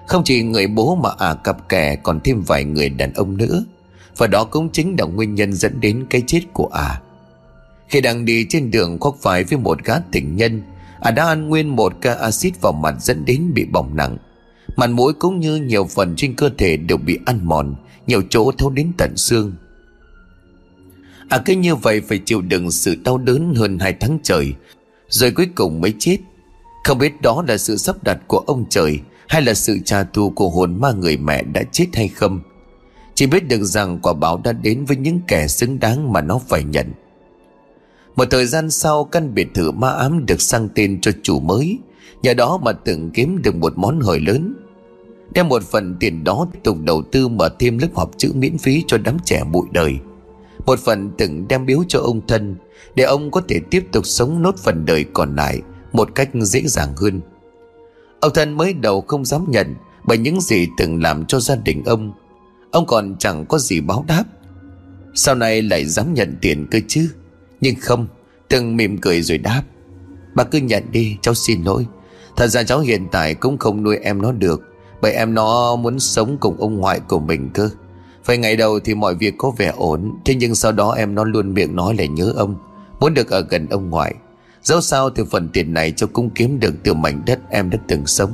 Không 0.07 0.23
chỉ 0.23 0.43
người 0.43 0.67
bố 0.67 0.95
mà 0.95 1.09
ả 1.17 1.33
cặp 1.33 1.69
kè 1.69 1.95
còn 1.95 2.19
thêm 2.23 2.41
vài 2.41 2.63
người 2.63 2.89
đàn 2.89 3.13
ông 3.13 3.37
nữa. 3.37 3.65
Và 4.17 4.27
đó 4.27 4.43
cũng 4.43 4.69
chính 4.69 4.95
là 4.99 5.05
nguyên 5.05 5.35
nhân 5.35 5.53
dẫn 5.53 5.79
đến 5.79 6.05
cái 6.09 6.23
chết 6.27 6.41
của 6.53 6.69
ả. 6.73 6.81
à. 6.81 7.01
Khi 7.91 8.01
đang 8.01 8.25
đi 8.25 8.45
trên 8.49 8.71
đường 8.71 8.99
khoác 8.99 9.15
phải 9.21 9.43
với 9.43 9.59
một 9.59 9.83
gã 9.83 9.99
tình 10.11 10.35
nhân, 10.35 10.61
Ả 10.99 11.09
à 11.09 11.11
đã 11.11 11.25
ăn 11.25 11.49
nguyên 11.49 11.75
một 11.75 11.93
ca 12.01 12.13
axit 12.13 12.61
vào 12.61 12.73
mặt 12.73 12.95
dẫn 12.99 13.25
đến 13.25 13.51
bị 13.53 13.65
bỏng 13.65 13.95
nặng. 13.95 14.17
Mặt 14.75 14.89
mũi 14.89 15.13
cũng 15.13 15.39
như 15.39 15.55
nhiều 15.55 15.85
phần 15.85 16.15
trên 16.15 16.35
cơ 16.35 16.49
thể 16.57 16.77
đều 16.77 16.97
bị 16.97 17.19
ăn 17.25 17.39
mòn, 17.43 17.75
Nhiều 18.07 18.21
chỗ 18.29 18.51
thấu 18.51 18.69
đến 18.69 18.91
tận 18.97 19.17
xương. 19.17 19.53
À 21.29 21.41
cứ 21.45 21.53
như 21.53 21.75
vậy 21.75 22.01
phải 22.01 22.17
chịu 22.25 22.41
đựng 22.41 22.71
sự 22.71 22.95
đau 23.03 23.17
đớn 23.17 23.53
hơn 23.55 23.79
hai 23.79 23.93
tháng 23.99 24.19
trời, 24.23 24.53
Rồi 25.09 25.31
cuối 25.31 25.47
cùng 25.55 25.81
mới 25.81 25.93
chết. 25.99 26.17
Không 26.83 26.97
biết 26.97 27.21
đó 27.21 27.43
là 27.47 27.57
sự 27.57 27.77
sắp 27.77 28.03
đặt 28.03 28.17
của 28.27 28.39
ông 28.39 28.65
trời 28.69 28.99
Hay 29.27 29.41
là 29.41 29.53
sự 29.53 29.79
trả 29.85 30.03
thù 30.03 30.29
của 30.29 30.49
hồn 30.49 30.81
ma 30.81 30.91
người 30.91 31.17
mẹ 31.17 31.43
đã 31.43 31.63
chết 31.71 31.85
hay 31.93 32.07
không. 32.07 32.39
Chỉ 33.15 33.27
biết 33.27 33.47
được 33.47 33.63
rằng 33.63 33.99
quả 34.01 34.13
báo 34.13 34.41
đã 34.43 34.51
đến 34.51 34.85
với 34.85 34.97
những 34.97 35.19
kẻ 35.27 35.47
xứng 35.47 35.79
đáng 35.79 36.13
mà 36.13 36.21
nó 36.21 36.41
phải 36.47 36.63
nhận. 36.63 36.91
Một 38.15 38.25
thời 38.29 38.45
gian 38.45 38.69
sau, 38.69 39.03
căn 39.03 39.33
biệt 39.33 39.47
thự 39.53 39.71
ma 39.71 39.89
ám 39.89 40.25
được 40.25 40.41
sang 40.41 40.69
tên 40.75 41.01
cho 41.01 41.11
chủ 41.23 41.39
mới. 41.39 41.77
Nhờ 42.21 42.33
đó 42.33 42.59
mà 42.63 42.71
từng 42.71 43.11
kiếm 43.11 43.41
được 43.41 43.55
một 43.55 43.73
món 43.77 43.99
hời 43.99 44.19
lớn. 44.19 44.53
Đem 45.33 45.47
một 45.47 45.63
phần 45.63 45.95
tiền 45.99 46.23
đó 46.23 46.47
tiếp 46.53 46.59
tục 46.63 46.77
đầu 46.83 47.03
tư 47.11 47.27
mở 47.27 47.49
thêm 47.59 47.77
lớp 47.77 47.87
học 47.93 48.11
chữ 48.17 48.31
miễn 48.35 48.57
phí 48.57 48.83
cho 48.87 48.97
đám 48.97 49.17
trẻ 49.25 49.43
bụi 49.51 49.65
đời. 49.71 49.95
Một 50.65 50.79
phần 50.79 51.11
từng 51.17 51.47
đem 51.47 51.65
biếu 51.65 51.83
cho 51.87 51.99
ông 51.99 52.27
thân, 52.27 52.55
Để 52.95 53.03
ông 53.03 53.31
có 53.31 53.41
thể 53.47 53.59
tiếp 53.71 53.87
tục 53.91 54.05
sống 54.05 54.41
nốt 54.41 54.57
phần 54.57 54.85
đời 54.85 55.05
còn 55.13 55.35
lại 55.35 55.61
Một 55.93 56.15
cách 56.15 56.29
dễ 56.33 56.61
dàng 56.65 56.93
hơn. 56.95 57.21
Ông 58.19 58.33
thân 58.33 58.57
mới 58.57 58.73
đầu 58.73 59.01
không 59.01 59.25
dám 59.25 59.45
nhận 59.49 59.75
Bởi 60.03 60.17
những 60.17 60.41
gì 60.41 60.67
từng 60.77 61.01
làm 61.01 61.25
cho 61.25 61.39
gia 61.39 61.55
đình 61.55 61.83
ông. 61.85 62.13
Ông 62.71 62.85
còn 62.85 63.15
chẳng 63.19 63.45
có 63.45 63.57
gì 63.57 63.81
báo 63.81 64.05
đáp. 64.07 64.23
Sau 65.13 65.35
này 65.35 65.61
lại 65.61 65.85
dám 65.85 66.13
nhận 66.13 66.35
tiền 66.41 66.67
cơ 66.71 66.79
chứ? 66.87 67.09
Nhưng 67.61 67.75
không, 67.81 68.07
Từng 68.49 68.77
mỉm 68.77 68.97
cười 68.97 69.21
rồi 69.21 69.37
đáp. 69.37 69.63
Bà 70.35 70.43
cứ 70.43 70.57
nhận 70.57 70.83
đi, 70.91 71.17
cháu 71.21 71.33
xin 71.33 71.63
lỗi. 71.63 71.85
Thật 72.35 72.47
ra 72.47 72.63
cháu 72.63 72.79
hiện 72.79 73.07
tại 73.11 73.33
cũng 73.33 73.57
không 73.57 73.83
nuôi 73.83 73.97
em 73.97 74.21
nó 74.21 74.31
được, 74.31 74.61
Bởi 75.01 75.13
em 75.13 75.33
nó 75.33 75.75
muốn 75.75 75.99
sống 75.99 76.37
cùng 76.39 76.57
ông 76.59 76.77
ngoại 76.77 76.99
của 76.99 77.19
mình 77.19 77.49
cơ. 77.53 77.69
Phải 78.23 78.37
ngày 78.37 78.55
đầu 78.55 78.79
thì 78.79 78.95
mọi 78.95 79.15
việc 79.15 79.33
có 79.37 79.51
vẻ 79.57 79.73
ổn, 79.77 80.11
Thế 80.25 80.35
nhưng 80.35 80.55
sau 80.55 80.71
đó 80.71 80.91
em 80.91 81.15
nó 81.15 81.23
luôn 81.23 81.53
miệng 81.53 81.75
nói 81.75 81.95
là 81.97 82.05
nhớ 82.05 82.33
ông, 82.35 82.55
Muốn 82.99 83.13
được 83.13 83.29
ở 83.29 83.41
gần 83.49 83.67
ông 83.69 83.89
ngoại. 83.89 84.15
Dẫu 84.63 84.81
sao 84.81 85.09
thì 85.09 85.23
phần 85.31 85.49
tiền 85.53 85.73
này 85.73 85.91
cháu 85.91 86.09
cũng 86.13 86.29
kiếm 86.29 86.59
được 86.59 86.73
từ 86.83 86.93
mảnh 86.93 87.21
đất 87.25 87.39
em 87.49 87.69
đã 87.69 87.77
từng 87.87 88.05
sống. 88.05 88.31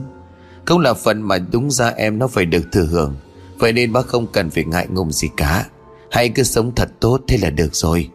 Cũng 0.66 0.80
là 0.80 0.94
phần 0.94 1.22
mà 1.22 1.38
đúng 1.38 1.72
ra 1.72 1.90
em 1.90 2.20
nó 2.20 2.28
phải 2.28 2.46
được 2.46 2.72
thừa 2.72 2.86
hưởng. 2.86 3.16
Vậy 3.60 3.74
nên 3.74 3.94
bác 3.94 4.08
không 4.08 4.28
cần 4.28 4.50
phải 4.50 4.64
ngại 4.64 4.88
ngùng 4.90 5.12
gì 5.12 5.30
cả. 5.38 5.66
Hãy 6.12 6.30
cứ 6.30 6.44
sống 6.44 6.72
thật 6.76 6.90
tốt 7.00 7.22
thế 7.28 7.38
là 7.38 7.50
được 7.50 7.76
rồi. 7.76 8.10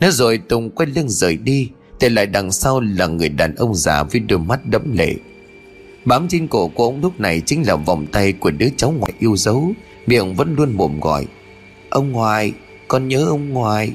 Nói 0.00 0.10
rồi 0.10 0.38
Tùng 0.38 0.70
quay 0.70 0.86
lưng 0.86 1.08
rời 1.08 1.36
đi 1.36 1.70
Để 2.00 2.08
lại 2.08 2.26
đằng 2.26 2.52
sau 2.52 2.80
là 2.80 3.06
người 3.06 3.28
đàn 3.28 3.54
ông 3.54 3.74
già 3.74 4.02
với 4.02 4.20
đôi 4.20 4.38
mắt 4.38 4.66
đẫm 4.66 4.96
lệ. 4.96 5.14
Bám 6.04 6.28
trên 6.28 6.48
cổ 6.48 6.68
của 6.68 6.84
ông 6.84 7.00
lúc 7.00 7.20
này 7.20 7.42
chính 7.46 7.66
là 7.66 7.76
vòng 7.76 8.06
tay 8.06 8.32
của 8.32 8.50
đứa 8.50 8.68
cháu 8.76 8.90
ngoại 8.90 9.12
yêu 9.18 9.36
dấu 9.36 9.72
Miệng 10.06 10.34
vẫn 10.34 10.54
luôn 10.56 10.72
mồm 10.76 11.00
gọi. 11.00 11.26
Ông 11.90 12.12
ngoại, 12.12 12.52
con 12.88 13.08
nhớ 13.08 13.24
ông 13.24 13.48
ngoại 13.48 13.92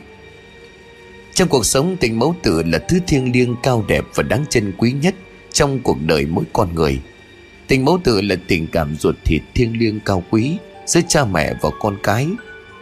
Trong 1.34 1.47
cuộc 1.47 1.66
sống 1.66 1.97
tình 1.99 2.20
mẫu 2.20 2.36
tử 2.43 2.64
là 2.64 2.80
thứ 2.80 2.99
thiêng 3.08 3.32
liêng 3.32 3.56
cao 3.64 3.86
đẹp 3.88 4.04
và 4.16 4.24
đáng 4.24 4.45
trân 4.49 4.74
quý 4.78 4.91
nhất 4.91 5.16
Trong 5.51 5.80
cuộc 5.80 5.97
đời 6.06 6.26
mỗi 6.26 6.43
con 6.54 6.76
người. 6.76 6.99
Tình 7.68 7.86
mẫu 7.86 7.99
tử 8.04 8.22
là 8.22 8.36
tình 8.47 8.68
cảm 8.68 8.95
ruột 8.99 9.16
thịt 9.26 9.41
thiêng 9.56 9.78
liêng 9.78 9.99
cao 9.99 10.24
quý 10.32 10.58
Giữa 10.86 11.01
cha 11.08 11.26
mẹ 11.26 11.54
và 11.62 11.70
con 11.80 11.97
cái. 12.04 12.28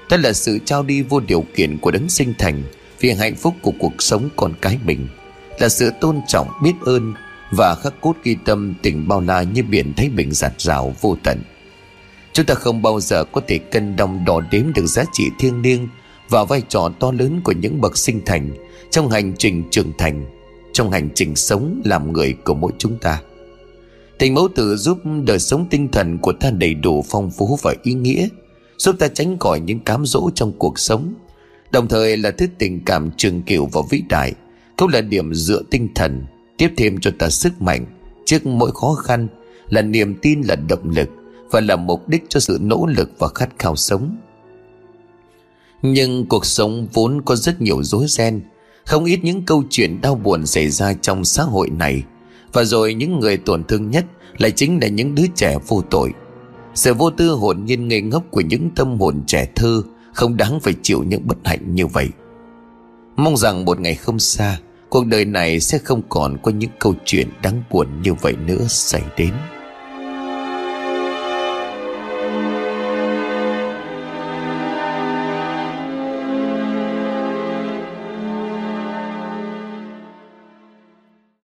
Đó 0.09 0.17
là 0.17 0.33
sự 0.33 0.59
trao 0.65 0.83
đi 0.83 1.01
vô 1.01 1.19
điều 1.19 1.45
kiện 1.55 1.77
của 1.77 1.91
đấng 1.91 2.09
sinh 2.09 2.33
thành. 2.37 2.63
Vì 3.01 3.11
hạnh 3.11 3.35
phúc 3.35 3.53
của 3.61 3.71
cuộc 3.79 3.93
sống 3.99 4.29
con 4.35 4.53
cái 4.61 4.77
mình, 4.85 5.07
Là 5.59 5.69
sự 5.69 5.91
tôn 6.01 6.21
trọng, 6.27 6.47
biết 6.63 6.73
ơn 6.85 7.13
Và 7.51 7.75
khắc 7.75 8.01
cốt 8.01 8.13
ghi 8.23 8.35
tâm 8.45 8.73
tình 8.81 9.07
bao 9.07 9.21
la 9.21 9.43
như 9.43 9.63
biển 9.63 9.93
Thái 9.97 10.09
Bình 10.09 10.31
giạt 10.31 10.53
rào 10.57 10.95
vô 11.01 11.17
tận. 11.23 11.41
Chúng 12.33 12.45
ta 12.45 12.55
không 12.55 12.81
bao 12.81 12.99
giờ 12.99 13.23
có 13.23 13.41
thể 13.47 13.57
cân 13.57 13.95
đong 13.95 14.25
đo 14.25 14.41
đếm 14.51 14.73
được 14.75 14.85
giá 14.85 15.03
trị 15.13 15.23
thiêng 15.39 15.61
liêng 15.61 15.87
Và 16.29 16.43
vai 16.43 16.61
trò 16.69 16.91
to 16.99 17.11
lớn 17.11 17.41
của 17.43 17.51
những 17.51 17.81
bậc 17.81 17.97
sinh 17.97 18.21
thành 18.25 18.51
Trong 18.91 19.09
hành 19.09 19.33
trình 19.37 19.63
trưởng 19.71 19.91
thành, 19.97 20.25
Trong 20.73 20.91
hành 20.91 21.09
trình 21.15 21.35
sống 21.35 21.81
làm 21.85 22.13
người 22.13 22.33
của 22.33 22.53
mỗi 22.53 22.71
chúng 22.77 22.97
ta. 22.97 23.21
Tình 24.17 24.33
mẫu 24.33 24.47
tử 24.55 24.77
giúp 24.77 24.97
đời 25.23 25.39
sống 25.39 25.67
tinh 25.69 25.87
thần 25.91 26.17
của 26.17 26.33
ta 26.33 26.51
đầy 26.51 26.73
đủ 26.73 27.05
phong 27.09 27.31
phú 27.31 27.59
và 27.61 27.73
ý 27.83 27.93
nghĩa, 27.93 28.27
Giúp 28.77 28.95
ta 28.99 29.07
tránh 29.07 29.39
khỏi 29.39 29.59
những 29.59 29.79
cám 29.79 30.05
dỗ 30.05 30.29
trong 30.35 30.51
cuộc 30.57 30.79
sống 30.79 31.13
Đồng 31.71 31.87
thời 31.87 32.17
là 32.17 32.31
thứ 32.31 32.47
tình 32.57 32.85
cảm 32.85 33.09
trường 33.17 33.41
cửu 33.41 33.65
và 33.65 33.81
vĩ 33.89 34.03
đại, 34.09 34.33
Cũng 34.77 34.89
là 34.89 35.01
điểm 35.01 35.33
dựa 35.33 35.61
tinh 35.71 35.87
thần, 35.95 36.25
Tiếp 36.57 36.69
thêm 36.77 36.99
cho 36.99 37.11
ta 37.19 37.29
sức 37.29 37.61
mạnh 37.61 37.85
Trước 38.25 38.45
mỗi 38.45 38.71
khó 38.71 38.93
khăn, 38.93 39.27
Là 39.69 39.81
niềm 39.81 40.15
tin, 40.21 40.41
là 40.41 40.55
động 40.55 40.89
lực 40.89 41.09
Và 41.51 41.59
là 41.59 41.75
mục 41.75 42.09
đích 42.09 42.23
cho 42.29 42.39
sự 42.39 42.57
nỗ 42.61 42.85
lực 42.85 43.11
và 43.19 43.27
khát 43.35 43.49
khao 43.59 43.75
sống. 43.75 44.17
Nhưng 45.81 46.25
cuộc 46.25 46.45
sống 46.45 46.87
vốn 46.93 47.21
có 47.21 47.35
rất 47.35 47.61
nhiều 47.61 47.83
rối 47.83 48.05
ren, 48.07 48.41
Không 48.85 49.05
ít 49.05 49.19
những 49.23 49.45
câu 49.45 49.63
chuyện 49.69 50.01
đau 50.01 50.15
buồn 50.15 50.45
xảy 50.45 50.69
ra 50.69 50.93
trong 50.93 51.25
xã 51.25 51.43
hội 51.43 51.69
này. 51.69 52.03
Và 52.53 52.63
rồi 52.63 52.93
những 52.93 53.19
người 53.19 53.37
tổn 53.37 53.63
thương 53.63 53.91
nhất 53.91 54.05
Lại 54.37 54.51
chính 54.51 54.79
là 54.81 54.87
những 54.87 55.15
đứa 55.15 55.25
trẻ 55.35 55.57
vô 55.67 55.81
tội. 55.89 56.13
Sự 56.75 56.93
vô 56.93 57.09
tư 57.09 57.29
hồn 57.29 57.65
nhiên 57.65 57.87
ngây 57.87 58.01
ngốc 58.01 58.23
Của 58.31 58.41
những 58.41 58.69
tâm 58.75 58.99
hồn 58.99 59.23
trẻ 59.27 59.47
thơ 59.55 59.83
không 60.13 60.37
đáng 60.37 60.59
phải 60.59 60.73
chịu 60.81 61.03
những 61.03 61.27
bất 61.27 61.37
hạnh 61.43 61.75
như 61.75 61.87
vậy. 61.87 62.09
Mong 63.15 63.37
rằng 63.37 63.65
một 63.65 63.79
ngày 63.79 63.95
không 63.95 64.19
xa, 64.19 64.57
Cuộc 64.91 65.05
đời 65.05 65.25
này 65.25 65.59
sẽ 65.59 65.77
không 65.77 66.01
còn 66.09 66.37
có 66.43 66.51
những 66.51 66.69
câu 66.79 66.95
chuyện 67.05 67.29
đáng 67.43 67.63
buồn 67.71 67.87
như 68.01 68.13
vậy 68.13 68.35
nữa 68.45 68.65
xảy 68.67 69.01
đến. 69.17 69.33